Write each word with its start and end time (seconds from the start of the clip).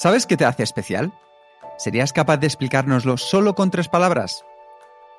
¿Sabes 0.00 0.26
qué 0.26 0.36
te 0.36 0.44
hace 0.44 0.62
especial? 0.62 1.12
¿Serías 1.76 2.12
capaz 2.12 2.36
de 2.36 2.46
explicárnoslo 2.46 3.16
solo 3.16 3.56
con 3.56 3.72
tres 3.72 3.88
palabras? 3.88 4.44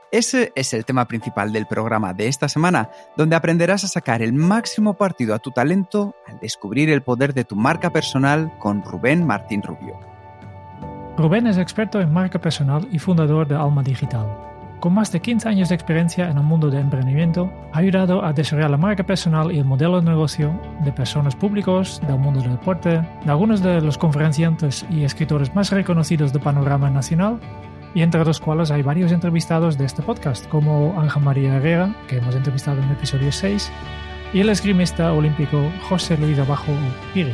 Ese 0.09 0.53
es 0.55 0.73
el 0.73 0.85
tema 0.85 1.05
principal 1.05 1.51
del 1.51 1.67
programa 1.67 2.13
de 2.13 2.29
esta 2.29 2.47
semana, 2.47 2.89
donde 3.17 3.35
aprenderás 3.35 3.83
a 3.83 3.89
sacar 3.89 4.21
el 4.21 4.31
máximo 4.31 4.93
partido 4.93 5.35
a 5.35 5.39
tu 5.39 5.51
talento 5.51 6.15
al 6.25 6.39
descubrir 6.39 6.89
el 6.89 7.03
poder 7.03 7.33
de 7.33 7.43
tu 7.43 7.57
marca 7.57 7.89
personal 7.89 8.57
con 8.57 8.81
Rubén 8.81 9.27
Martín 9.27 9.61
Rubio. 9.63 9.99
Rubén 11.17 11.47
es 11.47 11.57
experto 11.57 11.99
en 11.99 12.13
marca 12.13 12.39
personal 12.39 12.87
y 12.89 12.99
fundador 12.99 13.49
de 13.49 13.55
Alma 13.55 13.83
Digital. 13.83 14.48
Con 14.79 14.93
más 14.93 15.11
de 15.11 15.19
15 15.19 15.49
años 15.49 15.67
de 15.67 15.75
experiencia 15.75 16.29
en 16.29 16.37
el 16.37 16.43
mundo 16.43 16.69
de 16.69 16.79
emprendimiento, 16.79 17.51
ha 17.73 17.79
ayudado 17.79 18.23
a 18.23 18.31
desarrollar 18.31 18.71
la 18.71 18.77
marca 18.77 19.03
personal 19.03 19.51
y 19.51 19.59
el 19.59 19.65
modelo 19.65 19.99
de 19.99 20.09
negocio 20.09 20.57
de 20.85 20.93
personas 20.93 21.35
públicos, 21.35 22.01
del 22.07 22.17
mundo 22.17 22.41
del 22.41 22.51
deporte, 22.51 22.89
de 22.91 23.29
algunos 23.31 23.61
de 23.61 23.81
los 23.81 23.97
conferenciantes 23.97 24.85
y 24.89 25.03
escritores 25.03 25.53
más 25.53 25.69
reconocidos 25.71 26.31
del 26.31 26.41
panorama 26.41 26.89
nacional, 26.89 27.41
y 27.93 28.03
entre 28.03 28.23
los 28.23 28.39
cuales 28.39 28.71
hay 28.71 28.81
varios 28.81 29.11
entrevistados 29.11 29.77
de 29.77 29.83
este 29.83 30.01
podcast, 30.01 30.47
como 30.47 30.97
Ángel 30.97 31.23
María 31.23 31.55
Herrera, 31.55 31.93
que 32.07 32.17
hemos 32.17 32.35
entrevistado 32.35 32.77
en 32.77 32.85
el 32.85 32.93
episodio 32.93 33.33
6, 33.33 33.69
y 34.33 34.39
el 34.39 34.47
esgrimista 34.47 35.11
olímpico 35.11 35.61
José 35.89 36.17
Luis 36.17 36.39
Abajo 36.39 36.71
Piri, 37.13 37.33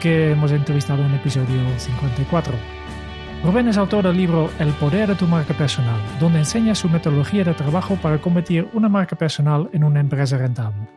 que 0.00 0.32
hemos 0.32 0.52
entrevistado 0.52 1.02
en 1.02 1.12
el 1.12 1.16
episodio 1.16 1.62
54. 1.78 2.83
Rubén 3.44 3.68
es 3.68 3.76
autor 3.76 4.04
del 4.04 4.16
libro 4.16 4.48
El 4.58 4.72
poder 4.72 5.06
de 5.06 5.16
tu 5.16 5.26
marca 5.26 5.52
personal, 5.52 6.00
donde 6.18 6.38
enseña 6.38 6.74
su 6.74 6.88
metodología 6.88 7.44
de 7.44 7.52
trabajo 7.52 7.94
para 8.00 8.18
convertir 8.18 8.70
una 8.72 8.88
marca 8.88 9.16
personal 9.16 9.68
en 9.74 9.84
una 9.84 10.00
empresa 10.00 10.38
rentable. 10.38 10.88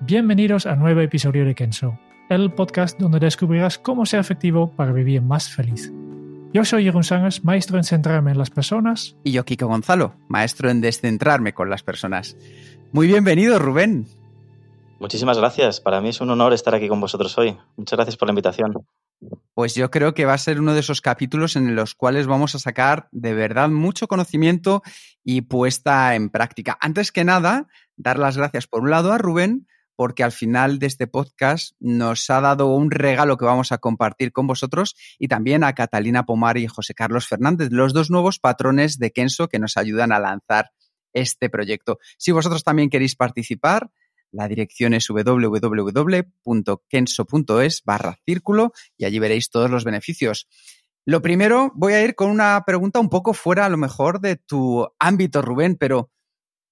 Bienvenidos 0.00 0.66
a 0.66 0.74
un 0.74 0.80
nuevo 0.80 1.00
episodio 1.00 1.46
de 1.46 1.54
Kenso, 1.54 1.98
el 2.28 2.52
podcast 2.52 3.00
donde 3.00 3.18
descubrirás 3.18 3.78
cómo 3.78 4.04
ser 4.04 4.20
efectivo 4.20 4.70
para 4.76 4.92
vivir 4.92 5.22
más 5.22 5.48
feliz. 5.48 5.90
Yo 6.52 6.66
soy 6.66 6.84
Jeroen 6.84 7.02
Sánchez, 7.02 7.42
maestro 7.42 7.78
en 7.78 7.84
centrarme 7.84 8.32
en 8.32 8.38
las 8.38 8.50
personas. 8.50 9.16
Y 9.24 9.32
yo, 9.32 9.46
Kiko 9.46 9.68
Gonzalo, 9.68 10.16
maestro 10.28 10.68
en 10.68 10.82
descentrarme 10.82 11.54
con 11.54 11.70
las 11.70 11.82
personas. 11.82 12.36
Muy 12.92 13.06
bienvenido, 13.06 13.58
Rubén. 13.58 14.06
Muchísimas 15.00 15.38
gracias. 15.38 15.80
Para 15.80 16.02
mí 16.02 16.10
es 16.10 16.20
un 16.20 16.28
honor 16.28 16.52
estar 16.52 16.74
aquí 16.74 16.88
con 16.88 17.00
vosotros 17.00 17.38
hoy. 17.38 17.56
Muchas 17.78 17.96
gracias 17.96 18.18
por 18.18 18.28
la 18.28 18.32
invitación. 18.32 18.84
Pues 19.54 19.74
yo 19.74 19.90
creo 19.90 20.14
que 20.14 20.24
va 20.24 20.34
a 20.34 20.38
ser 20.38 20.60
uno 20.60 20.74
de 20.74 20.80
esos 20.80 21.00
capítulos 21.00 21.56
en 21.56 21.74
los 21.74 21.94
cuales 21.94 22.26
vamos 22.26 22.54
a 22.54 22.58
sacar 22.58 23.08
de 23.10 23.34
verdad 23.34 23.68
mucho 23.68 24.06
conocimiento 24.06 24.82
y 25.24 25.42
puesta 25.42 26.14
en 26.14 26.30
práctica. 26.30 26.78
Antes 26.80 27.10
que 27.10 27.24
nada, 27.24 27.66
dar 27.96 28.18
las 28.18 28.36
gracias 28.36 28.66
por 28.66 28.82
un 28.82 28.90
lado 28.90 29.12
a 29.12 29.18
Rubén, 29.18 29.66
porque 29.96 30.22
al 30.22 30.30
final 30.30 30.78
de 30.78 30.86
este 30.86 31.08
podcast 31.08 31.74
nos 31.80 32.30
ha 32.30 32.40
dado 32.40 32.68
un 32.68 32.92
regalo 32.92 33.36
que 33.36 33.46
vamos 33.46 33.72
a 33.72 33.78
compartir 33.78 34.30
con 34.30 34.46
vosotros 34.46 34.94
y 35.18 35.26
también 35.26 35.64
a 35.64 35.72
Catalina 35.72 36.24
Pomar 36.24 36.56
y 36.56 36.68
José 36.68 36.94
Carlos 36.94 37.26
Fernández, 37.26 37.70
los 37.72 37.92
dos 37.92 38.08
nuevos 38.08 38.38
patrones 38.38 39.00
de 39.00 39.10
Kenso 39.10 39.48
que 39.48 39.58
nos 39.58 39.76
ayudan 39.76 40.12
a 40.12 40.20
lanzar 40.20 40.70
este 41.12 41.50
proyecto. 41.50 41.98
Si 42.16 42.30
vosotros 42.30 42.62
también 42.62 42.90
queréis 42.90 43.16
participar, 43.16 43.90
la 44.32 44.48
dirección 44.48 44.94
es 44.94 45.06
www.kenso.es 45.08 45.82
barra 47.84 48.18
círculo 48.24 48.72
y 48.96 49.04
allí 49.04 49.18
veréis 49.18 49.50
todos 49.50 49.70
los 49.70 49.84
beneficios. 49.84 50.48
Lo 51.04 51.22
primero, 51.22 51.72
voy 51.74 51.94
a 51.94 52.04
ir 52.04 52.14
con 52.14 52.30
una 52.30 52.62
pregunta 52.66 53.00
un 53.00 53.08
poco 53.08 53.32
fuera 53.32 53.64
a 53.64 53.70
lo 53.70 53.78
mejor 53.78 54.20
de 54.20 54.36
tu 54.36 54.86
ámbito, 54.98 55.40
Rubén, 55.40 55.76
pero 55.76 56.10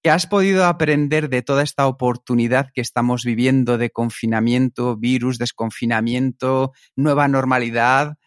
¿qué 0.03 0.11
has 0.11 0.27
podido 0.27 0.66
aprender 0.66 1.31
de 1.31 1.41
toda 1.43 1.62
esta 1.62 1.87
oportunidad 1.87 2.69
que 2.75 2.83
estamos 2.83 3.25
viviendo 3.25 3.78
de 3.78 3.91
confinamiento, 3.91 4.97
virus, 4.97 5.39
desconfinamiento, 5.39 6.72
nueva 6.97 7.28
normalidad? 7.28 8.19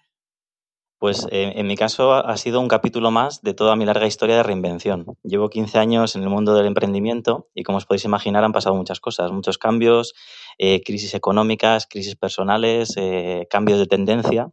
Pues 1.00 1.26
eh, 1.32 1.54
en 1.56 1.66
mi 1.66 1.78
caso 1.78 2.14
ha 2.14 2.36
sido 2.36 2.60
un 2.60 2.68
capítulo 2.68 3.10
más 3.10 3.42
de 3.42 3.54
toda 3.54 3.78
mi 3.78 3.86
larga 3.86 4.06
historia 4.06 4.36
de 4.36 4.44
reinvención. 4.44 5.06
Llevo 5.24 5.50
15 5.50 5.80
años 5.80 6.18
en 6.18 6.24
el 6.24 6.30
mundo 6.30 6.54
del 6.54 6.66
emprendimiento 6.66 7.48
y 7.56 7.64
como 7.64 7.78
os 7.78 7.86
podéis 7.86 8.04
imaginar 8.04 8.44
han 8.44 8.52
pasado 8.52 8.76
muchas 8.76 9.00
cosas, 9.00 9.32
muchos 9.32 9.58
cambios, 9.58 10.14
eh, 10.58 10.82
crisis 10.84 11.14
económicas, 11.14 11.88
crisis 11.88 12.18
personales, 12.18 12.96
eh, 12.98 13.48
cambios 13.50 13.80
de 13.80 13.88
tendencia 13.88 14.52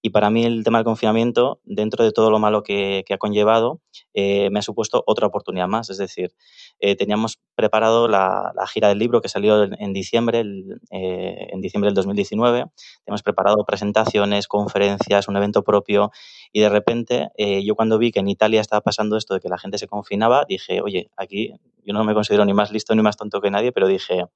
y 0.00 0.10
para 0.10 0.30
mí 0.30 0.44
el 0.44 0.62
tema 0.62 0.78
del 0.78 0.84
confinamiento, 0.84 1.60
dentro 1.64 2.04
de 2.04 2.12
todo 2.12 2.30
lo 2.30 2.38
malo 2.38 2.62
que, 2.62 3.04
ha 3.10 3.18
conllevado, 3.18 3.80
eh, 4.14 4.48
me 4.50 4.60
ha 4.60 4.62
supuesto 4.62 5.02
otra 5.06 5.26
oportunidad 5.26 5.66
más. 5.66 5.90
Es 5.90 5.98
decir, 5.98 6.32
eh, 6.80 6.96
teníamos 6.96 7.38
preparado 7.54 8.08
la, 8.08 8.52
gira 8.72 8.88
del 8.88 8.98
libro 8.98 9.20
que 9.20 9.28
salió 9.28 9.64
en, 9.64 9.92
diciembre, 9.92 10.44
eh, 10.90 11.48
en 11.50 11.60
diciembre 11.60 11.88
del 11.88 11.94
2019. 11.94 12.66
Teníamos 13.04 13.22
preparado 13.22 13.64
presentaciones, 13.64 14.46
conferencias, 14.48 15.28
un 15.28 15.36
evento 15.36 15.64
propio 15.64 16.10
y 16.52 16.60
de 16.60 16.68
repente 16.68 17.28
yo 17.64 17.74
cuando 17.74 17.98
vi 17.98 18.12
que 18.12 18.20
en 18.20 18.28
Italia 18.28 18.60
estaba 18.60 18.80
pasando 18.80 19.16
esto 19.16 19.34
de 19.34 19.40
que 19.40 19.48
la 19.48 19.58
gente 19.58 19.78
se 19.78 19.86
confinaba, 19.86 20.44
dije, 20.48 20.80
oye, 20.80 21.10
aquí 21.16 21.52
yo 21.84 21.94
no 21.94 22.04
me 22.04 22.14
considero 22.14 22.44
ni 22.44 22.52
más 22.52 22.70
listo 22.72 22.94
ni 22.94 23.02
más 23.02 23.16
tonto 23.16 23.40
que 23.40 23.50
nadie, 23.50 23.72
pero 23.72 23.86
dije, 23.86 24.26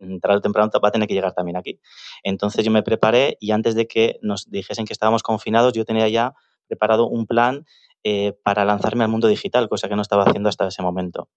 entrar 0.00 0.36
o 0.36 0.40
temprano 0.40 0.70
va 0.82 0.88
a 0.88 0.92
tener 0.92 1.08
que 1.08 1.14
llegar 1.14 1.32
también 1.32 1.56
aquí. 1.56 1.80
Entonces 2.22 2.64
yo 2.64 2.70
me 2.70 2.82
preparé 2.82 3.36
y 3.40 3.52
antes 3.52 3.74
de 3.74 3.86
que 3.86 4.18
nos 4.22 4.50
dijesen 4.50 4.86
que 4.86 4.92
estábamos 4.92 5.22
confinados, 5.22 5.72
yo 5.72 5.84
tenía 5.84 6.08
ya 6.08 6.34
preparado 6.66 7.06
un 7.08 7.26
plan 7.26 7.64
eh, 8.02 8.32
para 8.42 8.64
lanzarme 8.64 9.04
al 9.04 9.10
mundo 9.10 9.28
digital, 9.28 9.68
cosa 9.68 9.88
que 9.88 9.96
no 9.96 10.02
estaba 10.02 10.24
haciendo 10.24 10.48
hasta 10.48 10.66
ese 10.66 10.82
momento. 10.82 11.28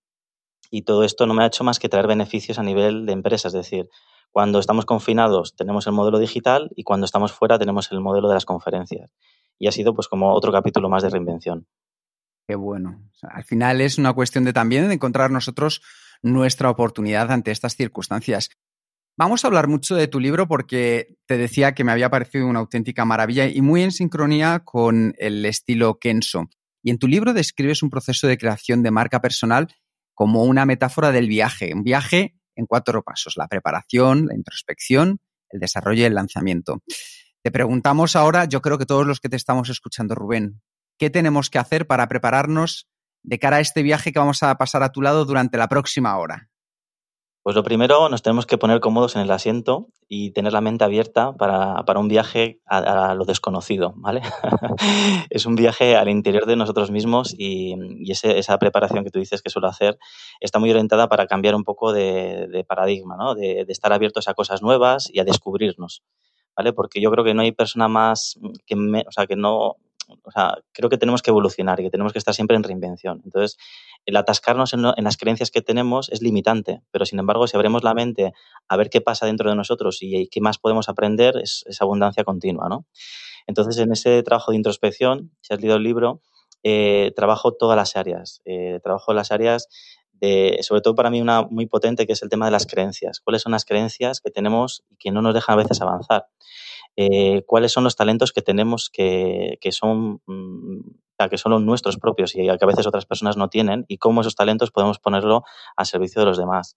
Y 0.69 0.83
todo 0.83 1.03
esto 1.03 1.25
no 1.25 1.33
me 1.33 1.43
ha 1.43 1.47
hecho 1.47 1.63
más 1.63 1.79
que 1.79 1.89
traer 1.89 2.07
beneficios 2.07 2.59
a 2.59 2.63
nivel 2.63 3.05
de 3.05 3.13
empresa, 3.13 3.47
es 3.47 3.53
decir, 3.53 3.89
cuando 4.31 4.59
estamos 4.59 4.85
confinados 4.85 5.55
tenemos 5.55 5.87
el 5.87 5.93
modelo 5.93 6.19
digital 6.19 6.69
y 6.75 6.83
cuando 6.83 7.05
estamos 7.05 7.31
fuera 7.31 7.57
tenemos 7.57 7.91
el 7.91 8.01
modelo 8.01 8.27
de 8.27 8.35
las 8.35 8.45
conferencias. 8.45 9.11
Y 9.57 9.67
ha 9.67 9.71
sido 9.71 9.95
pues 9.95 10.07
como 10.07 10.33
otro 10.33 10.51
capítulo 10.51 10.89
más 10.89 11.03
de 11.03 11.09
reinvención. 11.09 11.67
Qué 12.47 12.55
bueno. 12.55 13.01
al 13.23 13.43
final 13.43 13.81
es 13.81 13.97
una 13.97 14.13
cuestión 14.13 14.43
de 14.43 14.53
también 14.53 14.87
de 14.87 14.93
encontrar 14.93 15.31
nosotros 15.31 15.81
nuestra 16.21 16.69
oportunidad 16.69 17.31
ante 17.31 17.51
estas 17.51 17.75
circunstancias. 17.75 18.49
Vamos 19.17 19.43
a 19.43 19.47
hablar 19.47 19.67
mucho 19.67 19.95
de 19.95 20.07
tu 20.07 20.19
libro 20.19 20.47
porque 20.47 21.17
te 21.25 21.37
decía 21.37 21.73
que 21.73 21.83
me 21.83 21.91
había 21.91 22.11
parecido 22.11 22.45
una 22.45 22.59
auténtica 22.59 23.03
maravilla 23.03 23.47
y 23.47 23.61
muy 23.61 23.81
en 23.81 23.91
sincronía 23.91 24.59
con 24.59 25.15
el 25.17 25.43
estilo 25.45 25.97
Kenso. 25.99 26.49
Y 26.83 26.91
en 26.91 26.99
tu 26.99 27.07
libro 27.07 27.33
describes 27.33 27.81
un 27.81 27.89
proceso 27.89 28.27
de 28.27 28.37
creación 28.37 28.83
de 28.83 28.91
marca 28.91 29.19
personal 29.19 29.67
como 30.17 30.45
una 30.45 30.65
metáfora 30.65 31.11
del 31.11 31.27
viaje, 31.27 31.75
un 31.75 31.83
viaje 31.83 32.33
en 32.55 32.65
cuatro 32.65 33.03
pasos, 33.03 33.37
la 33.37 33.47
preparación, 33.47 34.25
la 34.25 34.35
introspección, 34.35 35.19
el 35.51 35.59
desarrollo 35.59 36.01
y 36.01 36.05
el 36.05 36.15
lanzamiento. 36.15 36.81
Te 37.43 37.51
preguntamos 37.51 38.15
ahora, 38.15 38.45
yo 38.45 38.59
creo 38.63 38.79
que 38.79 38.87
todos 38.87 39.05
los 39.05 39.19
que 39.19 39.29
te 39.29 39.35
estamos 39.35 39.69
escuchando, 39.69 40.15
Rubén, 40.15 40.59
¿qué 40.97 41.11
tenemos 41.11 41.51
que 41.51 41.59
hacer 41.59 41.85
para 41.85 42.07
prepararnos 42.07 42.89
de 43.21 43.37
cara 43.37 43.57
a 43.57 43.59
este 43.59 43.83
viaje 43.83 44.11
que 44.11 44.17
vamos 44.17 44.41
a 44.41 44.57
pasar 44.57 44.81
a 44.81 44.91
tu 44.91 45.03
lado 45.03 45.23
durante 45.23 45.55
la 45.55 45.67
próxima 45.67 46.17
hora? 46.17 46.46
Pues 47.47 47.55
lo 47.55 47.63
primero, 47.63 48.09
nos 48.09 48.23
tenemos 48.23 48.45
que 48.45 48.57
poner 48.57 48.81
cómodos 48.81 49.15
en 49.15 49.21
el 49.21 49.31
asiento 49.31 49.87
y 50.09 50.31
tener 50.31 50.51
la 50.51 50.59
mente 50.59 50.83
abierta 50.83 51.31
para, 51.31 51.97
un 51.97 52.09
viaje 52.09 52.59
a, 52.65 53.13
lo 53.13 53.23
desconocido, 53.23 53.93
¿vale? 53.95 54.21
es 55.29 55.45
un 55.45 55.55
viaje 55.55 55.95
al 55.95 56.09
interior 56.09 56.45
de 56.45 56.57
nosotros 56.57 56.91
mismos 56.91 57.33
y, 57.37 57.73
esa 58.11 58.57
preparación 58.57 59.05
que 59.05 59.11
tú 59.11 59.19
dices 59.19 59.41
que 59.41 59.49
suelo 59.49 59.69
hacer 59.69 59.97
está 60.41 60.59
muy 60.59 60.71
orientada 60.71 61.07
para 61.07 61.25
cambiar 61.25 61.55
un 61.55 61.63
poco 61.63 61.93
de, 61.93 62.65
paradigma, 62.67 63.15
¿no? 63.15 63.33
De, 63.33 63.63
de, 63.63 63.71
estar 63.71 63.93
abiertos 63.93 64.27
a 64.27 64.33
cosas 64.33 64.61
nuevas 64.61 65.09
y 65.09 65.21
a 65.21 65.23
descubrirnos, 65.23 66.03
¿vale? 66.53 66.73
Porque 66.73 66.99
yo 66.99 67.09
creo 67.11 67.23
que 67.23 67.33
no 67.33 67.43
hay 67.43 67.53
persona 67.53 67.87
más 67.87 68.37
que, 68.65 68.75
me, 68.75 69.05
o 69.07 69.11
sea, 69.13 69.25
que 69.25 69.37
no, 69.37 69.77
o 70.23 70.31
sea, 70.31 70.57
creo 70.71 70.89
que 70.89 70.97
tenemos 70.97 71.21
que 71.21 71.31
evolucionar 71.31 71.79
y 71.79 71.83
que 71.83 71.89
tenemos 71.89 72.13
que 72.13 72.19
estar 72.19 72.33
siempre 72.33 72.55
en 72.55 72.63
reinvención. 72.63 73.21
Entonces, 73.25 73.57
el 74.05 74.15
atascarnos 74.15 74.73
en, 74.73 74.81
las 74.81 75.17
creencias 75.17 75.51
que 75.51 75.61
tenemos 75.61 76.09
es 76.09 76.21
limitante, 76.21 76.81
pero 76.91 77.05
sin 77.05 77.19
embargo, 77.19 77.47
si 77.47 77.55
abrimos 77.57 77.83
la 77.83 77.93
mente 77.93 78.33
a 78.67 78.77
ver 78.77 78.89
qué 78.89 79.01
pasa 79.01 79.25
dentro 79.25 79.49
de 79.49 79.55
nosotros 79.55 79.99
y, 80.01 80.27
qué 80.27 80.41
más 80.41 80.57
podemos 80.57 80.89
aprender, 80.89 81.37
es, 81.37 81.65
abundancia 81.79 82.23
continua, 82.23 82.69
¿no? 82.69 82.85
Entonces, 83.47 83.77
en 83.77 83.91
ese 83.91 84.23
trabajo 84.23 84.51
de 84.51 84.57
introspección, 84.57 85.31
si 85.41 85.53
has 85.53 85.61
leído 85.61 85.77
el 85.77 85.83
libro, 85.83 86.21
eh, 86.63 87.13
trabajo 87.15 87.53
todas 87.53 87.77
las 87.77 87.95
áreas. 87.95 88.41
Eh, 88.45 88.79
trabajo 88.83 89.13
las 89.13 89.31
áreas 89.31 89.69
sobre 90.61 90.81
todo 90.81 90.95
para 90.95 91.11
mí 91.11 91.21
una 91.21 91.43
muy 91.43 91.67
potente, 91.67 92.07
que 92.07 92.13
es 92.13 92.23
el 92.23 92.29
tema 92.29 92.45
de 92.45 92.51
las 92.51 92.65
creencias. 92.65 93.19
¿Cuáles 93.19 93.43
son 93.43 93.51
las 93.51 93.65
creencias 93.65 94.19
que 94.19 94.31
tenemos 94.31 94.83
y 94.89 94.95
que 94.95 95.11
no 95.11 95.21
nos 95.21 95.35
dejan 95.35 95.53
a 95.53 95.57
veces 95.57 95.79
avanzar? 95.79 96.25
Eh, 96.99 97.43
¿Cuáles 97.45 97.71
son 97.71 97.83
los 97.83 97.95
talentos 97.95 98.33
que 98.33 98.41
tenemos 98.41 98.89
que, 98.89 99.57
son, 99.69 100.19
mm, 100.25 100.81
que 101.29 101.37
son 101.37 101.51
los 101.51 101.61
nuestros 101.61 101.97
propios 101.97 102.35
y 102.35 102.39
que 102.39 102.49
a 102.49 102.67
veces 102.67 102.87
otras 102.87 103.05
personas 103.05 103.37
no 103.37 103.49
tienen? 103.49 103.85
Y 103.87 103.99
cómo 103.99 104.21
esos 104.21 104.35
talentos 104.35 104.71
podemos 104.71 104.97
ponerlo 104.99 105.43
al 105.75 105.85
servicio 105.85 106.21
de 106.21 106.25
los 106.25 106.37
demás. 106.37 106.75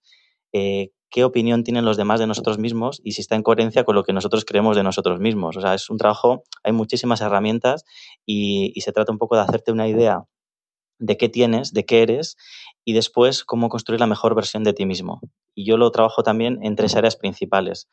Eh, 0.52 0.90
qué 1.10 1.24
opinión 1.24 1.64
tienen 1.64 1.84
los 1.84 1.96
demás 1.96 2.20
de 2.20 2.26
nosotros 2.26 2.58
mismos 2.58 3.00
y 3.02 3.12
si 3.12 3.22
está 3.22 3.34
en 3.34 3.42
coherencia 3.42 3.84
con 3.84 3.94
lo 3.94 4.04
que 4.04 4.12
nosotros 4.12 4.44
creemos 4.44 4.76
de 4.76 4.82
nosotros 4.82 5.20
mismos. 5.20 5.56
O 5.56 5.60
sea, 5.62 5.74
es 5.74 5.88
un 5.88 5.96
trabajo, 5.96 6.44
hay 6.62 6.72
muchísimas 6.72 7.22
herramientas 7.22 7.84
y, 8.26 8.72
y 8.74 8.82
se 8.82 8.92
trata 8.92 9.10
un 9.10 9.18
poco 9.18 9.36
de 9.36 9.42
hacerte 9.42 9.72
una 9.72 9.88
idea 9.88 10.24
de 10.98 11.16
qué 11.16 11.28
tienes, 11.28 11.72
de 11.72 11.86
qué 11.86 12.02
eres 12.02 12.36
y 12.84 12.92
después 12.92 13.44
cómo 13.44 13.68
construir 13.70 14.00
la 14.00 14.06
mejor 14.06 14.34
versión 14.34 14.64
de 14.64 14.74
ti 14.74 14.86
mismo. 14.86 15.20
Y 15.54 15.64
yo 15.64 15.76
lo 15.78 15.90
trabajo 15.90 16.22
también 16.22 16.58
en 16.62 16.76
tres 16.76 16.94
áreas 16.94 17.16
principales. 17.16 17.88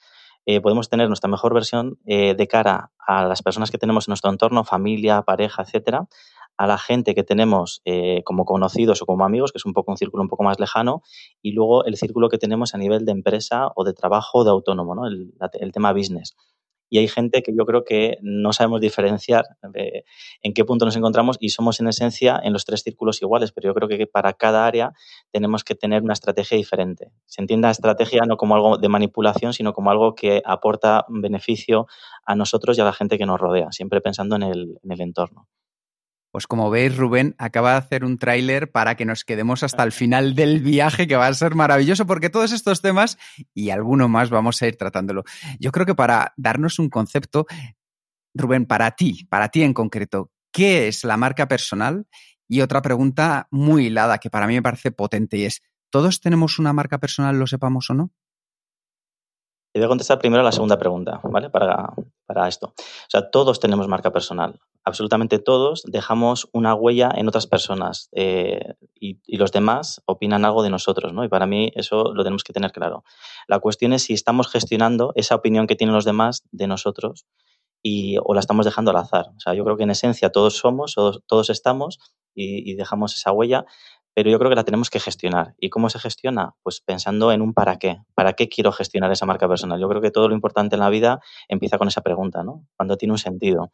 Eh, 0.50 0.62
podemos 0.62 0.88
tener 0.88 1.10
nuestra 1.10 1.30
mejor 1.30 1.54
versión 1.54 2.00
eh, 2.06 2.34
de 2.34 2.48
cara 2.48 2.92
a 3.06 3.28
las 3.28 3.44
personas 3.44 3.70
que 3.70 3.78
tenemos 3.78 4.08
en 4.08 4.12
nuestro 4.12 4.32
entorno, 4.32 4.64
familia, 4.64 5.22
pareja, 5.24 5.64
etcétera, 5.64 6.08
a 6.56 6.68
la 6.68 6.78
gente 6.78 7.14
que 7.14 7.24
tenemos 7.24 7.82
eh, 7.84 8.24
como 8.24 8.46
conocidos 8.46 9.02
o 9.02 9.06
como 9.06 9.26
amigos, 9.26 9.52
que 9.52 9.58
es 9.58 9.66
un 9.66 9.74
poco 9.74 9.92
un 9.92 9.98
círculo 9.98 10.24
un 10.24 10.30
poco 10.30 10.44
más 10.44 10.58
lejano, 10.58 11.02
y 11.42 11.52
luego 11.52 11.84
el 11.84 11.98
círculo 11.98 12.30
que 12.30 12.38
tenemos 12.38 12.74
a 12.74 12.78
nivel 12.78 13.04
de 13.04 13.12
empresa 13.12 13.68
o 13.76 13.84
de 13.84 13.94
trabajo 13.94 14.40
o 14.40 14.44
de 14.46 14.52
autónomo, 14.52 14.96
¿no? 14.96 15.06
el, 15.06 15.34
el 15.60 15.72
tema 15.74 15.92
business 15.92 16.38
y 16.90 17.00
hay 17.00 17.08
gente 17.08 17.44
que 17.44 17.54
yo 17.56 17.66
creo 17.66 17.84
que 17.84 18.18
no 18.22 18.54
sabemos 18.54 18.82
diferenciar 18.82 19.46
en 20.42 20.54
qué 20.54 20.66
punto 20.66 20.86
nos 20.86 20.96
encontramos 20.96 21.38
y 21.40 21.50
somos 21.50 21.80
en 21.80 21.88
esencia 21.88 22.40
en 22.44 22.54
los 22.54 22.66
tres 22.66 22.82
círculos 22.82 23.22
iguales, 23.22 23.52
pero 23.52 23.70
yo 23.70 23.74
creo 23.74 23.88
que 23.88 24.08
para 24.08 24.34
cada 24.34 24.66
área 24.66 24.94
tenemos 25.32 25.64
que 25.64 25.76
tener 25.76 26.04
una 26.04 26.14
estrategia 26.14 26.58
diferente. 26.58 27.12
Se 27.26 27.42
entienda 27.42 27.70
estrategia 27.70 28.24
no 28.26 28.38
como 28.38 28.56
algo 28.56 28.78
de 28.78 28.90
manipulación, 28.90 29.54
sino 29.54 29.74
como 29.74 29.92
algo 29.92 30.16
que 30.16 30.42
aporta 30.46 31.06
beneficio 31.10 31.88
a 32.26 32.36
nosotros 32.36 32.78
y 32.78 32.82
a 32.82 32.86
la 32.86 32.94
gente 32.94 33.18
que 33.18 33.26
nos 33.26 33.40
rodea, 33.40 33.72
siempre 33.72 34.02
pensando 34.02 34.36
en 34.36 34.44
el, 34.44 34.80
en 34.84 34.92
el 34.92 35.02
entorno. 35.02 35.48
Pues 36.32 36.46
como 36.46 36.70
veis, 36.70 36.96
Rubén 36.98 37.36
acaba 37.38 37.72
de 37.72 37.78
hacer 37.78 38.04
un 38.04 38.18
tráiler 38.18 38.72
para 38.72 38.96
que 38.96 39.06
nos 39.06 39.24
quedemos 39.24 39.64
hasta 39.64 39.84
el 39.84 39.92
final 39.92 40.36
del 40.36 40.62
viaje, 40.62 41.08
que 41.08 41.16
va 41.16 41.28
a 41.28 41.34
ser 41.34 41.56
maravilloso, 41.56 42.06
porque 42.06 42.30
todos 42.30 42.52
estos 42.52 42.82
temas 42.82 43.18
y 43.54 43.70
alguno 43.70 44.08
más 44.08 44.30
vamos 44.30 44.62
a 44.62 44.68
ir 44.68 44.76
tratándolo. 44.76 45.24
Yo 45.60 45.72
creo 45.72 45.86
que 45.86 45.96
para 45.96 46.34
darnos 46.36 46.80
un 46.80 46.90
concepto, 46.90 47.48
Rubén, 48.34 48.66
para 48.66 48.92
ti, 48.92 49.26
para 49.30 49.50
ti 49.50 49.64
en 49.64 49.74
concreto, 49.74 50.32
¿qué 50.52 50.88
es 50.88 51.04
la 51.04 51.18
marca 51.18 51.48
personal? 51.48 52.08
Y 52.48 52.62
otra 52.62 52.82
pregunta 52.82 53.48
muy 53.52 53.88
hilada 53.88 54.20
que 54.20 54.30
para 54.30 54.48
mí 54.48 54.54
me 54.54 54.62
parece 54.62 54.92
potente 54.92 55.38
y 55.38 55.46
es, 55.46 55.62
¿todos 55.90 56.22
tenemos 56.22 56.60
una 56.60 56.74
marca 56.74 56.98
personal, 57.00 57.40
lo 57.40 57.48
sepamos 57.48 57.90
o 57.90 57.94
no? 57.94 58.12
Te 59.74 59.80
voy 59.80 59.86
a 59.86 59.90
contestar 59.90 60.18
primero 60.20 60.44
la 60.44 60.52
segunda 60.52 60.78
pregunta, 60.78 61.20
¿vale? 61.24 61.50
Para, 61.50 61.94
para 62.26 62.48
esto. 62.48 62.68
O 62.68 63.10
sea, 63.10 63.30
todos 63.30 63.60
tenemos 63.60 63.88
marca 63.88 64.12
personal. 64.12 64.60
Absolutamente 64.88 65.38
todos 65.38 65.84
dejamos 65.86 66.48
una 66.54 66.74
huella 66.74 67.12
en 67.14 67.28
otras 67.28 67.46
personas 67.46 68.08
eh, 68.14 68.76
y, 68.98 69.20
los 69.36 69.52
demás 69.52 70.02
opinan 70.06 70.46
algo 70.46 70.64
de 70.64 70.70
nosotros, 70.70 71.12
¿no? 71.12 71.26
Y 71.26 71.28
para 71.28 71.46
mí 71.46 71.74
eso 71.76 72.14
lo 72.14 72.24
tenemos 72.24 72.46
que 72.46 72.54
tener 72.54 72.72
claro. 72.72 73.04
La 73.50 73.60
cuestión 73.60 73.92
es 73.92 74.04
si 74.04 74.14
estamos 74.14 74.48
gestionando 74.48 75.12
esa 75.16 75.36
opinión 75.36 75.68
que 75.68 75.76
tienen 75.76 75.94
los 75.94 76.06
demás 76.06 76.44
de 76.52 76.68
nosotros 76.68 77.26
y, 77.84 78.16
o 78.24 78.34
la 78.34 78.40
estamos 78.40 78.66
dejando 78.66 78.92
al 78.92 78.98
azar. 78.98 79.26
O 79.36 79.40
sea, 79.42 79.54
yo 79.54 79.66
creo 79.66 79.76
que 79.76 79.84
en 79.84 79.92
esencia 79.92 80.30
todos 80.30 80.56
somos, 80.56 80.94
todos, 80.94 81.22
todos 81.28 81.50
estamos 81.50 82.00
y, 82.34 82.72
y 82.72 82.76
dejamos 82.76 83.14
esa 83.14 83.34
huella, 83.34 83.66
pero 84.14 84.30
yo 84.30 84.40
creo 84.40 84.50
que 84.50 84.56
la 84.56 84.64
tenemos 84.64 84.90
que 84.90 85.02
gestionar. 85.02 85.54
¿Y 85.60 85.70
cómo 85.70 85.90
se 85.90 86.00
gestiona? 86.00 86.56
Pues 86.64 86.80
pensando 86.80 87.34
en 87.34 87.42
un 87.42 87.54
para 87.54 87.78
qué. 87.78 87.98
¿Para 88.16 88.34
qué 88.34 88.48
quiero 88.48 88.72
gestionar 88.72 89.12
esa 89.12 89.26
marca 89.26 89.50
personal? 89.50 89.82
Yo 89.82 89.90
creo 89.90 90.02
que 90.02 90.12
todo 90.12 90.30
lo 90.30 90.34
importante 90.34 90.78
en 90.78 90.80
la 90.80 90.90
vida 90.90 91.20
empieza 91.50 91.78
con 91.78 91.90
esa 91.90 92.00
pregunta, 92.00 92.42
¿no? 92.42 92.66
Cuando 92.78 92.96
tiene 92.96 93.12
un 93.12 93.18
sentido. 93.18 93.74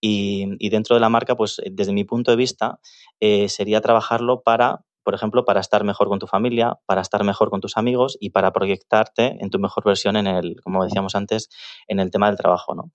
Y, 0.00 0.68
dentro 0.70 0.94
de 0.94 1.00
la 1.00 1.08
marca, 1.08 1.36
pues 1.36 1.60
desde 1.70 1.92
mi 1.92 2.04
punto 2.04 2.30
de 2.30 2.36
vista, 2.36 2.80
eh, 3.20 3.48
sería 3.48 3.80
trabajarlo 3.80 4.42
para 4.42 4.84
por 5.02 5.14
ejemplo, 5.14 5.44
para 5.44 5.60
estar 5.60 5.82
mejor 5.82 6.08
con 6.08 6.18
tu 6.18 6.26
familia, 6.26 6.78
para 6.86 7.00
estar 7.00 7.24
mejor 7.24 7.50
con 7.50 7.60
tus 7.60 7.76
amigos 7.76 8.18
y 8.20 8.30
para 8.30 8.52
proyectarte 8.52 9.38
en 9.40 9.50
tu 9.50 9.58
mejor 9.58 9.84
versión 9.84 10.16
en 10.16 10.26
el, 10.26 10.60
como 10.62 10.84
decíamos 10.84 11.14
antes, 11.14 11.48
en 11.88 12.00
el 12.00 12.10
tema 12.10 12.26
del 12.28 12.36
trabajo, 12.36 12.74
¿no? 12.74 12.92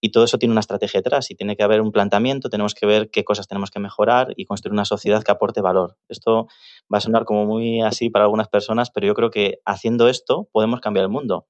Y 0.00 0.10
todo 0.10 0.24
eso 0.24 0.38
tiene 0.38 0.52
una 0.52 0.60
estrategia 0.60 1.00
detrás 1.00 1.30
y 1.30 1.34
tiene 1.34 1.56
que 1.56 1.62
haber 1.62 1.80
un 1.80 1.90
planteamiento, 1.90 2.50
tenemos 2.50 2.74
que 2.74 2.86
ver 2.86 3.10
qué 3.10 3.24
cosas 3.24 3.48
tenemos 3.48 3.70
que 3.70 3.80
mejorar 3.80 4.34
y 4.36 4.44
construir 4.44 4.74
una 4.74 4.84
sociedad 4.84 5.22
que 5.22 5.32
aporte 5.32 5.62
valor. 5.62 5.96
Esto 6.08 6.46
va 6.92 6.98
a 6.98 7.00
sonar 7.00 7.24
como 7.24 7.46
muy 7.46 7.80
así 7.80 8.10
para 8.10 8.26
algunas 8.26 8.48
personas, 8.48 8.90
pero 8.90 9.06
yo 9.06 9.14
creo 9.14 9.30
que 9.30 9.58
haciendo 9.64 10.08
esto 10.08 10.48
podemos 10.52 10.80
cambiar 10.80 11.04
el 11.04 11.10
mundo. 11.10 11.46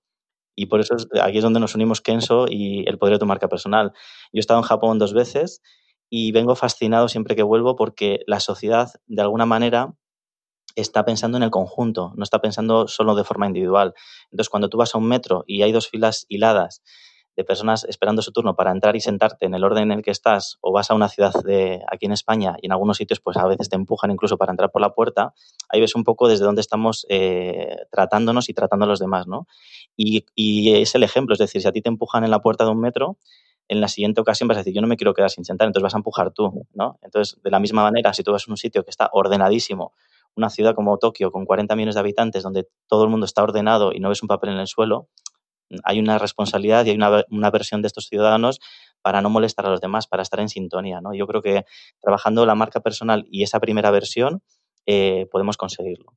Y 0.56 0.66
por 0.66 0.80
eso 0.80 0.96
aquí 1.22 1.38
es 1.38 1.44
donde 1.44 1.60
nos 1.60 1.74
unimos 1.74 2.00
Kenso 2.00 2.46
y 2.48 2.88
el 2.88 2.98
poder 2.98 3.14
de 3.14 3.18
tu 3.20 3.26
marca 3.26 3.48
personal. 3.48 3.92
Yo 4.32 4.38
he 4.38 4.40
estado 4.40 4.58
en 4.58 4.64
Japón 4.64 4.98
dos 4.98 5.12
veces 5.12 5.62
y 6.08 6.32
vengo 6.32 6.56
fascinado 6.56 7.08
siempre 7.08 7.36
que 7.36 7.42
vuelvo 7.42 7.76
porque 7.76 8.20
la 8.26 8.40
sociedad, 8.40 8.90
de 9.06 9.22
alguna 9.22 9.44
manera, 9.44 9.94
está 10.74 11.04
pensando 11.04 11.36
en 11.36 11.42
el 11.42 11.50
conjunto, 11.50 12.12
no 12.16 12.22
está 12.22 12.40
pensando 12.40 12.88
solo 12.88 13.14
de 13.14 13.24
forma 13.24 13.46
individual. 13.46 13.94
Entonces, 14.30 14.48
cuando 14.48 14.68
tú 14.68 14.78
vas 14.78 14.94
a 14.94 14.98
un 14.98 15.06
metro 15.06 15.44
y 15.46 15.62
hay 15.62 15.72
dos 15.72 15.88
filas 15.88 16.26
hiladas 16.28 16.82
de 17.36 17.44
personas 17.44 17.84
esperando 17.84 18.22
su 18.22 18.32
turno 18.32 18.56
para 18.56 18.70
entrar 18.70 18.96
y 18.96 19.00
sentarte 19.00 19.46
en 19.46 19.54
el 19.54 19.62
orden 19.62 19.84
en 19.84 19.98
el 19.98 20.02
que 20.02 20.10
estás, 20.10 20.58
o 20.62 20.72
vas 20.72 20.90
a 20.90 20.94
una 20.94 21.08
ciudad 21.08 21.32
de 21.44 21.82
aquí 21.90 22.06
en 22.06 22.12
España 22.12 22.56
y 22.62 22.66
en 22.66 22.72
algunos 22.72 22.96
sitios 22.96 23.20
pues 23.20 23.36
a 23.36 23.46
veces 23.46 23.68
te 23.68 23.76
empujan 23.76 24.10
incluso 24.10 24.38
para 24.38 24.52
entrar 24.52 24.70
por 24.70 24.80
la 24.80 24.94
puerta, 24.94 25.34
ahí 25.68 25.80
ves 25.80 25.94
un 25.94 26.04
poco 26.04 26.28
desde 26.28 26.44
dónde 26.44 26.62
estamos 26.62 27.06
eh, 27.10 27.76
tratándonos 27.90 28.48
y 28.48 28.54
tratando 28.54 28.86
a 28.86 28.88
los 28.88 28.98
demás, 28.98 29.26
¿no? 29.26 29.46
Y, 29.96 30.24
y, 30.34 30.74
es 30.74 30.94
el 30.94 31.02
ejemplo, 31.02 31.34
es 31.34 31.38
decir, 31.38 31.60
si 31.60 31.68
a 31.68 31.72
ti 31.72 31.82
te 31.82 31.88
empujan 31.88 32.24
en 32.24 32.30
la 32.30 32.40
puerta 32.40 32.64
de 32.64 32.70
un 32.70 32.80
metro, 32.80 33.18
en 33.68 33.80
la 33.80 33.88
siguiente 33.88 34.20
ocasión 34.20 34.48
vas 34.48 34.56
a 34.56 34.60
decir, 34.60 34.74
yo 34.74 34.80
no 34.80 34.86
me 34.86 34.96
quiero 34.96 35.12
quedar 35.12 35.30
sin 35.30 35.44
sentar, 35.44 35.66
entonces 35.66 35.82
vas 35.82 35.94
a 35.94 35.98
empujar 35.98 36.30
tú, 36.30 36.66
¿no? 36.72 36.98
Entonces, 37.02 37.40
de 37.42 37.50
la 37.50 37.60
misma 37.60 37.82
manera, 37.82 38.14
si 38.14 38.22
tú 38.22 38.32
vas 38.32 38.44
a 38.46 38.50
un 38.50 38.56
sitio 38.56 38.84
que 38.84 38.90
está 38.90 39.10
ordenadísimo, 39.12 39.92
una 40.36 40.50
ciudad 40.50 40.74
como 40.74 40.98
Tokio 40.98 41.32
con 41.32 41.46
40 41.46 41.74
millones 41.74 41.94
de 41.94 42.00
habitantes 42.00 42.42
donde 42.42 42.68
todo 42.86 43.04
el 43.04 43.10
mundo 43.10 43.26
está 43.26 43.42
ordenado 43.42 43.92
y 43.92 44.00
no 44.00 44.10
ves 44.10 44.22
un 44.22 44.28
papel 44.28 44.50
en 44.50 44.58
el 44.58 44.66
suelo, 44.66 45.08
hay 45.84 45.98
una 45.98 46.18
responsabilidad 46.18 46.84
y 46.84 46.90
hay 46.90 46.96
una, 46.96 47.50
versión 47.50 47.82
de 47.82 47.88
estos 47.88 48.06
ciudadanos 48.06 48.60
para 49.02 49.20
no 49.20 49.30
molestar 49.30 49.66
a 49.66 49.70
los 49.70 49.80
demás, 49.80 50.06
para 50.06 50.22
estar 50.22 50.40
en 50.40 50.48
sintonía. 50.48 51.00
¿no? 51.00 51.14
Yo 51.14 51.26
creo 51.26 51.42
que 51.42 51.64
trabajando 52.00 52.46
la 52.46 52.54
marca 52.54 52.80
personal 52.80 53.26
y 53.30 53.42
esa 53.42 53.60
primera 53.60 53.90
versión 53.90 54.42
eh, 54.86 55.26
podemos 55.30 55.56
conseguirlo. 55.56 56.14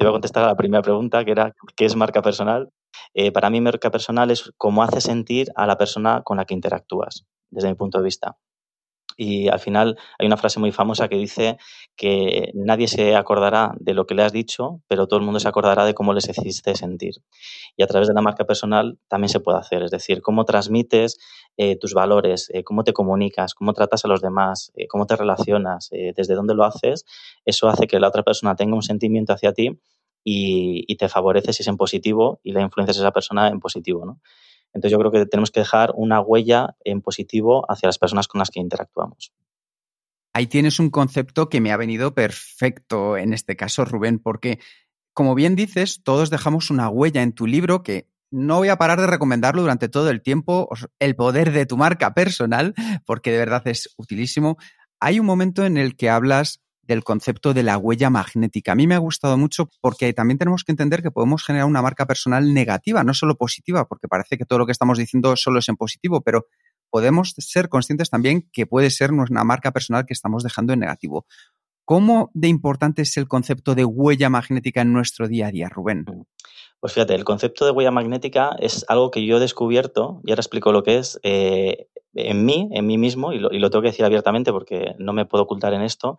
A 0.00 0.04
contestar 0.10 0.44
a 0.44 0.46
la 0.46 0.56
primera 0.56 0.82
pregunta, 0.82 1.24
que 1.24 1.32
era 1.32 1.54
¿qué 1.76 1.84
es 1.84 1.96
marca 1.96 2.22
personal? 2.22 2.70
Eh, 3.14 3.32
para 3.32 3.50
mí, 3.50 3.60
marca 3.60 3.90
personal 3.90 4.30
es 4.30 4.52
cómo 4.56 4.82
hace 4.82 5.00
sentir 5.00 5.50
a 5.56 5.66
la 5.66 5.76
persona 5.76 6.22
con 6.22 6.36
la 6.36 6.44
que 6.44 6.54
interactúas, 6.54 7.26
desde 7.50 7.68
mi 7.68 7.74
punto 7.74 7.98
de 7.98 8.04
vista. 8.04 8.36
Y 9.20 9.48
al 9.48 9.58
final 9.58 9.98
hay 10.16 10.28
una 10.28 10.36
frase 10.36 10.60
muy 10.60 10.70
famosa 10.70 11.08
que 11.08 11.16
dice 11.16 11.58
que 11.96 12.52
nadie 12.54 12.86
se 12.86 13.16
acordará 13.16 13.74
de 13.80 13.92
lo 13.92 14.06
que 14.06 14.14
le 14.14 14.22
has 14.22 14.32
dicho, 14.32 14.80
pero 14.86 15.08
todo 15.08 15.18
el 15.18 15.24
mundo 15.24 15.40
se 15.40 15.48
acordará 15.48 15.84
de 15.84 15.92
cómo 15.92 16.14
les 16.14 16.28
hiciste 16.28 16.76
sentir. 16.76 17.14
Y 17.76 17.82
a 17.82 17.88
través 17.88 18.06
de 18.06 18.14
la 18.14 18.22
marca 18.22 18.44
personal 18.44 18.96
también 19.08 19.28
se 19.28 19.40
puede 19.40 19.58
hacer, 19.58 19.82
es 19.82 19.90
decir, 19.90 20.22
cómo 20.22 20.44
transmites 20.44 21.18
eh, 21.56 21.76
tus 21.76 21.94
valores, 21.94 22.48
eh, 22.54 22.62
cómo 22.62 22.84
te 22.84 22.92
comunicas, 22.92 23.54
cómo 23.54 23.72
tratas 23.72 24.04
a 24.04 24.08
los 24.08 24.20
demás, 24.20 24.70
eh, 24.76 24.86
cómo 24.86 25.06
te 25.06 25.16
relacionas, 25.16 25.90
desde 25.90 26.34
dónde 26.36 26.54
lo 26.54 26.62
haces, 26.62 27.04
eso 27.44 27.68
hace 27.68 27.88
que 27.88 27.98
la 27.98 28.06
otra 28.06 28.22
persona 28.22 28.54
tenga 28.54 28.76
un 28.76 28.82
sentimiento 28.82 29.32
hacia 29.32 29.52
ti 29.52 29.80
y, 30.22 30.94
te 30.96 31.08
favorece 31.08 31.52
si 31.52 31.62
es 31.62 31.68
en 31.68 31.76
positivo 31.76 32.40
y 32.44 32.52
la 32.52 32.60
influencias 32.60 32.98
a 32.98 33.00
esa 33.00 33.12
persona 33.12 33.48
en 33.48 33.58
positivo. 33.58 34.04
¿no? 34.04 34.20
Entonces 34.72 34.92
yo 34.92 34.98
creo 34.98 35.10
que 35.10 35.26
tenemos 35.26 35.50
que 35.50 35.60
dejar 35.60 35.92
una 35.94 36.20
huella 36.20 36.76
en 36.84 37.00
positivo 37.00 37.64
hacia 37.70 37.88
las 37.88 37.98
personas 37.98 38.28
con 38.28 38.38
las 38.38 38.50
que 38.50 38.60
interactuamos. 38.60 39.32
Ahí 40.34 40.46
tienes 40.46 40.78
un 40.78 40.90
concepto 40.90 41.48
que 41.48 41.60
me 41.60 41.72
ha 41.72 41.76
venido 41.76 42.14
perfecto 42.14 43.16
en 43.16 43.32
este 43.32 43.56
caso, 43.56 43.84
Rubén, 43.84 44.18
porque 44.18 44.60
como 45.12 45.34
bien 45.34 45.56
dices, 45.56 46.02
todos 46.04 46.30
dejamos 46.30 46.70
una 46.70 46.88
huella 46.88 47.22
en 47.22 47.32
tu 47.32 47.46
libro 47.48 47.82
que 47.82 48.08
no 48.30 48.58
voy 48.58 48.68
a 48.68 48.76
parar 48.76 49.00
de 49.00 49.06
recomendarlo 49.06 49.62
durante 49.62 49.88
todo 49.88 50.10
el 50.10 50.22
tiempo, 50.22 50.68
El 51.00 51.16
poder 51.16 51.50
de 51.50 51.66
tu 51.66 51.76
marca 51.76 52.14
personal, 52.14 52.74
porque 53.04 53.32
de 53.32 53.38
verdad 53.38 53.66
es 53.66 53.94
utilísimo. 53.96 54.58
Hay 55.00 55.18
un 55.18 55.26
momento 55.26 55.64
en 55.64 55.76
el 55.76 55.96
que 55.96 56.10
hablas 56.10 56.60
del 56.88 57.04
concepto 57.04 57.54
de 57.54 57.62
la 57.62 57.76
huella 57.76 58.10
magnética. 58.10 58.72
A 58.72 58.74
mí 58.74 58.86
me 58.86 58.94
ha 58.94 58.98
gustado 58.98 59.36
mucho 59.36 59.68
porque 59.80 60.12
también 60.14 60.38
tenemos 60.38 60.64
que 60.64 60.72
entender 60.72 61.02
que 61.02 61.10
podemos 61.10 61.44
generar 61.44 61.66
una 61.66 61.82
marca 61.82 62.06
personal 62.06 62.52
negativa, 62.54 63.04
no 63.04 63.12
solo 63.14 63.36
positiva, 63.36 63.86
porque 63.86 64.08
parece 64.08 64.38
que 64.38 64.46
todo 64.46 64.58
lo 64.58 64.66
que 64.66 64.72
estamos 64.72 64.98
diciendo 64.98 65.36
solo 65.36 65.58
es 65.58 65.68
en 65.68 65.76
positivo, 65.76 66.22
pero 66.22 66.46
podemos 66.90 67.34
ser 67.38 67.68
conscientes 67.68 68.08
también 68.08 68.48
que 68.52 68.66
puede 68.66 68.90
ser 68.90 69.12
una 69.12 69.44
marca 69.44 69.70
personal 69.70 70.06
que 70.06 70.14
estamos 70.14 70.42
dejando 70.42 70.72
en 70.72 70.80
negativo. 70.80 71.26
¿Cómo 71.84 72.30
de 72.34 72.48
importante 72.48 73.02
es 73.02 73.16
el 73.18 73.28
concepto 73.28 73.74
de 73.74 73.84
huella 73.84 74.30
magnética 74.30 74.80
en 74.80 74.92
nuestro 74.92 75.28
día 75.28 75.46
a 75.46 75.50
día, 75.50 75.68
Rubén? 75.68 76.04
Pues 76.80 76.92
fíjate, 76.92 77.14
el 77.14 77.24
concepto 77.24 77.64
de 77.64 77.70
huella 77.70 77.90
magnética 77.90 78.56
es 78.58 78.84
algo 78.88 79.10
que 79.10 79.24
yo 79.26 79.38
he 79.38 79.40
descubierto, 79.40 80.20
y 80.24 80.30
ahora 80.30 80.40
explico 80.40 80.70
lo 80.70 80.82
que 80.82 80.98
es, 80.98 81.18
eh, 81.22 81.88
en 82.14 82.44
mí, 82.44 82.68
en 82.72 82.86
mí 82.86 82.98
mismo, 82.98 83.32
y 83.32 83.38
lo, 83.38 83.52
y 83.52 83.58
lo, 83.58 83.70
tengo 83.70 83.82
que 83.82 83.88
decir 83.88 84.04
abiertamente 84.04 84.52
porque 84.52 84.94
no 84.98 85.12
me 85.12 85.24
puedo 85.24 85.44
ocultar 85.44 85.72
en 85.72 85.82
esto, 85.82 86.18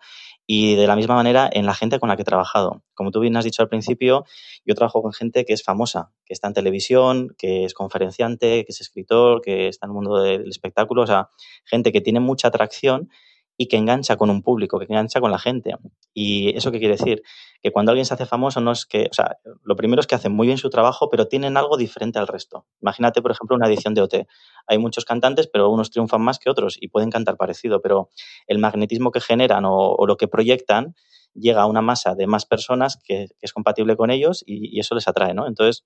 y 0.52 0.74
de 0.74 0.88
la 0.88 0.96
misma 0.96 1.14
manera 1.14 1.48
en 1.54 1.68
la 1.68 1.76
gente 1.76 2.00
con 2.00 2.10
la 2.10 2.16
que 2.16 2.24
he 2.24 2.26
trabajado. 2.26 2.82
Como 2.96 3.12
tú 3.12 3.20
bien 3.20 3.38
has 3.38 3.46
dicho 3.46 3.62
al 3.62 3.70
principio, 3.70 4.26
yo 4.66 4.74
trabajo 4.74 5.04
con 5.04 5.14
gente 5.14 5.46
que 5.46 5.54
es 5.54 5.62
famosa, 5.62 6.12
que 6.26 6.34
está 6.34 6.48
en 6.48 6.56
televisión, 6.56 7.36
que 7.38 7.66
es 7.66 7.76
conferenciante, 7.76 8.66
que 8.66 8.72
es 8.72 8.82
escritor, 8.82 9.42
que 9.42 9.68
está 9.68 9.86
en 9.86 9.92
el 9.92 9.94
mundo 9.94 10.20
del 10.24 10.50
espectáculo, 10.50 11.04
o 11.04 11.06
sea, 11.06 11.30
gente 11.66 11.92
que 11.92 12.02
tiene 12.02 12.20
mucha 12.20 12.48
atracción 12.48 13.12
y 13.58 13.68
que 13.68 13.78
engancha 13.78 14.18
con 14.18 14.32
un 14.32 14.42
público, 14.42 14.80
que 14.80 14.86
engancha 14.86 15.22
con 15.22 15.30
la 15.30 15.38
gente. 15.38 15.76
¿Y 16.22 16.50
eso 16.58 16.70
qué 16.70 16.80
quiere 16.80 16.98
decir? 16.98 17.24
Que 17.64 17.72
cuando 17.72 17.94
alguien 17.94 18.06
se 18.06 18.14
hace 18.14 18.26
famoso 18.26 18.60
no 18.60 18.74
es 18.74 18.86
que, 18.86 19.08
o 19.10 19.14
sea, 19.14 19.38
lo 19.64 19.78
primero 19.78 20.02
es 20.02 20.06
que 20.06 20.16
hacen 20.16 20.34
muy 20.34 20.48
bien 20.48 20.58
su 20.58 20.70
trabajo, 20.70 21.10
pero 21.10 21.30
tienen 21.30 21.56
algo 21.56 21.78
diferente 21.78 22.20
al 22.20 22.28
resto. 22.28 22.66
Imagínate, 22.82 23.22
por 23.22 23.32
ejemplo, 23.32 23.56
una 23.56 23.68
edición 23.68 23.94
de 23.94 24.02
OT. 24.02 24.28
Hay 24.68 24.78
muchos 24.80 25.06
cantantes, 25.06 25.48
pero 25.48 25.70
unos 25.70 25.92
triunfan 25.92 26.22
más 26.22 26.38
que 26.38 26.50
otros 26.50 26.76
y 26.78 26.90
pueden 26.90 27.10
cantar 27.10 27.38
parecido, 27.38 27.82
pero 27.82 28.10
el 28.48 28.60
magnetismo 28.60 29.12
que 29.12 29.22
generan 29.22 29.64
o, 29.66 29.96
lo 30.06 30.18
que 30.18 30.28
proyectan 30.28 30.94
llega 31.34 31.62
a 31.62 31.68
una 31.68 31.82
masa 31.82 32.16
de 32.16 32.28
más 32.28 32.46
personas 32.46 33.00
que, 33.02 33.28
es 33.40 33.54
compatible 33.54 33.96
con 33.96 34.12
ellos 34.12 34.44
y, 34.46 34.76
y, 34.76 34.82
eso 34.82 34.96
les 34.96 35.08
atrae, 35.08 35.34
¿no? 35.34 35.48
Entonces, 35.48 35.86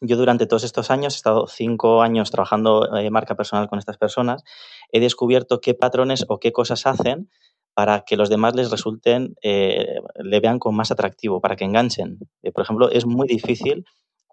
yo 0.00 0.16
durante 0.16 0.46
todos 0.46 0.64
estos 0.64 0.90
años, 0.90 1.12
he 1.12 1.16
estado 1.16 1.46
cinco 1.46 2.00
años 2.00 2.30
trabajando 2.30 2.96
eh, 2.96 3.10
marca 3.10 3.36
personal 3.36 3.68
con 3.68 3.78
estas 3.78 3.98
personas, 3.98 4.44
he 4.92 4.98
descubierto 4.98 5.60
qué 5.60 5.74
patrones 5.74 6.24
o 6.28 6.38
qué 6.38 6.52
cosas 6.52 6.86
hacen 6.86 7.28
para 7.74 8.02
que 8.04 8.16
los 8.16 8.28
demás 8.28 8.54
les 8.54 8.70
resulten, 8.70 9.34
eh, 9.42 10.00
le 10.16 10.40
vean 10.40 10.58
con 10.58 10.74
más 10.74 10.90
atractivo, 10.90 11.40
para 11.40 11.56
que 11.56 11.64
enganchen. 11.64 12.18
Eh, 12.42 12.52
por 12.52 12.64
ejemplo, 12.64 12.90
es 12.90 13.06
muy 13.06 13.26
difícil 13.26 13.84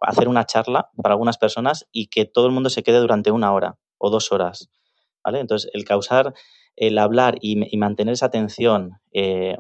hacer 0.02 0.28
una 0.28 0.46
charla 0.46 0.90
para 1.02 1.14
algunas 1.14 1.38
personas 1.38 1.88
y 1.92 2.08
que 2.08 2.26
todo 2.26 2.48
el 2.48 2.52
mundo 2.52 2.70
se 2.70 2.84
quede 2.84 3.00
durante 3.00 3.32
una 3.32 3.54
hora 3.54 3.78
o 3.98 4.10
dos 4.10 4.32
horas. 4.32 4.70
¿vale? 5.24 5.40
Entonces, 5.40 5.70
el 5.74 5.86
causar, 5.86 6.34
el 6.76 6.98
hablar 6.98 7.38
y, 7.42 7.78
mantener 7.78 8.14
esa 8.14 8.28
atención 8.28 9.00
eh, 9.14 9.58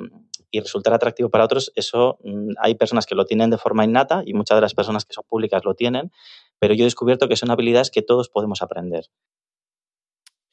y 0.51 0.59
resultar 0.59 0.93
atractivo 0.93 1.29
para 1.29 1.45
otros, 1.45 1.71
eso 1.75 2.17
mm, 2.23 2.53
hay 2.59 2.75
personas 2.75 3.05
que 3.05 3.15
lo 3.15 3.25
tienen 3.25 3.49
de 3.49 3.57
forma 3.57 3.85
innata 3.85 4.23
y 4.25 4.33
muchas 4.33 4.57
de 4.57 4.61
las 4.61 4.73
personas 4.73 5.05
que 5.05 5.13
son 5.13 5.23
públicas 5.27 5.63
lo 5.63 5.75
tienen, 5.75 6.11
pero 6.59 6.73
yo 6.73 6.83
he 6.83 6.85
descubierto 6.85 7.27
que 7.27 7.35
son 7.35 7.51
habilidades 7.51 7.91
que 7.91 8.01
todos 8.01 8.29
podemos 8.29 8.61
aprender. 8.61 9.05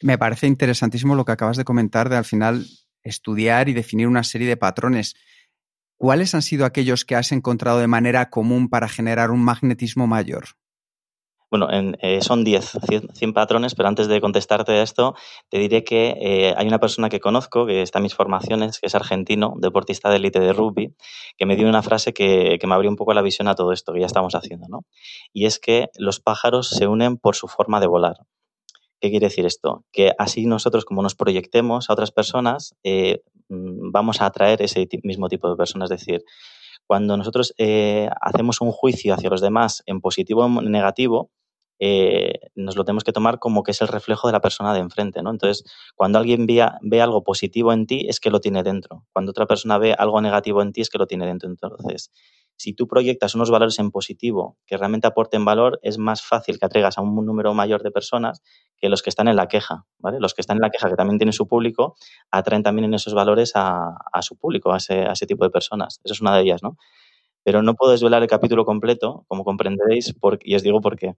Me 0.02 0.18
parece 0.18 0.46
interesantísimo 0.46 1.14
lo 1.14 1.24
que 1.24 1.32
acabas 1.32 1.56
de 1.56 1.64
comentar 1.64 2.10
de 2.10 2.16
al 2.16 2.24
final 2.24 2.66
estudiar 3.06 3.68
y 3.68 3.72
definir 3.72 4.08
una 4.08 4.24
serie 4.24 4.48
de 4.48 4.56
patrones. 4.56 5.14
¿Cuáles 5.98 6.34
han 6.34 6.42
sido 6.42 6.66
aquellos 6.66 7.04
que 7.04 7.16
has 7.16 7.32
encontrado 7.32 7.78
de 7.78 7.86
manera 7.86 8.28
común 8.28 8.68
para 8.68 8.88
generar 8.88 9.30
un 9.30 9.42
magnetismo 9.42 10.06
mayor? 10.06 10.44
Bueno, 11.48 11.72
en, 11.72 11.96
eh, 12.02 12.20
son 12.22 12.42
10, 12.42 12.78
100, 13.14 13.32
patrones, 13.32 13.76
pero 13.76 13.88
antes 13.88 14.08
de 14.08 14.20
contestarte 14.20 14.82
esto, 14.82 15.14
te 15.48 15.58
diré 15.58 15.84
que 15.84 16.16
eh, 16.20 16.54
hay 16.56 16.66
una 16.66 16.80
persona 16.80 17.08
que 17.08 17.20
conozco, 17.20 17.66
que 17.66 17.82
está 17.82 18.00
en 18.00 18.02
mis 18.02 18.14
formaciones, 18.14 18.80
que 18.80 18.88
es 18.88 18.94
argentino, 18.96 19.54
deportista 19.58 20.10
de 20.10 20.16
élite 20.16 20.40
de 20.40 20.52
rugby, 20.52 20.94
que 21.36 21.46
me 21.46 21.54
dio 21.54 21.68
una 21.68 21.82
frase 21.82 22.12
que, 22.12 22.58
que, 22.60 22.66
me 22.66 22.74
abrió 22.74 22.90
un 22.90 22.96
poco 22.96 23.14
la 23.14 23.22
visión 23.22 23.46
a 23.46 23.54
todo 23.54 23.72
esto 23.72 23.92
que 23.92 24.00
ya 24.00 24.06
estamos 24.06 24.34
haciendo, 24.34 24.66
¿no? 24.68 24.84
Y 25.32 25.46
es 25.46 25.60
que 25.60 25.88
los 25.96 26.18
pájaros 26.18 26.68
se 26.68 26.88
unen 26.88 27.16
por 27.16 27.36
su 27.36 27.46
forma 27.46 27.78
de 27.78 27.86
volar. 27.86 28.16
¿Qué 29.00 29.10
quiere 29.10 29.26
decir 29.26 29.46
esto? 29.46 29.84
Que 29.92 30.12
así 30.18 30.46
nosotros, 30.46 30.84
como 30.84 31.02
nos 31.02 31.14
proyectemos 31.14 31.90
a 31.90 31.92
otras 31.92 32.12
personas, 32.12 32.74
eh, 32.82 33.22
mm, 33.48 33.90
vamos 33.92 34.20
a 34.20 34.26
atraer 34.26 34.62
ese 34.62 34.88
mismo 35.02 35.28
tipo 35.28 35.48
de 35.50 35.56
personas. 35.56 35.90
Es 35.90 36.00
decir, 36.00 36.24
cuando 36.86 37.16
nosotros 37.16 37.54
eh, 37.58 38.08
hacemos 38.20 38.60
un 38.60 38.72
juicio 38.72 39.14
hacia 39.14 39.30
los 39.30 39.40
demás 39.40 39.82
en 39.86 40.00
positivo 40.00 40.44
o 40.44 40.60
en 40.60 40.70
negativo, 40.70 41.30
eh, 41.78 42.40
nos 42.54 42.76
lo 42.76 42.84
tenemos 42.84 43.04
que 43.04 43.12
tomar 43.12 43.38
como 43.38 43.62
que 43.62 43.72
es 43.72 43.82
el 43.82 43.88
reflejo 43.88 44.28
de 44.28 44.32
la 44.32 44.40
persona 44.40 44.72
de 44.72 44.80
enfrente, 44.80 45.22
¿no? 45.22 45.30
Entonces, 45.30 45.64
cuando 45.94 46.18
alguien 46.18 46.46
ve, 46.46 46.66
ve, 46.80 47.02
algo 47.02 47.22
positivo 47.22 47.72
en 47.72 47.86
ti, 47.86 48.06
es 48.08 48.18
que 48.18 48.30
lo 48.30 48.40
tiene 48.40 48.62
dentro. 48.62 49.04
Cuando 49.12 49.30
otra 49.30 49.46
persona 49.46 49.76
ve 49.78 49.92
algo 49.92 50.20
negativo 50.22 50.62
en 50.62 50.72
ti, 50.72 50.80
es 50.80 50.88
que 50.88 50.98
lo 50.98 51.06
tiene 51.06 51.26
dentro. 51.26 51.50
Entonces, 51.50 52.10
si 52.56 52.72
tú 52.72 52.88
proyectas 52.88 53.34
unos 53.34 53.50
valores 53.50 53.78
en 53.78 53.90
positivo 53.90 54.56
que 54.66 54.76
realmente 54.76 55.06
aporten 55.06 55.44
valor, 55.44 55.78
es 55.82 55.98
más 55.98 56.22
fácil 56.22 56.58
que 56.58 56.66
atraigas 56.66 56.98
a 56.98 57.02
un 57.02 57.14
número 57.14 57.54
mayor 57.54 57.82
de 57.82 57.90
personas 57.90 58.42
que 58.76 58.88
los 58.88 59.02
que 59.02 59.10
están 59.10 59.28
en 59.28 59.36
la 59.36 59.48
queja, 59.48 59.84
¿vale? 59.98 60.18
Los 60.20 60.34
que 60.34 60.40
están 60.40 60.56
en 60.56 60.62
la 60.62 60.70
queja, 60.70 60.88
que 60.88 60.96
también 60.96 61.18
tienen 61.18 61.32
su 61.32 61.46
público, 61.46 61.96
atraen 62.30 62.62
también 62.62 62.86
en 62.86 62.94
esos 62.94 63.14
valores 63.14 63.52
a, 63.54 63.94
su 64.22 64.36
público, 64.36 64.72
a 64.72 64.78
ese, 64.78 65.26
tipo 65.26 65.44
de 65.44 65.50
personas. 65.50 66.00
Esa 66.04 66.14
es 66.14 66.20
una 66.20 66.34
de 66.36 66.42
ellas, 66.42 66.62
¿no? 66.62 66.76
Pero 67.42 67.62
no 67.62 67.74
puedo 67.74 67.92
desvelar 67.92 68.22
el 68.22 68.28
capítulo 68.28 68.64
completo, 68.64 69.24
como 69.28 69.44
comprenderéis, 69.44 70.14
y 70.40 70.54
os 70.54 70.62
digo 70.62 70.80
por 70.80 70.96
qué 70.96 71.14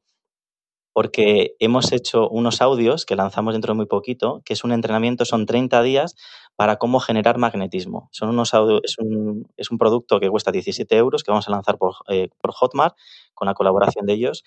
porque 0.98 1.54
hemos 1.60 1.92
hecho 1.92 2.28
unos 2.28 2.60
audios 2.60 3.06
que 3.06 3.14
lanzamos 3.14 3.54
dentro 3.54 3.72
de 3.72 3.76
muy 3.76 3.86
poquito, 3.86 4.42
que 4.44 4.52
es 4.52 4.64
un 4.64 4.72
entrenamiento, 4.72 5.24
son 5.24 5.46
30 5.46 5.80
días 5.84 6.16
para 6.56 6.74
cómo 6.74 6.98
generar 6.98 7.38
magnetismo. 7.38 8.08
Son 8.10 8.30
unos 8.30 8.52
audios, 8.52 8.80
es, 8.82 8.98
un, 8.98 9.48
es 9.56 9.70
un 9.70 9.78
producto 9.78 10.18
que 10.18 10.28
cuesta 10.28 10.50
17 10.50 10.96
euros 10.96 11.22
que 11.22 11.30
vamos 11.30 11.46
a 11.46 11.52
lanzar 11.52 11.78
por, 11.78 11.94
eh, 12.08 12.30
por 12.40 12.50
Hotmart 12.52 12.96
con 13.32 13.46
la 13.46 13.54
colaboración 13.54 14.06
de 14.06 14.14
ellos 14.14 14.42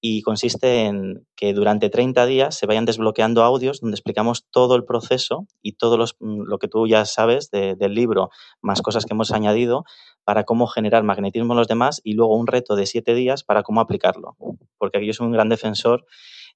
y 0.00 0.22
consiste 0.22 0.86
en 0.86 1.26
que 1.36 1.52
durante 1.52 1.90
30 1.90 2.24
días 2.26 2.56
se 2.56 2.66
vayan 2.66 2.86
desbloqueando 2.86 3.42
audios 3.42 3.80
donde 3.80 3.96
explicamos 3.96 4.46
todo 4.50 4.74
el 4.74 4.84
proceso 4.84 5.46
y 5.62 5.72
todo 5.72 5.98
mm, 5.98 6.42
lo 6.46 6.58
que 6.58 6.68
tú 6.68 6.86
ya 6.86 7.04
sabes 7.04 7.50
de, 7.50 7.76
del 7.76 7.94
libro, 7.94 8.30
más 8.62 8.80
cosas 8.80 9.04
que 9.04 9.14
hemos 9.14 9.30
añadido 9.32 9.84
para 10.24 10.44
cómo 10.44 10.66
generar 10.66 11.02
magnetismo 11.02 11.52
en 11.52 11.58
los 11.58 11.68
demás 11.68 12.00
y 12.02 12.14
luego 12.14 12.36
un 12.36 12.46
reto 12.46 12.76
de 12.76 12.86
7 12.86 13.14
días 13.14 13.44
para 13.44 13.62
cómo 13.62 13.80
aplicarlo. 13.80 14.36
Porque 14.78 15.04
yo 15.04 15.12
soy 15.12 15.26
un 15.26 15.32
gran 15.32 15.48
defensor 15.48 16.06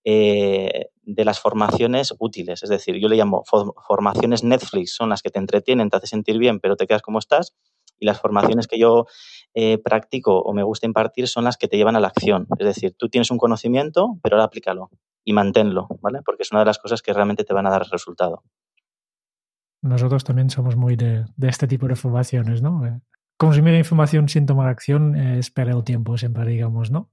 eh, 0.04 0.86
de 1.02 1.24
las 1.24 1.40
formaciones 1.40 2.14
útiles. 2.18 2.62
Es 2.62 2.68
decir, 2.70 2.96
yo 2.96 3.08
le 3.08 3.16
llamo 3.16 3.42
formaciones 3.86 4.44
Netflix, 4.44 4.94
son 4.94 5.08
las 5.08 5.22
que 5.22 5.30
te 5.30 5.38
entretienen, 5.38 5.90
te 5.90 5.96
hacen 5.96 6.08
sentir 6.08 6.38
bien, 6.38 6.60
pero 6.60 6.76
te 6.76 6.86
quedas 6.86 7.02
como 7.02 7.18
estás. 7.18 7.54
Y 8.04 8.06
las 8.06 8.20
formaciones 8.20 8.68
que 8.68 8.78
yo 8.78 9.06
eh, 9.54 9.78
practico 9.78 10.38
o 10.38 10.52
me 10.52 10.62
gusta 10.62 10.84
impartir 10.84 11.26
son 11.26 11.44
las 11.44 11.56
que 11.56 11.68
te 11.68 11.78
llevan 11.78 11.96
a 11.96 12.00
la 12.00 12.08
acción. 12.08 12.46
Es 12.58 12.66
decir, 12.66 12.94
tú 12.98 13.08
tienes 13.08 13.30
un 13.30 13.38
conocimiento, 13.38 14.18
pero 14.22 14.36
ahora 14.36 14.44
aplícalo 14.44 14.90
y 15.24 15.32
manténlo, 15.32 15.88
¿vale? 16.02 16.20
Porque 16.22 16.42
es 16.42 16.52
una 16.52 16.60
de 16.60 16.66
las 16.66 16.78
cosas 16.78 17.00
que 17.00 17.14
realmente 17.14 17.44
te 17.44 17.54
van 17.54 17.66
a 17.66 17.70
dar 17.70 17.86
resultado. 17.90 18.42
Nosotros 19.80 20.22
también 20.22 20.50
somos 20.50 20.76
muy 20.76 20.96
de, 20.96 21.24
de 21.34 21.48
este 21.48 21.66
tipo 21.66 21.88
de 21.88 21.96
formaciones, 21.96 22.60
¿no? 22.60 22.86
Eh, 22.86 23.00
consumir 23.38 23.72
información 23.72 24.28
sin 24.28 24.44
tomar 24.44 24.68
acción 24.68 25.16
eh, 25.16 25.38
espera 25.38 25.72
el 25.72 25.82
tiempo, 25.82 26.18
siempre 26.18 26.44
digamos, 26.44 26.90
¿no? 26.90 27.10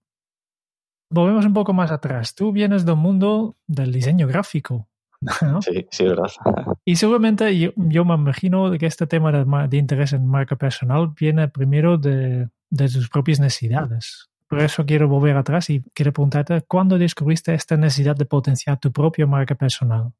Volvemos 1.10 1.45
un 1.45 1.53
poco 1.53 1.71
más 1.71 1.89
atrás. 1.89 2.36
Tú 2.36 2.51
vienes 2.51 2.86
del 2.86 2.98
mundo 2.98 3.55
del 3.65 3.93
diseño 3.93 4.27
gráfico. 4.27 4.89
¿no? 5.42 5.62
Sí, 5.62 5.88
sí, 5.92 6.04
verdad. 6.04 6.32
Y 6.86 6.96
seguramente 6.96 7.58
yo, 7.58 7.72
yo, 7.75 8.06
me 8.06 8.16
imagino 8.16 8.72
que 8.78 8.86
este 8.86 9.06
tema 9.08 9.32
de, 9.32 9.68
de, 9.68 9.78
interés 9.78 10.13
en 10.13 10.25
marca 10.25 10.56
personal 10.56 11.13
viene 11.20 11.48
primero 11.48 11.98
de, 11.98 12.50
de, 12.70 12.90
tus 12.90 13.10
propias 13.10 13.40
necesidades. 13.40 14.30
Por 14.48 14.60
eso 14.60 14.86
quiero 14.86 15.08
volver 15.08 15.38
atrás 15.38 15.70
y 15.70 15.82
quiero 15.94 16.12
preguntarte, 16.12 16.62
¿cuándo 16.68 16.98
descubriste 16.98 17.54
esta 17.54 17.78
necesidad 17.78 18.16
de 18.16 18.25
potenciar 18.25 18.80
tu 18.80 18.92
propia 18.92 19.25
marca 19.25 19.56
personal? 19.56 20.12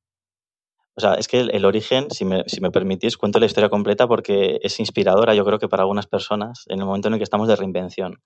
O 0.96 1.00
sea, 1.00 1.14
es 1.14 1.30
que 1.30 1.40
el, 1.40 1.66
origen, 1.66 2.12
si 2.12 2.26
me, 2.26 2.44
si 2.48 2.60
me, 2.60 2.70
permitís, 2.70 3.16
cuento 3.16 3.40
la 3.40 3.46
historia 3.46 3.70
completa 3.70 4.08
porque 4.08 4.60
es 4.62 4.78
inspiradora, 4.80 5.34
yo 5.34 5.46
creo 5.46 5.58
que 5.58 5.70
para 5.70 5.84
algunas 5.84 6.06
personas, 6.06 6.66
en 6.68 6.80
el 6.80 6.86
momento 6.86 7.08
en 7.08 7.14
el 7.14 7.20
que 7.20 7.24
estamos 7.24 7.48
de 7.48 7.56
reinvención. 7.56 8.22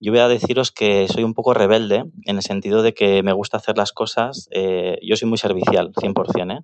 Yo 0.00 0.10
voy 0.12 0.20
a 0.20 0.28
deciros 0.28 0.72
que 0.72 1.06
soy 1.08 1.22
un 1.22 1.34
poco 1.34 1.52
rebelde, 1.52 2.04
en 2.24 2.36
el 2.36 2.42
sentido 2.42 2.82
de 2.82 2.94
que 2.94 3.22
me 3.22 3.34
gusta 3.34 3.58
hacer 3.58 3.76
las 3.76 3.92
cosas, 3.92 4.48
eh, 4.52 4.98
yo 5.02 5.16
soy 5.16 5.28
muy 5.28 5.36
servicial, 5.36 5.92
100%. 5.92 6.50
¿eh? 6.50 6.60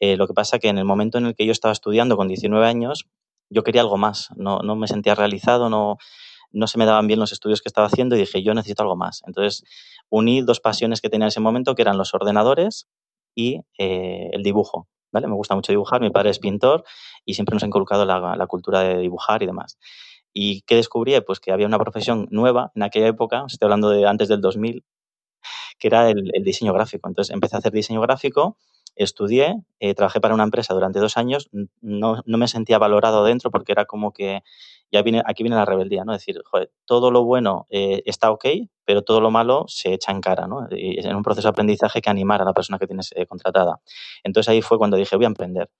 Eh, 0.00 0.16
lo 0.16 0.26
que 0.26 0.32
pasa 0.32 0.58
que 0.58 0.68
en 0.68 0.78
el 0.78 0.86
momento 0.86 1.18
en 1.18 1.26
el 1.26 1.34
que 1.34 1.44
yo 1.44 1.52
estaba 1.52 1.72
estudiando 1.72 2.16
con 2.16 2.26
19 2.26 2.66
años, 2.66 3.04
yo 3.50 3.62
quería 3.62 3.82
algo 3.82 3.98
más, 3.98 4.30
no, 4.36 4.60
no 4.60 4.76
me 4.76 4.86
sentía 4.86 5.14
realizado, 5.14 5.68
no, 5.68 5.98
no 6.52 6.66
se 6.66 6.78
me 6.78 6.86
daban 6.86 7.06
bien 7.06 7.20
los 7.20 7.32
estudios 7.32 7.60
que 7.60 7.68
estaba 7.68 7.88
haciendo 7.88 8.16
y 8.16 8.20
dije, 8.20 8.42
yo 8.42 8.54
necesito 8.54 8.82
algo 8.82 8.96
más. 8.96 9.22
Entonces, 9.26 9.62
uní 10.08 10.40
dos 10.40 10.60
pasiones 10.60 11.02
que 11.02 11.10
tenía 11.10 11.26
en 11.26 11.28
ese 11.28 11.40
momento, 11.40 11.74
que 11.74 11.82
eran 11.82 11.98
los 11.98 12.14
ordenadores 12.14 12.88
y 13.34 13.60
eh, 13.78 14.30
el 14.32 14.42
dibujo. 14.42 14.88
¿vale? 15.12 15.26
Me 15.26 15.34
gusta 15.34 15.54
mucho 15.54 15.72
dibujar, 15.72 16.00
mi 16.00 16.10
padre 16.10 16.30
es 16.30 16.38
pintor 16.38 16.84
y 17.24 17.34
siempre 17.34 17.54
nos 17.54 17.62
ha 17.62 17.66
inculcado 17.66 18.04
la, 18.04 18.36
la, 18.36 18.46
cultura 18.46 18.80
de 18.80 18.98
dibujar 18.98 19.42
y 19.42 19.46
demás. 19.46 19.78
¿Y 20.32 20.62
qué 20.62 20.76
descubrí? 20.76 21.20
Pues 21.22 21.40
que 21.40 21.52
había 21.52 21.66
una 21.66 21.78
profesión 21.78 22.28
nueva 22.30 22.70
en 22.74 22.82
aquella 22.82 23.08
época, 23.08 23.44
estoy 23.46 23.66
hablando 23.66 23.90
de 23.90 24.06
antes 24.06 24.28
del 24.28 24.40
2000, 24.40 24.84
que 25.78 25.88
era 25.88 26.08
el, 26.10 26.30
el 26.34 26.44
diseño 26.44 26.72
gráfico. 26.72 27.08
Entonces 27.08 27.34
empecé 27.34 27.56
a 27.56 27.58
hacer 27.58 27.72
diseño 27.72 28.00
gráfico, 28.00 28.56
estudié, 28.96 29.62
eh, 29.80 29.94
trabajé 29.94 30.20
para 30.20 30.34
una 30.34 30.44
empresa 30.44 30.74
durante 30.74 30.98
dos 30.98 31.16
años, 31.16 31.48
no, 31.80 32.22
no, 32.24 32.38
me 32.38 32.48
sentía 32.48 32.78
valorado 32.78 33.24
dentro 33.24 33.50
porque 33.50 33.72
era 33.72 33.86
como 33.86 34.12
que 34.12 34.42
ya 34.92 35.02
viene, 35.02 35.22
aquí 35.24 35.42
viene 35.42 35.56
la 35.56 35.64
rebeldía, 35.64 36.04
¿no? 36.04 36.12
Es 36.12 36.20
decir, 36.20 36.42
joder, 36.44 36.70
todo 36.84 37.10
lo 37.10 37.24
bueno 37.24 37.66
eh, 37.70 38.02
está 38.04 38.30
ok, 38.30 38.44
pero 38.90 39.02
todo 39.02 39.20
lo 39.20 39.30
malo 39.30 39.66
se 39.68 39.92
echa 39.92 40.10
en 40.10 40.20
cara, 40.20 40.48
¿no? 40.48 40.66
Y 40.72 40.98
es 40.98 41.04
en 41.04 41.14
un 41.14 41.22
proceso 41.22 41.46
de 41.46 41.50
aprendizaje 41.50 42.00
que 42.02 42.10
animar 42.10 42.42
a 42.42 42.44
la 42.44 42.52
persona 42.52 42.76
que 42.76 42.88
tienes 42.88 43.12
eh, 43.14 43.24
contratada. 43.24 43.78
Entonces 44.24 44.48
ahí 44.48 44.62
fue 44.62 44.78
cuando 44.78 44.96
dije, 44.96 45.14
voy 45.14 45.26
a 45.26 45.28
emprender. 45.28 45.70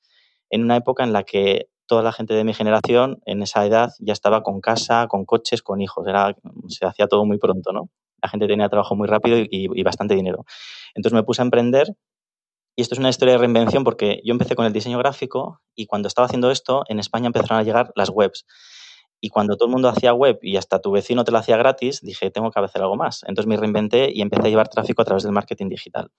En 0.48 0.62
una 0.62 0.76
época 0.76 1.02
en 1.02 1.12
la 1.12 1.24
que 1.24 1.70
toda 1.86 2.04
la 2.04 2.12
gente 2.12 2.34
de 2.34 2.44
mi 2.44 2.54
generación 2.54 3.20
en 3.26 3.42
esa 3.42 3.66
edad 3.66 3.90
ya 3.98 4.12
estaba 4.12 4.44
con 4.44 4.60
casa, 4.60 5.08
con 5.08 5.24
coches, 5.24 5.60
con 5.60 5.80
hijos. 5.80 6.06
Era, 6.06 6.36
se 6.68 6.86
hacía 6.86 7.08
todo 7.08 7.26
muy 7.26 7.38
pronto, 7.38 7.72
¿no? 7.72 7.90
La 8.22 8.28
gente 8.28 8.46
tenía 8.46 8.68
trabajo 8.68 8.94
muy 8.94 9.08
rápido 9.08 9.38
y, 9.38 9.48
y 9.50 9.82
bastante 9.82 10.14
dinero. 10.14 10.44
Entonces 10.94 11.16
me 11.16 11.24
puse 11.24 11.42
a 11.42 11.46
emprender 11.46 11.88
y 12.76 12.82
esto 12.82 12.94
es 12.94 13.00
una 13.00 13.08
historia 13.08 13.32
de 13.32 13.38
reinvención 13.38 13.82
porque 13.82 14.20
yo 14.24 14.30
empecé 14.30 14.54
con 14.54 14.66
el 14.66 14.72
diseño 14.72 14.98
gráfico 14.98 15.62
y 15.74 15.86
cuando 15.86 16.06
estaba 16.06 16.26
haciendo 16.26 16.52
esto, 16.52 16.84
en 16.88 17.00
España 17.00 17.26
empezaron 17.26 17.58
a 17.58 17.64
llegar 17.64 17.90
las 17.96 18.10
webs. 18.10 18.46
Y 19.20 19.28
cuando 19.28 19.56
todo 19.56 19.66
el 19.66 19.72
mundo 19.72 19.88
hacía 19.88 20.14
web 20.14 20.38
y 20.42 20.56
hasta 20.56 20.80
tu 20.80 20.90
vecino 20.92 21.24
te 21.24 21.32
la 21.32 21.40
hacía 21.40 21.56
gratis, 21.56 22.00
dije, 22.00 22.30
tengo 22.30 22.50
que 22.50 22.60
hacer 22.60 22.82
algo 22.82 22.96
más. 22.96 23.22
Entonces 23.26 23.46
me 23.46 23.56
reinventé 23.56 24.10
y 24.12 24.22
empecé 24.22 24.46
a 24.46 24.50
llevar 24.50 24.68
tráfico 24.68 25.02
a 25.02 25.04
través 25.04 25.22
del 25.24 25.32
marketing 25.32 25.68
digital. 25.68 26.10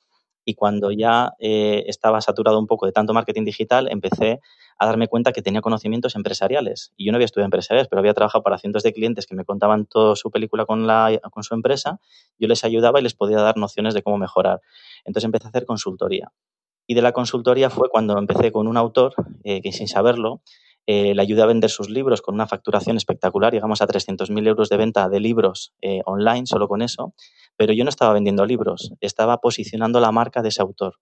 Y 0.44 0.56
cuando 0.56 0.92
ya 0.92 1.34
eh, 1.40 1.84
estaba 1.88 2.20
saturado 2.22 2.58
un 2.58 2.66
poco 2.66 2.86
de 2.86 2.92
tanto 2.92 3.14
marketing 3.14 3.44
digital, 3.44 3.88
empecé 3.92 4.40
a 4.78 4.88
darme 4.88 5.08
cuenta 5.08 5.32
que 5.32 5.42
tenía 5.42 5.62
conocimientos 5.62 6.16
empresariales. 6.16 6.94
Y 6.98 7.06
yo 7.06 7.12
no 7.12 7.18
había 7.18 7.26
estudiado 7.26 7.46
empresariales, 7.46 7.88
pero 7.88 8.00
había 8.00 8.14
trabajado 8.14 8.44
para 8.44 8.58
cientos 8.58 8.82
de 8.82 8.94
clientes 8.94 9.28
que 9.28 9.36
me 9.36 9.46
contaban 9.46 9.86
toda 9.86 10.16
su 10.16 10.32
película 10.32 10.66
con, 10.66 10.88
la, 10.88 11.20
con 11.32 11.44
su 11.44 11.54
empresa. 11.54 12.00
Yo 12.40 12.48
les 12.48 12.64
ayudaba 12.64 13.00
y 13.00 13.04
les 13.04 13.14
podía 13.14 13.38
dar 13.38 13.58
nociones 13.58 13.94
de 13.94 14.02
cómo 14.02 14.18
mejorar. 14.18 14.62
Entonces 15.06 15.26
empecé 15.26 15.46
a 15.46 15.50
hacer 15.50 15.66
consultoría. 15.66 16.32
Y 16.88 16.96
de 16.96 17.04
la 17.04 17.12
consultoría 17.12 17.70
fue 17.70 17.90
cuando 17.90 18.18
empecé 18.18 18.52
con 18.52 18.68
un 18.68 18.78
autor 18.78 19.14
eh, 19.44 19.62
que 19.62 19.72
sin 19.72 19.88
saberlo 19.88 20.42
eh, 20.88 21.14
le 21.14 21.22
ayudé 21.22 21.42
a 21.44 21.46
vender 21.46 21.70
sus 21.70 21.90
libros 21.90 22.22
con 22.22 22.36
una 22.36 22.48
facturación 22.48 22.98
espectacular, 22.98 23.54
llegamos 23.54 23.82
a 23.82 23.88
300.000 23.88 24.48
euros 24.48 24.70
de 24.70 24.78
venta 24.78 25.10
de 25.10 25.20
libros 25.20 25.74
eh, 25.82 26.02
online 26.06 26.46
solo 26.46 26.68
con 26.68 26.82
eso, 26.82 27.14
pero 27.56 27.74
yo 27.74 27.84
no 27.84 27.90
estaba 27.90 28.14
vendiendo 28.14 28.46
libros, 28.46 28.94
estaba 29.00 29.38
posicionando 29.38 30.00
la 30.00 30.12
marca 30.12 30.42
de 30.42 30.50
ese 30.50 30.62
autor. 30.62 30.96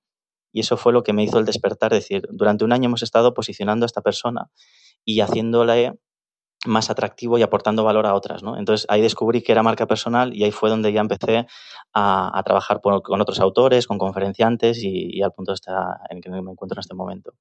Y 0.52 0.62
eso 0.62 0.78
fue 0.78 0.94
lo 0.94 1.04
que 1.04 1.14
me 1.14 1.24
hizo 1.24 1.40
el 1.40 1.46
despertar, 1.46 1.92
decir, 1.92 2.28
durante 2.32 2.66
un 2.66 2.74
año 2.74 2.88
hemos 2.88 3.04
estado 3.04 3.34
posicionando 3.34 3.86
a 3.86 3.88
esta 3.88 4.02
persona 4.02 4.50
y 5.06 5.22
haciéndole 5.22 5.94
más 6.66 6.90
atractivo 6.90 7.38
y 7.38 7.42
aportando 7.42 7.84
valor 7.84 8.06
a 8.06 8.14
otras. 8.14 8.44
¿no? 8.44 8.58
Entonces 8.58 8.86
ahí 8.90 9.02
descubrí 9.02 9.42
que 9.42 9.52
era 9.52 9.64
marca 9.64 9.88
personal 9.88 10.36
y 10.36 10.44
ahí 10.44 10.52
fue 10.52 10.70
donde 10.70 10.92
ya 10.92 11.02
empecé 11.02 11.48
a, 11.94 12.42
trabajar 12.44 12.82
con 12.82 13.22
otros 13.22 13.40
autores, 13.40 13.88
con 13.88 13.98
conferenciantes 13.98 14.84
y, 14.84 15.22
al 15.22 15.32
punto 15.32 15.54
está 15.54 16.00
en 16.10 16.22
que 16.22 16.30
me 16.30 16.38
encuentro 16.38 16.76
en 16.76 16.80
este 16.80 16.96
momento. 16.96 17.34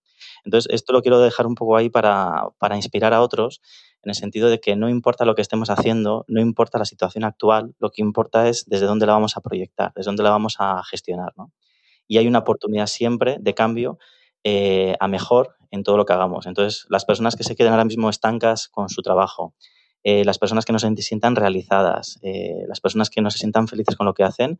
Entonces 0.44 0.72
esto 0.72 0.92
lo 0.92 1.02
quiero 1.02 1.20
dejar 1.20 1.46
un 1.46 1.54
poco 1.54 1.76
ahí 1.76 1.90
para, 1.90 2.48
para 2.58 2.76
inspirar 2.76 3.12
a 3.14 3.22
otros 3.22 3.60
en 4.02 4.10
el 4.10 4.14
sentido 4.14 4.48
de 4.48 4.60
que 4.60 4.76
no 4.76 4.88
importa 4.88 5.25
lo 5.25 5.34
que 5.34 5.42
estemos 5.42 5.70
haciendo, 5.70 6.25
no 6.28 6.40
importa 6.40 6.78
la 6.78 6.84
situación 6.84 7.25
actual, 7.25 7.75
lo 7.78 7.90
que 7.90 8.02
importa 8.02 8.48
es 8.48 8.64
desde 8.66 8.87
dónde 8.87 9.06
la 9.06 9.12
vamos 9.12 9.37
a 9.37 9.40
proyectar, 9.40 9.92
desde 9.94 10.08
dónde 10.08 10.22
la 10.22 10.30
vamos 10.30 10.56
a 10.58 10.82
gestionar. 10.84 11.32
¿no? 11.37 11.52
Y 12.06 12.18
hay 12.18 12.28
una 12.28 12.40
oportunidad 12.40 12.87
siempre 12.87 13.37
de 13.40 13.54
cambio 13.54 13.98
eh, 14.50 14.97
a 14.99 15.09
mejor 15.09 15.57
en 15.71 15.83
todo 15.83 15.99
lo 15.99 16.07
que 16.07 16.14
hagamos. 16.14 16.47
Entonces, 16.47 16.87
las 16.88 17.05
personas 17.05 17.37
que 17.37 17.45
se 17.45 17.55
queden 17.55 17.73
ahora 17.73 17.85
mismo 17.85 18.09
estancas 18.09 18.67
con 18.69 18.88
su 18.88 19.02
trabajo, 19.02 19.52
eh, 20.05 20.25
las 20.25 20.38
personas 20.38 20.64
que 20.64 20.73
no 20.73 20.78
se 20.78 20.90
sientan 21.02 21.37
realizadas, 21.37 22.19
eh, 22.23 22.64
las 22.67 22.81
personas 22.81 23.11
que 23.11 23.21
no 23.21 23.31
se 23.31 23.37
sientan 23.37 23.69
felices 23.69 23.95
con 23.95 24.07
lo 24.07 24.14
que 24.14 24.25
hacen, 24.25 24.59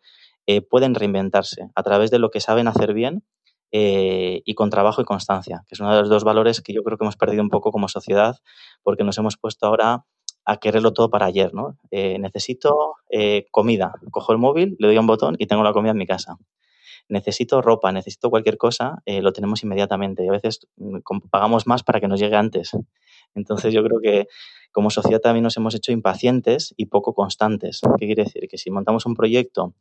pueden 0.71 0.95
reinventarse 0.95 1.71
a 1.75 1.83
través 1.83 2.11
de 2.11 2.18
lo 2.18 2.30
que 2.30 2.40
saben 2.40 2.68
hacer 2.68 2.95
bien 2.95 3.23
y 3.71 4.54
con 4.54 4.71
trabajo 4.71 5.02
y 5.02 5.04
constancia, 5.04 5.62
que 5.68 5.75
es 5.75 5.80
uno 5.80 5.95
de 5.95 6.00
los 6.00 6.09
dos 6.09 6.25
valores 6.25 6.62
que 6.62 6.73
yo 6.73 6.83
creo 6.83 6.97
que 6.97 7.04
hemos 7.04 7.18
perdido 7.18 7.42
un 7.42 7.50
poco 7.50 7.71
como 7.71 7.87
sociedad 7.88 8.37
porque 8.83 9.04
nos 9.04 9.18
hemos 9.18 9.37
puesto 9.37 9.66
ahora 9.66 10.07
a 10.47 10.57
quererlo 10.57 10.95
todo 10.95 11.11
para 11.11 11.26
ayer. 11.26 11.52
¿no? 11.52 11.76
necesito 11.90 12.95
comida, 13.50 13.92
cojo 14.11 14.33
el 14.33 14.38
móvil, 14.38 14.76
le 14.78 14.87
doy 14.87 14.97
un 14.97 15.07
botón 15.07 15.37
y 15.38 15.47
tengo 15.47 15.62
la 15.62 15.75
comida 15.75 15.92
en 15.92 15.99
mi 15.99 16.07
casa 16.07 16.38
necesito 17.08 17.62
ropa, 17.62 17.92
necesito 17.92 18.30
cualquier 18.30 18.56
cosa, 18.58 19.02
eh, 19.06 19.22
lo 19.22 19.32
tenemos 19.32 19.62
inmediatamente 19.62 20.24
y 20.24 20.28
a 20.28 20.32
veces 20.32 20.66
mm, 20.76 20.98
pagamos 21.30 21.66
más 21.66 21.82
para 21.82 22.00
que 22.00 22.08
nos 22.08 22.20
llegue 22.20 22.36
antes. 22.36 22.72
Entonces 23.34 23.72
yo 23.72 23.82
creo 23.82 24.00
que 24.00 24.28
como 24.72 24.90
sociedad 24.90 25.20
también 25.20 25.42
nos 25.42 25.56
hemos 25.56 25.74
hecho 25.74 25.92
impacientes 25.92 26.74
y 26.76 26.86
poco 26.86 27.14
constantes. 27.14 27.80
¿Qué 27.98 28.06
quiere 28.06 28.24
decir? 28.24 28.48
Que 28.48 28.58
si 28.58 28.70
montamos 28.70 29.06
un 29.06 29.14
proyecto 29.14 29.74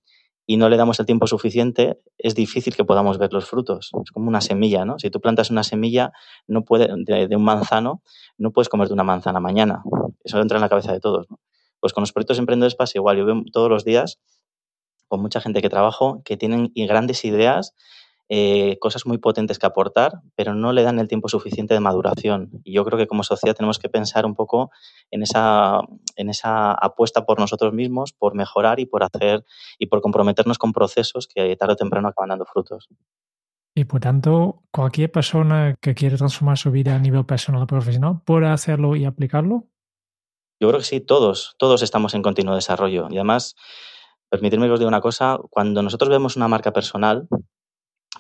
y 0.46 0.58
no 0.58 0.70
le 0.70 0.78
damos 0.78 1.00
el 1.00 1.06
tiempo 1.06 1.28
suficiente, 1.28 2.00
es 2.18 2.34
difícil 2.34 2.76
que 2.76 2.86
podamos 2.86 3.18
ver 3.18 3.34
los 3.34 3.46
frutos. 3.46 3.92
Es 4.04 4.12
como 4.12 4.30
una 4.30 4.40
semilla, 4.40 4.86
¿no? 4.86 4.98
Si 4.98 5.10
tú 5.10 5.20
plantas 5.20 5.52
una 5.52 5.64
semilla 5.64 6.14
no 6.48 6.64
puede, 6.64 6.88
de, 7.06 7.36
un 7.36 7.44
manzano, 7.44 8.02
no 8.38 8.52
puedes 8.52 8.70
comerte 8.70 8.94
una 8.94 9.04
manzana 9.04 9.42
mañana. 9.42 9.84
Eso 10.24 10.40
entra 10.40 10.58
en 10.58 10.62
la 10.62 10.70
cabeza 10.70 10.94
de 10.94 11.02
todos. 11.02 11.28
Pues 11.82 11.92
con 11.92 12.02
los 12.02 12.14
proyectos 12.14 12.40
emprendedores 12.40 12.76
pasa 12.76 12.98
igual. 12.98 13.18
Yo 13.18 13.26
veo 13.26 13.44
todos 13.52 13.70
los 13.70 13.84
días 13.84 14.20
con 15.08 15.22
mucha 15.22 15.42
gente 15.42 15.62
que 15.62 15.70
trabajo, 15.70 16.22
que 16.24 16.38
tienen 16.38 16.72
grandes 16.76 17.26
ideas, 17.26 17.74
eh, 18.30 18.78
cosas 18.80 19.06
muy 19.06 19.20
potentes 19.20 19.58
que 19.58 19.66
aportar, 19.66 20.22
pero 20.36 20.54
no 20.54 20.74
le 20.74 20.84
dan 20.84 21.00
el 21.00 21.08
tiempo 21.08 21.30
suficiente 21.30 21.74
de 21.74 21.80
maduración. 21.80 22.50
Y 22.66 22.74
yo 22.74 22.84
creo 22.84 22.98
que 22.98 23.08
como 23.08 23.24
sociedad 23.24 23.56
tenemos 23.56 23.80
que 23.80 23.88
pensar 23.88 24.26
un 24.26 24.36
poco 24.36 24.70
en 25.12 25.24
esa, 25.24 25.80
en 26.18 26.30
esa 26.30 26.74
apuesta 26.74 27.26
por 27.26 27.40
nosotros 27.40 27.74
mismos, 27.74 28.12
por 28.12 28.36
mejorar 28.36 28.82
y 28.82 28.86
por 28.86 29.04
hacer 29.04 29.46
y 29.80 29.86
por 29.86 30.02
comprometernos 30.02 30.58
con 30.58 30.74
procesos 30.74 31.28
que 31.28 31.56
tarde 31.56 31.74
o 31.74 31.78
temprano 31.78 32.10
acaban 32.10 32.30
dando 32.30 32.46
frutos. 32.46 32.90
Y 33.74 33.86
por 33.86 34.02
tanto, 34.02 34.64
cualquier 34.72 35.12
persona 35.12 35.76
que 35.80 35.94
quiere 35.94 36.18
transformar 36.18 36.58
su 36.58 36.72
vida 36.72 36.96
a 36.96 37.00
nivel 37.00 37.26
personal 37.26 37.62
o 37.62 37.68
profesional 37.68 38.22
puede 38.26 38.48
hacerlo 38.48 38.98
y 38.98 39.06
aplicarlo. 39.06 39.68
Yo 40.60 40.68
creo 40.68 40.80
que 40.80 40.86
sí, 40.86 41.00
todos, 41.00 41.56
todos 41.60 41.82
estamos 41.82 42.14
en 42.14 42.24
continuo 42.24 42.56
desarrollo. 42.56 43.08
Y 43.10 43.18
además, 43.18 43.56
permitirme 44.30 44.68
que 44.68 44.74
os 44.74 44.80
diga 44.80 44.90
una 44.90 45.02
cosa, 45.02 45.40
cuando 45.50 45.82
nosotros 45.82 46.10
vemos 46.10 46.36
una 46.36 46.48
marca 46.48 46.74
personal, 46.74 47.28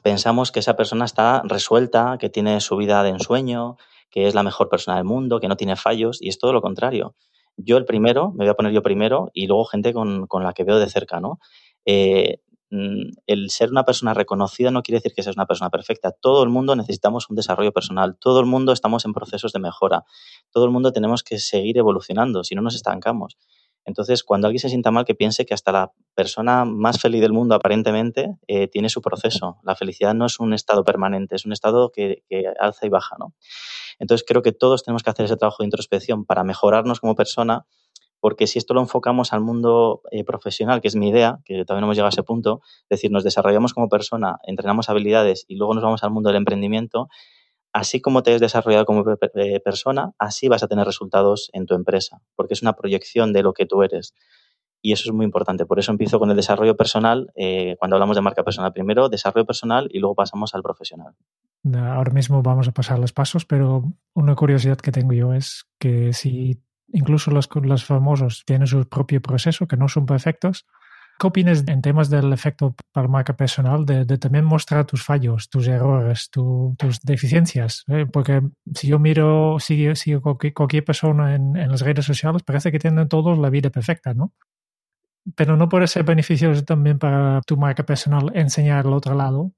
pensamos 0.03 0.51
que 0.51 0.59
esa 0.59 0.75
persona 0.75 1.05
está 1.05 1.41
resuelta, 1.45 2.17
que 2.19 2.29
tiene 2.29 2.61
su 2.61 2.77
vida 2.77 3.03
de 3.03 3.09
ensueño, 3.09 3.77
que 4.09 4.27
es 4.27 4.35
la 4.35 4.43
mejor 4.43 4.69
persona 4.69 4.97
del 4.97 5.05
mundo, 5.05 5.39
que 5.39 5.47
no 5.47 5.57
tiene 5.57 5.75
fallos, 5.75 6.21
y 6.21 6.29
es 6.29 6.39
todo 6.39 6.53
lo 6.53 6.61
contrario. 6.61 7.15
Yo 7.57 7.77
el 7.77 7.85
primero, 7.85 8.31
me 8.31 8.45
voy 8.45 8.49
a 8.49 8.53
poner 8.53 8.71
yo 8.71 8.83
primero, 8.83 9.29
y 9.33 9.47
luego 9.47 9.65
gente 9.65 9.93
con, 9.93 10.27
la 10.43 10.53
que 10.53 10.63
veo 10.63 10.79
de 10.79 10.89
cerca, 10.89 11.19
¿no? 11.19 11.39
Eh, 11.85 12.39
mm, 12.69 13.09
el 13.25 13.49
ser 13.49 13.71
una 13.71 13.83
persona 13.83 14.13
reconocida 14.13 14.71
no 14.71 14.83
quiere 14.83 14.99
decir 14.99 15.13
que 15.13 15.23
seas 15.23 15.35
una 15.35 15.45
persona 15.45 15.69
perfecta. 15.69 16.11
Todo 16.11 16.43
el 16.43 16.49
mundo 16.49 16.75
necesitamos 16.75 17.29
un 17.29 17.35
desarrollo 17.35 17.71
personal, 17.71 18.17
todo 18.19 18.39
el 18.39 18.45
mundo 18.45 18.71
estamos 18.71 19.05
en 19.05 19.13
procesos 19.13 19.51
de 19.53 19.59
mejora, 19.59 20.05
todo 20.51 20.65
el 20.65 20.71
mundo 20.71 20.91
tenemos 20.91 21.23
que 21.23 21.39
seguir 21.39 21.77
evolucionando, 21.77 22.43
si 22.43 22.55
no 22.55 22.61
nos 22.61 22.75
estancamos. 22.75 23.37
Entonces, 23.87 24.25
cuando 24.25 24.47
alguien 24.47 24.59
se 24.59 24.67
sienta 24.67 24.91
mal, 24.91 25.05
que 25.05 25.15
piense 25.15 25.45
que 25.45 25.53
hasta 25.53 25.71
la 25.71 25.93
persona 26.13 26.65
más 26.65 26.99
feliz 26.99 27.21
del 27.21 27.31
mundo 27.31 27.55
aparentemente 27.55 28.35
eh, 28.45 28.67
tiene 28.67 28.89
su 28.89 29.01
proceso. 29.01 29.59
La 29.63 29.75
felicidad 29.75 30.13
no 30.13 30.25
es 30.25 30.41
un 30.41 30.53
estado 30.53 30.83
permanente, 30.83 31.37
es 31.37 31.45
un 31.45 31.53
estado 31.53 31.89
que, 31.89 32.23
alza 32.59 32.85
y 32.85 32.89
baja. 32.89 33.15
¿no? 33.17 33.33
Entonces, 33.97 34.25
creo 34.27 34.41
que 34.41 34.51
todos 34.51 34.83
tenemos 34.83 35.03
que 35.03 35.09
hacer 35.09 35.25
ese 35.25 35.37
trabajo 35.37 35.63
de 35.63 35.67
introspección 35.67 36.25
para 36.25 36.43
mejorarnos 36.43 36.99
como 36.99 37.15
persona, 37.15 37.65
porque 38.19 38.45
si 38.45 38.59
esto 38.59 38.73
lo 38.73 38.81
enfocamos 38.81 39.31
al 39.31 39.39
mundo 39.39 40.01
eh, 40.11 40.25
profesional, 40.25 40.81
que 40.81 40.89
es 40.89 40.97
mi 40.97 41.07
idea, 41.07 41.39
que 41.45 41.63
todavía 41.63 41.79
no 41.79 41.87
hemos 41.87 41.95
llegado 41.95 42.07
a 42.07 42.09
ese 42.09 42.23
punto, 42.23 42.59
es 42.89 42.89
decir, 42.89 43.09
nos 43.09 43.23
desarrollamos 43.23 43.73
como 43.73 43.87
persona, 43.87 44.37
entrenamos 44.43 44.89
habilidades 44.89 45.45
y 45.47 45.55
luego 45.55 45.73
nos 45.73 45.83
vamos 45.83 46.03
al 46.03 46.11
mundo 46.11 46.27
del 46.27 46.37
emprendimiento, 46.37 47.07
así 47.77 48.01
como 48.01 48.23
te 48.23 48.33
has 48.33 48.41
desarrollado 48.41 48.85
como 48.85 49.03
eh, 49.35 49.59
persona, 49.59 50.11
así 50.17 50.47
vas 50.47 50.63
a 50.63 50.67
tener 50.67 50.85
resultados 50.85 51.51
en 51.53 51.67
tu 51.67 51.75
empresa, 51.75 52.21
porque 52.35 52.55
es 52.55 52.63
una 52.63 52.73
proyección 52.73 53.33
de 53.33 53.43
lo 53.43 53.53
que 53.53 53.67
tú 53.67 53.83
eres. 53.83 54.15
Y 54.81 54.93
eso 54.93 55.09
es 55.09 55.13
muy 55.13 55.25
importante. 55.25 55.65
Por 55.67 55.77
eso 55.77 55.91
empiezo 55.91 56.17
con 56.17 56.31
el 56.31 56.35
desarrollo 56.35 56.75
personal, 56.75 57.31
eh, 57.35 57.75
cuando 57.77 57.95
hablamos 57.95 58.15
de 58.15 58.21
marca 58.21 58.43
personal. 58.43 58.73
Primero 58.73 59.09
desarrollo 59.09 59.45
personal 59.45 59.89
y 59.91 59.99
luego 59.99 60.15
pasamos 60.15 60.55
al 60.55 60.63
profesional. 60.63 61.13
Ahora 61.71 62.11
mismo 62.11 62.41
vamos 62.41 62.67
a 62.67 62.71
pasar 62.71 62.97
los 62.97 63.13
pasos, 63.13 63.45
pero 63.45 63.83
una 64.15 64.35
curiosidad 64.35 64.77
que 64.77 64.91
tengo 64.91 65.13
yo 65.13 65.33
es 65.33 65.67
que 65.77 66.13
si 66.13 66.63
incluso 66.87 67.29
los, 67.29 67.47
los 67.61 67.85
famosos 67.85 68.43
tienen 68.45 68.65
su 68.65 68.87
propio 68.87 69.21
proceso, 69.21 69.67
que 69.67 69.77
no 69.77 69.87
son 69.87 70.07
perfectos, 70.07 70.65
¿Qué 71.19 71.25
opinas 71.25 71.63
en 71.67 71.81
temas 71.81 72.09
del 72.09 72.31
efecto 72.31 72.75
para 72.91 73.07
marca 73.07 73.35
personal 73.35 73.85
de, 73.85 74.05
también 74.17 74.45
mostrar 74.45 74.85
tus 74.85 75.03
fallos, 75.03 75.49
tus 75.49 75.67
errores, 75.67 76.29
tus 76.29 76.75
deficiencias? 77.03 77.83
Eh, 77.87 78.05
porque 78.05 78.41
si 78.75 78.87
yo 78.87 78.99
miro, 78.99 79.57
sigo, 79.59 79.95
sigo 79.95 80.21
cualquier, 80.21 80.85
persona 80.85 81.33
en, 81.35 81.53
las 81.53 81.81
redes 81.81 82.05
sociales, 82.05 82.43
parece 82.43 82.71
que 82.71 82.79
tienen 82.79 83.07
todos 83.07 83.37
la 83.39 83.49
vida 83.49 83.71
perfecta, 83.71 84.13
¿no? 84.13 84.33
Pero 85.35 85.57
no 85.57 85.67
puede 85.69 85.87
ser 85.87 86.03
beneficioso 86.03 86.63
también 86.63 86.99
para 86.99 87.41
tu 87.41 87.57
marca 87.57 87.83
personal 87.83 88.31
enseñar 88.35 88.85
el 88.85 88.93
otro 88.93 89.15
lado 89.15 89.53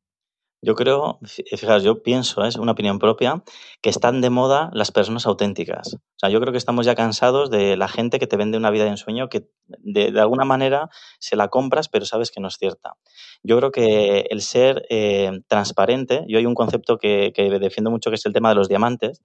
yo 0.62 0.76
creo, 0.76 1.20
fíjate, 1.24 1.84
yo 1.86 2.04
pienso, 2.04 2.44
es 2.44 2.58
una 2.58 2.74
opinión 2.74 3.00
propia, 3.00 3.44
que 3.82 3.90
están 3.90 4.20
de 4.20 4.30
moda 4.30 4.70
las 4.74 4.92
personas 4.92 5.26
auténticas. 5.26 5.94
O 5.94 6.20
sea, 6.20 6.30
yo 6.30 6.42
creo 6.42 6.52
que 6.52 6.58
estamos 6.58 6.86
ya 6.86 6.96
cansados 6.96 7.50
de 7.50 7.78
la 7.78 7.88
gente 7.88 8.20
que 8.20 8.28
te 8.28 8.36
vende 8.36 8.58
una 8.58 8.70
vida 8.70 8.84
de 8.84 8.90
ensueño 8.90 9.30
que 9.30 9.50
de, 9.68 10.20
alguna 10.20 10.44
manera 10.44 10.90
se 11.20 11.38
la 11.38 11.48
compras, 11.48 11.88
pero 11.88 12.04
sabes 12.04 12.30
que 12.30 12.42
no 12.42 12.50
es 12.50 12.58
cierta. 12.58 12.96
Yo 13.42 13.58
creo 13.58 13.72
que 13.72 14.26
el 14.30 14.42
ser 14.42 14.86
eh, 14.90 15.32
transparente, 15.48 16.26
yo 16.28 16.38
hay 16.38 16.46
un 16.46 16.56
concepto 16.56 16.98
que, 16.98 17.32
que 17.34 17.50
defiendo 17.60 17.90
mucho 17.90 18.10
que 18.10 18.16
es 18.16 18.26
el 18.26 18.34
tema 18.34 18.50
de 18.50 18.56
los 18.56 18.68
diamantes. 18.68 19.22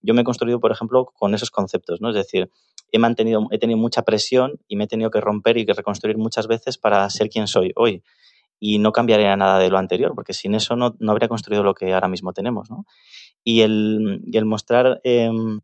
Yo 0.00 0.14
me 0.14 0.22
he 0.22 0.24
construido, 0.24 0.58
por 0.58 0.72
ejemplo, 0.72 1.04
con 1.04 1.34
esos 1.34 1.50
conceptos, 1.50 2.00
¿no? 2.00 2.08
Es 2.08 2.14
decir, 2.14 2.50
he 2.92 2.98
mantenido, 2.98 3.46
he 3.50 3.58
tenido 3.58 3.78
mucha 3.78 4.02
presión 4.02 4.58
y 4.68 4.76
me 4.76 4.84
he 4.84 4.86
tenido 4.86 5.10
que 5.10 5.20
romper 5.20 5.58
y 5.58 5.66
que 5.66 5.74
reconstruir 5.74 6.16
muchas 6.16 6.46
veces 6.46 6.78
para 6.78 7.10
ser 7.10 7.28
quien 7.28 7.46
soy 7.46 7.72
hoy 7.76 8.02
y 8.60 8.78
no 8.78 8.92
cambiaría 8.92 9.36
nada 9.36 9.58
de 9.58 9.70
lo 9.70 9.78
anterior, 9.78 10.14
porque 10.14 10.32
sin 10.32 10.54
eso 10.54 10.76
no, 10.76 10.94
no 10.98 11.12
habría 11.12 11.28
construido 11.28 11.62
lo 11.62 11.74
que 11.74 11.92
ahora 11.94 12.08
mismo 12.08 12.32
tenemos. 12.32 12.70
¿no? 12.70 12.84
Y 13.44 13.60
el, 13.60 14.22
el 14.32 14.44
mostrar 14.44 15.00
em, 15.04 15.60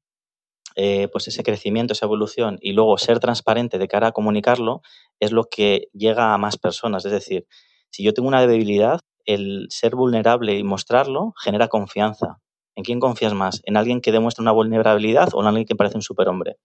eh, 0.77 1.09
pues 1.13 1.29
ese 1.29 1.45
crecimiento, 1.45 1.93
esa 1.93 2.07
evolución 2.07 2.59
y 2.61 2.73
luego 2.73 2.99
ser 2.99 3.21
transparente 3.21 3.79
de 3.79 3.87
cara 3.87 4.09
a 4.09 4.13
comunicarlo 4.13 4.83
es 5.21 5.31
lo 5.31 5.45
que 5.45 5.89
llega 5.93 6.35
a 6.35 6.39
más 6.39 6.57
personas. 6.57 7.05
Es 7.05 7.13
decir, 7.13 7.47
si 7.91 8.03
yo 8.03 8.13
tengo 8.13 8.29
una 8.29 8.47
debilidad, 8.47 9.01
el 9.25 9.67
ser 9.71 9.95
vulnerable 9.95 10.59
y 10.59 10.65
mostrarlo 10.65 11.33
genera 11.43 11.69
confianza. 11.69 12.41
¿En 12.77 12.83
quién 12.83 12.99
confías 12.99 13.35
más? 13.35 13.63
¿En 13.65 13.77
alguien 13.77 14.01
que 14.01 14.11
demuestra 14.11 14.43
una 14.43 14.51
vulnerabilidad 14.51 15.29
o 15.33 15.41
en 15.41 15.47
alguien 15.47 15.67
que 15.67 15.77
parece 15.77 15.97
un 15.97 16.03
superhombre? 16.03 16.57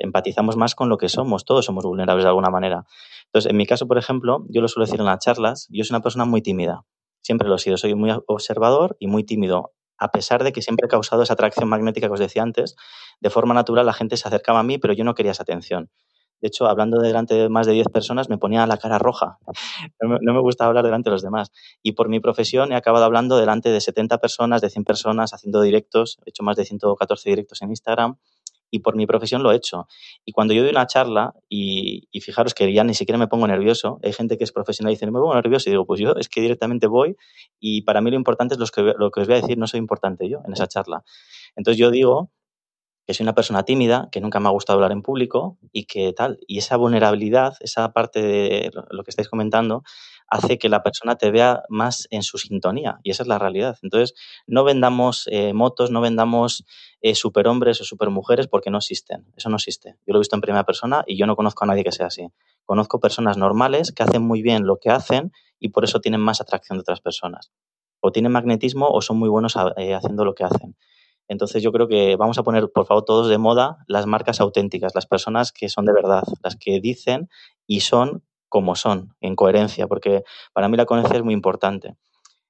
Empatizamos 0.00 0.56
más 0.56 0.74
con 0.74 0.88
lo 0.88 0.98
que 0.98 1.08
somos, 1.08 1.44
todos 1.44 1.64
somos 1.64 1.84
vulnerables 1.84 2.24
de 2.24 2.28
alguna 2.28 2.50
manera. 2.50 2.84
Entonces, 3.26 3.50
en 3.50 3.56
mi 3.56 3.66
caso, 3.66 3.86
por 3.86 3.98
ejemplo, 3.98 4.44
yo 4.48 4.60
lo 4.60 4.68
suelo 4.68 4.86
decir 4.86 5.00
en 5.00 5.06
las 5.06 5.18
charlas, 5.18 5.66
yo 5.70 5.84
soy 5.84 5.94
una 5.94 6.02
persona 6.02 6.24
muy 6.24 6.42
tímida, 6.42 6.84
siempre 7.22 7.48
lo 7.48 7.56
he 7.56 7.58
sido, 7.58 7.76
soy 7.76 7.94
muy 7.94 8.12
observador 8.26 8.96
y 8.98 9.06
muy 9.06 9.24
tímido 9.24 9.72
a 9.98 10.10
pesar 10.10 10.44
de 10.44 10.52
que 10.52 10.62
siempre 10.62 10.86
he 10.86 10.88
causado 10.88 11.22
esa 11.22 11.34
atracción 11.34 11.68
magnética 11.68 12.06
que 12.06 12.12
os 12.12 12.20
decía 12.20 12.42
antes, 12.42 12.76
de 13.20 13.30
forma 13.30 13.54
natural 13.54 13.86
la 13.86 13.92
gente 13.92 14.16
se 14.16 14.28
acercaba 14.28 14.60
a 14.60 14.62
mí, 14.62 14.78
pero 14.78 14.92
yo 14.92 15.04
no 15.04 15.14
quería 15.14 15.32
esa 15.32 15.42
atención. 15.42 15.90
De 16.40 16.48
hecho, 16.48 16.66
hablando 16.66 16.98
delante 16.98 17.34
de 17.34 17.48
más 17.48 17.66
de 17.66 17.72
10 17.72 17.88
personas, 17.88 18.28
me 18.28 18.36
ponía 18.36 18.66
la 18.66 18.76
cara 18.76 18.98
roja. 18.98 19.38
No 20.02 20.10
me, 20.10 20.18
no 20.20 20.34
me, 20.34 20.40
gustaba 20.40 20.68
hablar 20.68 20.84
delante 20.84 21.08
de 21.08 21.12
los 21.12 21.22
demás. 21.22 21.50
Y 21.82 21.92
por 21.92 22.10
mi 22.10 22.20
profesión 22.20 22.72
he 22.72 22.76
acabado 22.76 23.06
hablando 23.06 23.38
delante 23.38 23.70
de 23.70 23.80
70 23.80 24.18
personas, 24.18 24.60
de 24.60 24.68
100 24.68 24.84
personas, 24.84 25.32
haciendo 25.32 25.62
directos. 25.62 26.18
He 26.26 26.30
hecho 26.30 26.42
más 26.42 26.56
de 26.56 26.66
114 26.66 27.30
directos 27.30 27.62
en 27.62 27.70
Instagram 27.70 28.18
y 28.70 28.80
por 28.80 28.96
mi 28.96 29.06
profesión 29.06 29.42
lo 29.42 29.52
he 29.52 29.56
hecho. 29.56 29.86
Y 30.24 30.32
cuando 30.32 30.54
yo 30.54 30.62
doy 30.62 30.70
una 30.70 30.86
charla, 30.86 31.34
y, 31.48 32.08
fijaros 32.20 32.54
que 32.54 32.72
ya 32.72 32.84
ni 32.84 32.94
siquiera 32.94 33.18
me 33.18 33.28
pongo 33.28 33.46
nervioso, 33.46 33.98
hay 34.02 34.12
gente 34.12 34.36
que 34.36 34.44
es 34.44 34.52
profesional 34.52 34.90
y 34.92 34.94
dice, 34.94 35.06
no 35.06 35.12
me 35.12 35.20
pongo 35.20 35.34
nervioso, 35.34 35.68
y 35.68 35.72
digo, 35.72 35.86
pues 35.86 36.00
yo 36.00 36.14
es 36.16 36.28
que 36.28 36.40
directamente 36.40 36.86
voy 36.86 37.16
y 37.60 37.82
para 37.82 38.00
mí 38.00 38.10
lo 38.10 38.16
importante 38.16 38.54
es 38.54 38.60
lo 38.60 38.66
que, 38.66 38.94
lo 38.98 39.10
que 39.10 39.20
os 39.20 39.26
voy 39.26 39.36
a 39.36 39.40
decir, 39.40 39.58
no 39.58 39.66
soy 39.66 39.78
importante 39.78 40.28
yo 40.28 40.40
en 40.44 40.52
esa 40.52 40.66
charla. 40.66 41.04
Entonces 41.54 41.78
yo 41.78 41.90
digo 41.90 42.30
que 43.06 43.14
soy 43.14 43.24
una 43.24 43.34
persona 43.34 43.62
tímida, 43.62 44.08
que 44.10 44.20
nunca 44.20 44.40
me 44.40 44.48
ha 44.48 44.50
gustado 44.50 44.78
hablar 44.78 44.90
en 44.90 45.02
público 45.02 45.58
y 45.72 45.84
que 45.84 46.12
tal. 46.12 46.40
Y 46.48 46.58
esa 46.58 46.76
vulnerabilidad, 46.76 47.54
esa 47.60 47.92
parte 47.92 48.20
de 48.20 48.70
lo 48.90 49.04
que 49.04 49.10
estáis 49.10 49.28
comentando, 49.28 49.84
hace 50.28 50.58
que 50.58 50.68
la 50.68 50.82
persona 50.82 51.16
te 51.16 51.30
vea 51.30 51.62
más 51.68 52.08
en 52.10 52.22
su 52.22 52.38
sintonía 52.38 52.98
y 53.02 53.10
esa 53.10 53.22
es 53.22 53.28
la 53.28 53.38
realidad. 53.38 53.78
Entonces, 53.82 54.14
no 54.46 54.64
vendamos 54.64 55.28
eh, 55.30 55.52
motos, 55.52 55.90
no 55.90 56.00
vendamos 56.00 56.64
eh, 57.00 57.14
superhombres 57.14 57.80
o 57.80 57.84
supermujeres 57.84 58.48
porque 58.48 58.70
no 58.70 58.78
existen. 58.78 59.26
Eso 59.36 59.48
no 59.48 59.56
existe. 59.56 59.96
Yo 60.06 60.12
lo 60.12 60.18
he 60.18 60.20
visto 60.20 60.36
en 60.36 60.40
primera 60.40 60.64
persona 60.64 61.04
y 61.06 61.16
yo 61.16 61.26
no 61.26 61.36
conozco 61.36 61.64
a 61.64 61.66
nadie 61.68 61.84
que 61.84 61.92
sea 61.92 62.06
así. 62.06 62.28
Conozco 62.64 63.00
personas 63.00 63.36
normales 63.36 63.92
que 63.92 64.02
hacen 64.02 64.22
muy 64.22 64.42
bien 64.42 64.66
lo 64.66 64.78
que 64.78 64.90
hacen 64.90 65.32
y 65.58 65.68
por 65.68 65.84
eso 65.84 66.00
tienen 66.00 66.20
más 66.20 66.40
atracción 66.40 66.78
de 66.78 66.80
otras 66.80 67.00
personas. 67.00 67.52
O 68.00 68.12
tienen 68.12 68.32
magnetismo 68.32 68.88
o 68.88 69.00
son 69.02 69.18
muy 69.18 69.28
buenos 69.28 69.56
eh, 69.76 69.94
haciendo 69.94 70.24
lo 70.24 70.34
que 70.34 70.44
hacen. 70.44 70.76
Entonces 71.28 71.62
yo 71.62 71.72
creo 71.72 71.88
que 71.88 72.16
vamos 72.16 72.38
a 72.38 72.42
poner, 72.42 72.70
por 72.70 72.86
favor, 72.86 73.04
todos 73.04 73.28
de 73.28 73.38
moda 73.38 73.78
las 73.88 74.06
marcas 74.06 74.40
auténticas, 74.40 74.94
las 74.94 75.06
personas 75.06 75.52
que 75.52 75.68
son 75.68 75.84
de 75.84 75.92
verdad, 75.92 76.22
las 76.42 76.56
que 76.56 76.80
dicen 76.80 77.28
y 77.66 77.80
son 77.80 78.22
como 78.48 78.76
son, 78.76 79.14
en 79.20 79.36
coherencia, 79.36 79.86
porque 79.86 80.22
para 80.52 80.68
mí 80.68 80.76
la 80.76 80.86
coherencia 80.86 81.16
es 81.16 81.24
muy 81.24 81.34
importante. 81.34 81.96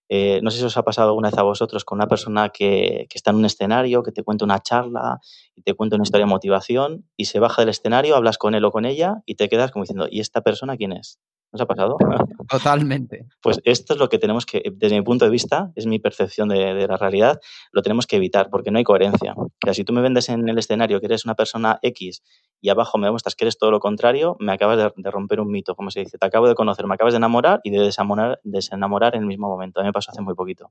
Eh, 0.09 0.41
no 0.43 0.51
sé 0.51 0.59
si 0.59 0.65
os 0.65 0.77
ha 0.77 0.85
pasado 0.85 1.09
alguna 1.09 1.31
vez 1.31 1.39
a 1.39 1.43
vosotros 1.43 1.85
con 1.85 1.97
una 1.97 2.07
persona 2.07 2.51
que, 2.51 3.07
que, 3.11 3.19
está 3.19 3.31
en 3.31 3.37
un 3.37 3.45
escenario, 3.45 4.05
que 4.05 4.13
te 4.13 4.23
cuenta 4.23 4.45
una 4.45 4.61
charla 4.61 5.19
y 5.57 5.63
te 5.63 5.75
cuenta 5.75 5.97
una 5.97 6.05
historia 6.05 6.27
de 6.27 6.31
motivación 6.31 7.09
y 7.17 7.25
se 7.25 7.41
baja 7.41 7.63
del 7.63 7.71
escenario, 7.71 8.15
hablas 8.15 8.39
con 8.39 8.55
él 8.55 8.65
o 8.65 8.71
con 8.71 8.85
ella 8.85 9.23
y 9.27 9.35
te 9.35 9.49
quedas 9.49 9.73
como 9.73 9.83
diciendo, 9.83 10.07
¿y 10.09 10.21
esta 10.21 10.43
persona 10.43 10.77
quién 10.77 10.93
es? 10.93 11.19
¿Nos 11.53 11.61
ha 11.61 11.67
pasado? 11.67 11.97
Totalmente. 12.49 13.27
Pues 13.43 13.61
esto 13.65 13.95
es 13.95 13.99
lo 13.99 14.09
que 14.09 14.19
tenemos 14.19 14.47
que, 14.47 14.63
desde 14.75 14.97
mi 14.97 15.03
punto 15.03 15.25
de 15.25 15.31
vista, 15.31 15.73
es 15.75 15.87
mi 15.87 15.99
percepción 15.99 16.49
de, 16.49 16.75
de 16.75 16.87
la 16.87 16.97
realidad, 16.97 17.41
lo 17.73 17.83
tenemos 17.83 18.07
que 18.07 18.17
evitar 18.17 18.49
porque 18.49 18.71
no 18.71 18.79
hay 18.79 18.85
coherencia. 18.85 19.35
Sea, 19.67 19.75
si 19.75 19.83
tú 19.83 19.93
me 19.93 20.01
vendes 20.01 20.29
en 20.29 20.49
el 20.49 20.59
escenario 20.59 21.01
que 21.01 21.07
eres 21.07 21.25
una 21.25 21.35
persona 21.35 21.81
X 21.83 22.23
y 22.61 22.69
abajo 22.69 22.99
me 22.99 23.09
demuestras 23.09 23.35
que 23.35 23.47
eres 23.47 23.59
todo 23.59 23.73
lo 23.73 23.81
contrario, 23.81 24.37
me 24.39 24.53
acabas 24.53 24.93
de, 24.95 25.11
romper 25.11 25.41
un 25.41 25.51
mito, 25.51 25.75
como 25.75 25.91
se 25.91 25.99
dice. 25.99 26.19
Te 26.19 26.25
acabo 26.25 26.47
de 26.47 26.55
conocer, 26.55 26.87
me 26.87 26.95
acabas 26.95 27.15
de 27.15 27.17
enamorar 27.17 27.61
y 27.65 27.71
de 27.71 27.81
desamorar, 27.81 28.39
desenamorar 28.45 29.17
en 29.17 29.23
el 29.23 29.27
mismo 29.27 29.49
momento. 29.49 29.81
A 29.81 29.83
mí 29.83 29.89
me 29.89 29.93
pasó 29.93 30.13
hace 30.13 30.23
muy 30.23 30.37
poquito. 30.37 30.71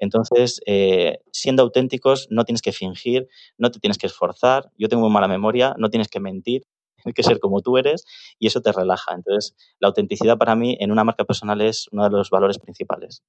Entonces, 0.00 0.60
eh, 0.66 1.20
siendo 1.30 1.62
auténticos, 1.62 2.26
no 2.28 2.44
tienes 2.44 2.62
que 2.62 2.72
fingir, 2.72 3.28
no 3.58 3.70
te 3.70 3.78
tienes 3.78 3.96
que 3.96 4.08
esforzar. 4.08 4.72
Yo 4.76 4.88
tengo 4.88 5.04
muy 5.04 5.12
mala 5.12 5.28
memoria, 5.28 5.76
no 5.78 5.88
tienes 5.88 6.08
que 6.08 6.18
mentir, 6.18 6.64
tienes 6.96 7.14
que 7.14 7.22
ser 7.22 7.38
como 7.38 7.60
tú 7.60 7.78
eres 7.78 8.04
y 8.40 8.48
eso 8.48 8.60
te 8.60 8.72
relaja. 8.72 9.14
Entonces, 9.14 9.54
la 9.78 9.86
autenticidad 9.86 10.36
para 10.36 10.56
mí 10.56 10.76
en 10.80 10.90
una 10.90 11.04
marca 11.04 11.24
personal 11.24 11.60
es 11.60 11.86
uno 11.92 12.02
de 12.02 12.10
los 12.10 12.30
valores 12.30 12.58
principales. 12.58 13.22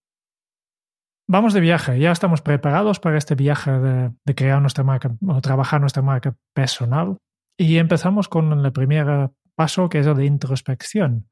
Vamos 1.29 1.53
de 1.53 1.59
viaje, 1.59 1.99
ya 1.99 2.11
estamos 2.11 2.41
preparados 2.41 3.01
para 3.01 3.17
este 3.17 3.35
viaje 3.35 3.69
de, 3.69 4.35
crear 4.35 4.61
nuestra 4.61 4.85
marca 4.85 5.11
o 5.27 5.41
trabajar 5.41 5.81
nuestra 5.81 6.01
marca 6.01 6.37
personal. 6.53 7.17
Y 7.57 7.77
empezamos 7.79 8.29
con 8.29 8.53
el 8.53 8.71
primer 8.71 9.31
paso, 9.53 9.89
que 9.89 9.99
es 9.99 10.07
el 10.07 10.15
de 10.15 10.25
introspección. 10.25 11.27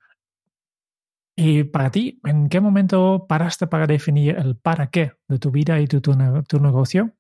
Y 1.38 1.64
para 1.64 1.92
ti, 1.92 2.20
¿en 2.26 2.50
qué 2.50 2.60
momento 2.60 3.26
paraste 3.30 3.68
para 3.68 3.88
definir 3.88 4.36
el 4.36 4.58
para 4.58 4.88
qué 4.88 5.14
de 5.30 5.40
tu 5.40 5.52
vida 5.52 5.80
y 5.80 5.88
tu, 5.88 6.02
tu, 6.02 6.12
tu 6.46 6.60
negocio? 6.60 7.12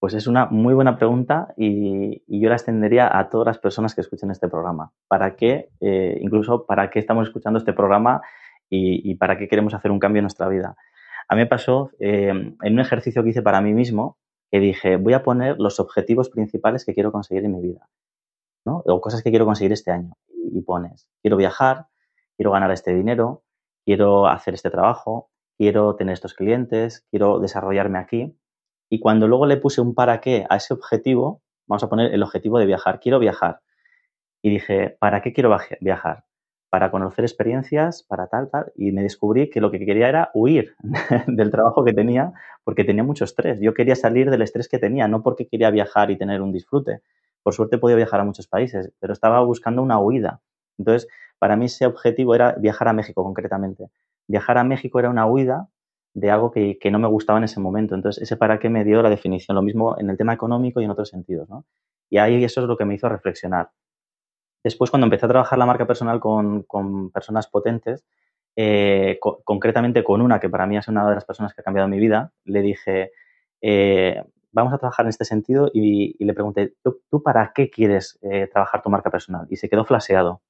Pues 0.00 0.14
es 0.14 0.26
una 0.26 0.46
muy 0.46 0.72
buena 0.72 0.96
pregunta 0.96 1.52
y, 1.58 2.22
yo 2.26 2.48
la 2.48 2.54
extendería 2.54 3.18
a 3.18 3.28
todas 3.28 3.48
las 3.48 3.58
personas 3.58 3.94
que 3.94 4.00
escuchen 4.00 4.30
este 4.30 4.48
programa. 4.48 4.92
¿Para 5.08 5.36
qué? 5.36 5.68
Eh, 5.80 6.18
incluso 6.22 6.64
para 6.64 6.88
qué 6.88 7.00
estamos 7.00 7.26
escuchando 7.26 7.58
este 7.58 7.74
programa 7.74 8.22
y, 8.70 9.14
para 9.16 9.36
qué 9.36 9.48
queremos 9.48 9.74
hacer 9.74 9.90
un 9.90 9.98
cambio 9.98 10.20
en 10.20 10.24
nuestra 10.24 10.48
vida. 10.48 10.76
A 11.28 11.34
mí 11.34 11.42
me 11.42 11.46
pasó 11.46 11.90
eh, 12.00 12.28
en 12.28 12.72
un 12.72 12.80
ejercicio 12.80 13.22
que 13.22 13.30
hice 13.30 13.42
para 13.42 13.60
mí 13.60 13.74
mismo 13.74 14.18
que 14.50 14.60
dije, 14.60 14.96
voy 14.96 15.12
a 15.12 15.22
poner 15.22 15.58
los 15.58 15.78
objetivos 15.78 16.30
principales 16.30 16.84
que 16.84 16.94
quiero 16.94 17.12
conseguir 17.12 17.44
en 17.44 17.52
mi 17.52 17.60
vida. 17.60 17.88
O 18.64 19.00
cosas 19.00 19.22
que 19.22 19.30
quiero 19.30 19.46
conseguir 19.46 19.72
este 19.72 19.90
año. 19.90 20.14
Y 20.28 20.60
pones, 20.62 21.08
quiero 21.22 21.36
viajar, 21.36 21.86
quiero 22.36 22.50
ganar 22.50 22.70
este 22.70 22.94
dinero, 22.94 23.44
quiero 23.84 24.26
hacer 24.26 24.54
este 24.54 24.70
trabajo, 24.70 25.30
quiero 25.56 25.96
tener 25.96 26.12
estos 26.12 26.34
clientes, 26.34 27.06
quiero 27.10 27.38
desarrollarme 27.40 27.98
aquí. 27.98 28.38
Y 28.90 29.00
cuando 29.00 29.28
luego 29.28 29.46
le 29.46 29.56
puse 29.56 29.80
un 29.80 29.94
para 29.94 30.20
qué 30.20 30.46
a 30.48 30.56
ese 30.56 30.74
objetivo, 30.74 31.42
vamos 31.66 31.82
a 31.82 31.88
poner 31.88 32.12
el 32.12 32.22
objetivo 32.22 32.58
de 32.58 32.66
viajar, 32.66 33.00
quiero 33.00 33.18
viajar. 33.18 33.60
Y 34.42 34.50
dije, 34.50 34.96
¿para 35.00 35.20
qué 35.20 35.32
quiero 35.32 35.56
viajar? 35.80 36.24
Para 36.70 36.90
conocer 36.90 37.24
experiencias, 37.24 38.02
para 38.02 38.26
tal, 38.26 38.50
tal. 38.50 38.72
Y 38.76 38.92
me 38.92 39.02
descubrí 39.02 39.48
que 39.48 39.60
lo 39.60 39.70
que 39.70 39.78
quería 39.78 40.08
era 40.08 40.30
huir 40.34 40.74
del 41.26 41.50
trabajo 41.50 41.84
que 41.84 41.92
tenía 41.92 42.32
porque 42.64 42.84
tenía 42.84 43.02
mucho 43.02 43.24
estrés. 43.24 43.60
Yo 43.60 43.72
quería 43.72 43.96
salir 43.96 44.30
del 44.30 44.42
estrés 44.42 44.68
que 44.68 44.78
tenía, 44.78 45.08
no 45.08 45.22
porque 45.22 45.46
quería 45.46 45.70
viajar 45.70 46.10
y 46.10 46.18
tener 46.18 46.42
un 46.42 46.52
disfrute, 46.52 47.00
por 47.42 47.54
suerte 47.54 47.78
podido 47.78 47.96
viajar 47.96 48.20
a 48.20 48.24
muchos 48.24 48.46
países, 48.46 48.92
pero 49.00 49.14
estaba 49.14 49.40
buscando 49.40 49.80
una 49.80 49.98
huida. 49.98 50.42
Entonces, 50.76 51.08
para 51.38 51.56
mí 51.56 51.66
ese 51.66 51.86
objetivo 51.86 52.34
era 52.34 52.52
viajar 52.52 52.88
a 52.88 52.92
México 52.92 53.24
concretamente. 53.24 53.90
Viajar 54.26 54.58
a 54.58 54.64
México 54.64 54.98
era 54.98 55.08
una 55.08 55.24
huida 55.24 55.68
de 56.12 56.30
algo 56.30 56.50
que, 56.50 56.78
que, 56.78 56.90
no 56.90 56.98
me 56.98 57.08
gustaba 57.08 57.38
en 57.38 57.44
ese 57.44 57.60
momento. 57.60 57.94
Entonces, 57.94 58.22
ese 58.22 58.36
para 58.36 58.58
qué 58.58 58.68
me 58.68 58.84
dio 58.84 59.02
la 59.02 59.08
definición. 59.08 59.54
Lo 59.54 59.62
mismo 59.62 59.96
en 59.98 60.10
el 60.10 60.16
tema 60.16 60.34
económico 60.34 60.80
y 60.80 60.84
en 60.84 60.90
otros 60.90 61.08
sentidos. 61.08 61.48
¿no? 61.48 61.64
Y 62.10 62.18
ahí 62.18 62.42
eso 62.44 62.60
es 62.60 62.66
lo 62.66 62.76
que 62.76 62.84
me 62.84 62.94
hizo 62.94 63.08
reflexionar. 63.08 63.70
Después, 64.62 64.90
cuando 64.90 65.06
empecé 65.06 65.26
a 65.26 65.28
trabajar 65.28 65.58
la 65.58 65.66
marca 65.66 65.86
personal 65.86 66.20
con, 66.20 67.10
personas 67.12 67.46
potentes, 67.46 68.04
eh, 68.56 69.18
co 69.20 69.40
concretamente 69.44 70.02
con 70.02 70.20
una 70.20 70.40
que 70.40 70.48
para 70.48 70.66
mí 70.66 70.76
es 70.76 70.88
una 70.88 71.08
de 71.08 71.14
las 71.14 71.24
personas 71.24 71.54
que 71.54 71.60
ha 71.60 71.64
cambiado 71.64 71.88
mi 71.88 71.98
vida, 71.98 72.32
le 72.44 72.60
dije, 72.62 73.12
eh, 73.60 74.22
vamos 74.52 74.72
a 74.72 74.78
trabajar 74.78 75.06
en 75.06 75.10
este 75.10 75.24
sentido 75.24 75.70
y, 75.72 76.22
le 76.24 76.34
pregunté, 76.34 76.74
¿tú, 76.82 77.22
para 77.22 77.52
qué 77.54 77.70
quieres 77.70 78.18
eh, 78.22 78.48
trabajar 78.52 78.82
tu 78.82 78.90
marca 78.90 79.10
personal? 79.10 79.46
Y 79.50 79.56
se 79.56 79.68
quedó 79.68 79.84
flaseado. 79.84 80.42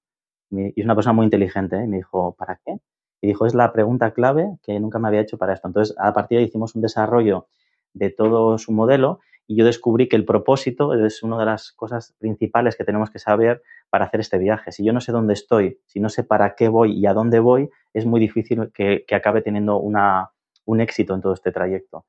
Y 0.50 0.80
es 0.80 0.84
una 0.84 0.94
persona 0.94 1.12
muy 1.12 1.24
inteligente, 1.24 1.76
y 1.76 1.86
me 1.86 1.98
dijo, 1.98 2.34
¿para 2.38 2.58
qué? 2.64 2.78
Y 3.20 3.26
dijo, 3.26 3.46
es 3.46 3.54
la 3.54 3.72
pregunta 3.72 4.12
clave 4.12 4.56
que 4.62 4.78
nunca 4.80 4.98
me 4.98 5.08
había 5.08 5.20
hecho 5.20 5.36
para 5.36 5.52
esto. 5.52 5.68
Entonces, 5.68 5.94
a 5.98 6.12
partir 6.14 6.36
de 6.36 6.44
ahí 6.44 6.48
hicimos 6.48 6.74
un 6.74 6.82
desarrollo 6.82 7.48
de 7.92 8.10
todo 8.10 8.56
su 8.58 8.72
modelo 8.72 9.20
y 9.48 9.56
yo 9.56 9.64
descubrí 9.64 10.08
que 10.08 10.16
el 10.16 10.26
propósito 10.26 10.92
es 10.92 11.22
una 11.22 11.38
de 11.38 11.46
las 11.46 11.72
cosas 11.72 12.14
principales 12.18 12.76
que 12.76 12.84
tenemos 12.84 13.10
que 13.10 13.18
saber 13.18 13.62
para 13.88 14.04
hacer 14.04 14.20
este 14.20 14.36
viaje. 14.36 14.72
Si 14.72 14.84
yo 14.84 14.92
no 14.92 15.00
sé 15.00 15.10
dónde 15.10 15.32
estoy, 15.32 15.80
si 15.86 16.00
no 16.00 16.10
sé 16.10 16.22
para 16.22 16.54
qué 16.54 16.68
voy 16.68 16.92
y 16.92 17.06
a 17.06 17.14
dónde 17.14 17.40
voy, 17.40 17.70
es 17.94 18.04
muy 18.04 18.20
difícil 18.20 18.70
que, 18.74 19.06
que 19.08 19.14
acabe 19.14 19.40
teniendo 19.40 19.78
una, 19.78 20.32
un 20.66 20.82
éxito 20.82 21.14
en 21.14 21.22
todo 21.22 21.32
este 21.32 21.50
trayecto. 21.50 22.04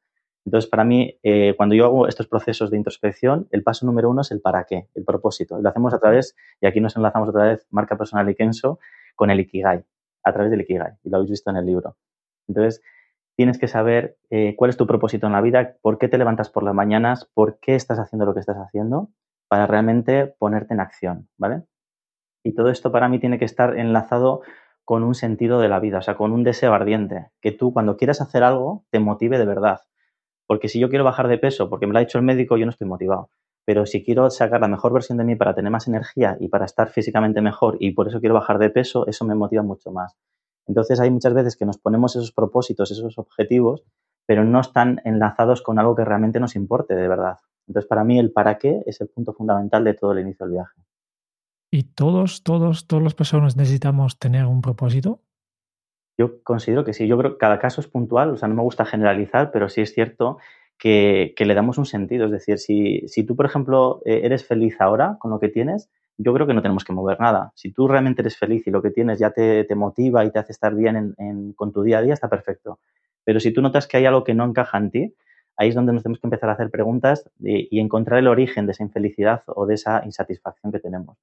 Entonces, 0.46 0.70
para 0.70 0.84
mí, 0.84 1.18
eh, 1.24 1.54
cuando 1.56 1.76
yo 1.76 1.86
hago 1.86 2.08
estos 2.10 2.28
procesos 2.28 2.72
de 2.72 2.78
introspección, 2.78 3.48
el 3.52 3.64
paso 3.64 3.86
número 3.86 4.10
uno 4.10 4.22
es 4.22 4.32
el 4.32 4.42
para 4.42 4.66
qué, 4.66 4.90
el 4.94 5.06
propósito. 5.06 5.62
Lo 5.62 5.70
hacemos 5.70 5.94
a 5.94 6.00
través, 6.00 6.36
y 6.60 6.68
aquí 6.68 6.82
nos 6.82 6.98
enlazamos 6.98 7.30
otra 7.30 7.46
vez, 7.46 7.66
marca 7.70 7.98
personal 7.98 8.30
y 8.30 8.36
Kenso, 8.36 8.80
con 9.16 9.30
el 9.32 9.40
Ikigai, 9.40 9.86
a 10.24 10.34
través 10.34 10.52
del 10.52 10.62
Ikigai. 10.62 10.94
Y 11.04 11.10
lo 11.10 11.18
habéis 11.18 11.32
visto 11.32 11.50
en 11.52 11.58
el 11.58 11.66
libro. 11.66 11.96
Entonces, 12.50 12.82
tienes 13.40 13.58
que 13.58 13.70
saber 13.70 14.18
eh, 14.30 14.54
cuál 14.58 14.70
es 14.70 14.76
tu 14.76 14.86
propósito 14.86 15.26
en 15.28 15.32
la 15.32 15.40
vida, 15.40 15.78
por 15.82 15.98
qué 15.98 16.10
te 16.10 16.18
levantas 16.18 16.50
por 16.50 16.62
las 16.62 16.76
mañanas, 16.76 17.32
por 17.34 17.58
qué 17.62 17.76
estás 17.76 17.98
haciendo 17.98 18.26
lo 18.26 18.34
que 18.34 18.42
estás 18.42 18.58
haciendo, 18.58 19.12
para 19.48 19.66
realmente 19.66 20.36
ponerte 20.38 20.74
en 20.74 20.82
acción, 20.82 21.30
¿vale? 21.38 21.64
Y 22.44 22.54
todo 22.54 22.70
esto 22.70 22.92
para 22.92 23.08
mí 23.08 23.18
tiene 23.18 23.40
que 23.40 23.46
estar 23.46 23.80
enlazado 23.80 24.42
con 24.84 25.04
un 25.04 25.16
sentido 25.16 25.62
de 25.62 25.70
la 25.70 25.80
vida, 25.80 26.00
o 26.00 26.02
sea, 26.02 26.18
con 26.18 26.34
un 26.34 26.44
deseo 26.44 26.74
ardiente, 26.74 27.32
que 27.42 27.54
tú 27.54 27.72
cuando 27.72 27.96
quieras 27.96 28.20
hacer 28.20 28.44
algo 28.44 28.84
te 28.92 29.00
motive 29.00 29.38
de 29.38 29.46
verdad 29.46 29.80
Porque 30.48 30.68
si 30.68 30.80
yo 30.80 30.90
quiero 30.90 31.06
bajar 31.06 31.30
de 31.30 31.38
peso 31.38 31.70
porque 31.70 31.88
me 31.88 31.94
lo 31.94 32.00
ha 32.00 32.02
dicho 32.02 32.18
el 32.18 32.26
médico, 32.26 32.58
yo 32.58 32.66
no 32.66 32.72
estoy 32.72 32.88
motivado. 32.88 33.30
Pero 33.66 33.86
si 33.86 34.04
quiero 34.04 34.30
sacar 34.32 34.62
la 34.62 34.68
mejor 34.68 34.94
versión 34.94 35.18
de 35.18 35.24
mí 35.24 35.38
para 35.38 35.56
tener 35.56 35.72
más 35.72 35.88
energía 35.88 36.38
y 36.42 36.50
para 36.50 36.66
estar 36.66 36.90
físicamente 36.90 37.42
mejor 37.42 37.78
y 37.80 37.92
por 37.92 38.10
eso 38.10 38.20
quiero 38.20 38.36
bajar 38.36 38.60
de 38.60 38.70
peso, 38.70 39.08
eso 39.08 39.26
me 39.26 39.36
motiva 39.36 39.64
mucho 39.64 39.92
más. 39.92 40.18
Entonces 40.70 41.00
hay 41.00 41.10
muchas 41.10 41.34
veces 41.34 41.58
que 41.58 41.66
nos 41.66 41.80
ponemos 41.80 42.16
esos 42.16 42.32
propósitos, 42.32 42.92
esos 42.92 43.18
objetivos, 43.18 43.84
pero 44.28 44.46
no 44.46 44.62
están 44.62 45.02
enlazados 45.04 45.64
con 45.64 45.80
algo 45.80 45.96
que 45.96 46.06
realmente 46.06 46.40
nos 46.40 46.56
importe 46.56 46.96
de 46.96 47.08
verdad. 47.08 47.40
Entonces 47.68 47.90
para 47.90 48.04
mí 48.04 48.20
el 48.20 48.32
para 48.32 48.60
qué 48.60 48.84
es 48.86 49.02
el 49.02 49.10
punto 49.10 49.34
fundamental 49.34 49.84
de 49.84 49.96
todo 49.96 50.12
el 50.12 50.20
inicio 50.20 50.46
del 50.46 50.54
viaje. 50.54 50.82
¿Y 51.72 51.84
todos, 51.84 52.44
todos, 52.44 52.86
todas 52.86 53.04
las 53.04 53.16
personas 53.16 53.58
necesitamos 53.58 54.20
tener 54.20 54.46
un 54.46 54.62
propósito? 54.62 55.22
Yo 56.20 56.44
considero 56.44 56.86
que 56.86 56.94
sí. 56.94 57.08
Yo 57.08 57.18
creo 57.18 57.32
que 57.32 57.38
cada 57.40 57.58
caso 57.58 57.82
es 57.82 57.88
puntual, 57.88 58.30
o 58.30 58.38
sea, 58.38 58.48
no 58.48 58.56
me 58.56 58.62
gusta 58.62 58.86
generalizar, 58.86 59.52
pero 59.52 59.70
sí 59.70 59.82
es 59.82 59.94
cierto 59.94 60.38
que, 60.78 61.34
le 61.38 61.54
damos 61.56 61.80
un 61.80 61.86
sentido. 61.86 62.26
Es 62.26 62.32
decir, 62.32 62.60
si, 62.60 63.08
si 63.08 63.24
tú, 63.24 63.36
por 63.36 63.48
ejemplo, 63.48 64.02
eh, 64.06 64.22
eres 64.24 64.46
feliz 64.46 64.76
ahora 64.80 65.18
con 65.20 65.32
lo 65.32 65.40
que 65.40 65.50
tienes, 65.50 65.90
yo 66.22 66.34
creo 66.34 66.46
que 66.46 66.54
no 66.54 66.62
tenemos 66.62 66.84
que 66.84 66.92
mover 66.92 67.20
nada. 67.22 67.54
Si 67.56 67.72
tú 67.72 67.88
realmente 67.88 68.22
eres 68.22 68.38
feliz 68.38 68.68
y 68.68 68.72
lo 68.72 68.82
que 68.82 68.92
tienes 68.92 69.20
ya 69.20 69.32
te, 69.32 69.66
motiva 69.74 70.26
y 70.26 70.32
te 70.32 70.40
hace 70.40 70.52
estar 70.52 70.76
bien 70.76 71.16
con 71.56 71.72
tu 71.72 71.82
día 71.82 72.00
a 72.00 72.02
día, 72.02 72.14
está 72.14 72.28
perfecto. 72.28 72.80
Pero 73.24 73.40
si 73.40 73.54
tú 73.54 73.62
notas 73.62 73.88
que 73.88 73.96
hay 73.96 74.06
algo 74.06 74.26
que 74.26 74.34
no 74.34 74.44
encaja 74.44 74.78
en 74.78 74.92
ti, 74.92 75.16
ahí 75.56 75.70
es 75.70 75.76
donde 75.76 75.94
nos 75.94 76.04
tenemos 76.04 76.20
que 76.20 76.28
empezar 76.28 76.50
a 76.50 76.54
hacer 76.54 76.72
preguntas 76.72 77.30
y, 77.40 77.80
encontrar 77.80 78.20
el 78.20 78.28
origen 78.28 78.66
de 78.66 78.74
esa 78.74 78.84
infelicidad 78.84 79.44
o 79.48 79.66
de 79.66 79.76
esa 79.76 80.02
insatisfacción 80.04 80.74
que 80.74 80.80
tenemos. 80.80 81.18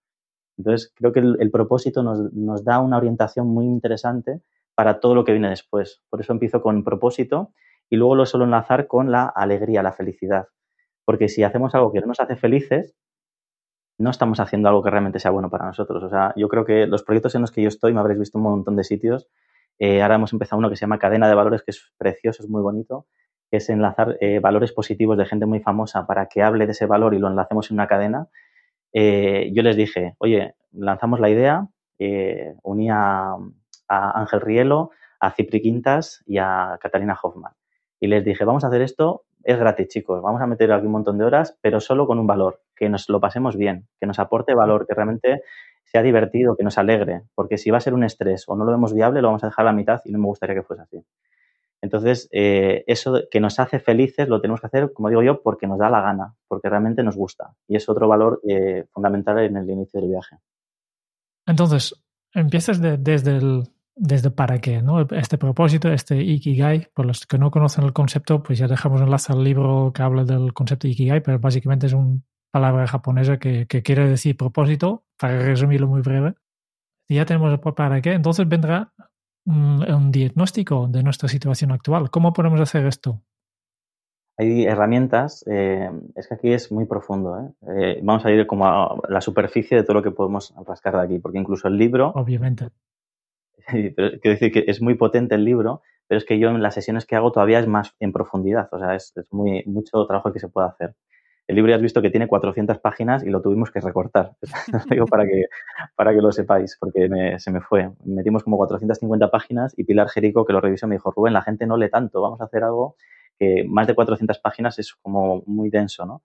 Entonces, 0.56 0.94
creo 0.96 1.12
que 1.12 1.20
el, 1.20 1.50
propósito 1.50 2.02
nos, 2.02 2.32
nos, 2.32 2.64
da 2.64 2.80
una 2.80 2.96
orientación 2.96 3.48
muy 3.48 3.66
interesante 3.66 4.40
para 4.74 4.98
todo 5.00 5.14
lo 5.14 5.24
que 5.24 5.32
viene 5.32 5.50
después. 5.50 6.02
Por 6.08 6.22
eso 6.22 6.32
empiezo 6.32 6.62
con 6.62 6.84
propósito 6.84 7.52
y 7.90 7.96
luego 7.96 8.14
lo 8.14 8.24
suelo 8.24 8.46
enlazar 8.46 8.86
con 8.86 9.12
la 9.12 9.26
alegría, 9.26 9.82
la 9.82 9.92
felicidad. 9.92 10.48
Porque 11.04 11.28
si 11.28 11.42
hacemos 11.42 11.74
algo 11.74 11.92
que 11.92 12.00
no 12.00 12.06
nos 12.06 12.20
hace 12.20 12.36
felices, 12.36 12.94
no 13.98 14.10
estamos 14.10 14.40
haciendo 14.40 14.68
algo 14.68 14.82
que 14.82 14.90
realmente 14.90 15.18
sea 15.18 15.30
bueno 15.30 15.50
para 15.50 15.66
nosotros. 15.66 16.02
O 16.02 16.08
sea, 16.08 16.32
yo 16.36 16.48
creo 16.48 16.64
que 16.64 16.86
los 16.86 17.02
proyectos 17.02 17.34
en 17.34 17.40
los 17.40 17.50
que 17.50 17.62
yo 17.62 17.68
estoy, 17.68 17.92
me 17.92 18.00
habréis 18.00 18.20
visto 18.20 18.38
un 18.38 18.44
montón 18.44 18.76
de 18.76 18.84
sitios. 18.84 19.28
Eh, 19.78 20.02
ahora 20.02 20.16
hemos 20.16 20.32
empezado 20.32 20.58
uno 20.58 20.70
que 20.70 20.76
se 20.76 20.82
llama 20.82 20.98
Cadena 20.98 21.28
de 21.28 21.34
Valores, 21.34 21.62
que 21.62 21.70
es 21.70 21.92
precioso, 21.98 22.42
es 22.42 22.48
muy 22.48 22.62
bonito, 22.62 23.06
que 23.50 23.58
es 23.58 23.68
enlazar 23.68 24.16
eh, 24.20 24.38
valores 24.40 24.72
positivos 24.72 25.16
de 25.18 25.26
gente 25.26 25.46
muy 25.46 25.60
famosa 25.60 26.06
para 26.06 26.26
que 26.26 26.42
hable 26.42 26.66
de 26.66 26.72
ese 26.72 26.86
valor 26.86 27.14
y 27.14 27.18
lo 27.18 27.28
enlacemos 27.28 27.70
en 27.70 27.74
una 27.74 27.86
cadena. 27.86 28.28
Eh, 28.92 29.50
yo 29.54 29.62
les 29.62 29.76
dije, 29.76 30.14
oye, 30.18 30.54
lanzamos 30.72 31.20
la 31.20 31.30
idea, 31.30 31.68
unía 32.62 33.34
a 33.88 34.20
Ángel 34.20 34.40
Rielo, 34.40 34.90
a 35.20 35.30
Cipri 35.30 35.62
Quintas 35.62 36.22
y 36.26 36.38
a 36.38 36.78
Catalina 36.80 37.18
Hoffman. 37.20 37.52
Y 38.00 38.08
les 38.08 38.24
dije, 38.24 38.44
vamos 38.44 38.64
a 38.64 38.68
hacer 38.68 38.82
esto, 38.82 39.24
es 39.42 39.58
gratis, 39.58 39.88
chicos, 39.88 40.20
vamos 40.22 40.42
a 40.42 40.46
meter 40.46 40.72
aquí 40.72 40.86
un 40.86 40.92
montón 40.92 41.18
de 41.18 41.24
horas, 41.24 41.58
pero 41.62 41.80
solo 41.80 42.06
con 42.06 42.18
un 42.18 42.26
valor, 42.26 42.60
que 42.76 42.88
nos 42.88 43.08
lo 43.08 43.20
pasemos 43.20 43.56
bien, 43.56 43.88
que 43.98 44.06
nos 44.06 44.18
aporte 44.18 44.54
valor, 44.54 44.86
que 44.86 44.94
realmente 44.94 45.42
sea 45.84 46.02
divertido, 46.02 46.56
que 46.56 46.64
nos 46.64 46.78
alegre, 46.78 47.22
porque 47.34 47.58
si 47.58 47.70
va 47.70 47.78
a 47.78 47.80
ser 47.80 47.94
un 47.94 48.04
estrés 48.04 48.44
o 48.48 48.56
no 48.56 48.64
lo 48.64 48.72
vemos 48.72 48.92
viable, 48.92 49.22
lo 49.22 49.28
vamos 49.28 49.44
a 49.44 49.48
dejar 49.48 49.66
a 49.66 49.70
la 49.70 49.76
mitad 49.76 50.00
y 50.04 50.12
no 50.12 50.18
me 50.18 50.26
gustaría 50.26 50.54
que 50.54 50.62
fuese 50.62 50.82
así. 50.82 51.04
Entonces, 51.82 52.28
eh, 52.32 52.84
eso 52.86 53.22
que 53.30 53.38
nos 53.40 53.60
hace 53.60 53.78
felices 53.78 54.28
lo 54.28 54.40
tenemos 54.40 54.60
que 54.60 54.66
hacer, 54.66 54.92
como 54.92 55.08
digo 55.08 55.22
yo, 55.22 55.42
porque 55.42 55.66
nos 55.66 55.78
da 55.78 55.88
la 55.88 56.00
gana, 56.00 56.34
porque 56.48 56.68
realmente 56.68 57.02
nos 57.02 57.16
gusta. 57.16 57.54
Y 57.68 57.76
es 57.76 57.88
otro 57.88 58.08
valor 58.08 58.40
eh, 58.48 58.86
fundamental 58.90 59.38
en 59.38 59.56
el 59.56 59.70
inicio 59.70 60.00
del 60.00 60.10
viaje. 60.10 60.36
Entonces, 61.46 61.94
empiezas 62.32 62.80
desde 62.80 63.36
el 63.36 63.64
desde 63.96 64.30
para 64.30 64.60
qué, 64.60 64.82
¿no? 64.82 65.00
Este 65.10 65.38
propósito, 65.38 65.90
este 65.90 66.22
Ikigai, 66.22 66.88
por 66.92 67.06
los 67.06 67.26
que 67.26 67.38
no 67.38 67.50
conocen 67.50 67.84
el 67.84 67.94
concepto, 67.94 68.42
pues 68.42 68.58
ya 68.58 68.68
dejamos 68.68 69.00
enlace 69.00 69.32
al 69.32 69.42
libro 69.42 69.90
que 69.94 70.02
habla 70.02 70.24
del 70.24 70.52
concepto 70.52 70.86
Ikigai, 70.86 71.22
pero 71.22 71.38
básicamente 71.38 71.86
es 71.86 71.94
una 71.94 72.20
palabra 72.56 72.86
japonesa 72.86 73.38
que, 73.38 73.66
quiere 73.66 74.08
decir 74.08 74.34
propósito, 74.34 75.04
para 75.18 75.38
resumirlo 75.40 75.88
muy 75.88 76.00
breve. 76.00 76.34
Y 77.06 77.16
ya 77.16 77.26
tenemos 77.26 77.58
para 77.76 78.00
qué, 78.00 78.14
entonces 78.14 78.48
vendrá 78.48 78.92
un, 79.44 80.10
diagnóstico 80.10 80.88
de 80.88 81.02
nuestra 81.02 81.28
situación 81.28 81.70
actual. 81.72 82.10
¿Cómo 82.10 82.32
podemos 82.32 82.58
hacer 82.60 82.86
esto? 82.86 83.20
Hay 84.38 84.64
herramientas, 84.64 85.44
eh, 85.46 85.90
es 86.14 86.28
que 86.28 86.34
aquí 86.34 86.52
es 86.52 86.72
muy 86.72 86.86
profundo. 86.86 87.38
¿eh? 87.38 87.48
¿eh? 87.78 88.00
vamos 88.02 88.24
a 88.24 88.30
ir 88.30 88.46
como 88.46 88.66
a 88.66 88.98
la 89.10 89.20
superficie 89.20 89.76
de 89.76 89.82
todo 89.82 89.94
lo 89.94 90.02
que 90.02 90.10
podemos 90.10 90.54
rascar 90.66 90.96
de 90.96 91.02
aquí, 91.02 91.18
porque 91.18 91.38
incluso 91.38 91.68
el 91.68 91.76
libro. 91.76 92.12
Obviamente 92.14 92.70
pero 93.96 94.20
quiero 94.20 94.38
decir 94.38 94.52
que 94.52 94.64
es 94.66 94.80
muy 94.80 94.94
potente 94.94 95.34
el 95.34 95.44
libro, 95.44 95.82
pero 96.06 96.18
es 96.18 96.24
que 96.24 96.38
yo 96.38 96.48
en 96.48 96.62
las 96.62 96.74
sesiones 96.74 97.04
que 97.04 97.16
hago 97.16 97.32
todavía 97.32 97.58
es 97.58 97.66
más 97.66 97.94
en 98.00 98.12
profundidad, 98.12 98.68
o 98.72 98.78
sea, 98.78 98.94
es, 98.94 99.12
muy, 99.30 99.64
mucho 99.66 100.06
trabajo 100.06 100.32
que 100.32 100.40
se 100.40 100.48
puede 100.48 100.68
hacer. 100.68 100.94
El 101.48 101.56
libro 101.56 101.70
ya 101.70 101.76
has 101.76 101.82
visto 101.82 102.02
que 102.02 102.10
tiene 102.10 102.26
400 102.26 102.78
páginas 102.78 103.24
y 103.24 103.30
lo 103.30 103.40
tuvimos 103.40 103.70
que 103.70 103.80
recortar. 103.80 104.32
digo 104.90 105.06
para 105.06 105.26
que, 105.26 105.44
para 105.94 106.12
que 106.12 106.20
lo 106.20 106.32
sepáis, 106.32 106.76
porque 106.80 107.08
se 107.38 107.50
me 107.50 107.60
fue. 107.60 107.90
Metimos 108.04 108.42
como 108.42 108.56
450 108.56 109.30
páginas 109.30 109.74
y 109.76 109.84
Pilar 109.84 110.08
Jerico, 110.08 110.44
que 110.44 110.52
lo 110.52 110.60
revisó, 110.60 110.88
me 110.88 110.96
dijo, 110.96 111.10
Rubén, 111.10 111.32
la 111.32 111.42
gente 111.42 111.66
no 111.66 111.76
lee 111.76 111.90
tanto, 111.90 112.20
vamos 112.20 112.40
a 112.40 112.44
hacer 112.44 112.64
algo 112.64 112.96
que 113.38 113.64
más 113.68 113.86
de 113.86 113.94
400 113.94 114.38
páginas 114.38 114.78
es 114.78 114.94
como 114.94 115.42
muy 115.46 115.70
denso, 115.70 116.06
¿no? 116.06 116.22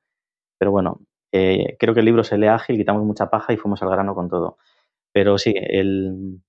Pero 0.58 0.72
bueno, 0.72 1.02
eh, 1.32 1.76
creo 1.80 1.94
que 1.94 2.00
el 2.00 2.06
libro 2.06 2.24
se 2.24 2.38
lee 2.38 2.48
ágil, 2.48 2.78
quitamos 2.78 3.04
mucha 3.04 3.30
paja 3.30 3.54
y 3.54 3.58
fuimos 3.58 3.82
al 3.82 3.90
grano 3.90 4.16
con 4.16 4.30
todo. 4.30 4.58
Pero 5.14 5.38
sí, 5.38 5.54
el, 5.56 6.42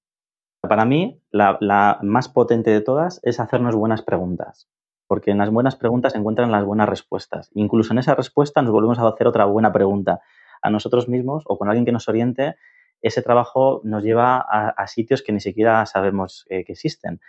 para 0.60 0.84
mí, 0.84 1.20
la, 1.30 1.98
más 2.02 2.28
potente 2.28 2.70
de 2.70 2.80
todas 2.80 3.20
es 3.24 3.40
hacernos 3.40 3.74
buenas 3.74 4.02
preguntas, 4.02 4.68
porque 5.12 5.30
en 5.30 5.36
las 5.36 5.50
buenas 5.50 5.76
preguntas 5.76 6.12
se 6.12 6.18
encuentran 6.18 6.50
las 6.50 6.64
buenas 6.64 6.88
respuestas. 6.88 7.50
Incluso 7.52 7.92
en 7.92 7.98
esa 7.98 8.14
respuesta 8.14 8.62
nos 8.62 8.72
volvemos 8.72 8.98
a 8.98 9.06
hacer 9.06 9.26
otra 9.26 9.44
buena 9.44 9.70
pregunta 9.70 10.22
a 10.62 10.70
nosotros 10.70 11.06
mismos 11.06 11.44
o 11.46 11.58
con 11.58 11.68
alguien 11.68 11.84
que 11.84 11.92
nos 11.92 12.08
oriente. 12.08 12.56
Ese 13.02 13.20
trabajo 13.20 13.82
nos 13.84 14.02
lleva 14.02 14.38
a, 14.38 14.86
sitios 14.86 15.20
que 15.20 15.32
ni 15.32 15.40
siquiera 15.40 15.84
sabemos 15.84 16.46
eh, 16.48 16.64
que 16.64 16.72
existen. 16.72 17.20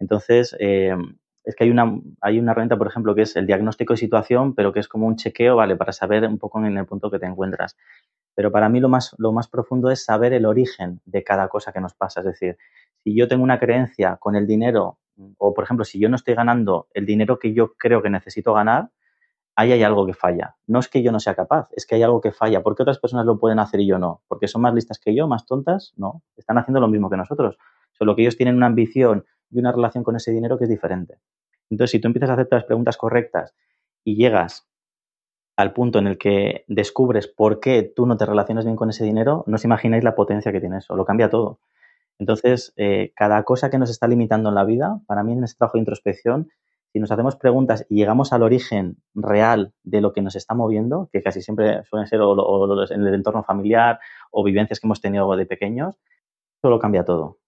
Entonces, 0.00 0.56
eh, 0.58 0.96
es 1.44 1.54
que 1.54 1.62
hay 1.62 1.70
una, 1.70 2.00
hay 2.20 2.40
una 2.40 2.50
herramienta, 2.50 2.76
por 2.76 2.88
ejemplo, 2.88 3.14
que 3.14 3.22
es 3.22 3.36
el 3.36 3.46
diagnóstico 3.46 3.92
de 3.92 3.98
situación, 3.98 4.56
pero 4.56 4.72
que 4.72 4.80
es 4.80 4.88
como 4.88 5.06
un 5.06 5.14
chequeo, 5.14 5.54
¿vale? 5.54 5.76
Para 5.76 5.92
saber 5.92 6.24
un 6.26 6.38
poco 6.38 6.58
en 6.58 6.76
el 6.76 6.86
punto 6.86 7.08
que 7.08 7.20
te 7.20 7.26
encuentras. 7.26 7.76
Pero 8.34 8.50
para 8.50 8.68
mí 8.68 8.80
lo 8.80 8.88
más, 8.88 9.14
lo 9.16 9.30
más 9.30 9.46
profundo 9.46 9.92
es 9.92 10.04
saber 10.04 10.32
el 10.32 10.44
origen 10.44 11.00
de 11.04 11.22
cada 11.22 11.46
cosa 11.46 11.72
que 11.72 11.80
nos 11.80 11.94
pasa. 11.94 12.18
Es 12.18 12.26
decir, 12.26 12.58
si 13.04 13.14
yo 13.16 13.28
tengo 13.28 13.44
una 13.44 13.60
creencia 13.60 14.16
con 14.16 14.34
el 14.34 14.44
dinero, 14.44 14.98
o 15.38 15.54
por 15.54 15.64
ejemplo, 15.64 15.84
si 15.84 15.98
yo 15.98 16.08
no 16.08 16.16
estoy 16.16 16.34
ganando 16.34 16.88
el 16.94 17.06
dinero 17.06 17.38
que 17.38 17.52
yo 17.52 17.74
creo 17.74 18.02
que 18.02 18.10
necesito 18.10 18.52
ganar, 18.54 18.90
ahí 19.56 19.72
hay 19.72 19.82
algo 19.82 20.06
que 20.06 20.14
falla. 20.14 20.56
No 20.66 20.78
es 20.78 20.88
que 20.88 21.02
yo 21.02 21.10
no 21.10 21.18
sea 21.18 21.34
capaz, 21.34 21.68
es 21.72 21.84
que 21.84 21.96
hay 21.96 22.02
algo 22.02 22.20
que 22.20 22.30
falla. 22.30 22.62
¿Por 22.62 22.76
qué 22.76 22.82
otras 22.82 22.98
personas 22.98 23.26
lo 23.26 23.38
pueden 23.38 23.58
hacer 23.58 23.80
y 23.80 23.86
yo 23.86 23.98
no? 23.98 24.22
¿Porque 24.28 24.46
son 24.46 24.62
más 24.62 24.72
listas 24.72 25.00
que 25.00 25.14
yo, 25.14 25.26
más 25.26 25.46
tontas? 25.46 25.94
No, 25.96 26.22
están 26.36 26.58
haciendo 26.58 26.80
lo 26.80 26.88
mismo 26.88 27.10
que 27.10 27.16
nosotros. 27.16 27.58
Solo 27.92 28.14
que 28.14 28.22
ellos 28.22 28.36
tienen 28.36 28.56
una 28.56 28.66
ambición 28.66 29.24
y 29.50 29.58
una 29.58 29.72
relación 29.72 30.04
con 30.04 30.14
ese 30.14 30.30
dinero 30.30 30.58
que 30.58 30.64
es 30.64 30.70
diferente. 30.70 31.18
Entonces, 31.70 31.90
si 31.90 32.00
tú 32.00 32.06
empiezas 32.06 32.30
a 32.30 32.34
hacer 32.34 32.46
las 32.50 32.64
preguntas 32.64 32.96
correctas 32.96 33.54
y 34.04 34.16
llegas 34.16 34.68
al 35.56 35.72
punto 35.72 35.98
en 35.98 36.06
el 36.06 36.18
que 36.18 36.64
descubres 36.68 37.26
por 37.26 37.58
qué 37.58 37.82
tú 37.82 38.06
no 38.06 38.16
te 38.16 38.26
relacionas 38.26 38.64
bien 38.64 38.76
con 38.76 38.90
ese 38.90 39.04
dinero, 39.04 39.42
no 39.48 39.56
os 39.56 39.64
imagináis 39.64 40.04
la 40.04 40.14
potencia 40.14 40.52
que 40.52 40.60
tiene 40.60 40.78
eso, 40.78 40.94
lo 40.94 41.04
cambia 41.04 41.28
todo. 41.28 41.58
Entonces, 42.18 42.72
eh, 42.76 43.12
cada 43.14 43.42
cosa 43.44 43.70
que 43.70 43.78
nos 43.78 43.90
está 43.90 44.08
limitando 44.08 44.48
en 44.48 44.54
la 44.54 44.64
vida, 44.64 45.00
para 45.06 45.22
mí 45.22 45.32
en 45.32 45.44
este 45.44 45.58
trabajo 45.58 45.78
de 45.78 45.82
introspección, 45.82 46.50
si 46.92 47.00
nos 47.00 47.10
hacemos 47.12 47.36
preguntas 47.36 47.86
y 47.88 47.96
llegamos 47.96 48.32
al 48.32 48.42
origen 48.42 48.96
real 49.14 49.74
de 49.82 50.00
lo 50.00 50.12
que 50.12 50.22
nos 50.22 50.36
está 50.36 50.54
moviendo, 50.54 51.10
que 51.12 51.22
casi 51.22 51.42
siempre 51.42 51.84
suelen 51.84 52.08
ser 52.08 52.20
en 52.20 53.06
el 53.06 53.14
entorno 53.14 53.44
familiar 53.44 54.00
o 54.30 54.42
vivencias 54.42 54.80
que 54.80 54.86
hemos 54.86 55.00
tenido 55.00 55.34
de 55.36 55.46
pequeños, 55.46 55.96
eso 56.58 56.70
lo 56.70 56.78
cambia 56.78 57.04
todo. 57.04 57.38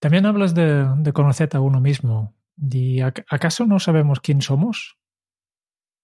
También 0.00 0.26
hablas 0.26 0.54
de, 0.54 0.88
de 0.96 1.12
conocerte 1.12 1.56
a 1.56 1.60
uno 1.60 1.80
mismo. 1.80 2.34
¿Y 2.56 3.00
acaso 3.00 3.66
no 3.66 3.78
sabemos 3.78 4.20
quién 4.20 4.40
somos? 4.40 4.98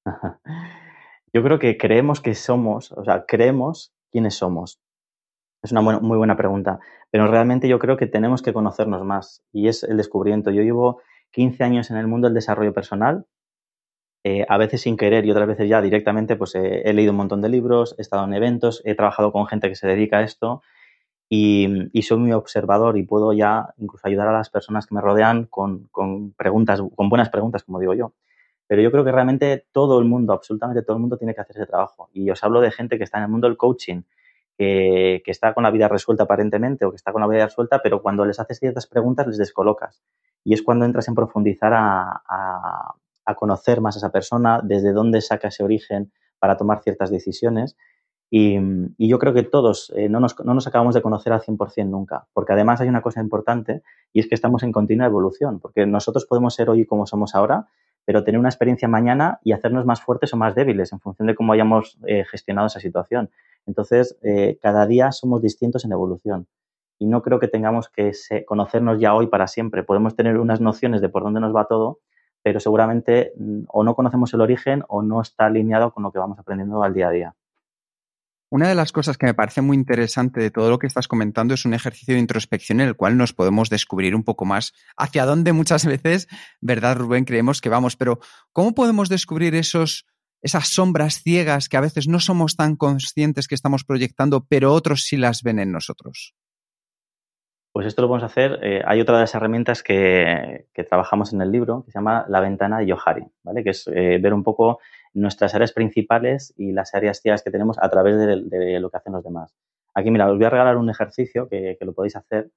Yo 1.32 1.42
creo 1.42 1.58
que 1.58 1.76
creemos 1.76 2.20
que 2.20 2.34
somos, 2.34 2.92
o 2.92 3.04
sea, 3.04 3.24
creemos 3.26 3.92
quiénes 4.12 4.36
somos. 4.36 4.80
Es 5.64 5.72
una 5.72 5.80
muy 5.80 6.18
buena 6.18 6.36
pregunta, 6.36 6.78
pero 7.10 7.26
realmente 7.26 7.68
yo 7.68 7.78
creo 7.78 7.96
que 7.96 8.06
tenemos 8.06 8.42
que 8.42 8.52
conocernos 8.52 9.02
más 9.02 9.42
y 9.50 9.68
es 9.68 9.82
el 9.82 9.96
descubrimiento. 9.96 10.50
Yo 10.50 10.62
llevo 10.62 11.00
15 11.30 11.64
años 11.64 11.90
en 11.90 11.96
el 11.96 12.06
mundo 12.06 12.28
del 12.28 12.34
desarrollo 12.34 12.74
personal, 12.74 13.24
eh, 14.24 14.44
a 14.46 14.58
veces 14.58 14.82
sin 14.82 14.98
querer 14.98 15.24
y 15.24 15.30
otras 15.30 15.48
veces 15.48 15.66
ya 15.66 15.80
directamente, 15.80 16.36
pues 16.36 16.54
he 16.54 16.92
leído 16.92 17.12
un 17.12 17.16
montón 17.16 17.40
de 17.40 17.48
libros, 17.48 17.94
he 17.98 18.02
estado 18.02 18.24
en 18.24 18.34
eventos, 18.34 18.82
he 18.84 18.94
trabajado 18.94 19.32
con 19.32 19.46
gente 19.46 19.70
que 19.70 19.74
se 19.74 19.86
dedica 19.86 20.18
a 20.18 20.22
esto 20.22 20.60
y, 21.30 22.02
soy 22.02 22.18
muy 22.18 22.32
observador 22.32 22.98
y 22.98 23.02
puedo 23.04 23.32
ya 23.32 23.72
incluso 23.78 24.06
ayudar 24.06 24.28
a 24.28 24.32
las 24.32 24.50
personas 24.50 24.86
que 24.86 24.94
me 24.94 25.00
rodean 25.00 25.46
con, 25.46 25.88
con 25.90 26.32
preguntas, 26.32 26.82
con 26.94 27.08
buenas 27.08 27.30
preguntas, 27.30 27.64
como 27.64 27.80
digo 27.80 27.94
yo. 27.94 28.12
Pero 28.66 28.82
yo 28.82 28.90
creo 28.90 29.04
que 29.04 29.12
realmente 29.12 29.66
todo 29.72 29.98
el 29.98 30.04
mundo, 30.04 30.34
absolutamente 30.34 30.82
todo 30.82 30.96
el 30.96 31.00
mundo 31.00 31.16
tiene 31.16 31.34
que 31.34 31.40
hacer 31.40 31.56
ese 31.56 31.66
trabajo. 31.66 32.10
Y 32.12 32.30
os 32.30 32.44
hablo 32.44 32.60
de 32.60 32.70
gente 32.70 32.98
que 32.98 33.04
está 33.04 33.18
en 33.18 33.24
el 33.24 33.30
mundo 33.30 33.46
del 33.48 33.56
coaching, 33.56 34.02
que, 34.56 35.22
está 35.26 35.54
con 35.54 35.64
la 35.64 35.70
vida 35.70 35.88
resuelta 35.88 36.24
aparentemente 36.24 36.84
o 36.84 36.90
que 36.90 36.96
está 36.96 37.12
con 37.12 37.20
la 37.20 37.28
vida 37.28 37.44
resuelta, 37.44 37.80
pero 37.82 38.02
cuando 38.02 38.24
les 38.24 38.38
haces 38.40 38.58
ciertas 38.58 38.86
preguntas 38.86 39.26
les 39.26 39.38
descolocas. 39.38 40.02
Y 40.44 40.54
es 40.54 40.62
cuando 40.62 40.84
entras 40.84 41.08
en 41.08 41.14
profundizar 41.14 41.72
a, 41.74 42.22
a 43.24 43.34
conocer 43.34 43.80
más 43.80 43.96
a 43.96 43.98
esa 43.98 44.12
persona, 44.12 44.60
desde 44.62 44.92
dónde 44.92 45.20
saca 45.20 45.48
ese 45.48 45.64
origen 45.64 46.12
para 46.38 46.56
tomar 46.56 46.82
ciertas 46.82 47.10
decisiones. 47.10 47.76
Y, 48.30 48.58
yo 48.98 49.18
creo 49.18 49.32
que 49.32 49.44
todos 49.44 49.92
eh, 49.94 50.08
no, 50.08 50.18
nos, 50.18 50.34
no, 50.44 50.54
nos, 50.54 50.66
acabamos 50.66 50.94
de 50.94 51.02
conocer 51.02 51.32
al 51.32 51.40
100% 51.40 51.86
nunca, 51.88 52.26
porque 52.32 52.52
además 52.52 52.80
hay 52.80 52.88
una 52.88 53.02
cosa 53.02 53.20
importante 53.20 53.82
y 54.12 54.20
es 54.20 54.26
que 54.26 54.34
estamos 54.34 54.62
en 54.62 54.72
continua 54.72 55.06
evolución, 55.06 55.60
porque 55.60 55.86
nosotros 55.86 56.26
podemos 56.26 56.54
ser 56.54 56.68
hoy 56.68 56.84
como 56.84 57.06
somos 57.06 57.34
ahora, 57.34 57.68
pero 58.04 58.24
tener 58.24 58.38
una 58.38 58.48
experiencia 58.48 58.88
mañana 58.88 59.38
y 59.44 59.52
hacernos 59.52 59.86
más 59.86 60.00
fuertes 60.00 60.34
o 60.34 60.36
más 60.36 60.54
débiles 60.54 60.92
en 60.92 61.00
función 61.00 61.28
de 61.28 61.34
cómo 61.34 61.52
hayamos 61.52 61.98
eh, 62.06 62.24
gestionado 62.24 62.66
esa 62.66 62.80
situación. 62.80 63.30
Entonces, 63.66 64.16
eh, 64.22 64.58
cada 64.60 64.86
día 64.86 65.12
somos 65.12 65.42
distintos 65.42 65.84
en 65.84 65.92
evolución 65.92 66.46
y 66.98 67.06
no 67.06 67.22
creo 67.22 67.40
que 67.40 67.48
tengamos 67.48 67.88
que 67.88 68.12
conocernos 68.46 69.00
ya 69.00 69.14
hoy 69.14 69.26
para 69.26 69.46
siempre. 69.46 69.82
Podemos 69.82 70.16
tener 70.16 70.38
unas 70.38 70.60
nociones 70.60 71.00
de 71.00 71.08
por 71.08 71.22
dónde 71.22 71.40
nos 71.40 71.54
va 71.54 71.66
todo, 71.66 72.00
pero 72.42 72.60
seguramente 72.60 73.32
mm, 73.36 73.64
o 73.68 73.84
no 73.84 73.94
conocemos 73.94 74.32
el 74.34 74.40
origen 74.40 74.84
o 74.88 75.02
no 75.02 75.20
está 75.20 75.46
alineado 75.46 75.92
con 75.92 76.02
lo 76.02 76.12
que 76.12 76.18
vamos 76.18 76.38
aprendiendo 76.38 76.82
al 76.82 76.94
día 76.94 77.08
a 77.08 77.10
día. 77.10 77.34
Una 78.50 78.68
de 78.68 78.76
las 78.76 78.92
cosas 78.92 79.18
que 79.18 79.26
me 79.26 79.34
parece 79.34 79.62
muy 79.62 79.76
interesante 79.76 80.40
de 80.40 80.50
todo 80.52 80.70
lo 80.70 80.78
que 80.78 80.86
estás 80.86 81.08
comentando 81.08 81.54
es 81.54 81.64
un 81.64 81.74
ejercicio 81.74 82.14
de 82.14 82.20
introspección 82.20 82.80
en 82.80 82.86
el 82.86 82.94
cual 82.94 83.16
nos 83.16 83.32
podemos 83.32 83.68
descubrir 83.68 84.14
un 84.14 84.22
poco 84.22 84.44
más 84.44 84.74
hacia 84.96 85.26
dónde 85.26 85.52
muchas 85.52 85.84
veces, 85.86 86.28
¿verdad, 86.60 86.96
Rubén? 86.96 87.24
Creemos 87.24 87.60
que 87.60 87.68
vamos, 87.68 87.96
pero 87.96 88.20
¿cómo 88.52 88.72
podemos 88.72 89.08
descubrir 89.08 89.56
esos, 89.56 90.06
esas 90.44 90.68
sombras 90.68 91.22
ciegas 91.22 91.68
que 91.68 91.76
a 91.76 91.80
veces 91.80 92.06
no 92.06 92.20
somos 92.20 92.54
tan 92.54 92.76
conscientes 92.76 93.48
que 93.48 93.54
estamos 93.54 93.82
proyectando, 93.82 94.46
pero 94.48 94.72
otros 94.72 95.02
sí 95.02 95.16
las 95.16 95.42
ven 95.42 95.58
en 95.58 95.72
nosotros? 95.72 96.34
Pues 97.72 97.88
esto 97.88 98.02
lo 98.02 98.08
podemos 98.08 98.30
hacer. 98.30 98.60
Eh, 98.62 98.82
hay 98.86 99.00
otra 99.00 99.16
de 99.16 99.22
las 99.22 99.34
herramientas 99.34 99.82
que, 99.82 100.68
trabajamos 100.88 101.32
en 101.32 101.40
el 101.40 101.50
libro 101.50 101.82
que 101.84 101.90
se 101.90 101.98
llama 101.98 102.24
la 102.28 102.38
ventana 102.38 102.78
de 102.78 102.86
Yohari, 102.86 103.24
¿vale? 103.42 103.64
Que 103.64 103.70
es 103.70 103.88
eh, 103.88 104.18
ver 104.22 104.32
un 104.32 104.44
poco 104.44 104.78
nuestras 105.12 105.54
áreas 105.54 105.72
principales 105.72 106.54
y 106.56 106.72
las 106.72 106.94
áreas 106.94 107.20
ciegas 107.20 107.42
que 107.42 107.50
tenemos 107.50 107.76
a 107.80 107.88
través 107.88 108.16
de, 108.18 108.78
lo 108.78 108.90
que 108.90 108.96
hacen 108.96 109.14
los 109.14 109.24
demás. 109.24 109.56
Aquí, 109.94 110.10
mira, 110.10 110.30
os 110.30 110.36
voy 110.36 110.44
a 110.44 110.50
regalar 110.50 110.76
un 110.76 110.90
ejercicio 110.90 111.48
que, 111.48 111.76
lo 111.80 111.94
podéis 111.94 112.14
hacer 112.14 112.52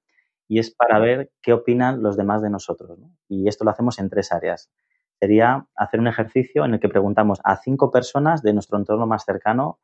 y 0.46 0.60
es 0.60 0.70
para 0.70 1.00
ver 1.00 1.30
qué 1.42 1.52
opinan 1.52 2.00
los 2.00 2.16
demás 2.16 2.40
de 2.40 2.50
nosotros. 2.50 2.98
Y 3.28 3.48
esto 3.48 3.64
lo 3.64 3.70
hacemos 3.70 3.98
en 3.98 4.10
tres 4.10 4.30
áreas. 4.30 4.70
Sería 5.20 5.66
hacer 5.74 6.00
un 6.00 6.06
ejercicio 6.06 6.64
en 6.64 6.74
el 6.74 6.80
que 6.80 6.88
preguntamos 6.88 7.40
a 7.44 7.56
cinco 7.56 7.90
personas 7.90 8.42
de 8.42 8.52
nuestro 8.52 8.78
entorno 8.78 9.06
más 9.06 9.24
cercano 9.24 9.78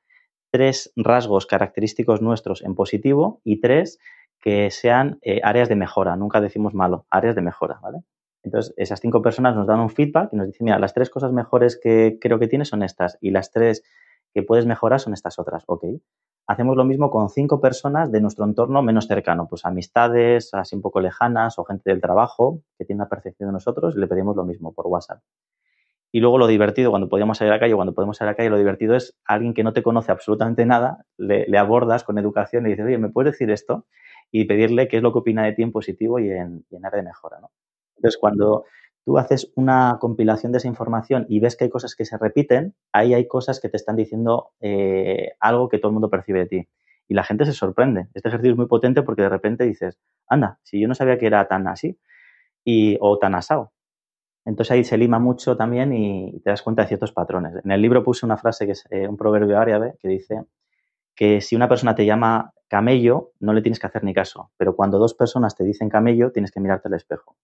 tres 0.55 0.93
rasgos 0.95 1.47
característicos 1.47 2.23
nuestros 2.23 2.63
en 2.63 2.77
positivo 2.77 3.41
y 3.43 3.61
tres 3.61 3.99
que 4.41 4.71
sean 4.71 5.19
eh, 5.23 5.41
áreas 5.43 5.69
de 5.69 5.75
mejora, 5.75 6.15
nunca 6.15 6.41
decimos 6.41 6.75
malo, 6.75 7.07
áreas 7.11 7.35
de 7.35 7.43
mejora, 7.43 7.81
¿vale? 7.83 8.05
Entonces, 8.45 8.73
esas 8.77 9.01
cinco 9.01 9.21
personas 9.21 9.57
nos 9.57 9.67
dan 9.67 9.81
un 9.81 9.91
feedback 9.91 10.29
y 10.33 10.37
nos 10.37 10.47
dicen, 10.47 10.67
mira, 10.67 10.79
las 10.79 10.95
tres 10.95 11.11
cosas 11.11 11.33
mejores 11.33 11.77
que 11.83 12.19
creo 12.21 12.39
que 12.39 12.47
tienes 12.47 12.69
son 12.69 12.85
estas 12.85 13.19
y 13.21 13.31
las 13.31 13.51
tres 13.51 13.83
que 14.35 14.43
puedes 14.43 14.67
mejorar 14.67 15.01
son 15.01 15.15
estas 15.15 15.39
otras, 15.39 15.65
ok. 15.67 15.85
Hacemos 16.47 16.77
lo 16.77 16.85
mismo 16.85 17.11
con 17.11 17.31
cinco 17.31 17.61
personas 17.61 18.13
de 18.13 18.21
nuestro 18.21 18.45
entorno 18.45 18.83
menos 18.83 19.07
cercano, 19.07 19.47
pues 19.49 19.65
amistades, 19.65 20.53
así 20.53 20.77
un 20.77 20.83
poco 20.83 21.01
lejanas 21.01 21.59
o 21.59 21.65
gente 21.65 21.91
del 21.91 22.03
trabajo 22.03 22.61
que 22.77 22.85
tiene 22.85 23.01
una 23.01 23.09
percepción 23.09 23.49
de 23.49 23.55
nosotros 23.55 23.95
y 23.97 24.01
le 24.01 24.07
pedimos 24.07 24.37
lo 24.37 24.45
mismo 24.45 24.75
por 24.75 24.87
WhatsApp. 24.89 25.23
Y 26.13 26.21
luego 26.21 26.39
lo 26.39 26.47
divertido, 26.47 26.91
cuando 26.91 27.09
podíamos 27.09 27.39
salir 27.39 27.53
a 27.53 27.57
la 27.57 27.61
calle 27.61 27.75
cuando 27.75 27.95
podemos 27.95 28.17
salir 28.17 28.29
a 28.29 28.33
la 28.33 28.37
calle, 28.37 28.51
lo 28.51 28.59
divertido 28.59 28.95
es 28.95 29.17
alguien 29.25 29.55
que 29.55 29.65
no 29.65 29.73
te 29.73 29.83
conoce 29.83 30.13
absolutamente 30.13 30.67
nada, 30.67 31.07
le, 31.17 31.47
abordas 31.57 32.05
con 32.05 32.19
educación 32.19 32.67
y 32.67 32.71
dices, 32.71 32.85
oye, 32.85 32.99
¿me 32.99 33.09
puedes 33.09 33.33
decir 33.33 33.51
esto? 33.51 33.87
y 34.31 34.47
pedirle 34.47 34.89
qué 34.89 34.97
es 34.97 35.03
lo 35.03 35.13
que 35.13 35.21
opina 35.21 35.45
de 35.45 35.53
ti 35.53 35.63
en 35.63 35.71
positivo 35.71 36.19
y 36.19 36.29
en, 36.29 36.65
área 36.83 36.97
de 36.97 37.03
mejora. 37.05 37.39
¿no? 37.41 37.53
Entonces, 37.97 38.19
cuando 38.19 38.65
tú 39.05 39.19
haces 39.19 39.53
una 39.55 39.99
compilación 40.01 40.53
de 40.53 40.59
esa 40.59 40.69
información 40.69 41.27
y 41.29 41.41
ves 41.41 41.57
que 41.57 41.65
hay 41.65 41.71
cosas 41.71 41.95
que 41.95 42.05
se 42.05 42.17
repiten, 42.17 42.75
ahí 42.93 43.15
hay 43.15 43.29
cosas 43.29 43.61
que 43.61 43.69
te 43.69 43.77
están 43.77 43.97
diciendo 43.97 44.53
eh, 44.61 45.33
algo 45.41 45.69
que 45.69 45.79
todo 45.79 45.91
el 45.91 45.95
mundo 45.95 46.11
percibe 46.11 46.41
de 46.41 46.47
ti. 46.47 46.69
Y 47.07 47.15
la 47.15 47.23
gente 47.23 47.45
se 47.45 47.53
sorprende. 47.53 48.09
Este 48.15 48.29
ejercicio 48.29 48.53
es 48.53 48.57
muy 48.57 48.67
potente 48.67 49.03
porque 49.03 49.23
de 49.23 49.29
repente 49.29 49.65
dices, 49.65 49.99
anda, 50.27 50.59
si 50.63 50.81
yo 50.81 50.89
no 50.89 50.95
sabía 50.95 51.19
que 51.19 51.27
era 51.27 51.47
tan 51.47 51.69
así 51.69 51.99
y, 52.65 52.97
o 53.01 53.19
tan 53.19 53.35
asado. 53.35 53.73
Entonces 54.47 54.73
ahí 54.73 54.85
se 54.85 54.97
lima 54.99 55.19
mucho 55.19 55.57
también 55.57 55.93
y 55.93 56.41
te 56.41 56.51
das 56.51 56.63
cuenta 56.63 56.83
de 56.83 56.89
ciertos 56.89 57.13
patrones. 57.13 57.55
En 57.65 57.71
el 57.71 57.81
libro 57.83 58.03
puse 58.03 58.25
una 58.25 58.37
frase 58.39 58.67
que 58.67 58.73
es 58.73 58.85
eh, 58.91 59.07
un 59.09 59.17
proverbio 59.17 59.59
árabe 59.59 59.95
que 60.01 60.09
dice 60.09 60.45
que 61.15 61.41
si 61.41 61.57
una 61.57 61.69
persona 61.69 61.95
te 61.95 62.07
llama 62.07 62.53
camello, 62.69 63.33
no 63.41 63.53
le 63.53 63.63
tienes 63.63 63.79
que 63.79 63.87
hacer 63.87 64.03
ni 64.05 64.13
caso, 64.13 64.51
pero 64.57 64.75
cuando 64.75 64.99
dos 64.99 65.15
personas 65.15 65.55
te 65.55 65.65
dicen 65.65 65.89
camello, 65.89 66.33
tienes 66.33 66.51
que 66.51 66.61
mirarte 66.61 66.89
al 66.89 66.95
espejo. 66.95 67.37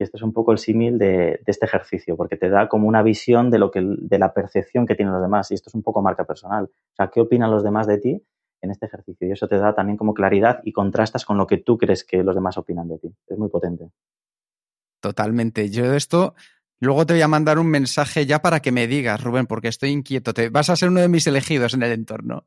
Y 0.00 0.02
este 0.02 0.16
es 0.16 0.22
un 0.22 0.32
poco 0.32 0.50
el 0.50 0.58
símil 0.58 0.98
de, 0.98 1.40
este 1.46 1.66
ejercicio, 1.66 2.16
porque 2.16 2.36
te 2.36 2.48
da 2.48 2.68
como 2.68 2.88
una 2.88 3.02
visión 3.02 3.50
de, 3.50 3.58
lo 3.58 3.70
que, 3.70 3.82
de 3.84 4.18
la 4.18 4.32
percepción 4.32 4.86
que 4.86 4.94
tienen 4.94 5.12
los 5.12 5.22
demás. 5.22 5.50
Y 5.50 5.54
esto 5.54 5.68
es 5.68 5.74
un 5.74 5.82
poco 5.82 6.00
marca 6.00 6.24
personal. 6.24 6.64
O 6.64 6.96
sea, 6.96 7.08
¿qué 7.08 7.20
opinan 7.20 7.50
los 7.50 7.62
demás 7.62 7.86
de 7.86 7.98
ti 7.98 8.22
en 8.62 8.70
este 8.70 8.86
ejercicio? 8.86 9.28
Y 9.28 9.32
eso 9.32 9.46
te 9.46 9.58
da 9.58 9.74
también 9.74 9.98
como 9.98 10.14
claridad 10.14 10.60
y 10.64 10.72
contrastas 10.72 11.26
con 11.26 11.36
lo 11.36 11.46
que 11.46 11.58
tú 11.58 11.76
crees 11.76 12.02
que 12.02 12.24
los 12.24 12.34
demás 12.34 12.56
opinan 12.56 12.88
de 12.88 12.98
ti. 12.98 13.14
Es 13.28 13.38
muy 13.38 13.50
potente. 13.50 13.90
Totalmente. 15.00 15.68
Yo 15.68 15.92
esto 15.94 16.34
Luego 16.82 17.04
te 17.04 17.12
voy 17.12 17.20
a 17.20 17.28
mandar 17.28 17.58
un 17.58 17.66
mensaje 17.66 18.24
ya 18.24 18.40
para 18.40 18.60
que 18.60 18.72
me 18.72 18.86
digas, 18.86 19.22
Rubén, 19.22 19.46
porque 19.46 19.68
estoy 19.68 19.90
inquieto. 19.90 20.32
Te 20.32 20.48
vas 20.48 20.70
a 20.70 20.76
ser 20.76 20.88
uno 20.88 21.00
de 21.00 21.08
mis 21.08 21.26
elegidos 21.26 21.74
en 21.74 21.82
el 21.82 21.92
entorno. 21.92 22.46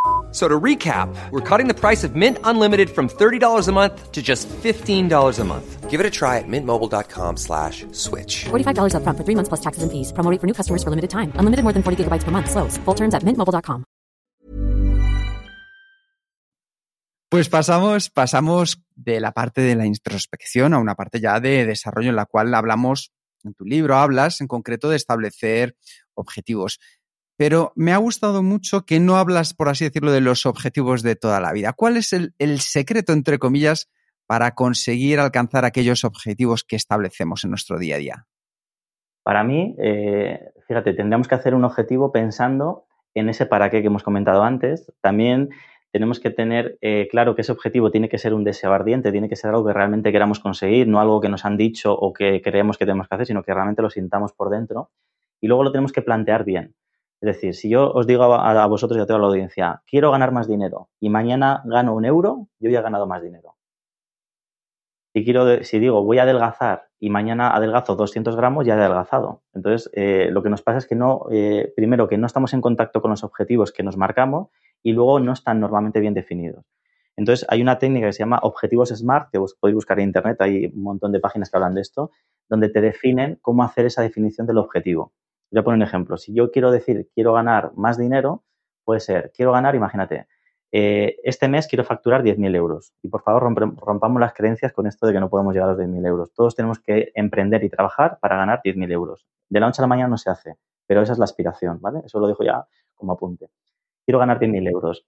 So 0.31 0.47
to 0.47 0.59
recap, 0.59 1.13
we're 1.31 1.41
cutting 1.41 1.67
the 1.67 1.73
price 1.73 2.05
of 2.05 2.15
Mint 2.15 2.37
Unlimited 2.45 2.89
from 2.89 3.09
$30 3.09 3.67
a 3.67 3.71
month 3.73 4.11
to 4.13 4.21
just 4.21 4.47
$15 4.47 5.39
a 5.39 5.43
month. 5.43 5.89
Give 5.89 5.99
it 5.99 6.05
a 6.05 6.09
try 6.09 6.37
at 6.39 6.47
mintmobile.com 6.47 7.35
slash 7.35 7.85
switch. 7.91 8.45
$45 8.45 8.95
up 8.95 9.03
front 9.03 9.17
for 9.17 9.25
three 9.25 9.35
months 9.35 9.49
plus 9.49 9.59
taxes 9.59 9.83
and 9.83 9.91
fees. 9.91 10.13
Promo 10.13 10.39
for 10.39 10.47
new 10.47 10.53
customers 10.53 10.85
for 10.85 10.89
limited 10.89 11.09
time. 11.09 11.33
Unlimited 11.35 11.63
more 11.63 11.73
than 11.73 11.83
40 11.83 12.05
gigabytes 12.05 12.23
per 12.23 12.31
month. 12.31 12.49
Slows. 12.49 12.77
Full 12.85 12.95
terms 12.95 13.13
at 13.13 13.23
mintmobile.com. 13.23 13.83
Pues 17.31 17.47
pasamos, 17.47 18.09
pasamos 18.09 18.81
de 18.93 19.21
la 19.21 19.31
parte 19.31 19.61
de 19.61 19.75
la 19.75 19.85
introspección 19.85 20.73
a 20.73 20.79
una 20.79 20.95
parte 20.95 21.21
ya 21.21 21.39
de 21.39 21.65
desarrollo 21.65 22.09
en 22.09 22.17
la 22.17 22.25
cual 22.25 22.53
hablamos, 22.53 23.13
en 23.45 23.53
tu 23.53 23.63
libro 23.63 23.95
hablas 23.95 24.41
en 24.41 24.47
concreto 24.47 24.89
de 24.89 24.97
establecer 24.97 25.77
objetivos 26.13 26.79
pero 27.41 27.73
me 27.75 27.91
ha 27.91 27.97
gustado 27.97 28.43
mucho 28.43 28.85
que 28.85 28.99
no 28.99 29.15
hablas, 29.15 29.55
por 29.55 29.67
así 29.67 29.83
decirlo, 29.83 30.11
de 30.11 30.21
los 30.21 30.45
objetivos 30.45 31.01
de 31.01 31.15
toda 31.15 31.41
la 31.41 31.51
vida. 31.53 31.73
¿Cuál 31.73 31.97
es 31.97 32.13
el, 32.13 32.59
secreto, 32.59 33.13
entre 33.13 33.39
comillas, 33.39 33.89
para 34.27 34.51
conseguir 34.51 35.19
alcanzar 35.19 35.65
aquellos 35.65 36.03
objetivos 36.03 36.63
que 36.63 36.75
establecemos 36.75 37.43
en 37.43 37.49
nuestro 37.49 37.79
día 37.79 37.95
a 37.95 37.97
día? 37.97 38.27
Para 39.23 39.43
mí, 39.43 39.75
eh, 39.79 40.51
fíjate, 40.67 40.93
tendríamos 40.93 41.27
que 41.27 41.33
hacer 41.33 41.55
un 41.55 41.63
objetivo 41.63 42.11
pensando 42.11 42.85
en 43.15 43.27
ese 43.27 43.47
para 43.47 43.71
qué 43.71 43.81
que 43.81 43.87
hemos 43.87 44.03
comentado 44.03 44.43
antes. 44.43 44.93
También 45.01 45.49
tenemos 45.91 46.19
que 46.19 46.29
tener 46.29 46.77
eh, 46.81 47.07
claro 47.09 47.33
que 47.33 47.41
ese 47.41 47.53
objetivo 47.53 47.89
tiene 47.89 48.07
que 48.07 48.19
ser 48.19 48.35
un 48.35 48.43
deseo 48.43 48.71
ardiente, 48.71 49.11
tiene 49.11 49.29
que 49.29 49.35
ser 49.35 49.49
algo 49.49 49.65
que 49.65 49.73
realmente 49.73 50.11
queramos 50.11 50.39
conseguir, 50.39 50.87
no 50.87 51.01
algo 51.01 51.19
que 51.19 51.29
nos 51.29 51.43
han 51.43 51.57
dicho 51.57 51.91
o 51.91 52.13
que 52.13 52.39
creemos 52.43 52.77
que 52.77 52.85
tenemos 52.85 53.07
que 53.07 53.15
hacer, 53.15 53.25
sino 53.25 53.41
que 53.41 53.51
realmente 53.51 53.81
lo 53.81 53.89
sintamos 53.89 54.31
por 54.31 54.51
dentro. 54.51 54.91
Y 55.41 55.47
luego 55.47 55.63
lo 55.63 55.71
tenemos 55.71 55.91
que 55.91 56.03
plantear 56.03 56.43
bien. 56.43 56.75
Es 57.21 57.35
decir, 57.35 57.53
si 57.53 57.69
yo 57.69 57.91
os 57.91 58.07
digo 58.07 58.23
a, 58.23 58.65
vosotros 58.65 58.97
y 58.97 59.01
a 59.01 59.05
toda 59.05 59.19
la 59.19 59.27
audiencia, 59.27 59.83
quiero 59.85 60.09
ganar 60.09 60.31
más 60.31 60.47
dinero 60.47 60.89
y 60.99 61.09
mañana 61.09 61.61
gano 61.65 61.93
un 61.93 62.03
euro, 62.03 62.47
yo 62.59 62.71
ya 62.71 62.79
he 62.79 62.81
ganado 62.81 63.05
más 63.05 63.21
dinero. 63.21 63.55
Si, 65.13 65.23
quiero, 65.23 65.63
si 65.63 65.77
digo 65.77 66.03
voy 66.03 66.17
a 66.17 66.23
adelgazar 66.23 66.87
y 66.99 67.11
mañana 67.11 67.55
adelgazo 67.55 67.95
200 67.95 68.35
gramos, 68.35 68.65
ya 68.65 68.73
he 68.73 68.79
adelgazado. 68.79 69.43
Entonces, 69.53 69.91
eh, 69.93 70.29
lo 70.31 70.41
que 70.41 70.49
nos 70.49 70.63
pasa 70.63 70.79
es 70.79 70.87
que 70.87 70.95
no, 70.95 71.27
eh, 71.31 71.71
primero, 71.75 72.07
que 72.07 72.17
no 72.17 72.25
estamos 72.25 72.53
en 72.55 72.61
contacto 72.61 73.03
con 73.03 73.11
los 73.11 73.23
objetivos 73.23 73.71
que 73.71 73.83
nos 73.83 73.97
marcamos 73.97 74.47
y 74.81 74.93
luego 74.93 75.19
no 75.19 75.33
están 75.33 75.59
normalmente 75.59 75.99
bien 75.99 76.15
definidos. 76.15 76.65
Entonces, 77.17 77.45
hay 77.49 77.61
una 77.61 77.77
técnica 77.77 78.07
que 78.07 78.13
se 78.13 78.19
llama 78.19 78.39
objetivos 78.41 78.89
SMART, 78.89 79.29
que 79.31 79.39
podéis 79.59 79.75
buscar 79.75 79.99
en 79.99 80.05
Internet, 80.05 80.41
hay 80.41 80.71
un 80.73 80.81
montón 80.81 81.11
de 81.11 81.19
páginas 81.19 81.51
que 81.51 81.57
hablan 81.57 81.75
de 81.75 81.81
esto, 81.81 82.09
donde 82.49 82.69
te 82.69 82.81
definen 82.81 83.37
cómo 83.43 83.63
hacer 83.63 83.85
esa 83.85 84.01
definición 84.01 84.47
del 84.47 84.57
objetivo. 84.57 85.13
Voy 85.51 85.59
a 85.59 85.63
poner 85.63 85.77
un 85.77 85.83
ejemplo. 85.83 86.17
Si 86.17 86.33
yo 86.33 86.51
quiero 86.51 86.71
decir, 86.71 87.09
quiero 87.13 87.33
ganar 87.33 87.71
más 87.75 87.97
dinero, 87.97 88.43
puede 88.85 89.01
ser, 89.01 89.31
quiero 89.35 89.51
ganar, 89.51 89.75
imagínate, 89.75 90.27
eh, 90.71 91.17
este 91.23 91.49
mes 91.49 91.67
quiero 91.67 91.83
facturar 91.83 92.23
10.000 92.23 92.55
euros. 92.55 92.93
Y 93.01 93.09
por 93.09 93.21
favor, 93.21 93.43
rompamos 93.43 94.19
las 94.21 94.33
creencias 94.33 94.71
con 94.71 94.87
esto 94.87 95.05
de 95.05 95.13
que 95.13 95.19
no 95.19 95.29
podemos 95.29 95.53
llegar 95.53 95.69
a 95.69 95.73
los 95.73 95.81
10.000 95.81 96.07
euros. 96.07 96.33
Todos 96.33 96.55
tenemos 96.55 96.79
que 96.79 97.11
emprender 97.15 97.63
y 97.63 97.69
trabajar 97.69 98.17
para 98.21 98.37
ganar 98.37 98.61
10.000 98.63 98.91
euros. 98.91 99.27
De 99.49 99.59
la 99.59 99.67
noche 99.67 99.81
a 99.81 99.83
la 99.83 99.87
mañana 99.87 100.07
no 100.09 100.17
se 100.17 100.29
hace, 100.29 100.55
pero 100.87 101.01
esa 101.01 101.13
es 101.13 101.19
la 101.19 101.25
aspiración, 101.25 101.81
¿vale? 101.81 102.01
Eso 102.05 102.19
lo 102.19 102.27
dejo 102.27 102.43
ya 102.43 102.65
como 102.95 103.11
apunte. 103.13 103.49
Quiero 104.05 104.19
ganar 104.19 104.39
10.000 104.39 104.69
euros. 104.69 105.05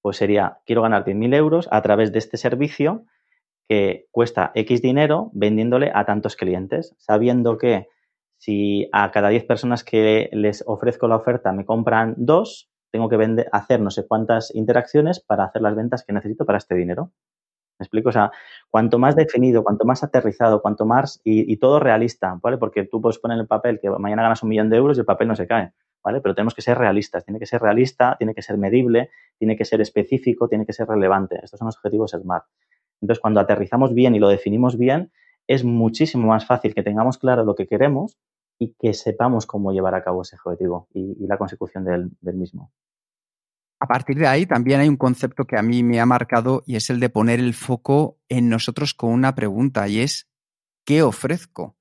Pues 0.00 0.16
sería, 0.16 0.58
quiero 0.64 0.82
ganar 0.82 1.04
10.000 1.04 1.34
euros 1.34 1.68
a 1.72 1.82
través 1.82 2.12
de 2.12 2.20
este 2.20 2.36
servicio 2.36 3.04
que 3.68 4.06
cuesta 4.12 4.52
X 4.54 4.80
dinero 4.80 5.30
vendiéndole 5.34 5.90
a 5.92 6.06
tantos 6.06 6.36
clientes, 6.36 6.94
sabiendo 6.98 7.58
que 7.58 7.88
si 8.38 8.88
a 8.92 9.10
cada 9.10 9.28
10 9.28 9.44
personas 9.44 9.84
que 9.84 10.30
les 10.32 10.64
ofrezco 10.66 11.08
la 11.08 11.16
oferta 11.16 11.52
me 11.52 11.64
compran 11.64 12.14
dos, 12.16 12.70
tengo 12.90 13.08
que 13.08 13.46
hacer 13.52 13.80
no 13.80 13.90
sé 13.90 14.06
cuántas 14.06 14.54
interacciones 14.54 15.20
para 15.20 15.44
hacer 15.44 15.62
las 15.62 15.76
ventas 15.76 16.04
que 16.04 16.12
necesito 16.12 16.46
para 16.46 16.58
este 16.58 16.74
dinero. 16.74 17.12
¿Me 17.78 17.84
explico? 17.84 18.08
O 18.08 18.12
sea, 18.12 18.32
cuanto 18.70 18.98
más 18.98 19.14
definido, 19.14 19.62
cuanto 19.62 19.84
más 19.84 20.02
aterrizado, 20.02 20.62
cuanto 20.62 20.84
más 20.84 21.20
y, 21.22 21.56
todo 21.58 21.78
realista, 21.78 22.38
¿vale? 22.42 22.58
Porque 22.58 22.84
tú 22.84 23.00
puedes 23.00 23.18
poner 23.18 23.36
en 23.36 23.42
el 23.42 23.46
papel 23.46 23.78
que 23.80 23.88
mañana 23.90 24.22
ganas 24.22 24.42
un 24.42 24.48
millón 24.48 24.68
de 24.68 24.76
euros 24.76 24.96
y 24.96 25.00
el 25.00 25.06
papel 25.06 25.28
no 25.28 25.36
se 25.36 25.46
cae, 25.46 25.72
¿vale? 26.02 26.20
Pero 26.20 26.34
tenemos 26.34 26.54
que 26.54 26.62
ser 26.62 26.76
realistas, 26.76 27.24
tiene 27.24 27.38
que 27.38 27.46
ser 27.46 27.62
realista, 27.62 28.16
tiene 28.18 28.34
que 28.34 28.42
ser 28.42 28.58
medible, 28.58 29.10
tiene 29.38 29.56
que 29.56 29.64
ser 29.64 29.80
específico, 29.80 30.48
tiene 30.48 30.66
que 30.66 30.72
ser 30.72 30.88
relevante. 30.88 31.38
Estos 31.40 31.58
son 31.58 31.66
los 31.66 31.76
objetivos 31.76 32.10
SMART. 32.10 32.46
Entonces, 33.00 33.20
cuando 33.20 33.38
aterrizamos 33.38 33.94
bien 33.94 34.16
y 34.16 34.18
lo 34.18 34.28
definimos 34.28 34.76
bien, 34.76 35.12
es 35.48 35.64
muchísimo 35.64 36.28
más 36.28 36.46
fácil 36.46 36.74
que 36.74 36.82
tengamos 36.82 37.18
claro 37.18 37.42
lo 37.42 37.54
que 37.54 37.66
queremos 37.66 38.18
y 38.58 38.74
que 38.78 38.92
sepamos 38.92 39.46
cómo 39.46 39.72
llevar 39.72 39.94
a 39.94 40.04
cabo 40.04 40.22
ese 40.22 40.36
objetivo 40.36 40.88
y, 40.92 41.26
la 41.26 41.38
consecución 41.38 41.84
del, 41.84 42.34
mismo. 42.34 42.72
A 43.80 43.86
partir 43.86 44.18
de 44.18 44.26
ahí 44.26 44.46
también 44.46 44.80
hay 44.80 44.88
un 44.88 44.96
concepto 44.96 45.46
que 45.46 45.56
a 45.56 45.62
mí 45.62 45.82
me 45.82 46.00
ha 46.00 46.06
marcado 46.06 46.62
y 46.66 46.76
es 46.76 46.90
el 46.90 47.00
de 47.00 47.08
poner 47.08 47.40
el 47.40 47.54
foco 47.54 48.18
en 48.28 48.48
nosotros 48.48 48.92
con 48.92 49.10
una 49.10 49.34
pregunta 49.34 49.88
y 49.88 50.00
es 50.00 50.28
¿qué 50.84 51.02
ofrezco? 51.02 51.76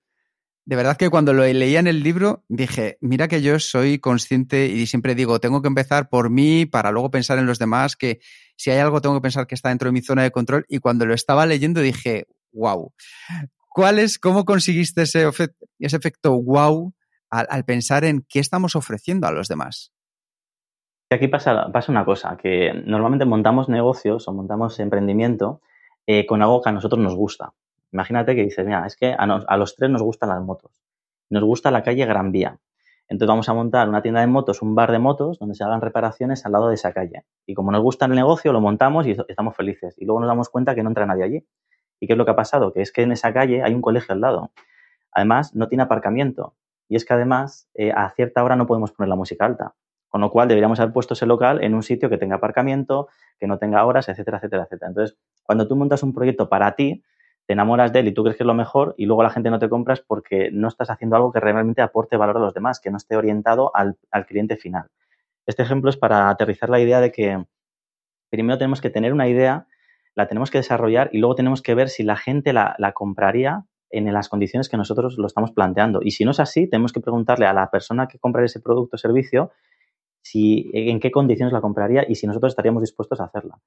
De 0.65 0.75
verdad 0.75 0.97
que 0.97 1.09
cuando 1.09 1.33
lo 1.33 1.43
leía 1.43 1.79
en 1.79 1.87
el 1.87 2.03
libro 2.03 2.43
dije, 2.47 2.97
mira 3.01 3.27
que 3.27 3.41
yo 3.41 3.57
soy 3.59 3.99
consciente 3.99 4.67
y 4.67 4.85
siempre 4.85 5.15
digo, 5.15 5.39
tengo 5.39 5.61
que 5.61 5.69
empezar 5.69 6.09
por 6.09 6.29
mí 6.29 6.65
para 6.65 6.91
luego 6.91 7.09
pensar 7.09 7.39
en 7.39 7.45
los 7.47 7.57
demás, 7.57 7.95
que 7.95 8.19
si 8.55 8.69
hay 8.69 8.79
algo 8.79 9.01
tengo 9.01 9.15
que 9.15 9.21
pensar 9.21 9.47
que 9.47 9.55
está 9.55 9.69
dentro 9.69 9.87
de 9.87 9.93
mi 9.93 10.01
zona 10.01 10.23
de 10.23 10.31
control 10.31 10.65
y 10.69 10.79
cuando 10.79 11.05
lo 11.05 11.13
estaba 11.13 11.45
leyendo 11.45 11.81
dije, 11.81 12.27
wow, 12.51 12.93
¿Cuál 13.77 13.99
es, 13.99 14.17
cómo 14.17 14.43
conseguiste 14.43 15.03
ese, 15.03 15.29
efecto 15.79 16.41
wow 16.41 16.93
al, 17.29 17.63
pensar 17.63 18.05
en 18.05 18.25
qué 18.27 18.39
estamos 18.39 18.75
ofreciendo 18.75 19.27
a 19.27 19.31
los 19.31 19.49
demás? 19.49 19.93
Aquí 21.11 21.27
pasa, 21.27 21.71
pasa 21.71 21.91
una 21.91 22.03
cosa, 22.03 22.35
que 22.37 22.73
normalmente 22.73 23.25
montamos 23.25 23.69
negocios 23.69 24.27
o 24.27 24.33
montamos 24.33 24.79
emprendimiento 24.79 25.61
eh, 26.07 26.25
con 26.25 26.41
algo 26.41 26.59
que 26.59 26.69
a 26.69 26.71
nosotros 26.71 26.99
nos 26.99 27.13
gusta. 27.13 27.53
Imagínate 27.91 28.35
que 28.35 28.45
dices, 28.45 28.65
mira, 28.65 28.83
es 28.87 28.95
que 28.95 29.13
a, 29.13 29.57
los 29.57 29.75
tres 29.75 29.91
nos 29.91 30.01
gustan 30.01 30.29
las 30.29 30.41
motos. 30.41 30.71
Nos 31.29 31.43
gusta 31.43 31.69
la 31.69 31.83
calle 31.83 32.07
Gran 32.07 32.31
Vía. 32.31 32.57
Entonces 33.07 33.27
vamos 33.27 33.47
a 33.47 33.53
montar 33.53 33.87
una 33.89 34.01
tienda 34.01 34.21
de 34.21 34.27
motos, 34.27 34.63
un 34.63 34.73
bar 34.73 34.91
de 34.91 34.97
motos, 34.97 35.37
donde 35.37 35.53
se 35.53 35.63
hagan 35.63 35.81
reparaciones 35.81 36.43
al 36.47 36.53
lado 36.53 36.69
de 36.69 36.73
esa 36.73 36.93
calle. 36.93 37.25
Y 37.45 37.53
como 37.53 37.71
nos 37.71 37.83
gusta 37.83 38.05
el 38.07 38.15
negocio, 38.15 38.51
lo 38.53 38.59
montamos 38.59 39.05
y 39.05 39.15
estamos 39.27 39.55
felices. 39.55 39.93
Y 39.99 40.05
luego 40.05 40.19
nos 40.19 40.29
damos 40.29 40.49
cuenta 40.49 40.73
que 40.73 40.81
no 40.81 40.89
entra 40.89 41.05
nadie 41.05 41.23
allí. 41.23 41.45
¿Y 41.99 42.07
qué 42.07 42.13
es 42.13 42.17
lo 42.17 42.25
que 42.25 42.31
ha 42.31 42.35
pasado? 42.35 42.73
Que 42.73 42.81
es 42.81 42.91
que 42.91 43.01
en 43.01 43.11
esa 43.11 43.33
calle 43.33 43.63
hay 43.63 43.73
un 43.73 43.81
colegio 43.81 44.13
al 44.13 44.21
lado. 44.21 44.51
Además, 45.11 45.55
no 45.55 45.67
tiene 45.67 45.83
aparcamiento. 45.83 46.55
Y 46.89 46.95
es 46.95 47.05
que 47.05 47.13
además, 47.13 47.69
eh, 47.73 47.91
a 47.91 48.09
cierta 48.11 48.43
hora 48.43 48.55
no 48.55 48.67
podemos 48.67 48.91
poner 48.91 49.09
la 49.09 49.15
música 49.15 49.45
alta. 49.45 49.75
Con 50.09 50.21
lo 50.21 50.31
cual, 50.31 50.47
deberíamos 50.47 50.79
haber 50.79 50.93
puesto 50.93 51.13
ese 51.13 51.25
local 51.25 51.63
en 51.63 51.73
un 51.73 51.83
sitio 51.83 52.09
que 52.09 52.17
tenga 52.17 52.37
aparcamiento, 52.37 53.07
que 53.39 53.47
no 53.47 53.57
tenga 53.57 53.85
horas, 53.85 54.07
etcétera, 54.09 54.37
etcétera, 54.37 54.63
etcétera. 54.63 54.89
Entonces, 54.89 55.17
cuando 55.43 55.67
tú 55.67 55.75
montas 55.75 56.03
un 56.03 56.13
proyecto 56.13 56.49
para 56.49 56.75
ti, 56.75 57.03
te 57.45 57.53
enamoras 57.53 57.93
de 57.93 57.99
él 57.99 58.07
y 58.09 58.13
tú 58.13 58.23
crees 58.23 58.37
que 58.37 58.43
es 58.43 58.47
lo 58.47 58.53
mejor 58.53 58.93
y 58.97 59.05
luego 59.05 59.23
la 59.23 59.29
gente 59.29 59.49
no 59.49 59.57
te 59.57 59.69
compras 59.69 60.01
porque 60.01 60.49
no 60.51 60.67
estás 60.67 60.89
haciendo 60.89 61.15
algo 61.15 61.31
que 61.31 61.39
realmente 61.39 61.81
aporte 61.81 62.17
valor 62.17 62.37
a 62.37 62.41
los 62.41 62.53
demás, 62.53 62.79
que 62.79 62.91
no 62.91 62.97
esté 62.97 63.15
orientado 63.15 63.73
al, 63.73 63.97
al 64.11 64.25
cliente 64.25 64.57
final. 64.57 64.87
Este 65.45 65.63
ejemplo 65.63 65.89
es 65.89 65.97
para 65.97 66.29
aterrizar 66.29 66.69
la 66.69 66.79
idea 66.79 66.99
de 66.99 67.11
que 67.11 67.45
primero 68.29 68.57
tenemos 68.57 68.81
que 68.81 68.89
tener 68.89 69.13
una 69.13 69.29
idea 69.29 69.65
la 70.17 70.27
tenemos 70.27 70.49
que 70.49 70.57
desarrollar 70.57 71.11
y 71.13 71.19
luego 71.19 71.35
tenemos 71.35 71.61
que 71.61 71.75
ver 71.75 71.89
si 71.89 72.01
la 72.01 72.17
gente 72.17 72.51
la, 72.51 72.75
compraría 72.95 73.65
en 73.91 74.11
las 74.11 74.29
condiciones 74.29 74.67
que 74.67 74.75
nosotros 74.75 75.15
lo 75.19 75.27
estamos 75.27 75.51
planteando. 75.51 75.99
Y 76.01 76.09
si 76.09 76.25
no 76.25 76.31
es 76.31 76.39
así, 76.39 76.67
tenemos 76.67 76.91
que 76.91 76.99
preguntarle 76.99 77.45
a 77.45 77.53
la 77.53 77.69
persona 77.69 78.07
que 78.07 78.17
compra 78.17 78.43
ese 78.43 78.59
producto 78.59 78.95
o 78.95 78.97
servicio 78.97 79.51
si, 80.23 80.71
en 80.73 80.99
qué 80.99 81.11
condiciones 81.11 81.53
la 81.53 81.61
compraría 81.61 82.03
y 82.09 82.15
si 82.15 82.25
nosotros 82.25 82.51
estaríamos 82.51 82.81
dispuestos 82.81 83.21
a 83.21 83.25
hacerla. 83.25 83.59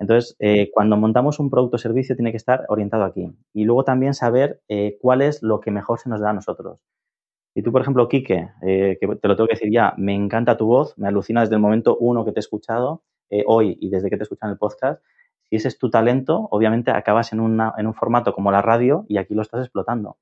Entonces, 0.00 0.34
eh, 0.40 0.72
cuando 0.72 0.96
montamos 0.96 1.38
un 1.38 1.48
producto 1.48 1.76
o 1.76 1.78
servicio 1.78 2.16
tiene 2.16 2.32
que 2.32 2.36
estar 2.36 2.64
orientado 2.68 3.04
aquí. 3.04 3.30
Y 3.54 3.62
luego 3.62 3.84
también 3.84 4.12
saber 4.12 4.60
eh, 4.68 4.98
cuál 5.00 5.22
es 5.22 5.40
lo 5.40 5.60
que 5.60 5.70
mejor 5.70 6.00
se 6.00 6.10
nos 6.10 6.20
da 6.20 6.30
a 6.30 6.34
nosotros. 6.34 6.80
Y 7.54 7.62
tú, 7.62 7.70
por 7.70 7.82
ejemplo, 7.82 8.08
Quique, 8.08 8.48
eh, 8.66 8.98
que 9.00 9.06
te 9.06 9.28
lo 9.28 9.36
tengo 9.36 9.46
que 9.46 9.54
decir 9.54 9.70
ya, 9.70 9.94
me 9.98 10.16
encanta 10.16 10.56
tu 10.56 10.66
voz, 10.66 10.98
me 10.98 11.06
alucina 11.06 11.42
desde 11.42 11.54
el 11.54 11.60
momento 11.60 11.96
uno 11.96 12.24
que 12.24 12.32
te 12.32 12.40
he 12.40 12.46
escuchado 12.46 13.04
hoy 13.46 13.78
y 13.80 13.88
desde 13.88 14.10
que 14.10 14.18
te 14.18 14.24
en 14.24 14.50
el 14.50 14.58
podcast, 14.58 15.02
si 15.52 15.56
ese 15.56 15.68
es 15.68 15.76
tu 15.76 15.90
talento, 15.90 16.48
obviamente 16.50 16.92
acabas 16.92 17.34
en, 17.34 17.40
un 17.40 17.94
formato 17.94 18.32
como 18.32 18.50
la 18.50 18.62
radio 18.62 19.04
y 19.06 19.18
aquí 19.18 19.34
lo 19.34 19.42
estás 19.42 19.60
explotando. 19.60 20.16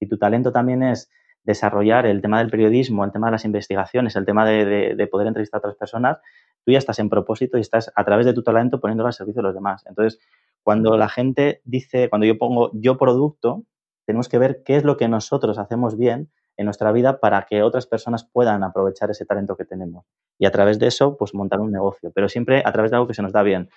Si 0.00 0.08
tu 0.08 0.18
talento 0.18 0.50
también 0.50 0.82
es 0.82 1.08
desarrollar 1.44 2.04
el 2.04 2.20
tema 2.20 2.40
del 2.40 2.50
periodismo, 2.50 3.04
el 3.04 3.12
tema 3.12 3.28
de 3.28 3.30
las 3.30 3.44
investigaciones, 3.44 4.16
el 4.16 4.24
tema 4.24 4.44
de, 4.44 5.08
poder 5.08 5.28
entrevistar 5.28 5.58
a 5.58 5.60
otras 5.60 5.76
personas, 5.76 6.18
tú 6.64 6.72
ya 6.72 6.78
estás 6.78 6.98
en 6.98 7.10
propósito 7.10 7.58
y 7.58 7.60
estás 7.60 7.92
a 7.94 8.04
través 8.04 8.26
de 8.26 8.32
tu 8.32 8.42
talento 8.42 8.80
poniéndolo 8.80 9.06
al 9.06 9.12
servicio 9.12 9.40
de 9.40 9.46
los 9.46 9.54
demás. 9.54 9.84
Entonces, 9.86 10.18
cuando 10.64 10.96
la 10.96 11.08
gente 11.08 11.60
dice, 11.64 12.08
cuando 12.10 12.26
yo 12.26 12.36
pongo 12.36 12.72
yo 12.74 12.98
producto, 12.98 13.62
tenemos 14.04 14.28
que 14.28 14.38
ver 14.38 14.64
qué 14.64 14.74
es 14.74 14.82
lo 14.82 14.96
que 14.96 15.06
nosotros 15.06 15.58
hacemos 15.58 15.96
bien 15.96 16.32
en 16.56 16.64
nuestra 16.64 16.90
vida 16.90 17.20
para 17.20 17.42
que 17.42 17.62
otras 17.62 17.86
personas 17.86 18.24
puedan 18.24 18.64
aprovechar 18.64 19.12
ese 19.12 19.26
talento 19.26 19.56
que 19.56 19.64
tenemos. 19.64 20.06
Y 20.40 20.46
a 20.46 20.50
través 20.50 20.80
de 20.80 20.88
eso, 20.88 21.16
pues 21.16 21.34
montar 21.34 21.60
un 21.60 21.70
negocio, 21.70 22.10
pero 22.12 22.28
siempre 22.28 22.64
a 22.66 22.72
través 22.72 22.90
de 22.90 22.96
algo 22.96 23.06
que 23.06 23.14
se 23.14 23.22
nos 23.22 23.30
da 23.30 23.44
bien. 23.44 23.70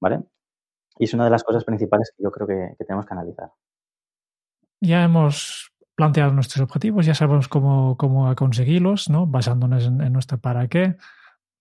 ¿Vale? 0.00 0.20
Y 0.98 1.04
es 1.04 1.14
una 1.14 1.24
de 1.24 1.30
las 1.30 1.44
cosas 1.44 1.64
principales 1.64 2.12
que 2.16 2.22
yo 2.22 2.30
creo 2.30 2.46
que, 2.46 2.84
tenemos 2.84 3.06
que 3.06 3.14
analizar. 3.14 3.50
Ya 4.80 5.02
hemos 5.02 5.72
planteado 5.94 6.32
nuestros 6.32 6.62
objetivos, 6.62 7.06
ya 7.06 7.14
sabemos 7.14 7.48
cómo, 7.48 7.96
cómo 7.96 8.34
conseguirlos, 8.34 9.08
¿no? 9.08 9.26
basándonos 9.26 9.86
en, 9.86 10.12
nuestro 10.12 10.38
para 10.38 10.68
qué, 10.68 10.96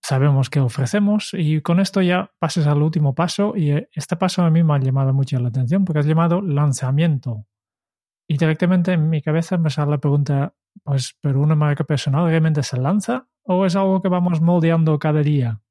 sabemos 0.02 0.50
qué 0.50 0.60
ofrecemos 0.60 1.34
y 1.34 1.62
con 1.62 1.80
esto 1.80 2.02
ya 2.02 2.32
pasas 2.40 2.68
al 2.68 2.82
último 2.82 3.16
paso 3.16 3.54
y 3.56 3.72
eh, 3.72 3.90
este 3.94 4.18
paso 4.18 4.44
a 4.44 4.50
mí 4.50 4.64
me 4.64 4.74
ha 4.74 4.80
llamado 4.80 5.14
mucho 5.14 5.40
la 5.40 5.50
atención 5.50 5.86
porque 5.86 6.00
has 6.00 6.06
llamado 6.06 6.42
lanzamiento. 6.42 7.46
Y 8.28 8.38
directamente 8.38 8.94
en 8.94 9.10
mi 9.10 9.22
cabeza 9.22 9.58
me 9.58 9.70
sale 9.70 9.92
la 9.92 9.98
pregunta, 10.00 10.56
pues, 10.84 11.18
¿pero 11.22 11.40
una 11.42 11.56
marca 11.56 11.84
personal 11.84 12.28
realmente 12.28 12.64
se 12.64 12.78
lanza 12.78 13.28
o 13.44 13.66
es 13.66 13.76
algo 13.76 14.02
que 14.02 14.10
vamos 14.10 14.42
moldeando 14.42 14.98
cada 15.00 15.22
día? 15.22 15.62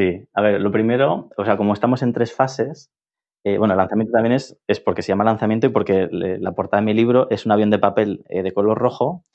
Sí, 0.00 0.26
a 0.32 0.40
ver, 0.40 0.62
lo 0.62 0.72
primero, 0.72 1.28
o 1.36 1.44
sea, 1.44 1.58
como 1.58 1.74
estamos 1.74 2.00
en 2.00 2.14
tres 2.14 2.32
fases, 2.32 2.90
eh, 3.44 3.58
bueno, 3.58 3.74
el 3.74 3.76
lanzamiento 3.76 4.12
también 4.12 4.32
es, 4.32 4.58
es 4.66 4.80
porque 4.80 5.02
se 5.02 5.08
llama 5.08 5.24
lanzamiento 5.24 5.66
y 5.66 5.68
porque 5.68 6.08
la 6.10 6.52
portada 6.52 6.80
de 6.80 6.86
mi 6.86 6.94
libro 6.94 7.28
es 7.28 7.44
un 7.44 7.52
avión 7.52 7.68
de 7.68 7.78
papel 7.78 8.24
eh, 8.30 8.42
de 8.42 8.50
color 8.52 8.78
rojo, 8.78 9.26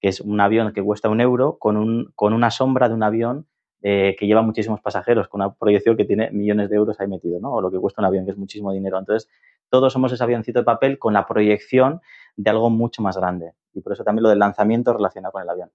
que 0.00 0.08
es 0.08 0.22
un 0.22 0.40
avión 0.40 0.72
que 0.72 0.82
cuesta 0.82 1.10
un 1.10 1.20
euro 1.20 1.58
con, 1.58 1.76
un, 1.76 2.10
con 2.14 2.32
una 2.32 2.50
sombra 2.50 2.88
de 2.88 2.94
un 2.94 3.02
avión 3.02 3.46
eh, 3.82 4.16
que 4.18 4.26
lleva 4.26 4.40
muchísimos 4.40 4.80
pasajeros, 4.80 5.28
con 5.28 5.42
una 5.42 5.52
proyección 5.52 5.94
que 5.94 6.06
tiene 6.06 6.30
millones 6.30 6.70
de 6.70 6.76
euros 6.76 6.98
ahí 7.00 7.06
metido, 7.06 7.38
¿no? 7.38 7.52
O 7.52 7.60
lo 7.60 7.70
que 7.70 7.76
cuesta 7.76 8.00
un 8.00 8.06
avión, 8.06 8.24
que 8.24 8.30
es 8.30 8.38
muchísimo 8.38 8.72
dinero. 8.72 8.98
Entonces, 8.98 9.28
todos 9.68 9.92
somos 9.92 10.10
ese 10.10 10.24
avioncito 10.24 10.60
de 10.60 10.64
papel 10.64 10.98
con 10.98 11.12
la 11.12 11.26
proyección 11.26 12.00
de 12.36 12.48
algo 12.48 12.70
mucho 12.70 13.02
más 13.02 13.18
grande. 13.18 13.52
Y 13.74 13.82
por 13.82 13.92
eso 13.92 14.04
también 14.04 14.22
lo 14.22 14.30
del 14.30 14.38
lanzamiento 14.38 14.94
relacionado 14.94 15.32
con 15.32 15.42
el 15.42 15.50
avión. 15.50 15.70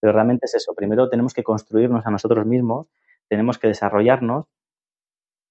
Pero 0.00 0.12
realmente 0.12 0.46
es 0.46 0.56
eso. 0.56 0.74
Primero 0.74 1.08
tenemos 1.08 1.34
que 1.34 1.44
construirnos 1.44 2.04
a 2.04 2.10
nosotros 2.10 2.44
mismos 2.46 2.88
tenemos 3.32 3.56
que 3.56 3.66
desarrollarnos 3.66 4.44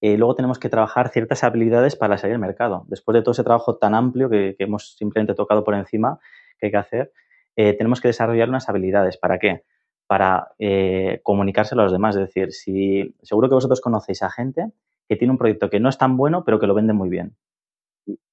y 0.00 0.16
luego 0.16 0.36
tenemos 0.36 0.60
que 0.60 0.68
trabajar 0.68 1.08
ciertas 1.08 1.42
habilidades 1.42 1.96
para 1.96 2.16
salir 2.16 2.34
al 2.34 2.40
mercado. 2.40 2.84
Después 2.86 3.12
de 3.12 3.22
todo 3.22 3.32
ese 3.32 3.42
trabajo 3.42 3.76
tan 3.76 3.96
amplio 3.96 4.30
que, 4.30 4.54
hemos 4.60 4.94
simplemente 4.94 5.34
tocado 5.34 5.64
por 5.64 5.74
encima 5.74 6.20
que 6.60 6.66
hay 6.66 6.70
que 6.70 6.76
hacer, 6.76 7.12
eh, 7.56 7.72
tenemos 7.76 8.00
que 8.00 8.06
desarrollar 8.06 8.48
unas 8.48 8.68
habilidades. 8.68 9.16
¿Para 9.16 9.40
qué? 9.40 9.64
Para 10.06 10.52
eh, 10.60 11.18
comunicárselo 11.24 11.82
a 11.82 11.86
los 11.86 11.92
demás. 11.92 12.14
Es 12.14 12.22
decir, 12.22 12.52
si 12.52 13.16
seguro 13.20 13.48
que 13.48 13.56
vosotros 13.56 13.80
conocéis 13.80 14.22
a 14.22 14.30
gente 14.30 14.70
que 15.08 15.16
tiene 15.16 15.32
un 15.32 15.38
proyecto 15.38 15.68
que 15.68 15.80
no 15.80 15.88
es 15.88 15.98
tan 15.98 16.16
bueno, 16.16 16.44
pero 16.44 16.60
que 16.60 16.68
lo 16.68 16.74
vende 16.74 16.92
muy 16.92 17.08
bien. 17.08 17.34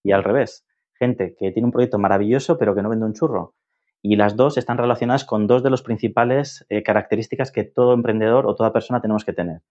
y 0.03 0.11
al 0.11 0.23
revés, 0.23 0.63
gente 0.93 1.35
que 1.35 1.51
tiene 1.51 1.65
un 1.65 1.71
proyecto 1.71 1.97
maravilloso, 1.97 2.59
pero 2.59 2.75
que 2.75 2.83
no 2.83 2.89
vende 2.89 3.07
un 3.07 3.13
churro 3.13 3.55
y 4.01 4.15
las 4.15 4.35
dos 4.35 4.57
están 4.57 4.77
relacionadas 4.77 5.25
con 5.25 5.47
dos 5.47 5.63
de 5.63 5.69
las 5.69 5.81
principales 5.81 6.65
eh, 6.69 6.83
características 6.83 7.51
que 7.51 7.63
todo 7.63 7.93
emprendedor 7.93 8.47
o 8.47 8.55
toda 8.55 8.71
persona 8.73 9.01
tenemos 9.01 9.25
que 9.25 9.33
tener. 9.33 9.61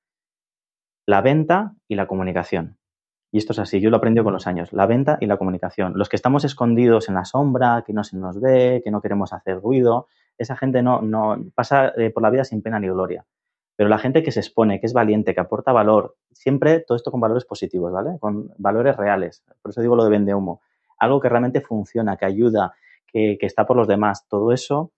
la 1.06 1.22
venta 1.22 1.74
y 1.88 1.94
la 1.94 2.06
comunicación. 2.06 2.76
Y 3.32 3.38
esto 3.38 3.52
es 3.52 3.58
así, 3.58 3.80
yo 3.80 3.90
lo 3.90 3.96
aprendí 3.98 4.22
con 4.22 4.32
los 4.32 4.46
años, 4.46 4.72
la 4.72 4.86
venta 4.86 5.18
y 5.20 5.26
la 5.26 5.36
comunicación. 5.38 5.92
Los 5.96 6.08
que 6.08 6.16
estamos 6.16 6.44
escondidos 6.44 7.08
en 7.08 7.14
la 7.14 7.24
sombra, 7.24 7.82
que 7.86 7.92
no 7.92 8.04
se 8.04 8.16
nos 8.16 8.40
ve, 8.40 8.80
que 8.84 8.90
no 8.90 9.00
queremos 9.00 9.32
hacer 9.32 9.60
ruido, 9.60 10.06
esa 10.38 10.56
gente 10.56 10.82
no, 10.82 11.00
no 11.02 11.36
pasa 11.54 11.92
eh, 11.96 12.10
por 12.10 12.22
la 12.22 12.30
vida 12.30 12.44
sin 12.44 12.62
pena 12.62 12.78
ni 12.78 12.88
gloria. 12.88 13.24
Pero 13.76 13.88
la 13.88 13.98
gente 13.98 14.22
que 14.22 14.32
se 14.32 14.40
expone, 14.40 14.80
que 14.80 14.86
es 14.86 14.92
valiente, 14.92 15.34
que 15.34 15.40
aporta 15.40 15.72
valor, 15.72 16.16
siempre 16.32 16.80
todo 16.80 16.96
esto 16.96 17.10
con 17.10 17.20
valores 17.20 17.44
positivos, 17.44 17.92
¿vale? 17.92 18.18
Con 18.18 18.50
valores 18.58 18.96
reales. 18.96 19.44
Por 19.62 19.70
eso 19.70 19.80
digo 19.80 19.94
lo 19.96 20.04
de 20.04 20.10
vende 20.10 20.34
humo. 20.34 20.60
Algo 20.98 21.20
que 21.20 21.28
realmente 21.28 21.60
funciona, 21.60 22.16
que 22.16 22.26
ayuda, 22.26 22.74
que, 23.12 23.36
que 23.40 23.46
está 23.46 23.66
por 23.66 23.76
los 23.76 23.88
demás. 23.88 24.26
Todo 24.28 24.52
eso 24.52 24.92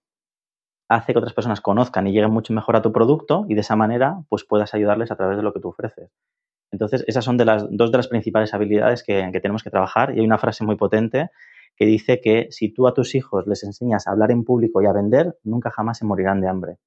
hace 0.87 1.13
que 1.13 1.19
otras 1.19 1.33
personas 1.33 1.61
conozcan 1.61 2.07
y 2.07 2.11
lleguen 2.11 2.31
mucho 2.31 2.53
mejor 2.53 2.75
a 2.75 2.81
tu 2.81 2.91
producto 2.91 3.45
y 3.47 3.55
de 3.55 3.61
esa 3.61 3.75
manera 3.75 4.23
pues 4.29 4.43
puedas 4.43 4.73
ayudarles 4.73 5.09
a 5.11 5.15
través 5.15 5.37
de 5.37 5.43
lo 5.43 5.53
que 5.53 5.59
tú 5.59 5.69
ofreces. 5.69 6.11
Entonces, 6.71 7.03
esas 7.07 7.25
son 7.25 7.37
de 7.37 7.45
las, 7.45 7.65
dos 7.69 7.91
de 7.91 7.97
las 7.97 8.07
principales 8.07 8.53
habilidades 8.53 9.03
que, 9.03 9.29
tenemos 9.41 9.63
que 9.63 9.69
trabajar. 9.69 10.15
Y 10.15 10.19
hay 10.19 10.25
una 10.25 10.37
frase 10.37 10.63
muy 10.63 10.77
potente 10.77 11.29
que 11.75 11.85
dice 11.85 12.21
que 12.21 12.47
si 12.49 12.73
tú 12.73 12.87
a 12.87 12.93
tus 12.93 13.13
hijos 13.15 13.45
les 13.47 13.63
enseñas 13.63 14.07
a 14.07 14.11
hablar 14.11 14.31
en 14.31 14.43
público 14.43 14.81
y 14.81 14.85
a 14.85 14.93
vender, 14.93 15.37
nunca 15.43 15.69
jamás 15.69 15.97
se 15.97 16.05
morirán 16.05 16.39
de 16.41 16.47
hambre. 16.47 16.77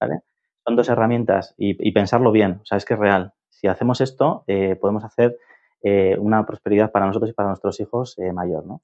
¿Vale? 0.00 0.20
Son 0.66 0.74
dos 0.74 0.88
herramientas 0.88 1.54
y, 1.56 1.92
pensarlo 1.92 2.32
bien, 2.32 2.60
o 2.62 2.66
sea, 2.66 2.76
es 2.78 2.84
que 2.84 2.94
es 2.94 3.00
real. 3.00 3.34
Si 3.48 3.68
hacemos 3.68 4.00
esto, 4.00 4.44
eh, 4.46 4.76
podemos 4.76 5.04
hacer 5.04 5.38
eh, 5.82 6.16
una 6.18 6.44
prosperidad 6.44 6.90
para 6.90 7.06
nosotros 7.06 7.30
y 7.30 7.34
para 7.34 7.48
nuestros 7.48 7.78
hijos 7.78 8.18
eh, 8.18 8.32
mayor, 8.32 8.66
¿no? 8.66 8.82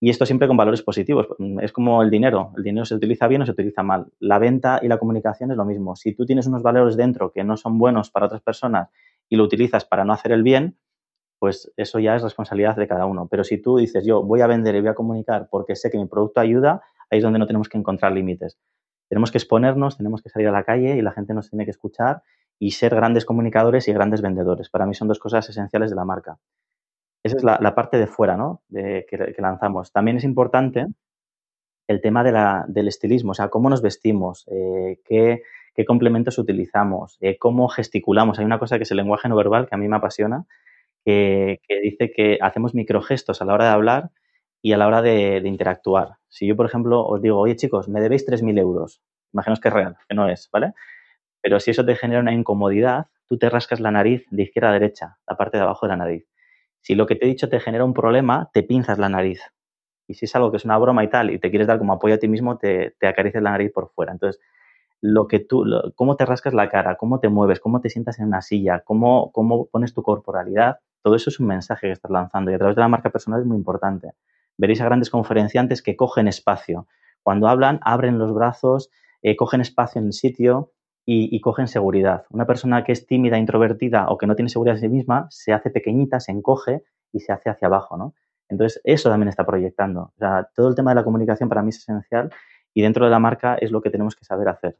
Y 0.00 0.10
esto 0.10 0.26
siempre 0.26 0.46
con 0.46 0.56
valores 0.56 0.82
positivos. 0.82 1.26
Es 1.60 1.72
como 1.72 2.02
el 2.02 2.10
dinero. 2.10 2.52
El 2.56 2.62
dinero 2.62 2.84
se 2.84 2.94
utiliza 2.94 3.26
bien 3.26 3.42
o 3.42 3.46
se 3.46 3.52
utiliza 3.52 3.82
mal. 3.82 4.06
La 4.20 4.38
venta 4.38 4.78
y 4.82 4.88
la 4.88 4.98
comunicación 4.98 5.50
es 5.50 5.56
lo 5.56 5.64
mismo. 5.64 5.96
Si 5.96 6.14
tú 6.14 6.24
tienes 6.24 6.46
unos 6.46 6.62
valores 6.62 6.96
dentro 6.96 7.32
que 7.32 7.42
no 7.42 7.56
son 7.56 7.78
buenos 7.78 8.10
para 8.10 8.26
otras 8.26 8.42
personas 8.42 8.90
y 9.28 9.36
lo 9.36 9.44
utilizas 9.44 9.84
para 9.84 10.04
no 10.04 10.12
hacer 10.12 10.32
el 10.32 10.44
bien, 10.44 10.76
pues 11.40 11.72
eso 11.76 11.98
ya 11.98 12.14
es 12.14 12.22
responsabilidad 12.22 12.76
de 12.76 12.86
cada 12.86 13.06
uno. 13.06 13.26
Pero 13.28 13.42
si 13.42 13.58
tú 13.58 13.76
dices, 13.76 14.04
yo 14.06 14.22
voy 14.22 14.40
a 14.40 14.46
vender 14.46 14.74
y 14.76 14.80
voy 14.80 14.90
a 14.90 14.94
comunicar 14.94 15.48
porque 15.50 15.74
sé 15.74 15.90
que 15.90 15.98
mi 15.98 16.06
producto 16.06 16.40
ayuda, 16.40 16.82
ahí 17.10 17.18
es 17.18 17.24
donde 17.24 17.38
no 17.38 17.46
tenemos 17.46 17.68
que 17.68 17.78
encontrar 17.78 18.12
límites. 18.12 18.58
Tenemos 19.08 19.32
que 19.32 19.38
exponernos, 19.38 19.96
tenemos 19.96 20.22
que 20.22 20.28
salir 20.28 20.48
a 20.48 20.52
la 20.52 20.64
calle 20.64 20.96
y 20.96 21.02
la 21.02 21.12
gente 21.12 21.34
nos 21.34 21.48
tiene 21.50 21.64
que 21.64 21.70
escuchar 21.70 22.22
y 22.58 22.72
ser 22.72 22.94
grandes 22.94 23.24
comunicadores 23.24 23.88
y 23.88 23.92
grandes 23.92 24.20
vendedores. 24.20 24.68
Para 24.68 24.86
mí 24.86 24.94
son 24.94 25.08
dos 25.08 25.18
cosas 25.18 25.48
esenciales 25.48 25.90
de 25.90 25.96
la 25.96 26.04
marca. 26.04 26.38
Esa 27.28 27.36
es 27.36 27.44
la, 27.60 27.74
parte 27.74 27.98
de 27.98 28.06
fuera, 28.06 28.36
¿no? 28.36 28.62
Que, 28.70 29.34
lanzamos. 29.38 29.92
También 29.92 30.16
es 30.16 30.24
importante 30.24 30.86
el 31.86 32.00
tema 32.00 32.22
del 32.68 32.88
estilismo, 32.88 33.30
o 33.32 33.34
sea, 33.34 33.48
cómo 33.48 33.70
nos 33.70 33.80
vestimos, 33.80 34.46
eh, 34.50 35.00
qué, 35.04 35.42
qué 35.74 35.84
complementos 35.84 36.38
utilizamos, 36.38 37.16
eh, 37.20 37.38
cómo 37.38 37.68
gesticulamos. 37.68 38.38
Hay 38.38 38.44
una 38.44 38.58
cosa 38.58 38.76
que 38.76 38.82
es 38.82 38.90
el 38.90 38.98
lenguaje 38.98 39.28
no 39.28 39.36
verbal 39.36 39.68
que 39.68 39.74
a 39.74 39.78
mí 39.78 39.88
me 39.88 39.96
apasiona, 39.96 40.44
que, 41.04 41.60
dice 41.82 42.12
que 42.12 42.38
hacemos 42.40 42.74
microgestos 42.74 43.40
a 43.40 43.44
la 43.44 43.54
hora 43.54 43.66
de 43.66 43.70
hablar 43.70 44.10
y 44.60 44.72
a 44.72 44.76
la 44.76 44.86
hora 44.86 45.02
de, 45.02 45.40
interactuar. 45.44 46.16
Si 46.28 46.46
yo, 46.46 46.56
por 46.56 46.66
ejemplo, 46.66 47.06
os 47.06 47.22
digo, 47.22 47.38
oye 47.38 47.56
chicos, 47.56 47.88
me 47.88 48.00
debéis 48.00 48.26
3.000 48.26 48.58
euros, 48.58 49.00
imaginaos 49.32 49.60
que 49.60 49.68
es 49.68 49.74
real, 49.74 49.96
que 50.08 50.14
no 50.14 50.28
es, 50.28 50.48
¿vale? 50.52 50.72
Pero 51.40 51.60
si 51.60 51.70
eso 51.70 51.84
te 51.84 51.94
genera 51.94 52.20
una 52.20 52.32
incomodidad, 52.32 53.06
tú 53.26 53.38
te 53.38 53.48
rascas 53.48 53.80
la 53.80 53.90
nariz 53.90 54.26
de 54.30 54.42
izquierda 54.42 54.70
a 54.70 54.72
derecha, 54.72 55.18
la 55.26 55.36
parte 55.36 55.56
de 55.56 55.62
abajo 55.62 55.86
de 55.86 55.90
la 55.90 55.96
nariz. 55.96 56.26
Si 56.88 56.94
lo 56.94 57.04
que 57.04 57.16
te 57.16 57.26
he 57.26 57.28
dicho 57.28 57.50
te 57.50 57.60
genera 57.60 57.84
un 57.84 57.92
problema, 57.92 58.48
te 58.54 58.62
pinzas 58.62 58.98
la 58.98 59.10
nariz. 59.10 59.42
Y 60.06 60.14
si 60.14 60.24
es 60.24 60.34
algo 60.34 60.50
que 60.50 60.56
es 60.56 60.64
una 60.64 60.78
broma 60.78 61.04
y 61.04 61.10
tal, 61.10 61.30
y 61.30 61.38
te 61.38 61.50
quieres 61.50 61.68
dar 61.68 61.76
como 61.76 61.92
apoyo 61.92 62.14
a 62.14 62.16
ti 62.16 62.28
mismo, 62.28 62.56
te, 62.56 62.96
acaricias 63.02 63.42
la 63.42 63.50
nariz 63.50 63.70
por 63.74 63.90
fuera. 63.90 64.10
Entonces, 64.10 64.40
lo 65.02 65.28
que 65.28 65.38
tú, 65.38 65.66
cómo 65.96 66.16
te 66.16 66.24
rascas 66.24 66.54
la 66.54 66.70
cara, 66.70 66.96
cómo 66.96 67.20
te 67.20 67.28
mueves, 67.28 67.60
cómo 67.60 67.82
te 67.82 67.90
sientas 67.90 68.18
en 68.20 68.28
una 68.28 68.40
silla, 68.40 68.80
cómo, 68.86 69.30
cómo 69.32 69.66
pones 69.66 69.92
tu 69.92 70.02
corporalidad, 70.02 70.78
todo 71.02 71.14
eso 71.14 71.28
es 71.28 71.38
un 71.38 71.48
mensaje 71.48 71.88
que 71.88 71.92
estás 71.92 72.10
lanzando 72.10 72.50
y 72.50 72.54
a 72.54 72.58
través 72.58 72.74
de 72.74 72.80
la 72.80 72.88
marca 72.88 73.10
personal 73.10 73.42
es 73.42 73.46
muy 73.46 73.58
importante. 73.58 74.12
Veréis 74.56 74.80
a 74.80 74.86
grandes 74.86 75.10
conferenciantes 75.10 75.82
que 75.82 75.94
cogen 75.94 76.26
espacio. 76.26 76.86
Cuando 77.22 77.48
hablan, 77.48 77.80
abren 77.82 78.18
los 78.18 78.32
brazos, 78.32 78.88
eh, 79.20 79.36
cogen 79.36 79.60
espacio 79.60 80.00
en 80.00 80.06
el 80.06 80.14
sitio 80.14 80.72
y, 81.10 81.34
y, 81.34 81.40
cogen 81.40 81.68
seguridad. 81.68 82.26
Una 82.28 82.44
persona 82.44 82.84
que 82.84 82.92
es 82.92 83.06
tímida, 83.06 83.38
introvertida 83.38 84.10
o 84.10 84.18
que 84.18 84.26
no 84.26 84.36
tiene 84.36 84.50
seguridad 84.50 84.76
en 84.76 84.82
sí 84.82 84.88
misma 84.90 85.26
se 85.30 85.54
hace 85.54 85.70
pequeñita, 85.70 86.20
se 86.20 86.32
encoge 86.32 86.82
y 87.14 87.20
se 87.20 87.32
hace 87.32 87.48
hacia 87.48 87.66
abajo, 87.66 87.96
¿no? 87.96 88.12
Entonces, 88.50 88.78
eso 88.84 89.08
también 89.08 89.30
está 89.30 89.46
proyectando. 89.46 90.12
Todo 90.54 90.68
el 90.68 90.74
tema 90.74 90.90
de 90.90 90.96
la 90.96 91.04
comunicación 91.04 91.48
para 91.48 91.62
mí 91.62 91.70
es 91.70 91.78
esencial 91.78 92.30
y 92.74 92.82
dentro 92.82 93.06
de 93.06 93.10
la 93.10 93.18
marca 93.20 93.54
es 93.54 93.70
lo 93.70 93.80
que 93.80 93.88
tenemos 93.88 94.16
que 94.16 94.26
saber 94.26 94.50
hacer. 94.50 94.76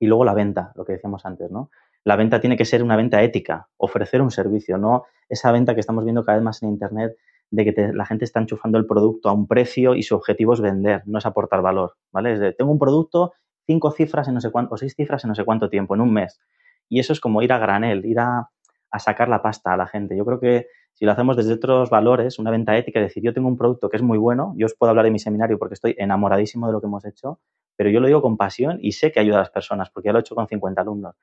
Y 0.00 0.06
luego 0.06 0.24
la 0.24 0.32
venta, 0.32 0.72
lo 0.76 0.86
que 0.86 0.94
decíamos 0.94 1.26
antes, 1.26 1.50
¿no? 1.50 1.70
La 2.04 2.16
venta 2.16 2.40
tiene 2.40 2.56
que 2.56 2.64
ser 2.64 2.82
una 2.82 2.96
venta 2.96 3.22
ética, 3.22 3.68
ofrecer 3.76 4.22
un 4.22 4.30
servicio, 4.30 4.78
no 4.78 5.04
esa 5.28 5.52
venta 5.52 5.74
que 5.74 5.80
estamos 5.80 6.04
viendo 6.04 6.24
cada 6.24 6.38
vez 6.38 6.44
más 6.44 6.62
en 6.62 6.70
Internet 6.70 7.18
de 7.50 7.64
que 7.66 7.92
la 7.92 8.06
gente 8.06 8.24
está 8.24 8.40
enchufando 8.40 8.78
el 8.78 8.86
producto 8.86 9.28
a 9.28 9.34
un 9.34 9.46
precio 9.46 9.94
y 9.94 10.02
su 10.04 10.14
objetivo 10.14 10.54
es 10.54 10.62
vender, 10.62 11.02
no 11.04 11.18
es 11.18 11.26
aportar 11.26 11.60
valor, 11.60 11.96
¿vale? 12.12 12.32
Es 12.32 12.40
de, 12.40 12.52
tengo 12.52 12.72
un 12.72 12.78
producto, 12.78 13.34
cinco 13.66 13.90
cifras 13.90 14.28
en 14.28 14.34
no 14.34 14.40
sé 14.40 14.50
cuánto, 14.50 14.74
o 14.74 14.78
seis 14.78 14.94
cifras 14.94 15.24
en 15.24 15.28
no 15.28 15.34
sé 15.34 15.44
cuánto 15.44 15.68
tiempo, 15.68 15.94
en 15.94 16.00
un 16.00 16.12
mes. 16.12 16.40
Y 16.88 17.00
eso 17.00 17.12
es 17.12 17.20
como 17.20 17.42
ir 17.42 17.52
a 17.52 17.58
granel, 17.58 18.04
ir 18.04 18.18
a, 18.18 18.50
a 18.90 18.98
sacar 18.98 19.28
la 19.28 19.42
pasta 19.42 19.72
a 19.72 19.76
la 19.76 19.86
gente. 19.86 20.16
Yo 20.16 20.24
creo 20.24 20.40
que 20.40 20.66
si 20.92 21.04
lo 21.04 21.12
hacemos 21.12 21.36
desde 21.36 21.54
otros 21.54 21.90
valores, 21.90 22.38
una 22.38 22.52
venta 22.52 22.76
ética, 22.76 23.00
es 23.00 23.06
decir, 23.06 23.22
yo 23.22 23.34
tengo 23.34 23.48
un 23.48 23.56
producto 23.56 23.90
que 23.90 23.96
es 23.96 24.02
muy 24.02 24.16
bueno, 24.16 24.54
yo 24.56 24.66
os 24.66 24.74
puedo 24.74 24.90
hablar 24.90 25.04
de 25.04 25.10
mi 25.10 25.18
seminario 25.18 25.58
porque 25.58 25.74
estoy 25.74 25.96
enamoradísimo 25.98 26.68
de 26.68 26.72
lo 26.72 26.80
que 26.80 26.86
hemos 26.86 27.04
hecho, 27.04 27.40
pero 27.76 27.90
yo 27.90 27.98
lo 27.98 28.06
digo 28.06 28.22
con 28.22 28.36
pasión 28.36 28.78
y 28.80 28.92
sé 28.92 29.10
que 29.10 29.18
ayuda 29.18 29.36
a 29.36 29.40
las 29.40 29.50
personas 29.50 29.90
porque 29.90 30.06
ya 30.06 30.12
lo 30.12 30.18
he 30.18 30.20
hecho 30.20 30.36
con 30.36 30.46
50 30.46 30.80
alumnos. 30.80 31.16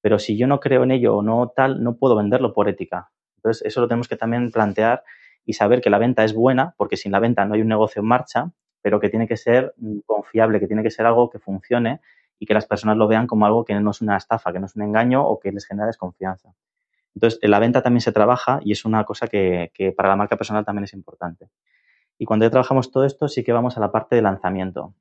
Pero 0.00 0.18
si 0.18 0.38
yo 0.38 0.46
no 0.46 0.60
creo 0.60 0.84
en 0.84 0.92
ello 0.92 1.16
o 1.16 1.22
no 1.22 1.52
tal, 1.54 1.82
no 1.84 1.96
puedo 1.96 2.16
venderlo 2.16 2.54
por 2.54 2.70
ética. 2.70 3.10
Entonces, 3.36 3.66
eso 3.66 3.82
lo 3.82 3.88
tenemos 3.88 4.08
que 4.08 4.16
también 4.16 4.50
plantear 4.50 5.02
y 5.44 5.52
saber 5.52 5.82
que 5.82 5.90
la 5.90 5.98
venta 5.98 6.24
es 6.24 6.32
buena, 6.32 6.74
porque 6.78 6.96
sin 6.96 7.12
la 7.12 7.20
venta 7.20 7.44
no 7.44 7.54
hay 7.54 7.60
un 7.60 7.68
negocio 7.68 8.00
en 8.00 8.08
marcha, 8.08 8.50
pero 8.82 9.00
que 9.00 9.08
tiene 9.08 9.28
que 9.28 9.36
ser 9.36 9.74
confiable, 10.06 10.60
que 10.60 10.66
tiene 10.66 10.82
que 10.82 10.90
ser 10.90 11.06
algo 11.06 11.30
que 11.30 11.38
funcione 11.38 12.00
y 12.38 12.46
que 12.46 12.54
las 12.54 12.66
personas 12.66 12.96
lo 12.96 13.06
vean 13.06 13.26
como 13.26 13.46
algo 13.46 13.64
que 13.64 13.78
no 13.78 13.90
es 13.90 14.00
una 14.00 14.16
estafa, 14.16 14.52
que 14.52 14.58
no 14.58 14.66
es 14.66 14.74
un 14.74 14.82
engaño 14.82 15.22
o 15.22 15.38
que 15.38 15.52
les 15.52 15.66
genera 15.66 15.86
desconfianza. 15.86 16.54
Entonces, 17.14 17.38
en 17.42 17.50
la 17.50 17.58
venta 17.58 17.82
también 17.82 18.00
se 18.00 18.12
trabaja 18.12 18.60
y 18.64 18.72
es 18.72 18.84
una 18.84 19.04
cosa 19.04 19.26
que, 19.26 19.70
para 19.96 20.08
la 20.08 20.16
marca 20.16 20.36
personal 20.36 20.64
también 20.64 20.84
es 20.84 20.94
importante. 20.94 21.48
Y 22.18 22.24
cuando 22.24 22.46
ya 22.46 22.50
trabajamos 22.50 22.90
todo 22.90 23.04
esto, 23.04 23.28
sí 23.28 23.44
que 23.44 23.52
vamos 23.52 23.76
a 23.76 23.80
la 23.80 23.92
parte 23.92 24.16
de 24.16 24.22
lanzamiento. 24.22 24.94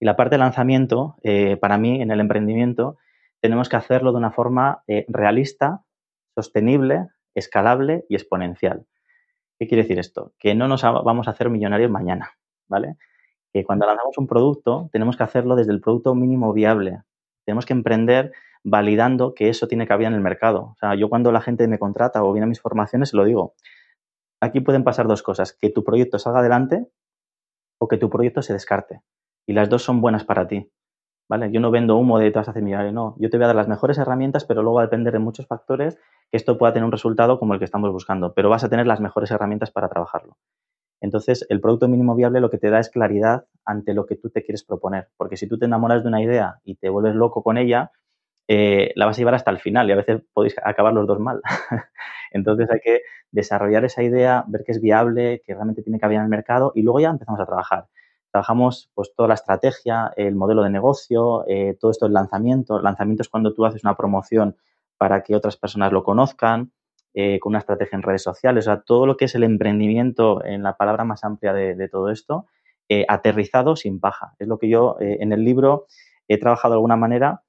Y 0.00 0.06
la 0.06 0.16
parte 0.16 0.34
de 0.34 0.38
lanzamiento, 0.38 1.16
eh, 1.22 1.56
para 1.56 1.78
mí, 1.78 2.00
en 2.00 2.10
el 2.10 2.20
emprendimiento, 2.20 2.96
tenemos 3.40 3.68
que 3.68 3.76
hacerlo 3.76 4.12
de 4.12 4.18
una 4.18 4.30
forma 4.30 4.82
eh, 4.86 5.04
realista, 5.08 5.84
sostenible, 6.34 7.08
escalable 7.34 8.04
y 8.08 8.14
exponencial. 8.14 8.86
¿Qué 9.58 9.66
quiere 9.66 9.82
decir 9.82 9.98
esto? 9.98 10.32
Que 10.38 10.54
no 10.54 10.68
nos 10.68 10.82
vamos 10.82 11.28
a 11.28 11.32
hacer 11.32 11.50
millonarios 11.50 11.90
mañana, 11.90 12.38
¿vale? 12.68 12.96
Que 13.52 13.64
cuando 13.64 13.86
lanzamos 13.86 14.16
un 14.18 14.26
producto, 14.26 14.88
tenemos 14.92 15.16
que 15.16 15.22
hacerlo 15.22 15.56
desde 15.56 15.72
el 15.72 15.80
producto 15.80 16.14
mínimo 16.14 16.52
viable. 16.52 17.02
Tenemos 17.44 17.66
que 17.66 17.72
emprender 17.72 18.32
validando 18.64 19.34
que 19.34 19.48
eso 19.48 19.68
tiene 19.68 19.86
cabida 19.86 20.08
en 20.08 20.14
el 20.14 20.20
mercado. 20.20 20.72
O 20.72 20.76
sea, 20.78 20.94
yo 20.94 21.08
cuando 21.08 21.32
la 21.32 21.40
gente 21.40 21.66
me 21.68 21.78
contrata 21.78 22.22
o 22.22 22.32
viene 22.32 22.44
a 22.44 22.48
mis 22.48 22.60
formaciones, 22.60 23.10
se 23.10 23.16
lo 23.16 23.24
digo. 23.24 23.54
Aquí 24.40 24.60
pueden 24.60 24.84
pasar 24.84 25.08
dos 25.08 25.22
cosas, 25.22 25.52
que 25.52 25.70
tu 25.70 25.82
proyecto 25.82 26.18
salga 26.18 26.40
adelante 26.40 26.86
o 27.80 27.88
que 27.88 27.96
tu 27.96 28.08
proyecto 28.10 28.42
se 28.42 28.52
descarte. 28.52 29.00
Y 29.46 29.52
las 29.52 29.68
dos 29.68 29.82
son 29.82 30.00
buenas 30.00 30.24
para 30.24 30.46
ti. 30.46 30.70
¿Vale? 31.30 31.50
Yo 31.52 31.60
no 31.60 31.70
vendo 31.70 31.96
humo 31.96 32.18
de 32.18 32.30
te 32.30 32.38
vas 32.38 32.48
a 32.48 32.52
hacer 32.52 32.62
millonario, 32.62 32.92
no. 32.92 33.14
Yo 33.18 33.28
te 33.28 33.36
voy 33.36 33.44
a 33.44 33.48
dar 33.48 33.56
las 33.56 33.68
mejores 33.68 33.98
herramientas, 33.98 34.46
pero 34.46 34.62
luego 34.62 34.76
va 34.76 34.82
a 34.82 34.86
depender 34.86 35.12
de 35.12 35.18
muchos 35.18 35.46
factores 35.46 35.96
que 36.30 36.36
esto 36.38 36.56
pueda 36.56 36.72
tener 36.72 36.86
un 36.86 36.92
resultado 36.92 37.38
como 37.38 37.52
el 37.52 37.58
que 37.58 37.66
estamos 37.66 37.92
buscando. 37.92 38.32
Pero 38.32 38.48
vas 38.48 38.64
a 38.64 38.70
tener 38.70 38.86
las 38.86 39.00
mejores 39.00 39.30
herramientas 39.30 39.70
para 39.70 39.88
trabajarlo. 39.88 40.36
Entonces, 41.00 41.46
el 41.48 41.60
producto 41.60 41.88
mínimo 41.88 42.14
viable 42.14 42.40
lo 42.40 42.50
que 42.50 42.58
te 42.58 42.70
da 42.70 42.80
es 42.80 42.90
claridad 42.90 43.46
ante 43.64 43.94
lo 43.94 44.06
que 44.06 44.16
tú 44.16 44.30
te 44.30 44.42
quieres 44.42 44.64
proponer. 44.64 45.08
Porque 45.16 45.36
si 45.36 45.46
tú 45.48 45.58
te 45.58 45.66
enamoras 45.66 46.02
de 46.02 46.08
una 46.08 46.22
idea 46.22 46.60
y 46.64 46.76
te 46.76 46.88
vuelves 46.88 47.14
loco 47.14 47.42
con 47.42 47.58
ella, 47.58 47.92
eh, 48.48 48.92
la 48.96 49.06
vas 49.06 49.16
a 49.18 49.20
llevar 49.20 49.34
hasta 49.34 49.50
el 49.50 49.58
final 49.58 49.88
y 49.88 49.92
a 49.92 49.96
veces 49.96 50.22
podéis 50.32 50.56
acabar 50.64 50.92
los 50.94 51.06
dos 51.06 51.20
mal. 51.20 51.42
Entonces 52.32 52.70
hay 52.70 52.80
que 52.80 53.02
desarrollar 53.30 53.84
esa 53.84 54.02
idea, 54.02 54.44
ver 54.48 54.64
que 54.64 54.72
es 54.72 54.80
viable, 54.80 55.42
que 55.44 55.54
realmente 55.54 55.82
tiene 55.82 56.00
cabida 56.00 56.18
en 56.18 56.24
el 56.24 56.30
mercado 56.30 56.72
y 56.74 56.82
luego 56.82 57.00
ya 57.00 57.10
empezamos 57.10 57.40
a 57.40 57.46
trabajar. 57.46 57.86
Trabajamos 58.32 58.90
pues 58.94 59.12
toda 59.14 59.28
la 59.28 59.34
estrategia, 59.34 60.12
el 60.16 60.34
modelo 60.34 60.62
de 60.62 60.70
negocio, 60.70 61.44
eh, 61.46 61.76
todo 61.78 61.90
esto 61.90 62.06
del 62.06 62.14
lanzamiento. 62.14 62.78
El 62.78 62.84
lanzamiento 62.84 63.22
es 63.22 63.28
cuando 63.28 63.52
tú 63.54 63.64
haces 63.64 63.84
una 63.84 63.96
promoción 63.96 64.56
para 64.96 65.22
que 65.22 65.36
otras 65.36 65.56
personas 65.56 65.92
lo 65.92 66.02
conozcan, 66.02 66.72
eh, 67.14 67.38
con 67.40 67.50
una 67.50 67.58
estrategia 67.58 67.96
en 67.96 68.02
redes 68.02 68.22
sociales, 68.22 68.66
o 68.66 68.70
sea, 68.70 68.80
todo 68.82 69.06
lo 69.06 69.16
que 69.16 69.26
es 69.26 69.34
el 69.34 69.44
emprendimiento 69.44 70.44
en 70.44 70.62
la 70.62 70.76
palabra 70.76 71.04
más 71.04 71.24
amplia 71.24 71.52
de, 71.52 71.88
todo 71.88 72.10
esto, 72.10 72.46
aterrizado 73.08 73.76
sin 73.76 74.00
paja. 74.00 74.34
Es 74.38 74.48
lo 74.48 74.58
que 74.58 74.68
yo 74.68 74.96
en 75.00 75.32
el 75.32 75.44
libro 75.44 75.86
he 76.26 76.38
trabajado 76.38 76.72
de 76.72 76.76
alguna 76.76 76.96
manera 76.96 77.42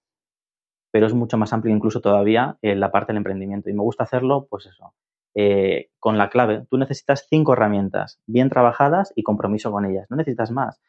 pero 0.92 1.08
es 1.08 1.14
mucho 1.14 1.38
más 1.38 1.54
amplio 1.54 1.76
incluso 1.76 2.02
todavía 2.02 2.58
en 2.62 2.80
la 2.80 2.92
parte 2.92 3.12
del 3.12 3.18
emprendimiento. 3.18 3.70
Y 3.70 3.74
me 3.74 3.84
gusta 3.84 4.04
hacerlo, 4.04 4.48
pues 4.50 4.66
eso, 4.66 4.94
eh, 5.36 5.90
con 6.00 6.18
la 6.18 6.30
clave. 6.30 6.66
Tú 6.70 6.78
necesitas 6.78 7.28
cinco 7.30 7.54
herramientas 7.54 8.20
bien 8.26 8.50
trabajadas 8.50 9.14
y 9.16 9.24
compromiso 9.24 9.72
con 9.72 9.86
ellas. 9.86 10.08
No 10.10 10.18
necesitas 10.18 10.52
más. 10.52 10.82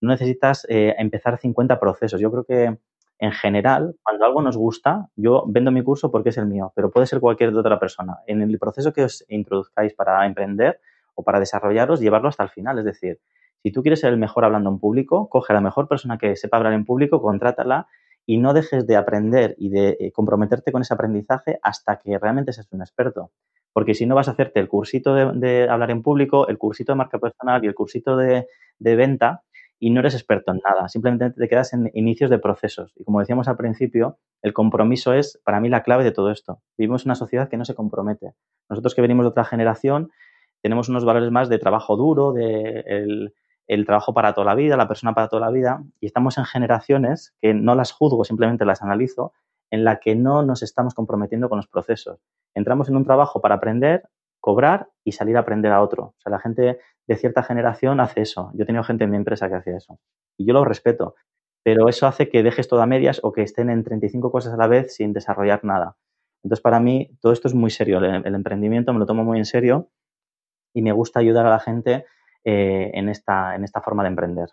No 0.00 0.10
necesitas 0.10 0.66
eh, 0.70 0.94
empezar 0.98 1.38
50 1.38 1.80
procesos. 1.80 2.20
Yo 2.20 2.30
creo 2.30 2.44
que 2.44 2.78
en 3.20 3.32
general, 3.32 3.96
cuando 4.02 4.24
algo 4.24 4.40
nos 4.40 4.56
gusta, 4.56 5.08
yo 5.14 5.44
vendo 5.46 5.70
mi 5.70 5.84
curso 5.84 6.10
porque 6.10 6.30
es 6.30 6.38
el 6.38 6.46
mío, 6.46 6.72
pero 6.74 6.90
puede 6.90 7.06
ser 7.06 7.20
cualquier 7.20 7.54
otra 7.54 7.78
persona. 7.78 8.20
En 8.26 8.40
el 8.40 8.58
proceso 8.58 8.94
que 8.94 9.04
os 9.04 9.26
introduzcáis 9.28 9.92
para 9.92 10.24
emprender 10.24 10.80
o 11.14 11.22
para 11.22 11.38
desarrollaros, 11.38 12.00
llevarlo 12.00 12.30
hasta 12.30 12.44
el 12.44 12.48
final. 12.48 12.78
Es 12.78 12.86
decir, 12.86 13.20
si 13.62 13.72
tú 13.72 13.82
quieres 13.82 14.00
ser 14.00 14.14
el 14.14 14.18
mejor 14.18 14.46
hablando 14.46 14.70
en 14.70 14.78
público, 14.78 15.28
coge 15.28 15.52
a 15.52 15.54
la 15.54 15.60
mejor 15.60 15.86
persona 15.86 16.16
que 16.16 16.34
sepa 16.34 16.56
hablar 16.56 16.72
en 16.72 16.86
público, 16.86 17.20
contrátala 17.20 17.88
y 18.24 18.38
no 18.38 18.54
dejes 18.54 18.86
de 18.86 18.96
aprender 18.96 19.54
y 19.58 19.68
de 19.68 19.98
eh, 20.00 20.12
comprometerte 20.12 20.72
con 20.72 20.80
ese 20.80 20.94
aprendizaje 20.94 21.58
hasta 21.62 21.98
que 21.98 22.18
realmente 22.18 22.54
seas 22.54 22.68
un 22.72 22.80
experto. 22.80 23.32
Porque 23.74 23.92
si 23.92 24.06
no 24.06 24.14
vas 24.14 24.28
a 24.28 24.30
hacerte 24.30 24.60
el 24.60 24.68
cursito 24.68 25.14
de, 25.14 25.68
hablar 25.68 25.90
en 25.90 26.02
público, 26.02 26.48
el 26.48 26.56
cursito 26.56 26.92
de 26.92 26.96
marca 26.96 27.18
personal 27.18 27.62
y 27.62 27.68
el 27.68 27.74
cursito 27.74 28.16
de, 28.16 28.46
de 28.78 28.96
venta 28.96 29.42
y 29.80 29.90
no 29.90 30.00
eres 30.00 30.14
experto 30.14 30.52
en 30.52 30.60
nada, 30.62 30.88
simplemente 30.88 31.30
te 31.30 31.48
quedas 31.48 31.72
en 31.72 31.90
inicios 31.94 32.30
de 32.30 32.38
procesos. 32.38 32.92
Y 32.96 33.04
como 33.04 33.18
decíamos 33.18 33.48
al 33.48 33.56
principio, 33.56 34.18
el 34.42 34.52
compromiso 34.52 35.14
es 35.14 35.40
para 35.42 35.58
mí 35.58 35.70
la 35.70 35.82
clave 35.82 36.04
de 36.04 36.12
todo 36.12 36.30
esto. 36.30 36.60
Vivimos 36.76 37.06
una 37.06 37.14
sociedad 37.14 37.48
que 37.48 37.56
no 37.56 37.64
se 37.64 37.74
compromete. 37.74 38.34
Nosotros 38.68 38.94
que 38.94 39.00
venimos 39.00 39.24
de 39.24 39.30
otra 39.30 39.44
generación 39.44 40.10
tenemos 40.60 40.90
unos 40.90 41.06
valores 41.06 41.30
más 41.30 41.48
de 41.48 41.58
trabajo 41.58 41.96
duro, 41.96 42.32
de 42.32 42.84
el, 42.86 43.34
el 43.66 43.86
trabajo 43.86 44.12
para 44.12 44.34
toda 44.34 44.44
la 44.44 44.54
vida, 44.54 44.76
la 44.76 44.86
persona 44.86 45.14
para 45.14 45.28
toda 45.28 45.46
la 45.46 45.50
vida, 45.50 45.82
y 45.98 46.06
estamos 46.06 46.36
en 46.36 46.44
generaciones 46.44 47.34
que 47.40 47.54
no 47.54 47.74
las 47.74 47.92
juzgo, 47.92 48.24
simplemente 48.24 48.66
las 48.66 48.82
analizo, 48.82 49.32
en 49.70 49.84
la 49.84 49.98
que 50.00 50.14
no 50.14 50.42
nos 50.42 50.62
estamos 50.62 50.92
comprometiendo 50.92 51.48
con 51.48 51.56
los 51.56 51.68
procesos. 51.68 52.20
Entramos 52.54 52.88
en 52.90 52.96
un 52.96 53.04
trabajo 53.04 53.40
para 53.40 53.54
aprender, 53.54 54.02
cobrar 54.40 54.88
y 55.04 55.12
salir 55.12 55.36
a 55.36 55.40
aprender 55.40 55.72
a 55.72 55.82
otro. 55.82 56.04
O 56.04 56.14
sea, 56.18 56.30
la 56.30 56.40
gente 56.40 56.78
de 57.06 57.16
cierta 57.16 57.42
generación 57.42 58.00
hace 58.00 58.22
eso. 58.22 58.50
Yo 58.54 58.62
he 58.62 58.66
tenido 58.66 58.84
gente 58.84 59.04
en 59.04 59.10
mi 59.10 59.16
empresa 59.16 59.48
que 59.48 59.56
hacía 59.56 59.76
eso. 59.76 59.98
Y 60.36 60.46
yo 60.46 60.54
lo 60.54 60.64
respeto. 60.64 61.14
Pero 61.62 61.88
eso 61.88 62.06
hace 62.06 62.28
que 62.28 62.42
dejes 62.42 62.68
todo 62.68 62.80
a 62.80 62.86
medias 62.86 63.20
o 63.22 63.32
que 63.32 63.42
estén 63.42 63.68
en 63.68 63.84
35 63.84 64.32
cosas 64.32 64.54
a 64.54 64.56
la 64.56 64.66
vez 64.66 64.94
sin 64.94 65.12
desarrollar 65.12 65.64
nada. 65.64 65.96
Entonces, 66.42 66.62
para 66.62 66.80
mí, 66.80 67.10
todo 67.20 67.32
esto 67.32 67.48
es 67.48 67.54
muy 67.54 67.70
serio. 67.70 67.98
El, 67.98 68.34
emprendimiento 68.34 68.92
me 68.92 68.98
lo 68.98 69.06
tomo 69.06 69.24
muy 69.24 69.38
en 69.38 69.44
serio 69.44 69.90
y 70.72 70.80
me 70.82 70.92
gusta 70.92 71.20
ayudar 71.20 71.46
a 71.46 71.50
la 71.50 71.60
gente 71.60 72.06
eh, 72.44 72.90
en, 72.94 73.10
esta, 73.10 73.54
en 73.54 73.64
esta 73.64 73.82
forma 73.82 74.02
de 74.04 74.08
emprender. 74.08 74.48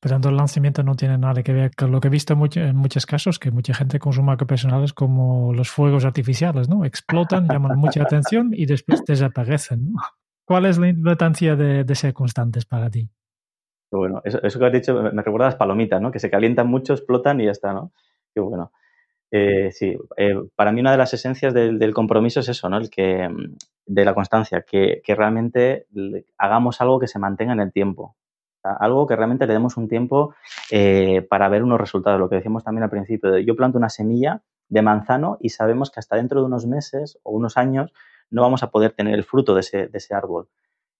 Pero 0.00 0.14
tanto 0.14 0.28
el 0.28 0.36
lanzamiento 0.36 0.82
no 0.84 0.94
tiene 0.94 1.18
nada 1.18 1.42
que 1.42 1.52
ver 1.52 1.74
con 1.74 1.90
lo 1.90 2.00
que 2.00 2.06
he 2.06 2.10
visto 2.10 2.34
en 2.54 2.76
muchos 2.76 3.04
casos, 3.04 3.38
que 3.40 3.50
mucha 3.50 3.74
gente 3.74 3.98
con 3.98 4.12
su 4.12 4.22
marca 4.22 4.46
personal 4.46 4.84
es 4.84 4.92
como 4.92 5.52
los 5.52 5.70
fuegos 5.70 6.04
artificiales, 6.04 6.68
¿no? 6.68 6.84
Explotan, 6.84 7.48
llaman 7.52 7.76
mucha 7.78 8.02
atención 8.02 8.50
y 8.52 8.66
después 8.66 9.04
desaparecen. 9.04 9.94
¿Cuál 10.44 10.66
es 10.66 10.78
la 10.78 10.88
importancia 10.88 11.56
de, 11.56 11.94
ser 11.96 12.14
constantes 12.14 12.64
para 12.64 12.88
ti? 12.88 13.10
Bueno, 13.90 14.20
eso, 14.24 14.58
que 14.58 14.66
has 14.66 14.72
dicho 14.72 15.02
me, 15.02 15.10
recuerda 15.10 15.46
a 15.46 15.50
las 15.50 15.56
palomitas, 15.56 16.00
¿no? 16.00 16.12
Que 16.12 16.20
se 16.20 16.30
calientan 16.30 16.68
mucho, 16.68 16.92
explotan 16.92 17.40
y 17.40 17.46
ya 17.46 17.50
está, 17.50 17.72
¿no? 17.72 17.92
Qué 18.32 18.40
bueno. 18.40 18.70
Eh, 19.30 19.70
sí, 19.72 19.96
eh, 20.16 20.36
para 20.54 20.72
mí 20.72 20.80
una 20.80 20.92
de 20.92 20.98
las 20.98 21.12
esencias 21.12 21.52
del, 21.52 21.92
compromiso 21.92 22.40
es 22.40 22.48
eso, 22.48 22.68
¿no? 22.68 22.78
El 22.78 22.88
que, 22.88 23.28
de 23.84 24.04
la 24.04 24.14
constancia, 24.14 24.62
que, 24.62 25.02
que 25.04 25.14
realmente 25.14 25.86
hagamos 26.38 26.80
algo 26.80 27.00
que 27.00 27.08
se 27.08 27.18
mantenga 27.18 27.52
en 27.52 27.60
el 27.60 27.72
tiempo 27.72 28.16
algo 28.62 29.06
que 29.06 29.16
realmente 29.16 29.46
le 29.46 29.52
demos 29.52 29.76
un 29.76 29.88
tiempo 29.88 30.34
eh, 30.70 31.22
para 31.22 31.48
ver 31.48 31.62
unos 31.62 31.80
resultados. 31.80 32.18
Lo 32.18 32.28
que 32.28 32.36
decíamos 32.36 32.64
también 32.64 32.84
al 32.84 32.90
principio, 32.90 33.38
yo 33.38 33.56
planto 33.56 33.78
una 33.78 33.88
semilla 33.88 34.42
de 34.68 34.82
manzano 34.82 35.38
y 35.40 35.50
sabemos 35.50 35.90
que 35.90 36.00
hasta 36.00 36.16
dentro 36.16 36.40
de 36.40 36.46
unos 36.46 36.66
meses 36.66 37.18
o 37.22 37.32
unos 37.32 37.56
años 37.56 37.92
no 38.30 38.42
vamos 38.42 38.62
a 38.62 38.70
poder 38.70 38.92
tener 38.92 39.14
el 39.14 39.24
fruto 39.24 39.54
de 39.54 39.60
ese, 39.60 40.14
árbol. 40.14 40.48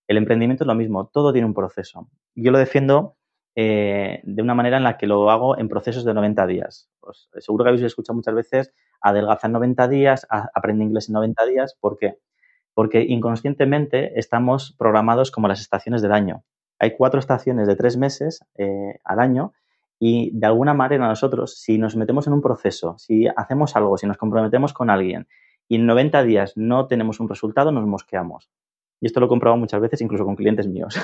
El 0.07 0.17
emprendimiento 0.17 0.65
es 0.65 0.69
lo 0.69 0.75
mismo, 0.75 1.07
todo 1.09 1.33
tiene 1.33 1.47
un 1.47 1.55
proceso. 1.55 2.09
Yo 2.35 2.51
lo 2.51 2.59
defiendo 2.59 3.17
eh, 3.55 4.21
de 4.25 4.43
una 4.43 4.55
manera 4.55 4.79
en 4.79 4.85
la 4.85 4.97
que 4.97 5.07
lo 5.07 5.31
hago 5.31 5.59
en 5.59 5.69
procesos 5.69 6.05
de 6.05 6.15
90 6.15 6.47
días. 6.47 6.89
Pues, 7.01 7.29
seguro 7.39 7.65
que 7.65 7.69
habéis 7.69 7.85
escuchado 7.85 8.17
muchas 8.17 8.35
veces 8.35 8.73
adelgaza 9.01 9.49
en 9.49 9.53
90 9.53 9.89
días, 9.89 10.27
aprende 10.31 10.85
inglés 10.85 11.09
en 11.09 11.15
90 11.15 11.47
días. 11.47 11.77
¿Por 11.79 11.99
qué? 11.99 12.19
Porque 12.73 13.03
inconscientemente 13.03 14.19
estamos 14.19 14.75
programados 14.79 15.31
como 15.31 15.49
las 15.49 15.61
estaciones 15.61 16.01
del 16.01 16.13
año 16.13 16.45
hay 16.79 16.97
cuatro 16.97 17.21
estaciones 17.21 17.67
de 17.67 17.77
tres 17.77 17.97
meses 17.97 18.45
eh, 18.57 18.99
al 19.05 19.21
año 19.21 19.53
y 19.99 20.31
de 20.33 20.47
alguna 20.47 20.75
manera 20.75 21.09
nosotros, 21.09 21.59
si 21.59 21.79
nos 21.79 21.97
metemos 21.97 22.27
en 22.27 22.33
un 22.33 22.43
proceso, 22.43 22.97
si 22.99 23.27
hacemos 23.27 23.75
algo, 23.77 23.97
si 23.97 24.07
nos 24.07 24.17
comprometemos 24.17 24.73
con 24.73 24.91
alguien 24.91 25.27
y 25.69 25.77
en 25.77 25.87
90 25.87 26.23
días 26.23 26.53
no 26.57 26.87
tenemos 26.87 27.21
un 27.21 27.29
resultado, 27.29 27.73
nos 27.73 27.87
mosqueamos. 27.87 28.51
Y 29.01 29.07
esto 29.07 29.21
lo 29.21 29.27
he 29.27 29.29
comprobado 29.29 29.61
muchas 29.61 29.81
veces, 29.81 30.01
incluso 30.01 30.25
con 30.25 30.35
clientes 30.35 30.67
míos. 30.67 30.99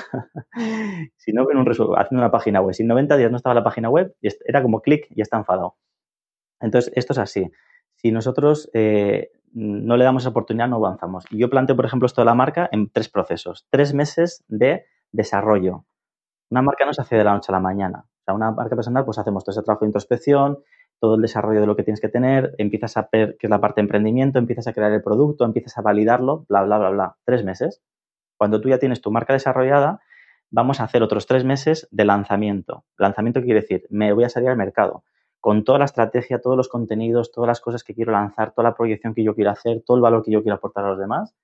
si 1.15 1.31
no 1.31 1.45
ven 1.45 1.57
un 1.57 1.69
haciendo 1.69 2.21
una 2.21 2.31
página 2.31 2.61
web, 2.61 2.73
si 2.73 2.83
en 2.83 2.89
90 2.89 3.15
días 3.17 3.31
no 3.31 3.37
estaba 3.37 3.55
la 3.55 3.63
página 3.63 3.89
web, 3.89 4.13
era 4.45 4.61
como 4.61 4.81
clic 4.81 5.07
y 5.11 5.21
está 5.21 5.37
enfadado. 5.37 5.77
Entonces, 6.59 6.91
esto 6.95 7.13
es 7.13 7.19
así. 7.19 7.51
Si 7.95 8.11
nosotros 8.11 8.69
eh, 8.73 9.31
no 9.53 9.95
le 9.95 10.03
damos 10.03 10.23
esa 10.23 10.29
oportunidad, 10.29 10.67
no 10.67 10.77
avanzamos. 10.77 11.25
Y 11.29 11.37
yo 11.37 11.49
planteo, 11.49 11.75
por 11.75 11.85
ejemplo, 11.85 12.05
esto 12.05 12.21
de 12.21 12.25
la 12.25 12.35
marca 12.35 12.67
en 12.71 12.89
tres 12.89 13.07
procesos. 13.07 13.65
Tres 13.69 13.93
meses 13.93 14.43
de 14.47 14.85
desarrollo. 15.15 15.85
Una 16.49 16.61
marca 16.61 16.85
no 16.85 16.93
se 16.93 17.01
hace 17.01 17.15
de 17.15 17.23
la 17.23 17.33
noche 17.33 17.51
a 17.51 17.53
la 17.53 17.59
mañana. 17.59 18.05
Una 18.27 18.51
marca 18.51 18.75
personal, 18.75 19.05
pues 19.05 19.17
hacemos 19.17 19.43
todo 19.43 19.51
ese 19.51 19.61
trabajo 19.63 19.85
de 19.85 19.89
introspección, 19.89 20.59
todo 20.99 21.15
el 21.15 21.21
desarrollo 21.21 21.61
de 21.61 21.67
lo 21.67 21.75
que 21.75 21.83
tienes 21.83 22.01
que 22.01 22.09
tener, 22.09 22.55
empiezas 22.57 22.97
a 22.97 23.07
ver 23.11 23.37
qué 23.39 23.47
es 23.47 23.51
la 23.51 23.61
parte 23.61 23.81
de 23.81 23.85
emprendimiento, 23.85 24.39
empiezas 24.39 24.67
a 24.67 24.73
crear 24.73 24.91
el 24.91 25.03
producto, 25.03 25.45
empiezas 25.45 25.77
a 25.77 25.81
validarlo, 25.81 26.45
bla, 26.49 26.63
bla, 26.63 26.77
bla, 26.79 26.89
bla. 26.89 27.15
Tres 27.25 27.43
meses. 27.43 27.81
Cuando 28.37 28.61
tú 28.61 28.69
ya 28.69 28.79
tienes 28.79 29.01
tu 29.01 29.11
marca 29.11 29.33
desarrollada, 29.33 30.01
vamos 30.49 30.79
a 30.79 30.85
hacer 30.85 31.03
otros 31.03 31.27
tres 31.27 31.43
meses 31.43 31.87
de 31.91 32.05
lanzamiento. 32.05 32.85
Lanzamiento 32.97 33.41
quiere 33.41 33.61
decir, 33.61 33.85
me 33.89 34.13
voy 34.13 34.23
a 34.23 34.29
salir 34.29 34.49
al 34.49 34.57
mercado 34.57 35.03
con 35.45 35.63
toda 35.63 35.77
la 35.77 35.85
estrategia, 35.85 36.41
todos 36.41 36.57
los 36.57 36.69
contenidos, 36.69 37.31
todas 37.31 37.47
las 37.47 37.61
cosas 37.61 37.83
que 37.83 37.93
quiero 37.93 38.11
lanzar, 38.11 38.51
toda 38.55 38.69
la 38.69 38.75
proyección 38.75 39.13
que 39.13 39.23
yo 39.23 39.35
quiero 39.35 39.51
hacer, 39.51 39.83
todo 39.85 39.95
el 39.95 40.01
valor 40.01 40.23
que 40.23 40.31
yo 40.31 40.41
quiero 40.41 40.55
aportar 40.55 40.85
a 40.85 40.89
los 40.89 40.97
demás. 40.97 41.35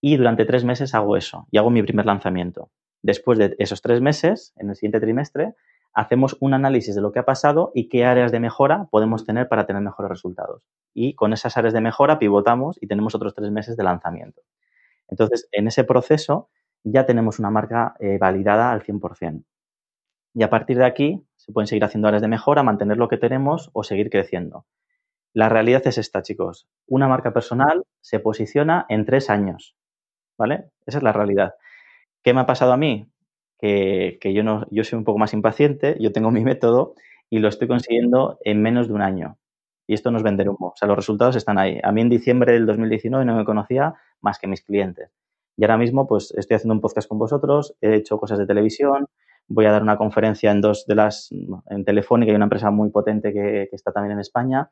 Y 0.00 0.16
durante 0.16 0.44
tres 0.46 0.64
meses 0.64 0.96
hago 0.96 1.16
eso 1.16 1.46
y 1.52 1.58
hago 1.58 1.70
mi 1.70 1.80
primer 1.84 2.06
lanzamiento. 2.06 2.72
Después 3.02 3.38
de 3.38 3.56
esos 3.58 3.82
tres 3.82 4.00
meses, 4.00 4.52
en 4.56 4.70
el 4.70 4.76
siguiente 4.76 5.00
trimestre, 5.00 5.54
hacemos 5.92 6.36
un 6.40 6.54
análisis 6.54 6.94
de 6.94 7.00
lo 7.00 7.12
que 7.12 7.18
ha 7.18 7.24
pasado 7.24 7.72
y 7.74 7.88
qué 7.88 8.04
áreas 8.04 8.32
de 8.32 8.40
mejora 8.40 8.88
podemos 8.90 9.24
tener 9.24 9.48
para 9.48 9.66
tener 9.66 9.82
mejores 9.82 10.10
resultados. 10.10 10.62
Y 10.94 11.14
con 11.14 11.32
esas 11.32 11.56
áreas 11.56 11.74
de 11.74 11.80
mejora 11.80 12.18
pivotamos 12.18 12.78
y 12.80 12.86
tenemos 12.86 13.14
otros 13.14 13.34
tres 13.34 13.50
meses 13.50 13.76
de 13.76 13.84
lanzamiento. 13.84 14.42
Entonces, 15.08 15.48
en 15.52 15.66
ese 15.66 15.84
proceso 15.84 16.48
ya 16.84 17.06
tenemos 17.06 17.38
una 17.38 17.50
marca 17.50 17.94
eh, 17.98 18.18
validada 18.18 18.72
al 18.72 18.82
100%. 18.82 19.44
Y 20.34 20.42
a 20.42 20.50
partir 20.50 20.78
de 20.78 20.84
aquí 20.84 21.26
se 21.36 21.52
pueden 21.52 21.66
seguir 21.66 21.84
haciendo 21.84 22.08
áreas 22.08 22.22
de 22.22 22.28
mejora, 22.28 22.62
mantener 22.62 22.96
lo 22.96 23.08
que 23.08 23.16
tenemos 23.16 23.70
o 23.72 23.82
seguir 23.82 24.10
creciendo. 24.10 24.66
La 25.32 25.48
realidad 25.48 25.82
es 25.86 25.98
esta, 25.98 26.22
chicos. 26.22 26.68
Una 26.86 27.08
marca 27.08 27.32
personal 27.32 27.84
se 28.00 28.20
posiciona 28.20 28.86
en 28.88 29.04
tres 29.04 29.30
años. 29.30 29.76
¿Vale? 30.38 30.70
Esa 30.86 30.98
es 30.98 31.04
la 31.04 31.12
realidad. 31.12 31.54
¿Qué 32.22 32.34
me 32.34 32.40
ha 32.40 32.46
pasado 32.46 32.72
a 32.72 32.76
mí? 32.76 33.10
Que, 33.58 34.18
yo, 34.34 34.42
no, 34.42 34.66
yo 34.70 34.84
soy 34.84 34.98
un 34.98 35.04
poco 35.04 35.18
más 35.18 35.34
impaciente, 35.34 35.96
yo 36.00 36.12
tengo 36.12 36.30
mi 36.30 36.42
método 36.42 36.94
y 37.28 37.38
lo 37.38 37.48
estoy 37.48 37.68
consiguiendo 37.68 38.38
en 38.44 38.62
menos 38.62 38.88
de 38.88 38.94
un 38.94 39.02
año. 39.02 39.38
Y 39.86 39.94
esto 39.94 40.10
no 40.10 40.18
es 40.18 40.22
vender 40.22 40.48
humo, 40.48 40.68
o 40.68 40.76
sea, 40.76 40.88
los 40.88 40.96
resultados 40.96 41.36
están 41.36 41.58
ahí. 41.58 41.80
A 41.82 41.92
mí 41.92 42.00
en 42.00 42.08
diciembre 42.08 42.52
del 42.52 42.64
2019 42.64 43.24
no 43.24 43.36
me 43.36 43.44
conocía 43.44 43.94
más 44.20 44.38
que 44.38 44.46
mis 44.46 44.62
clientes. 44.62 45.10
Y 45.56 45.64
ahora 45.64 45.76
mismo, 45.76 46.06
pues 46.06 46.32
estoy 46.36 46.56
haciendo 46.56 46.74
un 46.74 46.80
podcast 46.80 47.08
con 47.08 47.18
vosotros, 47.18 47.76
he 47.80 47.96
hecho 47.96 48.18
cosas 48.18 48.38
de 48.38 48.46
televisión, 48.46 49.08
voy 49.48 49.66
a 49.66 49.72
dar 49.72 49.82
una 49.82 49.98
conferencia 49.98 50.52
en 50.52 50.60
dos 50.60 50.86
de 50.86 50.94
las, 50.94 51.30
en 51.68 51.84
Telefónica, 51.84 52.30
hay 52.30 52.36
una 52.36 52.46
empresa 52.46 52.70
muy 52.70 52.90
potente 52.90 53.32
que, 53.32 53.66
que 53.68 53.76
está 53.76 53.92
también 53.92 54.12
en 54.12 54.20
España, 54.20 54.70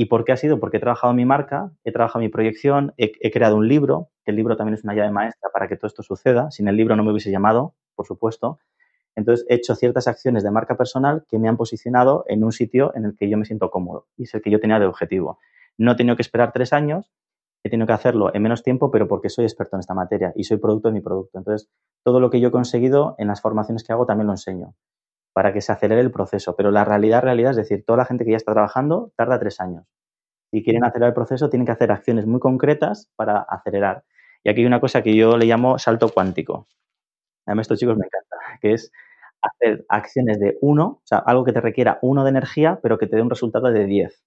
¿Y 0.00 0.06
por 0.06 0.24
qué 0.24 0.32
ha 0.32 0.36
sido? 0.38 0.58
Porque 0.60 0.78
he 0.78 0.80
trabajado 0.80 1.12
mi 1.12 1.26
marca, 1.26 1.72
he 1.84 1.92
trabajado 1.92 2.20
mi 2.20 2.30
proyección, 2.30 2.94
he, 2.96 3.30
creado 3.30 3.56
un 3.56 3.68
libro, 3.68 4.08
el 4.30 4.36
libro 4.36 4.56
también 4.56 4.74
es 4.74 4.84
una 4.84 4.94
llave 4.94 5.10
maestra 5.10 5.50
para 5.52 5.68
que 5.68 5.76
todo 5.76 5.88
esto 5.88 6.02
suceda. 6.02 6.50
Sin 6.50 6.68
el 6.68 6.76
libro 6.76 6.96
no 6.96 7.04
me 7.04 7.12
hubiese 7.12 7.30
llamado, 7.30 7.74
por 7.94 8.06
supuesto. 8.06 8.58
Entonces, 9.16 9.44
he 9.48 9.56
hecho 9.56 9.74
ciertas 9.74 10.08
acciones 10.08 10.42
de 10.42 10.50
marca 10.50 10.76
personal 10.76 11.24
que 11.28 11.38
me 11.38 11.48
han 11.48 11.56
posicionado 11.56 12.24
en 12.28 12.44
un 12.44 12.52
sitio 12.52 12.92
en 12.94 13.04
el 13.04 13.16
que 13.16 13.28
yo 13.28 13.36
me 13.36 13.44
siento 13.44 13.70
cómodo 13.70 14.06
y 14.16 14.24
es 14.24 14.34
el 14.34 14.42
que 14.42 14.50
yo 14.50 14.60
tenía 14.60 14.78
de 14.78 14.86
objetivo. 14.86 15.38
No 15.76 15.92
he 15.92 15.96
tenido 15.96 16.16
que 16.16 16.22
esperar 16.22 16.52
tres 16.52 16.72
años, 16.72 17.12
he 17.62 17.70
tenido 17.70 17.86
que 17.86 17.92
hacerlo 17.92 18.34
en 18.34 18.42
menos 18.42 18.62
tiempo, 18.62 18.90
pero 18.90 19.08
porque 19.08 19.28
soy 19.28 19.44
experto 19.44 19.76
en 19.76 19.80
esta 19.80 19.94
materia 19.94 20.32
y 20.36 20.44
soy 20.44 20.58
producto 20.58 20.88
de 20.88 20.94
mi 20.94 21.00
producto. 21.00 21.38
Entonces, 21.38 21.68
todo 22.04 22.20
lo 22.20 22.30
que 22.30 22.40
yo 22.40 22.48
he 22.48 22.52
conseguido 22.52 23.14
en 23.18 23.28
las 23.28 23.40
formaciones 23.40 23.84
que 23.84 23.92
hago 23.92 24.06
también 24.06 24.26
lo 24.28 24.32
enseño 24.32 24.74
para 25.32 25.52
que 25.52 25.60
se 25.60 25.72
acelere 25.72 26.00
el 26.00 26.10
proceso. 26.10 26.56
Pero 26.56 26.70
la 26.70 26.84
realidad, 26.84 27.22
realidad, 27.22 27.52
es 27.52 27.56
decir, 27.56 27.84
toda 27.84 27.98
la 27.98 28.04
gente 28.04 28.24
que 28.24 28.32
ya 28.32 28.36
está 28.36 28.52
trabajando 28.52 29.12
tarda 29.16 29.38
tres 29.38 29.60
años. 29.60 29.86
Si 30.50 30.64
quieren 30.64 30.84
acelerar 30.84 31.10
el 31.10 31.14
proceso, 31.14 31.48
tienen 31.48 31.66
que 31.66 31.72
hacer 31.72 31.92
acciones 31.92 32.26
muy 32.26 32.40
concretas 32.40 33.08
para 33.16 33.40
acelerar. 33.40 34.04
Y 34.44 34.50
aquí 34.50 34.60
hay 34.60 34.66
una 34.66 34.80
cosa 34.80 35.02
que 35.02 35.14
yo 35.14 35.36
le 35.36 35.46
llamo 35.46 35.78
salto 35.78 36.08
cuántico. 36.08 36.66
A 37.46 37.54
mí 37.54 37.60
estos 37.60 37.78
chicos 37.78 37.96
me 37.96 38.06
encanta, 38.06 38.36
que 38.60 38.72
es 38.72 38.92
hacer 39.42 39.84
acciones 39.88 40.38
de 40.38 40.58
uno, 40.60 40.84
o 40.84 41.02
sea, 41.04 41.18
algo 41.18 41.44
que 41.44 41.52
te 41.52 41.60
requiera 41.60 41.98
uno 42.02 42.24
de 42.24 42.30
energía, 42.30 42.78
pero 42.82 42.98
que 42.98 43.06
te 43.06 43.16
dé 43.16 43.22
un 43.22 43.30
resultado 43.30 43.70
de 43.70 43.86
10. 43.86 44.24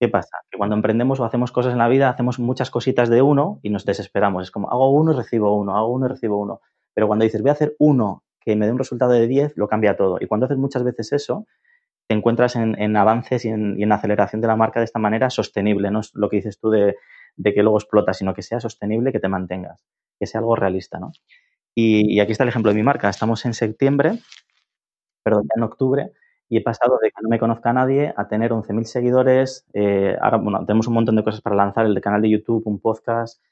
¿Qué 0.00 0.08
pasa? 0.08 0.38
Que 0.50 0.58
cuando 0.58 0.74
emprendemos 0.74 1.20
o 1.20 1.24
hacemos 1.24 1.52
cosas 1.52 1.72
en 1.72 1.78
la 1.78 1.88
vida, 1.88 2.08
hacemos 2.08 2.38
muchas 2.38 2.70
cositas 2.70 3.08
de 3.08 3.22
uno 3.22 3.60
y 3.62 3.70
nos 3.70 3.84
desesperamos. 3.84 4.42
Es 4.42 4.50
como, 4.50 4.70
hago 4.70 4.90
uno 4.90 5.12
y 5.12 5.16
recibo 5.16 5.56
uno, 5.56 5.76
hago 5.76 5.92
uno 5.92 6.06
y 6.06 6.08
recibo 6.08 6.38
uno. 6.38 6.60
Pero 6.94 7.06
cuando 7.06 7.24
dices, 7.24 7.42
voy 7.42 7.50
a 7.50 7.52
hacer 7.52 7.76
uno 7.78 8.24
que 8.40 8.56
me 8.56 8.66
dé 8.66 8.72
un 8.72 8.78
resultado 8.78 9.12
de 9.12 9.26
10, 9.26 9.56
lo 9.56 9.68
cambia 9.68 9.96
todo. 9.96 10.18
Y 10.20 10.26
cuando 10.26 10.46
haces 10.46 10.58
muchas 10.58 10.84
veces 10.84 11.12
eso, 11.12 11.46
te 12.06 12.14
encuentras 12.14 12.56
en, 12.56 12.96
avances 12.96 13.44
y 13.44 13.48
en, 13.48 13.92
aceleración 13.92 14.42
de 14.42 14.48
la 14.48 14.56
marca 14.56 14.80
de 14.80 14.84
esta 14.84 14.98
manera 14.98 15.30
sostenible, 15.30 15.90
no 15.90 16.00
es 16.00 16.14
lo 16.14 16.28
que 16.28 16.36
dices 16.36 16.58
tú 16.58 16.70
de, 16.70 16.96
que 17.42 17.62
luego 17.62 17.78
explota, 17.78 18.12
sino 18.12 18.34
que 18.34 18.42
sea 18.42 18.60
sostenible, 18.60 19.12
que 19.12 19.20
te 19.20 19.28
mantengas, 19.28 19.84
que 20.18 20.26
sea 20.26 20.40
algo 20.40 20.56
realista, 20.56 20.98
¿no? 20.98 21.12
Y, 21.74 22.20
aquí 22.20 22.32
está 22.32 22.44
el 22.44 22.50
ejemplo 22.50 22.70
de 22.70 22.76
mi 22.76 22.82
marca. 22.82 23.08
Estamos 23.08 23.44
en 23.46 23.54
septiembre, 23.54 24.20
perdón, 25.22 25.44
ya 25.44 25.54
en 25.56 25.64
octubre, 25.64 26.12
y 26.48 26.58
he 26.58 26.60
pasado 26.60 26.98
de 27.02 27.08
que 27.10 27.22
no 27.22 27.28
me 27.28 27.38
conozca 27.38 27.72
nadie 27.72 28.14
a 28.16 28.28
tener 28.28 28.52
11.000 28.52 28.84
seguidores. 28.84 29.66
Eh, 29.72 30.16
ahora, 30.20 30.36
bueno, 30.36 30.64
tenemos 30.66 30.86
un 30.86 30.94
montón 30.94 31.16
de 31.16 31.24
cosas 31.24 31.40
para 31.40 31.56
lanzar, 31.56 31.86
el 31.86 32.00
canal 32.00 32.22
de 32.22 32.30
YouTube, 32.30 32.62
un 32.66 32.80
podcast, 32.80 33.42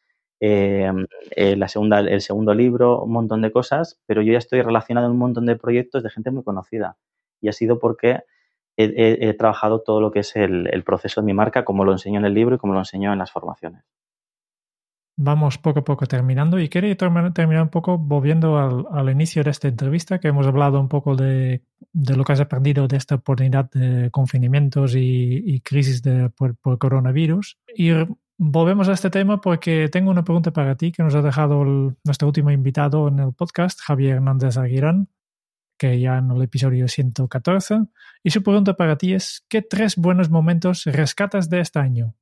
eh, 0.41 0.91
eh, 1.37 1.57
la 1.57 1.68
segunda, 1.68 2.01
el 2.01 2.20
segundo 2.20 2.55
libro, 2.55 3.03
un 3.03 3.12
montón 3.12 3.43
de 3.43 3.53
cosas, 3.53 4.01
pero 4.07 4.22
yo 4.22 4.33
ya 4.33 4.39
estoy 4.39 4.62
relacionado 4.62 5.07
en 5.07 5.12
un 5.12 5.18
montón 5.18 5.47
de 5.47 5.57
proyectos 5.57 6.03
de 6.03 6.11
gente 6.11 6.30
muy 6.30 6.45
conocida. 6.45 6.97
Y 7.41 7.49
ha 7.49 7.53
sido 7.53 7.78
porque 7.78 8.20
he, 8.76 9.34
trabajado 9.34 9.80
todo 9.80 10.00
lo 10.00 10.10
que 10.10 10.20
es 10.20 10.36
el, 10.36 10.82
proceso 10.84 11.20
de 11.20 11.26
mi 11.26 11.34
marca, 11.34 11.64
como 11.64 11.84
lo 11.84 11.92
enseño 11.92 12.18
en 12.18 12.26
el 12.26 12.34
libro 12.34 12.56
y 12.56 12.58
como 12.58 12.72
lo 12.72 12.80
enseño 12.80 13.12
en 13.12 13.18
las 13.18 13.30
formaciones. 13.30 13.82
Vamos 15.16 15.58
poco 15.58 15.80
a 15.80 15.84
poco 15.84 16.06
terminando 16.06 16.58
y 16.58 16.70
quería 16.70 16.96
terminar 16.96 17.62
un 17.62 17.68
poco 17.68 17.98
volviendo 17.98 18.58
al, 18.58 19.10
inicio 19.10 19.44
de 19.44 19.50
esta 19.50 19.68
entrevista, 19.68 20.18
que 20.18 20.28
hemos 20.28 20.46
hablado 20.46 20.80
un 20.80 20.88
poco 20.88 21.14
de, 21.14 21.62
lo 21.92 22.24
que 22.24 22.32
has 22.32 22.40
aprendido 22.40 22.88
de 22.88 22.96
esta 22.96 23.16
oportunidad 23.16 23.70
de 23.70 24.10
confinamientos 24.10 24.94
y, 24.96 25.60
crisis 25.60 26.02
de, 26.02 26.30
por, 26.30 26.56
coronavirus. 26.78 27.58
Y 27.76 27.90
volvemos 28.38 28.88
a 28.88 28.94
este 28.94 29.10
tema 29.10 29.40
porque 29.40 29.88
tengo 29.90 30.10
una 30.10 30.24
pregunta 30.24 30.50
para 30.50 30.76
ti 30.76 30.92
que 30.92 31.02
nos 31.02 31.14
ha 31.14 31.20
dejado 31.20 31.62
nuestro 32.04 32.28
último 32.28 32.50
invitado 32.50 33.06
en 33.08 33.18
el 33.18 33.32
podcast, 33.34 33.80
Javier 33.82 34.16
Hernández 34.16 34.56
Aguirán, 34.56 35.08
que 35.83 35.99
ya 35.99 36.18
en 36.18 36.30
el 36.30 36.41
episodio 36.41 36.87
114. 36.87 37.87
Y 38.22 38.30
su 38.30 38.45
pregunta 38.45 38.74
para 38.74 38.97
ti 38.97 39.14
es, 39.14 39.45
¿qué 39.49 39.62
tres 39.62 39.97
buenos 39.97 40.30
momentos 40.30 40.85
rescatas 40.85 41.51
de 41.51 41.59
este 41.59 41.80
año? 41.80 42.14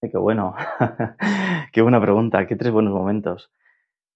Qué 0.00 0.16
bueno, 0.16 0.54
qué 1.72 1.82
buena 1.82 2.00
pregunta, 2.00 2.46
qué 2.46 2.56
tres 2.56 2.72
buenos 2.72 2.94
momentos. 2.94 3.52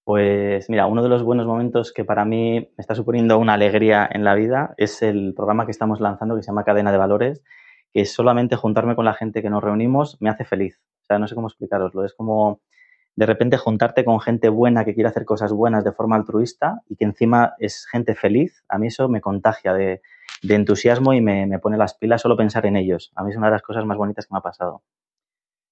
Pues 0.03 0.67
mira, 0.67 0.87
uno 0.87 1.03
de 1.03 1.09
los 1.09 1.21
buenos 1.21 1.45
momentos 1.45 1.93
que 1.93 2.03
para 2.03 2.25
mí 2.25 2.59
me 2.59 2.81
está 2.81 2.95
suponiendo 2.95 3.37
una 3.37 3.53
alegría 3.53 4.09
en 4.11 4.23
la 4.23 4.33
vida 4.33 4.73
es 4.77 5.03
el 5.03 5.35
programa 5.35 5.65
que 5.65 5.71
estamos 5.71 6.01
lanzando 6.01 6.35
que 6.35 6.41
se 6.41 6.47
llama 6.47 6.63
Cadena 6.63 6.91
de 6.91 6.97
Valores, 6.97 7.43
que 7.93 8.05
solamente 8.05 8.55
juntarme 8.55 8.95
con 8.95 9.05
la 9.05 9.13
gente 9.13 9.43
que 9.43 9.51
nos 9.51 9.63
reunimos 9.63 10.17
me 10.21 10.31
hace 10.31 10.43
feliz. 10.43 10.81
O 11.03 11.05
sea, 11.05 11.19
no 11.19 11.27
sé 11.27 11.35
cómo 11.35 11.49
explicaroslo, 11.49 12.03
es 12.03 12.15
como 12.15 12.61
de 13.21 13.27
repente 13.27 13.55
juntarte 13.55 14.03
con 14.03 14.19
gente 14.19 14.49
buena 14.49 14.83
que 14.83 14.95
quiere 14.95 15.07
hacer 15.07 15.25
cosas 15.25 15.53
buenas 15.53 15.83
de 15.83 15.91
forma 15.91 16.15
altruista 16.15 16.81
y 16.89 16.95
que 16.95 17.05
encima 17.05 17.53
es 17.59 17.85
gente 17.85 18.15
feliz, 18.15 18.63
a 18.67 18.79
mí 18.79 18.87
eso 18.87 19.09
me 19.09 19.21
contagia 19.21 19.75
de, 19.75 20.01
entusiasmo 20.41 21.13
y 21.13 21.21
me, 21.21 21.59
pone 21.59 21.77
las 21.77 21.93
pilas 21.93 22.23
solo 22.23 22.35
pensar 22.35 22.65
en 22.65 22.77
ellos. 22.77 23.11
A 23.13 23.23
mí 23.23 23.29
es 23.29 23.37
una 23.37 23.45
de 23.45 23.51
las 23.51 23.61
cosas 23.61 23.85
más 23.85 23.95
bonitas 23.95 24.25
que 24.25 24.33
me 24.33 24.39
ha 24.39 24.41
pasado. 24.41 24.81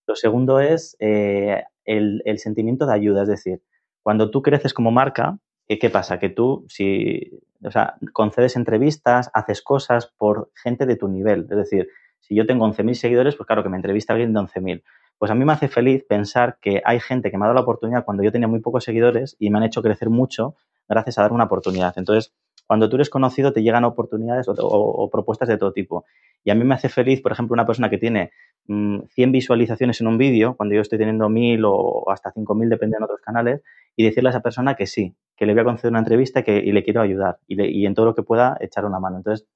Lo 0.05 0.15
segundo 0.15 0.59
es 0.59 0.95
eh, 0.99 1.63
el, 1.85 2.21
sentimiento 2.37 2.85
de 2.85 2.93
ayuda, 2.93 3.23
es 3.23 3.29
decir, 3.29 3.63
cuando 4.03 4.29
tú 4.29 4.43
creces 4.43 4.75
como 4.75 4.91
marca, 4.91 5.39
¿qué 5.67 5.89
pasa? 5.89 6.19
Que 6.19 6.29
tú, 6.29 6.67
si, 6.69 7.31
o 7.63 7.71
sea, 7.71 7.95
concedes 8.13 8.57
entrevistas, 8.57 9.31
haces 9.33 9.63
cosas 9.63 10.05
por 10.05 10.51
gente 10.53 10.85
de 10.85 10.97
tu 10.97 11.07
nivel. 11.07 11.47
Es 11.49 11.57
decir, 11.57 11.89
si 12.19 12.35
yo 12.35 12.45
tengo 12.45 12.67
11.000 12.67 12.93
seguidores, 12.93 13.35
pues 13.35 13.47
claro 13.47 13.63
que 13.63 13.69
me 13.69 13.77
entrevista 13.77 14.13
alguien 14.13 14.33
de 14.33 14.39
11.000. 14.39 14.83
Pues 15.19 15.29
a 15.31 15.35
mí 15.35 15.43
me 15.43 15.51
hace 15.51 15.67
feliz 15.67 16.05
pensar 16.05 16.57
que 16.61 16.81
hay 16.85 17.01
gente 17.01 17.29
que 17.29 17.37
me 17.37 17.43
ha 17.43 17.47
dado 17.47 17.55
la 17.55 17.61
oportunidad 17.61 18.05
cuando 18.05 18.23
yo 18.23 18.31
tenía 18.31 18.47
muy 18.47 18.61
pocos 18.61 18.85
seguidores 18.85 19.35
y 19.37 19.49
me 19.49 19.57
han 19.57 19.65
hecho 19.65 19.81
crecer 19.83 20.09
mucho 20.09 20.55
gracias 20.87 21.19
a 21.19 21.23
dar 21.23 21.33
una 21.33 21.43
oportunidad. 21.43 21.93
Entonces, 21.97 22.33
cuando 22.65 22.87
tú 22.87 22.95
eres 22.95 23.09
conocido 23.09 23.51
te 23.51 23.61
llegan 23.61 23.83
oportunidades 23.83 24.45
o, 24.47 25.09
propuestas 25.11 25.49
de 25.49 25.57
todo 25.57 25.73
tipo. 25.73 26.05
Y 26.45 26.51
a 26.51 26.55
mí 26.55 26.63
me 26.63 26.73
hace 26.73 26.87
feliz, 26.87 27.21
por 27.21 27.33
ejemplo, 27.33 27.53
una 27.53 27.65
persona 27.65 27.89
que 27.89 27.97
tiene 27.97 28.31
100 28.67 29.07
mm, 29.17 29.31
visualizaciones 29.31 29.99
en 29.99 30.07
un 30.07 30.17
vídeo, 30.17 30.55
cuando 30.55 30.73
yo 30.73 30.81
estoy 30.81 30.97
teniendo 30.97 31.27
1000 31.27 31.63
o 31.65 32.09
hasta 32.09 32.31
5000, 32.31 32.69
depende 32.69 32.95
en 32.97 33.03
otros 33.03 33.19
canales, 33.19 33.61
y 33.97 34.05
decirle 34.05 34.29
a 34.29 34.31
esa 34.31 34.41
persona 34.41 34.75
que 34.75 34.87
sí, 34.87 35.15
que 35.35 35.45
le 35.45 35.53
voy 35.53 35.61
a 35.61 35.65
conceder 35.65 35.91
una 35.91 35.99
entrevista 35.99 36.39
y, 36.39 36.43
que, 36.43 36.61
le 36.61 36.83
quiero 36.83 37.01
ayudar 37.01 37.39
y, 37.45 37.61
y 37.61 37.85
en 37.85 37.93
todo 37.93 38.05
lo 38.05 38.15
que 38.15 38.23
pueda 38.23 38.55
echar 38.61 38.85
una 38.85 38.99
mano. 38.99 39.17
Entonces, 39.17 39.47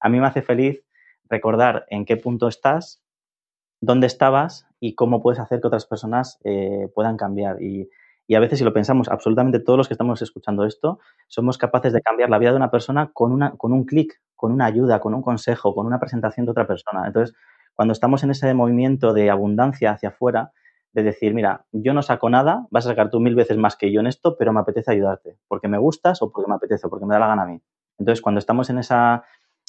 a 0.00 0.08
mí 0.08 0.18
me 0.18 0.26
hace 0.26 0.42
feliz 0.42 0.82
recordar 1.28 1.86
en 1.90 2.04
qué 2.04 2.16
punto 2.16 2.48
estás, 2.48 3.02
dónde 3.82 4.06
estabas 4.06 4.66
y 4.80 4.94
cómo 4.94 5.20
puedes 5.20 5.40
hacer 5.40 5.60
que 5.60 5.66
otras 5.66 5.86
personas 5.86 6.38
eh, 6.44 6.88
puedan 6.94 7.18
cambiar. 7.18 7.60
Y, 7.60 7.90
a 8.34 8.40
veces, 8.40 8.60
si 8.60 8.64
lo 8.64 8.72
pensamos, 8.72 9.10
absolutamente 9.10 9.60
todos 9.60 9.76
los 9.76 9.88
que 9.88 9.94
estamos 9.94 10.22
escuchando 10.22 10.64
esto, 10.64 11.00
somos 11.26 11.58
capaces 11.58 11.92
de 11.92 12.00
cambiar 12.00 12.30
la 12.30 12.38
vida 12.38 12.48
de 12.48 12.56
una 12.56 12.70
persona 12.70 13.10
con, 13.12 13.38
con 13.58 13.74
un 13.74 13.84
clic, 13.84 14.22
con 14.34 14.52
una 14.52 14.64
ayuda, 14.64 15.00
con 15.00 15.12
un 15.12 15.20
consejo, 15.20 15.74
con 15.74 15.86
una 15.86 16.00
presentación 16.00 16.46
de 16.46 16.52
otra 16.52 16.66
persona. 16.66 17.06
Entonces, 17.06 17.36
cuando 17.74 17.92
estamos 17.92 18.22
en 18.22 18.30
ese 18.30 18.54
movimiento 18.54 19.12
de 19.12 19.28
abundancia 19.28 19.90
hacia 19.90 20.10
afuera, 20.10 20.52
de 20.94 21.02
decir, 21.02 21.34
mira, 21.34 21.66
yo 21.72 21.92
no 21.92 22.00
saco 22.00 22.30
nada, 22.30 22.66
vas 22.70 22.86
a 22.86 22.90
sacar 22.90 23.10
tú 23.10 23.20
mil 23.20 23.34
veces 23.34 23.58
más 23.58 23.76
que 23.76 23.92
yo 23.92 24.00
en 24.00 24.06
esto, 24.06 24.36
pero 24.38 24.54
me 24.54 24.60
apetece 24.60 24.92
ayudarte, 24.92 25.36
porque 25.48 25.68
me 25.68 25.76
gustas 25.76 26.22
o 26.22 26.32
porque 26.32 26.48
me 26.48 26.54
apetece, 26.54 26.86
o 26.86 26.90
porque 26.90 27.04
me 27.04 27.14
da 27.14 27.20
la 27.20 27.26
gana 27.26 27.42
a 27.42 27.46
mí. 27.46 27.60
Entonces, 27.98 28.22
cuando 28.22 28.38
estamos 28.38 28.70
en 28.70 28.78
esa, 28.78 29.24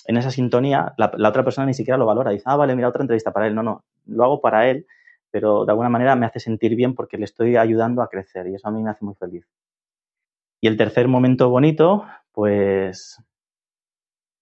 en 0.05 0.17
esa 0.17 0.31
sintonía, 0.31 0.93
la, 0.97 1.11
la, 1.15 1.29
otra 1.29 1.43
persona 1.43 1.67
ni 1.67 1.73
siquiera 1.73 1.97
lo 1.97 2.05
valora. 2.05 2.31
Dice, 2.31 2.43
ah, 2.47 2.55
vale, 2.55 2.75
mira, 2.75 2.89
otra 2.89 3.03
entrevista 3.03 3.31
para 3.31 3.47
él. 3.47 3.55
No, 3.55 3.63
no, 3.63 3.83
lo 4.05 4.23
hago 4.23 4.41
para 4.41 4.69
él 4.69 4.85
pero 5.33 5.65
de 5.65 5.71
alguna 5.71 5.89
manera 5.89 6.15
me 6.15 6.27
hace 6.27 6.39
sentir 6.39 6.75
bien 6.75 6.93
porque 6.93 7.17
le 7.17 7.25
estoy 7.25 7.57
ayudando 7.57 8.03
a 8.03 8.07
crecer 8.07 8.45
y 8.47 8.53
eso 8.53 8.67
a 8.67 8.71
mí 8.71 8.83
me 8.83 8.91
hace 8.91 9.03
muy 9.03 9.15
feliz. 9.15 9.47
Y 10.61 10.67
el 10.67 10.77
tercer 10.77 11.07
momento 11.07 11.49
bonito, 11.49 12.05
pues, 12.31 13.19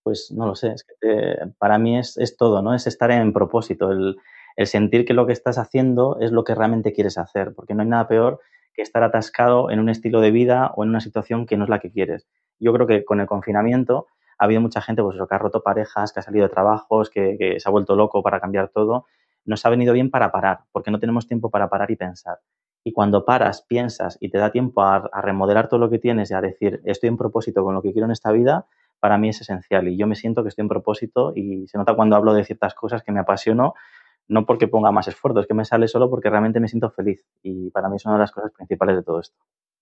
pues 0.03 0.33
no 0.35 0.45
lo 0.45 0.53
sé, 0.53 0.73
es 0.73 0.85
eh, 1.01 1.37
para 1.57 1.79
mí 1.79 1.97
es, 1.97 2.35
todo, 2.37 2.61
¿no? 2.61 2.75
Es 2.75 2.87
estar 2.87 3.09
en 3.09 3.31
propósito, 3.31 3.89
el, 3.89 4.17
sentir 4.65 5.05
que 5.05 5.13
lo 5.13 5.25
que 5.25 5.31
estás 5.31 5.57
haciendo 5.57 6.19
es 6.19 6.33
lo 6.33 6.43
que 6.43 6.55
realmente 6.55 6.91
quieres 6.91 7.17
hacer, 7.17 7.53
porque 7.55 7.73
no 7.73 7.83
hay 7.83 7.87
nada 7.87 8.09
peor 8.09 8.41
que 8.73 8.81
estar 8.81 9.01
atascado 9.01 9.71
en 9.71 9.79
un 9.79 9.87
estilo 9.87 10.19
de 10.19 10.31
vida 10.31 10.73
o 10.75 10.83
en 10.83 10.89
una 10.89 10.99
situación 10.99 11.45
que 11.45 11.55
no 11.55 11.63
es 11.63 11.69
la 11.69 11.79
que 11.79 11.89
quieres. 11.89 12.27
Yo 12.59 12.73
creo 12.73 12.85
que 12.85 13.05
con 13.05 13.21
el 13.21 13.27
confinamiento 13.27 14.07
ha 14.41 14.45
habido 14.45 14.59
mucha 14.59 14.81
gente 14.81 15.03
pues, 15.03 15.17
que 15.17 15.35
ha 15.35 15.37
roto 15.37 15.61
parejas, 15.61 16.11
que 16.11 16.19
ha 16.19 16.23
salido 16.23 16.47
de 16.47 16.49
trabajos, 16.49 17.11
que, 17.11 17.57
se 17.59 17.69
ha 17.69 17.71
vuelto 17.71 17.95
loco 17.95 18.23
para 18.23 18.39
cambiar 18.39 18.69
todo 18.69 19.05
nos 19.45 19.65
ha 19.65 19.69
venido 19.69 19.93
bien 19.93 20.11
para 20.11 20.31
parar, 20.31 20.61
porque 20.71 20.91
no 20.91 20.99
tenemos 20.99 21.27
tiempo 21.27 21.49
para 21.49 21.69
parar 21.69 21.89
y 21.89 21.95
pensar. 21.95 22.39
Y 22.83 22.93
cuando 22.93 23.25
paras, 23.25 23.63
piensas 23.63 24.17
y 24.19 24.29
te 24.29 24.37
da 24.37 24.51
tiempo 24.51 24.81
a, 24.83 25.09
remodelar 25.21 25.67
todo 25.67 25.79
lo 25.79 25.89
que 25.89 25.99
tienes 25.99 26.31
y 26.31 26.33
a 26.33 26.41
decir, 26.41 26.81
estoy 26.85 27.09
en 27.09 27.17
propósito 27.17 27.63
con 27.63 27.73
lo 27.73 27.81
que 27.81 27.91
quiero 27.91 28.05
en 28.05 28.11
esta 28.11 28.31
vida, 28.31 28.67
para 28.99 29.17
mí 29.17 29.29
es 29.29 29.41
esencial. 29.41 29.87
Y 29.87 29.97
yo 29.97 30.07
me 30.07 30.15
siento 30.15 30.43
que 30.43 30.49
estoy 30.49 30.63
en 30.63 30.69
propósito 30.69 31.33
y 31.35 31.67
se 31.67 31.77
nota 31.77 31.95
cuando 31.95 32.15
hablo 32.15 32.33
de 32.33 32.43
ciertas 32.43 32.73
cosas 32.73 33.03
que 33.03 33.11
me 33.11 33.19
apasiono, 33.19 33.73
no 34.27 34.45
porque 34.45 34.67
ponga 34.67 34.91
más 34.91 35.07
esfuerzo, 35.07 35.39
es 35.39 35.47
que 35.47 35.53
me 35.53 35.65
sale 35.65 35.87
solo 35.87 36.09
porque 36.09 36.29
realmente 36.29 36.59
me 36.59 36.67
siento 36.67 36.89
feliz. 36.89 37.25
Y 37.41 37.69
para 37.71 37.89
mí 37.89 37.95
es 37.95 38.05
una 38.05 38.15
de 38.15 38.21
las 38.21 38.31
cosas 38.31 38.51
principales 38.51 38.95
de 38.95 39.03
todo 39.03 39.19
esto. 39.19 39.37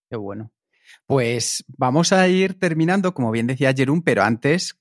Qué 0.10 0.18
bueno. 0.18 0.52
Pues 1.06 1.64
vamos 1.68 2.14
a 2.14 2.28
ir 2.28 2.60
terminando, 2.60 3.14
como 3.14 3.32
bien 3.32 3.48
decía 3.48 3.74
Jerún, 3.74 4.02
pero 4.04 4.24
antes, 4.24 4.80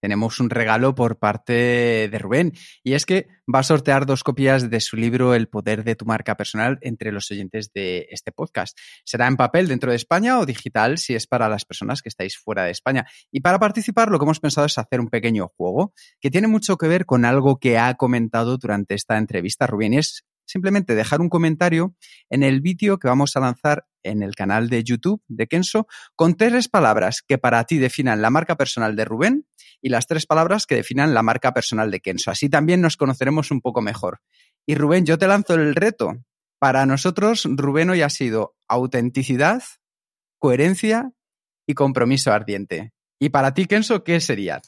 tenemos 0.00 0.40
un 0.40 0.50
regalo 0.50 0.94
por 0.94 1.18
parte 1.18 2.08
de 2.08 2.18
Rubén. 2.18 2.52
Y 2.82 2.94
es 2.94 3.06
que 3.06 3.28
va 3.52 3.60
a 3.60 3.64
sortear 3.64 4.06
dos 4.06 4.22
copias 4.22 4.70
de 4.70 4.80
su 4.80 4.96
libro 4.96 5.34
El 5.34 5.48
poder 5.48 5.84
de 5.84 5.96
tu 5.96 6.04
marca 6.04 6.36
personal 6.36 6.78
entre 6.82 7.12
los 7.12 7.30
oyentes 7.30 7.72
de 7.72 8.06
este 8.10 8.32
podcast. 8.32 8.78
Será 9.04 9.26
en 9.26 9.36
papel 9.36 9.68
dentro 9.68 9.90
de 9.90 9.96
España 9.96 10.38
o 10.38 10.46
digital 10.46 10.98
si 10.98 11.14
es 11.14 11.26
para 11.26 11.48
las 11.48 11.64
personas 11.64 12.02
que 12.02 12.08
estáis 12.08 12.36
fuera 12.36 12.64
de 12.64 12.70
España. 12.70 13.06
Y 13.32 13.40
para 13.40 13.58
participar 13.58 14.10
lo 14.10 14.18
que 14.18 14.24
hemos 14.24 14.40
pensado 14.40 14.66
es 14.66 14.78
hacer 14.78 15.00
un 15.00 15.08
pequeño 15.08 15.48
juego 15.56 15.92
que 16.20 16.30
tiene 16.30 16.48
mucho 16.48 16.76
que 16.76 16.88
ver 16.88 17.06
con 17.06 17.24
algo 17.24 17.58
que 17.58 17.78
ha 17.78 17.94
comentado 17.94 18.58
durante 18.58 18.94
esta 18.94 19.18
entrevista 19.18 19.66
Rubén 19.66 19.94
y 19.94 19.98
es 19.98 20.24
simplemente 20.46 20.94
dejar 20.94 21.20
un 21.20 21.28
comentario 21.28 21.94
en 22.30 22.42
el 22.42 22.60
vídeo 22.60 22.98
que 22.98 23.08
vamos 23.08 23.36
a 23.36 23.40
lanzar 23.40 23.86
en 24.02 24.22
el 24.22 24.34
canal 24.34 24.68
de 24.68 24.84
YouTube 24.84 25.22
de 25.28 25.46
Kenso 25.46 25.86
con 26.14 26.36
tres 26.36 26.68
palabras 26.68 27.22
que 27.26 27.38
para 27.38 27.64
ti 27.64 27.78
definan 27.78 28.22
la 28.22 28.30
marca 28.30 28.56
personal 28.56 28.96
de 28.96 29.04
Rubén 29.04 29.46
y 29.82 29.90
las 29.90 30.06
tres 30.06 30.26
palabras 30.26 30.66
que 30.66 30.76
definan 30.76 31.12
la 31.12 31.22
marca 31.22 31.52
personal 31.52 31.90
de 31.90 32.00
Kenso. 32.00 32.30
Así 32.30 32.48
también 32.48 32.80
nos 32.80 32.96
conoceremos 32.96 33.50
un 33.50 33.60
poco 33.60 33.82
mejor. 33.82 34.20
Y 34.64 34.74
Rubén, 34.74 35.04
yo 35.04 35.18
te 35.18 35.26
lanzo 35.26 35.54
el 35.54 35.74
reto. 35.74 36.14
Para 36.58 36.86
nosotros, 36.86 37.46
Rubén 37.48 37.90
hoy 37.90 38.02
ha 38.02 38.08
sido 38.08 38.56
autenticidad, 38.68 39.62
coherencia 40.38 41.12
y 41.66 41.74
compromiso 41.74 42.32
ardiente. 42.32 42.92
¿Y 43.20 43.28
para 43.28 43.52
ti, 43.54 43.66
Kenso, 43.66 44.04
qué 44.04 44.20
sería? 44.20 44.62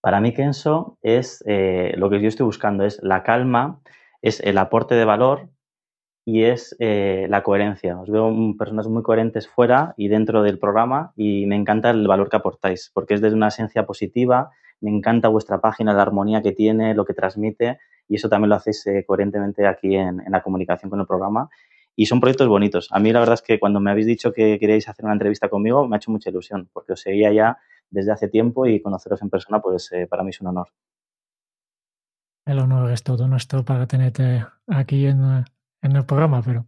Para 0.00 0.20
mí, 0.20 0.32
Kenso, 0.32 0.98
es 1.02 1.44
eh, 1.46 1.92
lo 1.96 2.08
que 2.08 2.22
yo 2.22 2.28
estoy 2.28 2.46
buscando, 2.46 2.84
es 2.84 2.98
la 3.02 3.22
calma, 3.22 3.82
es 4.22 4.40
el 4.40 4.58
aporte 4.58 4.94
de 4.94 5.04
valor 5.04 5.48
y 6.24 6.44
es 6.44 6.76
eh, 6.78 7.26
la 7.28 7.42
coherencia. 7.42 7.98
Os 7.98 8.10
veo 8.10 8.32
personas 8.58 8.86
muy 8.88 9.02
coherentes 9.02 9.48
fuera 9.48 9.94
y 9.96 10.08
dentro 10.08 10.42
del 10.42 10.58
programa 10.58 11.12
y 11.16 11.46
me 11.46 11.56
encanta 11.56 11.90
el 11.90 12.06
valor 12.06 12.28
que 12.28 12.36
aportáis 12.36 12.90
porque 12.94 13.14
es 13.14 13.20
desde 13.20 13.36
una 13.36 13.48
esencia 13.48 13.86
positiva, 13.86 14.50
me 14.80 14.90
encanta 14.90 15.28
vuestra 15.28 15.60
página, 15.60 15.92
la 15.92 16.02
armonía 16.02 16.42
que 16.42 16.52
tiene, 16.52 16.94
lo 16.94 17.04
que 17.04 17.14
transmite 17.14 17.78
y 18.08 18.16
eso 18.16 18.28
también 18.28 18.50
lo 18.50 18.56
hacéis 18.56 18.86
eh, 18.86 19.04
coherentemente 19.06 19.66
aquí 19.66 19.96
en, 19.96 20.22
la 20.28 20.42
comunicación 20.42 20.90
con 20.90 21.00
el 21.00 21.06
programa 21.06 21.48
y 21.96 22.06
son 22.06 22.20
proyectos 22.20 22.48
bonitos. 22.48 22.88
A 22.92 22.98
mí 22.98 23.12
la 23.12 23.20
verdad 23.20 23.34
es 23.34 23.42
que 23.42 23.58
cuando 23.58 23.80
me 23.80 23.90
habéis 23.90 24.06
dicho 24.06 24.32
que 24.32 24.58
queríais 24.58 24.88
hacer 24.88 25.04
una 25.04 25.14
entrevista 25.14 25.48
conmigo 25.48 25.86
me 25.88 25.96
ha 25.96 25.98
hecho 25.98 26.10
mucha 26.10 26.30
ilusión 26.30 26.68
porque 26.72 26.92
os 26.92 27.00
seguía 27.00 27.32
ya 27.32 27.58
desde 27.90 28.12
hace 28.12 28.28
tiempo 28.28 28.66
y 28.66 28.80
conoceros 28.80 29.20
en 29.22 29.30
persona, 29.30 29.60
pues 29.60 29.90
eh, 29.92 30.06
para 30.06 30.22
mí 30.22 30.30
es 30.30 30.40
un 30.40 30.46
honor. 30.48 30.68
El 32.44 32.58
honor 32.58 32.90
es 32.90 33.02
todo 33.02 33.28
nuestro 33.28 33.64
para 33.64 33.86
tenerte 33.86 34.44
aquí 34.66 35.06
en, 35.06 35.44
el 35.82 36.06
programa, 36.06 36.42
pero 36.42 36.66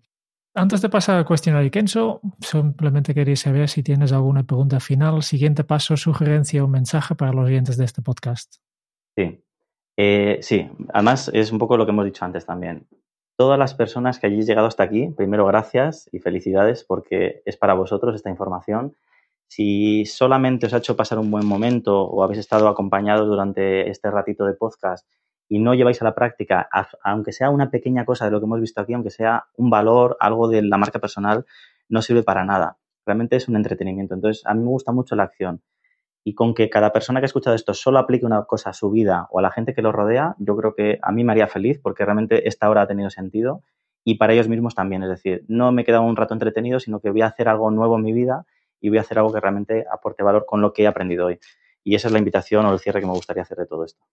antes 0.54 0.82
de 0.82 0.88
pasar 0.88 1.16
al 1.16 1.24
cuestionario 1.24 1.70
Kenzo, 1.70 2.20
simplemente 2.40 3.14
quería 3.14 3.36
saber 3.36 3.68
si 3.68 3.82
tienes 3.82 4.12
alguna 4.12 4.44
pregunta 4.44 4.80
final, 4.80 5.22
siguiente 5.22 5.64
paso, 5.64 5.96
sugerencia 5.96 6.62
o 6.62 6.68
mensaje 6.68 7.14
para 7.14 7.32
los 7.32 7.46
oyentes 7.46 7.76
de 7.76 7.84
este 7.84 8.02
podcast. 8.02 8.56
Sí, 9.16 9.42
eh, 9.96 10.38
sí, 10.42 10.70
además 10.92 11.30
es 11.32 11.52
un 11.52 11.58
poco 11.58 11.76
lo 11.76 11.86
que 11.86 11.92
hemos 11.92 12.04
dicho 12.04 12.24
antes 12.24 12.44
también. 12.44 12.86
Todas 13.36 13.58
las 13.58 13.74
personas 13.74 14.18
que 14.18 14.26
hayáis 14.26 14.46
llegado 14.46 14.66
hasta 14.66 14.82
aquí, 14.82 15.08
primero 15.08 15.46
gracias 15.46 16.08
y 16.12 16.18
felicidades 16.18 16.84
porque 16.84 17.42
es 17.46 17.56
para 17.56 17.74
vosotros 17.74 18.14
esta 18.14 18.30
información. 18.30 18.94
Si 19.48 20.04
solamente 20.06 20.66
os 20.66 20.74
ha 20.74 20.78
hecho 20.78 20.96
pasar 20.96 21.18
un 21.18 21.30
buen 21.30 21.46
momento 21.46 22.02
o 22.02 22.22
habéis 22.22 22.40
estado 22.40 22.68
acompañados 22.68 23.26
durante 23.26 23.88
este 23.90 24.10
ratito 24.10 24.44
de 24.44 24.54
podcast 24.54 25.06
y 25.48 25.58
no 25.58 25.74
lleváis 25.74 26.00
a 26.00 26.04
la 26.04 26.14
práctica, 26.14 26.68
aunque 27.02 27.32
sea 27.32 27.50
una 27.50 27.70
pequeña 27.70 28.04
cosa 28.04 28.24
de 28.24 28.30
lo 28.30 28.40
que 28.40 28.46
hemos 28.46 28.60
visto 28.60 28.80
aquí, 28.80 28.94
aunque 28.94 29.10
sea 29.10 29.44
un 29.56 29.70
valor, 29.70 30.16
algo 30.20 30.48
de 30.48 30.62
la 30.62 30.78
marca 30.78 30.98
personal, 30.98 31.44
no 31.88 32.02
sirve 32.02 32.22
para 32.22 32.44
nada. 32.44 32.78
Realmente 33.04 33.36
es 33.36 33.48
un 33.48 33.56
entretenimiento. 33.56 34.14
Entonces, 34.14 34.44
a 34.46 34.54
mí 34.54 34.62
me 34.62 34.68
gusta 34.68 34.92
mucho 34.92 35.14
la 35.14 35.24
acción. 35.24 35.62
Y 36.24 36.34
con 36.34 36.54
que 36.54 36.70
cada 36.70 36.92
persona 36.92 37.20
que 37.20 37.24
ha 37.24 37.26
escuchado 37.26 37.56
esto 37.56 37.74
solo 37.74 37.98
aplique 37.98 38.24
una 38.24 38.44
cosa 38.44 38.70
a 38.70 38.72
su 38.72 38.90
vida 38.90 39.26
o 39.30 39.40
a 39.40 39.42
la 39.42 39.50
gente 39.50 39.74
que 39.74 39.82
lo 39.82 39.92
rodea, 39.92 40.36
yo 40.38 40.56
creo 40.56 40.74
que 40.74 40.98
a 41.02 41.10
mí 41.10 41.24
me 41.24 41.32
haría 41.32 41.48
feliz 41.48 41.80
porque 41.82 42.04
realmente 42.04 42.48
esta 42.48 42.70
hora 42.70 42.82
ha 42.82 42.86
tenido 42.86 43.10
sentido 43.10 43.62
y 44.04 44.14
para 44.14 44.32
ellos 44.32 44.48
mismos 44.48 44.74
también. 44.74 45.02
Es 45.02 45.08
decir, 45.08 45.44
no 45.48 45.72
me 45.72 45.82
he 45.82 45.84
quedado 45.84 46.04
un 46.04 46.16
rato 46.16 46.34
entretenido, 46.34 46.80
sino 46.80 47.00
que 47.00 47.10
voy 47.10 47.22
a 47.22 47.26
hacer 47.26 47.48
algo 47.48 47.70
nuevo 47.70 47.96
en 47.96 48.04
mi 48.04 48.12
vida 48.12 48.46
y 48.80 48.88
voy 48.88 48.98
a 48.98 49.02
hacer 49.02 49.18
algo 49.18 49.32
que 49.32 49.40
realmente 49.40 49.84
aporte 49.90 50.22
valor 50.22 50.44
con 50.46 50.60
lo 50.60 50.72
que 50.72 50.84
he 50.84 50.86
aprendido 50.86 51.26
hoy. 51.26 51.38
Y 51.84 51.96
esa 51.96 52.08
es 52.08 52.12
la 52.12 52.18
invitación 52.18 52.64
o 52.66 52.72
el 52.72 52.78
cierre 52.78 53.00
que 53.00 53.06
me 53.06 53.12
gustaría 53.12 53.42
hacer 53.42 53.58
de 53.58 53.66
todo 53.66 53.84
esto. 53.84 54.04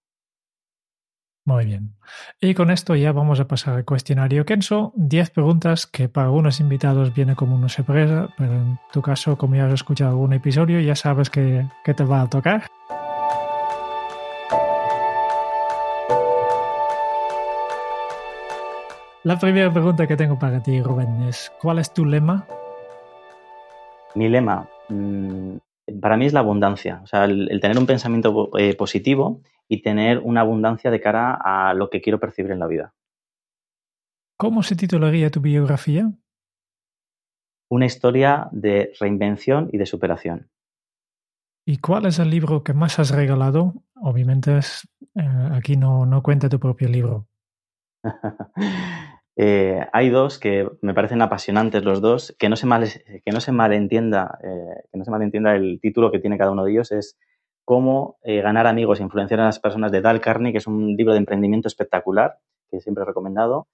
Muy 1.49 1.65
bien. 1.65 1.95
Y 2.39 2.53
con 2.53 2.69
esto 2.69 2.95
ya 2.95 3.11
vamos 3.11 3.39
a 3.39 3.47
pasar 3.47 3.73
al 3.73 3.83
cuestionario 3.83 4.45
Kenso. 4.45 4.93
Diez 4.95 5.31
preguntas 5.31 5.87
que 5.87 6.07
para 6.07 6.27
algunos 6.27 6.59
invitados 6.59 7.11
viene 7.11 7.35
como 7.35 7.55
una 7.55 7.69
sorpresa, 7.69 8.29
pero 8.37 8.53
en 8.53 8.79
tu 8.93 9.01
caso, 9.01 9.35
como 9.35 9.55
ya 9.55 9.65
has 9.65 9.73
escuchado 9.73 10.11
algún 10.11 10.33
episodio, 10.33 10.79
ya 10.79 10.95
sabes 10.95 11.31
que, 11.31 11.65
que 11.83 11.95
te 11.95 12.03
va 12.03 12.21
a 12.21 12.29
tocar. 12.29 12.67
La 19.23 19.39
primera 19.39 19.73
pregunta 19.73 20.05
que 20.05 20.15
tengo 20.15 20.37
para 20.37 20.61
ti, 20.61 20.83
Rubén, 20.83 21.23
es 21.23 21.51
¿cuál 21.59 21.79
es 21.79 21.91
tu 21.91 22.05
lema? 22.05 22.45
Mi 24.13 24.29
lema, 24.29 24.69
mm, 24.89 25.55
para 25.99 26.15
mí 26.15 26.27
es 26.27 26.33
la 26.33 26.41
abundancia, 26.41 27.01
o 27.03 27.07
sea, 27.07 27.25
el, 27.25 27.59
tener 27.59 27.79
un 27.79 27.87
pensamiento 27.87 28.51
eh, 28.55 28.75
positivo 28.75 29.41
y 29.69 29.81
tener 29.81 30.17
una 30.19 30.41
abundancia 30.41 30.91
de 30.91 30.99
cara 30.99 31.35
a 31.35 31.73
lo 31.73 31.89
que 31.89 32.01
quiero 32.01 32.19
percibir 32.19 32.51
en 32.51 32.59
la 32.59 32.67
vida. 32.67 32.93
¿Cómo 34.37 34.63
se 34.63 34.75
titularía 34.75 35.29
tu 35.29 35.41
biografía? 35.41 36.11
Una 37.69 37.85
historia 37.85 38.49
de 38.51 38.91
reinvención 38.99 39.69
y 39.71 39.77
de 39.77 39.85
superación. 39.85 40.49
¿Y 41.67 41.77
cuál 41.77 42.07
es 42.07 42.17
el 42.17 42.31
libro 42.31 42.63
que 42.63 42.73
más 42.73 42.97
has 42.97 43.11
regalado? 43.11 43.83
Obviamente 43.95 44.57
eh, 44.57 45.49
aquí 45.51 45.77
no, 45.77 46.05
no 46.07 46.23
cuenta 46.23 46.49
tu 46.49 46.59
propio 46.59 46.89
libro. 46.89 47.27
Eh, 49.41 49.87
hay 49.93 50.09
dos 50.09 50.37
que 50.37 50.69
me 50.81 50.93
parecen 50.93 51.21
apasionantes 51.21 51.85
los 51.85 52.01
dos, 52.01 52.35
que 52.37 52.49
no 52.49 52.57
se, 52.57 52.67
que 53.23 53.31
no 53.31 53.39
se 53.39 53.53
malentienda, 53.53 54.37
eh, 54.43 54.83
que 54.91 54.97
no 54.97 55.05
se 55.05 55.11
malentienda 55.11 55.55
el 55.55 55.79
título 55.81 56.11
que 56.11 56.19
tiene 56.19 56.37
cada 56.37 56.51
uno 56.51 56.65
de 56.65 56.73
ellos, 56.73 56.91
es 56.91 57.17
Cómo 57.69 58.17
eh, 58.23 58.41
ganar 58.41 58.65
amigos 58.65 58.99
e 58.99 59.03
influenciar 59.03 59.41
a 59.41 59.45
las 59.45 59.59
personas 59.59 59.91
de 59.91 60.01
Dal 60.01 60.21
Carney, 60.21 60.51
que 60.51 60.57
es 60.57 60.65
un 60.65 60.97
libro 60.97 61.13
de 61.13 61.19
emprendimiento 61.19 61.67
espectacular, 61.67 62.39
que 62.67 62.81
siempre 62.81 63.03
he 63.03 63.05
recomendado, 63.05 63.67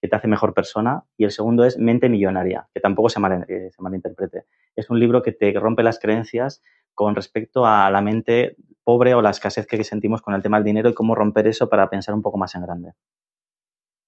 que 0.00 0.08
te 0.08 0.16
hace 0.16 0.26
mejor 0.26 0.54
persona. 0.54 1.04
Y 1.18 1.24
el 1.24 1.32
segundo 1.32 1.66
es 1.66 1.76
Mente 1.76 2.08
Millonaria, 2.08 2.70
que 2.72 2.80
tampoco 2.80 3.10
se, 3.10 3.20
se 3.20 3.82
malinterprete. 3.82 4.46
Es 4.74 4.88
un 4.88 4.98
libro 4.98 5.20
que 5.20 5.32
te 5.32 5.52
rompe 5.52 5.82
las 5.82 5.98
creencias 5.98 6.62
con 6.94 7.14
respecto 7.14 7.66
a 7.66 7.90
la 7.90 8.00
mente 8.00 8.56
pobre 8.84 9.12
o 9.12 9.20
la 9.20 9.28
escasez 9.28 9.66
que 9.66 9.84
sentimos 9.84 10.22
con 10.22 10.32
el 10.32 10.40
tema 10.40 10.56
del 10.56 10.64
dinero 10.64 10.88
y 10.88 10.94
cómo 10.94 11.14
romper 11.14 11.46
eso 11.46 11.68
para 11.68 11.90
pensar 11.90 12.14
un 12.14 12.22
poco 12.22 12.38
más 12.38 12.54
en 12.54 12.62
grande. 12.62 12.94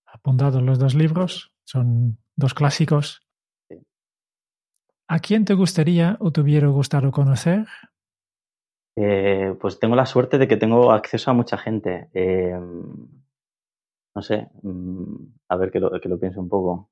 Apuntados 0.06 0.62
los 0.62 0.78
dos 0.78 0.94
libros, 0.94 1.52
son 1.64 2.16
dos 2.34 2.54
clásicos. 2.54 3.20
¿A 5.06 5.18
quién 5.18 5.44
te 5.44 5.52
gustaría 5.52 6.16
o 6.18 6.32
te 6.32 6.40
hubiera 6.40 6.68
gustado 6.68 7.10
conocer 7.12 7.66
eh, 8.96 9.54
pues 9.60 9.80
tengo 9.80 9.96
la 9.96 10.06
suerte 10.06 10.38
de 10.38 10.46
que 10.46 10.56
tengo 10.56 10.92
acceso 10.92 11.30
a 11.30 11.34
mucha 11.34 11.58
gente. 11.58 12.08
Eh, 12.14 12.58
no 14.14 14.22
sé, 14.22 14.48
mm, 14.62 15.14
a 15.48 15.56
ver 15.56 15.70
que 15.70 15.80
lo, 15.80 15.90
que 16.00 16.08
piense 16.16 16.38
un 16.38 16.48
poco. 16.48 16.90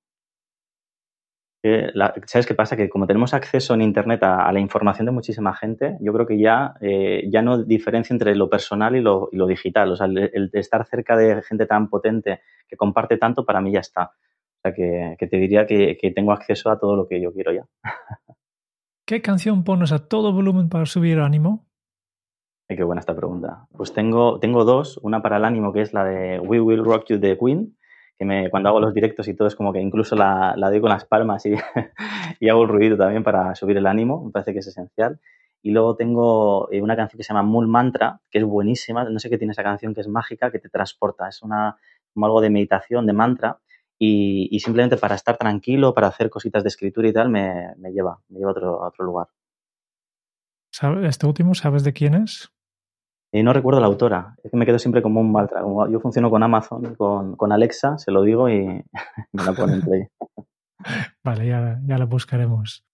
¿Sabes 2.27 2.47
qué 2.47 2.55
pasa? 2.55 2.77
Que 2.77 2.89
como 2.89 3.07
tenemos 3.07 3.35
acceso 3.35 3.75
en 3.75 3.83
Internet 3.83 4.21
a, 4.25 4.51
la 4.53 4.59
información 4.59 5.07
de 5.07 5.13
muchísima 5.13 5.55
gente, 5.55 5.97
yo 6.01 6.13
creo 6.13 6.27
que 6.27 6.37
ya, 6.37 6.75
eh, 6.81 7.29
ya 7.31 7.41
no 7.41 7.63
diferencia 7.63 8.13
entre 8.13 8.35
lo 8.35 8.51
personal 8.51 8.97
y 8.97 9.01
lo, 9.01 9.29
digital. 9.47 9.93
O 9.93 9.97
sea, 9.97 10.07
el, 10.07 10.51
estar 10.55 10.85
cerca 10.87 11.17
de 11.17 11.41
gente 11.43 11.67
tan 11.67 11.89
potente 11.89 12.41
que 12.67 12.77
comparte 12.77 13.17
tanto, 13.17 13.47
para 13.47 13.61
mí 13.61 13.71
ya 13.71 13.79
está. 13.79 14.07
O 14.07 14.61
sea, 14.61 14.75
que, 14.75 15.17
te 15.29 15.37
diría 15.37 15.65
que, 15.65 15.97
que, 15.97 16.11
tengo 16.11 16.33
acceso 16.33 16.69
a 16.69 16.81
todo 16.81 16.97
lo 16.97 17.07
que 17.07 17.21
yo 17.21 17.33
quiero 17.33 17.53
ya. 17.53 17.65
¿Qué 19.07 19.23
canción 19.23 19.63
pones 19.63 19.93
a 19.93 20.09
todo 20.09 20.33
volumen 20.33 20.69
para 20.69 20.87
subir 20.87 21.21
ánimo? 21.21 21.72
Qué 22.77 22.85
buena 22.85 23.01
esta 23.01 23.15
pregunta. 23.15 23.67
Pues 23.77 23.93
tengo, 23.93 24.39
tengo 24.39 24.65
dos, 24.65 24.99
una 25.03 25.23
para 25.23 25.37
el 25.37 25.45
ánimo 25.45 25.73
que 25.73 25.83
es 25.83 25.93
la 25.93 26.05
de 26.05 26.39
We 26.41 26.61
Will 26.61 26.85
Rock 26.85 27.07
You 27.09 27.19
de 27.19 27.39
Queen, 27.39 27.77
que 28.19 28.25
me, 28.25 28.51
cuando 28.51 28.69
hago 28.69 28.81
los 28.81 28.95
directos 28.95 29.29
y 29.29 29.35
todo 29.35 29.49
es 29.49 29.57
como 29.57 29.73
que 29.73 29.81
incluso 29.81 30.17
la, 30.17 30.55
la 30.57 30.71
doy 30.71 30.81
con 30.81 30.91
las 30.91 31.05
palmas 31.05 31.45
y, 31.47 31.55
hago 32.49 32.63
el 32.63 32.69
ruido 32.69 32.97
también 32.97 33.23
para 33.23 33.55
subir 33.55 33.77
el 33.77 33.87
ánimo, 33.87 34.25
me 34.25 34.31
parece 34.31 34.53
que 34.53 34.61
es 34.61 34.67
esencial. 34.67 35.21
Y 35.65 35.71
luego 35.71 35.95
tengo 35.95 36.69
eh, 36.73 36.83
una 36.83 36.97
canción 36.97 37.19
que 37.19 37.23
se 37.23 37.33
llama 37.33 37.49
Mul 37.49 37.69
Mantra, 37.69 38.21
que 38.31 38.39
es 38.39 38.45
buenísima, 38.45 39.05
no 39.05 39.19
sé 39.21 39.31
qué 39.31 39.39
tiene 39.39 39.53
esa 39.53 39.63
canción 39.63 39.95
que 39.95 40.01
es 40.01 40.09
mágica, 40.09 40.51
que 40.51 40.59
te 40.59 40.69
transporta, 40.69 41.29
es 41.29 41.43
una, 41.43 41.77
como 42.13 42.27
algo 42.27 42.41
de 42.41 42.51
meditación, 42.51 43.07
de 43.07 43.13
mantra, 43.13 43.59
y, 43.99 44.59
simplemente 44.59 44.97
para 44.97 45.15
estar 45.15 45.37
tranquilo, 45.37 45.95
para 45.95 46.09
hacer 46.09 46.29
cositas 46.29 46.65
de 46.65 46.69
escritura 46.69 47.07
y 47.07 47.13
tal, 47.13 47.29
me, 47.29 47.73
me 47.77 47.93
lleva, 47.93 48.19
me 48.29 48.41
lleva 48.41 48.51
a 48.51 48.53
otro, 48.53 48.83
a 48.83 48.89
otro 48.89 49.05
lugar. 49.05 49.29
¿Sabes, 50.73 51.05
este 51.05 51.27
último, 51.27 51.55
¿sabes 51.55 51.85
de 51.85 51.93
quién 51.93 52.15
es? 52.15 52.51
Eh, 53.35 53.43
no 53.43 53.55
recuerdo 53.55 53.81
la 53.81 53.87
autora, 53.87 54.37
es 54.45 54.51
que 54.51 54.57
me 54.59 54.67
quedo 54.67 54.79
siempre 54.79 55.01
como 55.01 55.21
un 55.21 55.33
mal 55.33 55.49
Yo 55.91 56.01
funciono 56.01 56.29
con 56.31 56.43
Amazon, 56.43 56.95
con, 56.97 57.35
con 57.35 57.51
Alexa, 57.51 57.97
se 57.97 58.13
lo 58.13 58.23
digo 58.23 58.51
y 58.51 58.85
me 59.33 59.45
la 59.45 59.53
ponen 59.55 59.81
play. 59.81 60.07
vale, 61.25 61.47
ya, 61.47 61.81
ya 61.85 61.97
la 61.97 62.05
buscaremos. 62.05 62.85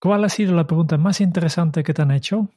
¿Cuál 0.00 0.24
ha 0.24 0.28
sido 0.28 0.54
la 0.54 0.66
pregunta 0.66 0.98
más 0.98 1.20
interesante 1.20 1.84
que 1.84 1.94
te 1.94 2.02
han 2.02 2.10
hecho? 2.10 2.48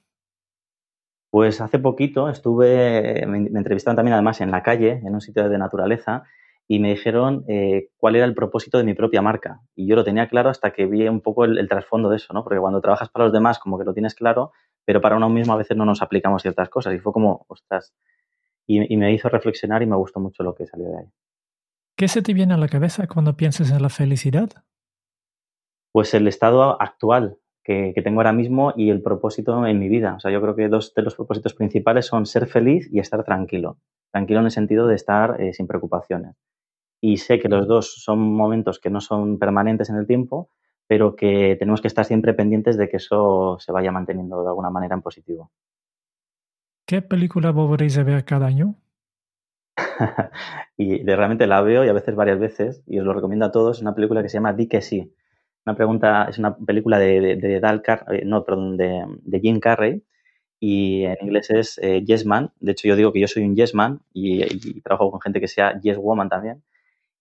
Pues 1.31 1.61
hace 1.61 1.77
poquito 1.77 2.27
estuve, 2.27 3.23
me, 3.27 3.37
entrevistaron 3.37 3.95
también 3.95 4.13
además 4.13 4.41
en 4.41 4.49
la 4.49 4.63
calle, 4.63 4.93
en 4.93 5.13
un 5.13 5.21
sitio 5.21 5.47
de 5.47 5.57
naturaleza, 5.59 6.23
y 6.72 6.80
me 6.80 6.91
dijeron 6.91 7.43
eh, 7.47 7.89
cuál 7.97 8.15
era 8.15 8.26
el 8.26 8.36
propósito 8.36 8.78
de 8.78 8.84
mi 8.84 8.93
propia 8.93 9.22
marca. 9.22 9.59
Y 9.76 9.88
yo 9.88 9.95
lo 9.95 10.03
tenía 10.03 10.30
claro 10.30 10.49
hasta 10.49 10.72
que 10.72 10.86
vi 10.86 11.07
un 11.07 11.20
poco 11.20 11.43
el, 11.43 11.57
el, 11.57 11.67
trasfondo 11.67 12.09
de 12.09 12.17
eso, 12.17 12.32
¿no? 12.32 12.43
Porque 12.43 12.59
cuando 12.59 12.80
trabajas 12.80 13.09
para 13.09 13.26
los 13.26 13.34
demás, 13.34 13.57
como 13.57 13.80
que 13.80 13.86
lo 13.86 13.93
tienes 13.93 14.13
claro, 14.13 14.51
pero 14.86 15.01
para 15.01 15.17
uno 15.17 15.30
mismo 15.30 15.53
a 15.53 15.57
veces 15.57 15.76
no 15.76 15.84
nos 15.84 16.01
aplicamos 16.01 16.43
ciertas 16.43 16.70
cosas. 16.70 16.93
Y 16.93 16.99
fue 16.99 17.11
como, 17.11 17.43
ostras, 17.47 17.93
y, 18.70 18.97
me 18.97 19.11
hizo 19.11 19.30
reflexionar 19.30 19.82
y 19.82 19.88
me 19.88 19.95
gustó 19.95 20.20
mucho 20.20 20.43
lo 20.43 20.53
que 20.53 20.67
salió 20.67 20.89
de 20.89 20.97
ahí. 20.99 21.05
¿Qué 21.97 22.07
se 22.07 22.22
te 22.22 22.34
viene 22.34 22.53
a 22.53 22.57
la 22.57 22.67
cabeza 22.67 23.07
cuando 23.07 23.36
piensas 23.36 23.72
en 23.72 23.82
la 23.82 23.89
felicidad? 23.89 24.49
Pues 25.91 26.13
el 26.13 26.28
estado 26.28 26.80
actual 26.80 27.39
que, 27.63 27.93
tengo 28.03 28.20
ahora 28.20 28.32
mismo 28.32 28.74
y 28.76 28.91
el 28.91 29.01
propósito 29.01 29.65
en 29.65 29.80
mi 29.80 29.89
vida. 29.89 30.13
O 30.15 30.20
sea, 30.20 30.32
yo 30.32 30.39
creo 30.39 30.55
que 30.55 30.70
dos 30.70 30.93
de 30.93 31.01
los 31.01 31.15
propósitos 31.15 31.55
principales 31.55 32.05
son 32.05 32.28
ser 32.28 32.45
feliz 32.45 32.88
y 32.91 32.99
estar 32.99 33.24
tranquilo. 33.24 33.78
Tranquilo 34.11 34.39
en 34.39 34.45
el 34.45 34.51
sentido 34.51 34.86
de 34.86 34.95
estar 34.95 35.41
eh, 35.41 35.53
sin 35.53 35.65
preocupaciones. 35.65 36.36
Y 37.01 37.17
sé 37.17 37.39
que 37.39 37.49
los 37.49 37.67
dos 37.67 38.01
son 38.03 38.19
momentos 38.19 38.79
que 38.79 38.89
no 38.89 39.01
son 39.01 39.39
permanentes 39.39 39.89
en 39.89 39.95
el 39.95 40.07
tiempo, 40.07 40.49
pero 40.87 41.15
que 41.15 41.55
tenemos 41.59 41.81
que 41.81 41.87
estar 41.87 42.03
siempre 42.03 42.33
pendientes 42.33 42.77
de 42.77 42.89
que 42.89 42.97
eso 42.97 43.57
se 43.59 43.71
vaya 43.71 43.91
manteniendo 43.91 44.41
de 44.41 44.49
alguna 44.49 44.69
manera 44.69 44.95
en 44.95 45.01
positivo. 45.01 45.51
¿Qué 46.85 47.03
película 47.03 47.51
volveréis 47.51 47.97
a 47.99 48.03
ver 48.03 48.25
cada 48.25 48.47
año? 48.47 48.75
y 50.77 51.03
realmente 51.03 51.45
la 51.45 51.61
veo 51.61 51.85
y 51.85 51.89
a 51.89 51.93
veces 51.93 52.15
varias 52.15 52.39
veces 52.39 52.83
y 52.87 52.99
os 52.99 53.05
lo 53.05 53.13
recomiendo 53.13 53.45
a 53.45 53.51
todos. 53.51 53.77
Es 53.77 53.81
una 53.81 53.93
película 53.93 54.23
que 54.23 54.29
se 54.29 54.37
llama 54.37 54.53
Di 54.53 54.67
que 54.67 54.81
sí. 54.81 55.13
Una 55.65 55.75
pregunta, 55.75 56.25
es 56.29 56.39
una 56.39 56.57
película 56.57 56.97
de, 56.97 57.35
de, 57.35 57.57
eh, 57.57 58.21
no, 58.25 58.43
perdón, 58.43 58.77
de, 58.77 59.05
de, 59.21 59.39
Jim 59.39 59.59
Carrey 59.59 60.03
y 60.59 61.03
en 61.03 61.17
inglés 61.21 61.51
es 61.51 61.77
eh, 61.83 62.03
Yes 62.03 62.25
Man. 62.25 62.51
De 62.59 62.71
hecho, 62.71 62.87
yo 62.87 62.95
digo 62.95 63.13
que 63.13 63.19
yo 63.19 63.27
soy 63.27 63.43
un 63.43 63.55
Yes 63.55 63.75
Man 63.75 64.01
y, 64.11 64.43
y 64.43 64.81
trabajo 64.81 65.11
con 65.11 65.21
gente 65.21 65.39
que 65.39 65.47
sea 65.47 65.79
Yes 65.79 65.97
Woman 65.97 66.29
también. 66.29 66.63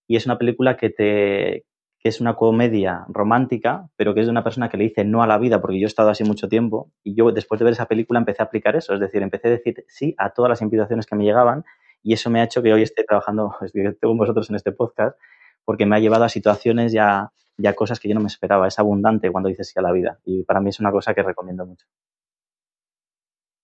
Y 0.09 0.15
es 0.15 0.25
una 0.25 0.39
película 0.39 0.75
que 0.75 0.89
te, 0.89 1.65
que 1.99 2.09
es 2.09 2.19
una 2.19 2.35
comedia 2.35 3.05
romántica, 3.09 3.89
pero 3.95 4.15
que 4.15 4.21
es 4.21 4.25
de 4.25 4.31
una 4.31 4.43
persona 4.43 4.67
que 4.67 4.75
le 4.75 4.85
dice 4.85 5.03
no 5.03 5.21
a 5.21 5.27
la 5.27 5.37
vida, 5.37 5.61
porque 5.61 5.79
yo 5.79 5.85
he 5.85 5.87
estado 5.87 6.09
así 6.09 6.23
mucho 6.23 6.49
tiempo, 6.49 6.91
y 7.03 7.13
yo 7.13 7.31
después 7.31 7.59
de 7.59 7.65
ver 7.65 7.73
esa 7.73 7.85
película 7.85 8.17
empecé 8.17 8.41
a 8.41 8.45
aplicar 8.45 8.75
eso, 8.75 8.95
es 8.95 8.99
decir, 8.99 9.21
empecé 9.21 9.49
a 9.49 9.51
decir 9.51 9.85
sí 9.87 10.15
a 10.17 10.31
todas 10.31 10.49
las 10.49 10.63
invitaciones 10.63 11.05
que 11.05 11.15
me 11.15 11.25
llegaban, 11.25 11.63
y 12.01 12.13
eso 12.13 12.31
me 12.31 12.41
ha 12.41 12.45
hecho 12.45 12.63
que 12.63 12.73
hoy 12.73 12.81
esté 12.81 13.03
trabajando 13.03 13.55
con 14.01 14.17
vosotros 14.17 14.49
en 14.49 14.55
este 14.55 14.71
podcast, 14.71 15.15
porque 15.63 15.85
me 15.85 15.95
ha 15.95 15.99
llevado 15.99 16.23
a 16.23 16.29
situaciones 16.29 16.91
ya, 16.91 17.31
ya 17.57 17.75
cosas 17.75 17.99
que 17.99 18.09
yo 18.09 18.15
no 18.15 18.21
me 18.21 18.27
esperaba. 18.27 18.67
Es 18.67 18.79
abundante 18.79 19.31
cuando 19.31 19.49
dices 19.49 19.67
sí 19.67 19.77
a 19.77 19.83
la 19.83 19.91
vida, 19.91 20.17
y 20.25 20.43
para 20.43 20.59
mí 20.59 20.69
es 20.69 20.79
una 20.79 20.91
cosa 20.91 21.13
que 21.13 21.21
recomiendo 21.21 21.67
mucho. 21.67 21.85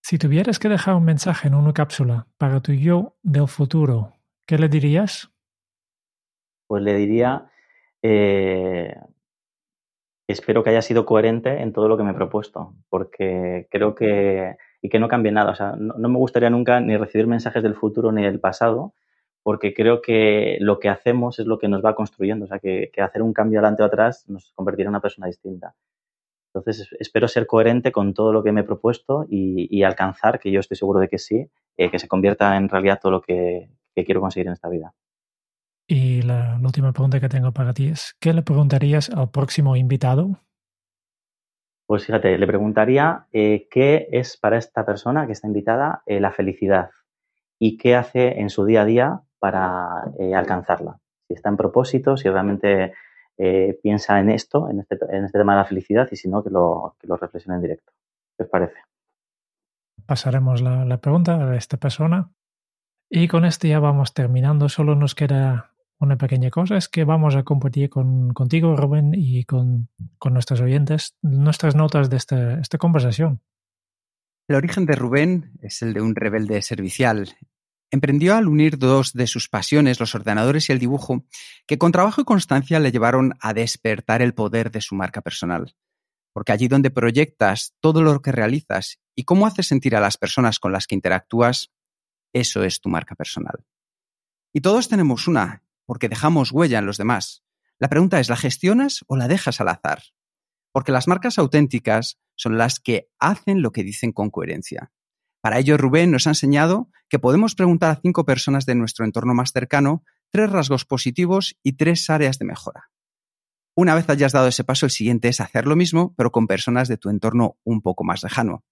Si 0.04 0.20
tuvieras 0.20 0.60
que 0.60 0.70
dejar 0.70 0.94
un 0.94 1.06
mensaje 1.06 1.48
en 1.48 1.56
una 1.56 1.74
cápsula 1.74 2.28
para 2.38 2.60
tu 2.60 2.74
yo 2.74 3.18
del 3.24 3.48
futuro, 3.48 4.14
¿qué 4.46 4.60
le 4.60 4.70
dirías? 4.70 5.32
Pues 6.68 6.84
le 6.84 6.96
diría 6.96 7.50
eh, 8.02 8.96
espero 10.28 10.64
que 10.64 10.70
haya 10.72 10.82
sido 10.82 11.06
coherente 11.06 11.62
en 11.62 11.74
todo 11.74 11.88
lo 11.88 11.98
que 11.98 12.04
me 12.04 12.12
he 12.12 12.14
propuesto, 12.14 12.74
porque 12.90 13.68
creo 13.72 13.96
que, 13.96 14.58
y 14.82 14.90
que 14.90 15.00
no 15.00 15.08
cambie 15.08 15.32
nada. 15.32 15.52
O 15.52 15.56
sea, 15.56 15.76
no, 15.76 16.10
me 16.10 16.18
gustaría 16.18 16.50
nunca 16.50 16.80
ni 16.80 16.98
recibir 16.98 17.28
mensajes 17.28 17.64
del 17.64 17.76
futuro 17.76 18.12
ni 18.12 18.24
del 18.24 18.40
pasado, 18.40 18.94
porque 19.44 19.74
creo 19.74 20.02
que 20.02 20.58
lo 20.60 20.80
que 20.80 20.90
hacemos 20.90 21.40
es 21.40 21.46
lo 21.48 21.60
que 21.60 21.68
nos 21.68 21.84
va 21.84 21.96
construyendo. 21.96 22.46
O 22.46 22.48
sea, 22.48 22.60
que, 22.60 22.92
hacer 22.98 23.22
un 23.22 23.34
cambio 23.34 23.60
adelante 23.60 23.84
o 23.84 23.86
atrás 23.86 24.28
nos 24.28 24.52
convertirá 24.54 24.88
en 24.88 24.92
una 24.92 25.02
persona 25.02 25.28
distinta. 25.28 25.76
Entonces, 26.54 26.90
espero 27.00 27.28
ser 27.28 27.48
coherente 27.48 27.92
con 27.92 28.14
todo 28.14 28.34
lo 28.34 28.44
que 28.44 28.52
me 28.52 28.62
he 28.62 28.64
propuesto 28.64 29.26
y, 29.30 29.84
alcanzar, 29.84 30.40
que 30.40 30.52
yo 30.52 30.60
estoy 30.60 30.78
seguro 30.78 31.00
de 31.00 31.10
que 31.10 31.20
sí, 31.20 31.50
eh, 31.78 31.92
que 31.92 32.00
se 32.00 32.08
convierta 32.08 32.56
en 32.58 32.70
realidad 32.70 33.00
todo 33.02 33.12
lo 33.12 33.22
que 33.22 33.70
quiero 33.96 34.22
conseguir 34.22 34.48
en 34.48 34.54
esta 34.54 34.70
vida. 34.70 34.94
Y 35.88 36.24
la, 36.24 36.60
última 36.64 36.92
pregunta 36.92 37.20
que 37.20 37.30
tengo 37.30 37.52
para 37.52 37.74
ti 37.74 37.90
es, 37.90 38.16
¿qué 38.20 38.34
le 38.34 38.42
preguntarías 38.42 39.10
al 39.12 39.30
próximo 39.30 39.76
invitado? 39.76 40.40
Pues 41.86 42.06
fíjate, 42.08 42.38
le 42.40 42.48
preguntaría 42.48 43.28
eh, 43.32 43.68
qué 43.70 44.08
es 44.12 44.38
para 44.38 44.58
esta 44.58 44.84
persona 44.86 45.28
que 45.28 45.34
está 45.34 45.48
invitada 45.48 46.02
eh, 46.08 46.20
la 46.20 46.32
felicidad 46.32 46.90
y 47.60 47.78
qué 47.78 47.96
hace 47.96 48.40
en 48.40 48.50
su 48.50 48.66
día 48.66 48.82
a 48.82 48.86
día 48.86 49.22
para 49.38 50.12
eh, 50.18 50.34
alcanzarla. 50.34 51.00
Si 51.28 51.36
está 51.36 51.50
en 51.50 51.58
propósito, 51.58 52.18
si 52.18 52.30
realmente 52.30 52.94
piensa 53.84 54.22
en 54.22 54.30
esto, 54.30 54.70
en 54.70 54.80
este, 54.80 54.98
en 55.10 55.26
este, 55.26 55.38
tema 55.38 55.56
de 55.56 55.60
la 55.60 55.66
felicidad 55.66 56.08
y 56.10 56.16
si 56.16 56.30
no, 56.30 56.42
que 56.42 56.50
lo, 56.50 56.96
que 56.98 57.06
lo 57.06 57.18
reflexione 57.18 57.58
en 57.58 57.64
directo. 57.64 57.92
¿Qué 58.38 58.44
os 58.44 58.50
parece? 58.50 58.78
Pasaremos 60.06 60.62
la, 60.62 60.86
la 60.86 61.02
pregunta 61.02 61.50
a 61.50 61.56
esta 61.58 61.76
persona. 61.76 62.32
Y 63.10 63.28
con 63.28 63.44
esto 63.44 63.68
ya 63.68 63.80
vamos 63.80 64.14
terminando. 64.14 64.70
Solo 64.70 64.96
nos 64.96 65.16
queda 65.16 65.75
una 66.00 66.18
pequeña 66.18 66.50
cosa 66.50 66.78
es 66.78 66.90
que 66.90 67.04
vamos 67.04 67.36
a 67.36 67.44
compartir 67.44 67.90
con, 67.90 68.34
contigo, 68.34 68.76
Rubén, 68.76 69.14
y 69.16 69.44
con, 69.46 69.90
con, 70.18 70.34
nuestros 70.34 70.62
oyentes 70.62 71.16
nuestras 71.22 71.76
notas 71.76 72.10
de 72.10 72.18
esta, 72.18 72.60
esta 72.60 72.78
conversación. 72.78 73.42
El 74.48 74.58
origen 74.58 74.86
de 74.86 74.96
Rubén 74.96 75.54
es 75.62 75.82
el 75.82 75.94
de 75.94 76.02
un 76.02 76.16
rebelde 76.16 76.62
servicial. 76.62 77.36
Emprendió 77.92 78.36
al 78.36 78.48
unir 78.48 78.78
dos 78.78 79.14
de 79.14 79.26
sus 79.26 79.48
pasiones, 79.48 80.00
los 80.00 80.14
ordenadores 80.16 80.70
y 80.70 80.74
el 80.74 80.80
dibujo, 80.80 81.26
que 81.66 81.78
con 81.78 81.92
trabajo 81.92 82.22
y 82.22 82.26
constancia 82.26 82.80
le 82.80 82.92
llevaron 82.92 83.34
a 83.40 83.54
despertar 83.54 84.22
el 84.22 84.34
poder 84.34 84.72
de 84.72 84.82
su 84.82 84.96
marca 84.96 85.22
personal. 85.22 85.76
Porque 86.34 86.52
allí 86.52 86.68
donde 86.68 86.92
proyectas 86.92 87.74
todo 87.80 88.02
lo 88.04 88.22
que 88.22 88.32
realizas 88.32 89.00
y 89.16 89.24
cómo 89.24 89.48
haces 89.48 89.68
sentir 89.68 89.96
a 89.96 90.02
las 90.02 90.18
personas 90.18 90.60
con 90.60 90.74
las 90.74 90.88
que 90.88 90.96
interactúas, 90.96 91.72
eso 92.34 92.64
es 92.64 92.82
tu 92.82 92.90
marca 92.90 93.16
personal. 93.16 93.66
Y 94.54 94.62
todos 94.62 94.90
tenemos 94.90 95.28
una, 95.28 95.65
porque 95.86 96.10
dejamos 96.10 96.52
huella 96.52 96.80
en 96.80 96.86
los 96.86 96.98
demás. 96.98 97.44
La 97.80 97.90
pregunta 97.90 98.20
es, 98.20 98.30
¿la 98.30 98.38
gestionas 98.38 99.04
o 99.08 99.18
la 99.18 99.28
dejas 99.28 99.62
al 99.62 99.70
azar? 99.70 100.04
Porque 100.72 100.92
las 100.92 101.08
marcas 101.08 101.38
auténticas 101.38 102.20
son 102.36 102.58
las 102.58 102.80
que 102.80 103.10
hacen 103.20 103.62
lo 103.62 103.72
que 103.72 103.84
dicen 103.84 104.12
con 104.12 104.30
coherencia. 104.30 104.92
Para 105.42 105.60
ello, 105.60 105.78
Rubén 105.78 106.12
nos 106.12 106.28
ha 106.28 106.32
enseñado 106.32 106.90
que 107.08 107.20
podemos 107.20 107.56
preguntar 107.56 107.92
a 107.92 108.02
cinco 108.02 108.26
personas 108.26 108.66
de 108.66 108.76
nuestro 108.76 109.06
entorno 109.06 109.34
más 109.34 109.52
cercano 109.52 110.04
tres 110.32 110.50
rasgos 110.50 110.86
positivos 110.86 111.56
y 111.64 111.74
tres 111.74 112.10
áreas 112.10 112.40
de 112.40 112.46
mejora. 112.46 112.90
Una 113.76 113.94
vez 113.94 114.10
hayas 114.10 114.32
dado 114.32 114.48
ese 114.48 114.64
paso, 114.64 114.86
el 114.86 114.92
siguiente 114.92 115.28
es 115.28 115.42
hacer 115.42 115.68
lo 115.68 115.76
mismo, 115.76 116.14
pero 116.18 116.32
con 116.32 116.48
personas 116.48 116.88
de 116.88 116.98
tu 116.98 117.10
entorno 117.10 117.58
un 117.64 117.82
poco 117.82 118.04
más 118.04 118.24
lejano. 118.24 118.64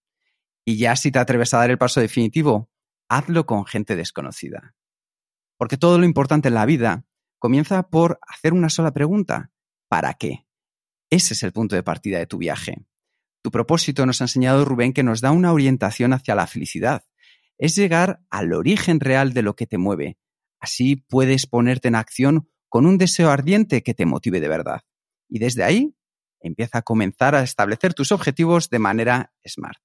Y 0.66 0.78
ya 0.78 0.96
si 0.96 1.12
te 1.12 1.20
atreves 1.20 1.54
a 1.54 1.58
dar 1.58 1.70
el 1.70 1.78
paso 1.78 2.00
definitivo, 2.00 2.70
hazlo 3.10 3.46
con 3.46 3.66
gente 3.66 3.96
desconocida. 3.96 4.76
Porque 5.58 5.78
todo 5.78 5.98
lo 5.98 6.06
importante 6.06 6.48
en 6.48 6.56
la 6.56 6.66
vida 6.66 7.06
comienza 7.40 7.90
por 7.90 8.20
hacer 8.28 8.54
una 8.54 8.70
sola 8.70 8.94
pregunta. 8.94 9.52
¿Para 9.88 10.14
qué? 10.14 10.46
Ese 11.10 11.34
es 11.34 11.44
el 11.44 11.52
punto 11.52 11.76
de 11.76 11.84
partida 11.84 12.18
de 12.18 12.26
tu 12.26 12.38
viaje. 12.38 12.86
Tu 13.44 13.52
propósito 13.52 14.06
nos 14.06 14.22
ha 14.22 14.24
enseñado 14.24 14.66
Rubén 14.66 14.94
que 14.94 15.04
nos 15.04 15.22
da 15.22 15.32
una 15.32 15.52
orientación 15.52 16.14
hacia 16.14 16.36
la 16.36 16.48
felicidad. 16.48 17.04
Es 17.58 17.76
llegar 17.76 18.22
al 18.30 18.54
origen 18.54 19.00
real 19.00 19.34
de 19.34 19.42
lo 19.42 19.56
que 19.56 19.68
te 19.68 19.78
mueve. 19.78 20.18
Así 20.60 20.96
puedes 20.96 21.46
ponerte 21.46 21.90
en 21.90 21.96
acción 21.96 22.50
con 22.70 22.86
un 22.86 22.98
deseo 22.98 23.30
ardiente 23.30 23.84
que 23.84 23.94
te 23.94 24.06
motive 24.06 24.40
de 24.40 24.48
verdad. 24.48 24.82
Y 25.28 25.40
desde 25.40 25.64
ahí 25.64 25.94
empieza 26.40 26.80
a 26.80 26.82
comenzar 26.82 27.36
a 27.36 27.44
establecer 27.44 27.94
tus 27.94 28.12
objetivos 28.12 28.70
de 28.70 28.80
manera 28.80 29.34
smart. 29.46 29.82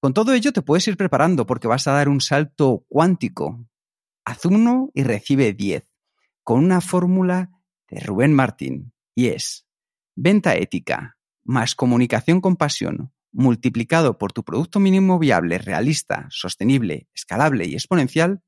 Con 0.00 0.14
todo 0.14 0.34
ello 0.34 0.52
te 0.52 0.62
puedes 0.62 0.88
ir 0.88 0.96
preparando 0.96 1.46
porque 1.46 1.68
vas 1.68 1.86
a 1.86 1.92
dar 1.92 2.08
un 2.08 2.20
salto 2.20 2.84
cuántico 2.88 3.64
haz 4.24 4.44
uno 4.44 4.90
y 4.94 5.02
recibe 5.02 5.52
10, 5.52 5.88
con 6.42 6.64
una 6.64 6.80
fórmula 6.80 7.50
de 7.88 8.00
Rubén 8.00 8.32
Martín, 8.32 8.92
y 9.14 9.28
es 9.28 9.66
venta 10.14 10.54
ética 10.56 11.18
más 11.44 11.74
comunicación 11.74 12.40
con 12.40 12.56
pasión 12.56 13.12
multiplicado 13.32 14.18
por 14.18 14.32
tu 14.32 14.44
producto 14.44 14.78
mínimo 14.78 15.18
viable, 15.18 15.58
realista, 15.58 16.26
sostenible, 16.30 17.08
escalable 17.14 17.66
y 17.66 17.74
exponencial, 17.74 18.42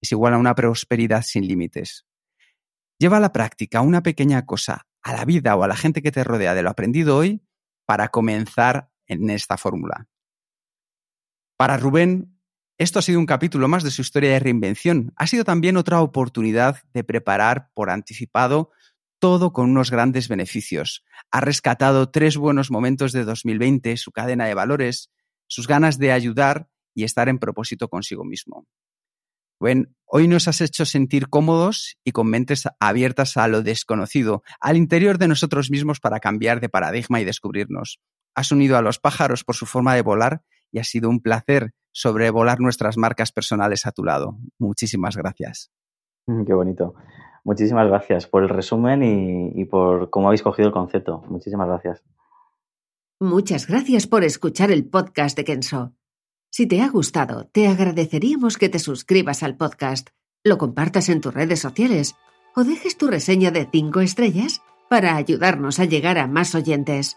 es 0.00 0.12
igual 0.12 0.34
a 0.34 0.38
una 0.38 0.54
prosperidad 0.54 1.22
sin 1.22 1.46
límites. 1.46 2.06
Lleva 2.98 3.18
a 3.18 3.20
la 3.20 3.32
práctica 3.32 3.80
una 3.80 4.02
pequeña 4.02 4.46
cosa 4.46 4.86
a 5.02 5.14
la 5.14 5.24
vida 5.24 5.56
o 5.56 5.62
a 5.62 5.68
la 5.68 5.76
gente 5.76 6.02
que 6.02 6.12
te 6.12 6.24
rodea 6.24 6.54
de 6.54 6.62
lo 6.62 6.70
aprendido 6.70 7.16
hoy 7.16 7.42
para 7.86 8.08
comenzar 8.08 8.90
en 9.06 9.28
esta 9.30 9.56
fórmula. 9.56 10.08
Para 11.56 11.76
Rubén, 11.76 12.39
esto 12.80 12.98
ha 12.98 13.02
sido 13.02 13.20
un 13.20 13.26
capítulo 13.26 13.68
más 13.68 13.82
de 13.84 13.90
su 13.90 14.00
historia 14.00 14.30
de 14.30 14.38
reinvención. 14.38 15.12
Ha 15.16 15.26
sido 15.26 15.44
también 15.44 15.76
otra 15.76 16.00
oportunidad 16.00 16.82
de 16.94 17.04
preparar 17.04 17.68
por 17.74 17.90
anticipado 17.90 18.70
todo 19.18 19.52
con 19.52 19.68
unos 19.68 19.90
grandes 19.90 20.28
beneficios. 20.28 21.04
Ha 21.30 21.42
rescatado 21.42 22.10
tres 22.10 22.38
buenos 22.38 22.70
momentos 22.70 23.12
de 23.12 23.24
2020, 23.24 23.98
su 23.98 24.12
cadena 24.12 24.46
de 24.46 24.54
valores, 24.54 25.10
sus 25.46 25.68
ganas 25.68 25.98
de 25.98 26.10
ayudar 26.10 26.70
y 26.94 27.04
estar 27.04 27.28
en 27.28 27.38
propósito 27.38 27.88
consigo 27.88 28.24
mismo. 28.24 28.66
Bueno, 29.60 29.88
hoy 30.06 30.26
nos 30.26 30.48
has 30.48 30.62
hecho 30.62 30.86
sentir 30.86 31.28
cómodos 31.28 31.98
y 32.02 32.12
con 32.12 32.28
mentes 32.28 32.66
abiertas 32.80 33.36
a 33.36 33.46
lo 33.46 33.60
desconocido, 33.60 34.42
al 34.58 34.78
interior 34.78 35.18
de 35.18 35.28
nosotros 35.28 35.70
mismos 35.70 36.00
para 36.00 36.18
cambiar 36.18 36.60
de 36.60 36.70
paradigma 36.70 37.20
y 37.20 37.26
descubrirnos. 37.26 38.00
Has 38.34 38.52
unido 38.52 38.78
a 38.78 38.82
los 38.82 38.98
pájaros 38.98 39.44
por 39.44 39.54
su 39.54 39.66
forma 39.66 39.94
de 39.94 40.00
volar 40.00 40.44
y 40.72 40.78
ha 40.78 40.84
sido 40.84 41.08
un 41.08 41.20
placer 41.20 41.72
sobrevolar 41.92 42.60
nuestras 42.60 42.96
marcas 42.96 43.32
personales 43.32 43.86
a 43.86 43.92
tu 43.92 44.04
lado. 44.04 44.36
Muchísimas 44.58 45.16
gracias. 45.16 45.70
Mm, 46.26 46.44
qué 46.44 46.54
bonito. 46.54 46.94
Muchísimas 47.44 47.88
gracias 47.88 48.26
por 48.26 48.42
el 48.42 48.48
resumen 48.48 49.02
y, 49.54 49.64
por 49.64 50.10
cómo 50.10 50.28
habéis 50.28 50.42
cogido 50.42 50.68
el 50.68 50.74
concepto. 50.74 51.24
Muchísimas 51.28 51.68
gracias. 51.68 52.04
Muchas 53.18 53.66
gracias 53.66 54.06
por 54.06 54.24
escuchar 54.24 54.70
el 54.70 54.86
podcast 54.86 55.36
de 55.36 55.44
Kenso. 55.44 55.94
Si 56.50 56.66
te 56.66 56.82
ha 56.82 56.88
gustado, 56.88 57.46
te 57.46 57.68
agradeceríamos 57.68 58.58
que 58.58 58.68
te 58.68 58.78
suscribas 58.78 59.42
al 59.42 59.56
podcast, 59.56 60.08
lo 60.42 60.58
compartas 60.58 61.08
en 61.08 61.20
tus 61.20 61.32
redes 61.32 61.60
sociales 61.60 62.16
o 62.56 62.64
dejes 62.64 62.98
tu 62.98 63.06
reseña 63.06 63.50
de 63.50 63.68
5 63.70 64.00
estrellas 64.00 64.62
para 64.88 65.16
ayudarnos 65.16 65.78
a 65.78 65.84
llegar 65.84 66.18
a 66.18 66.26
más 66.26 66.54
oyentes. 66.54 67.16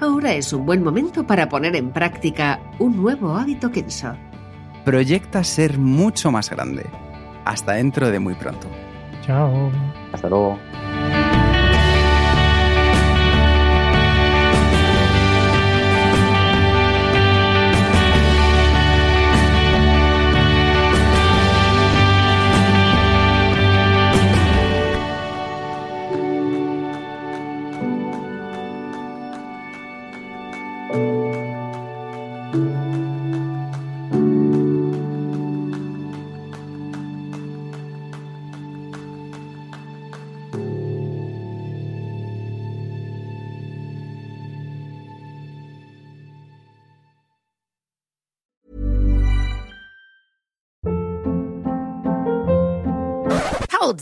Ahora 0.00 0.34
es 0.34 0.52
un 0.52 0.66
buen 0.66 0.82
momento 0.82 1.26
para 1.26 1.48
poner 1.48 1.74
en 1.74 1.90
práctica 1.90 2.60
un 2.78 2.96
nuevo 2.96 3.34
hábito 3.36 3.70
Kenso. 3.70 4.14
Proyecta 4.84 5.42
ser 5.42 5.78
mucho 5.78 6.30
más 6.30 6.50
grande. 6.50 6.86
Hasta 7.44 7.72
dentro 7.72 8.10
de 8.10 8.18
muy 8.18 8.34
pronto. 8.34 8.68
Chao. 9.22 9.70
Hasta 10.12 10.28
luego. 10.28 10.58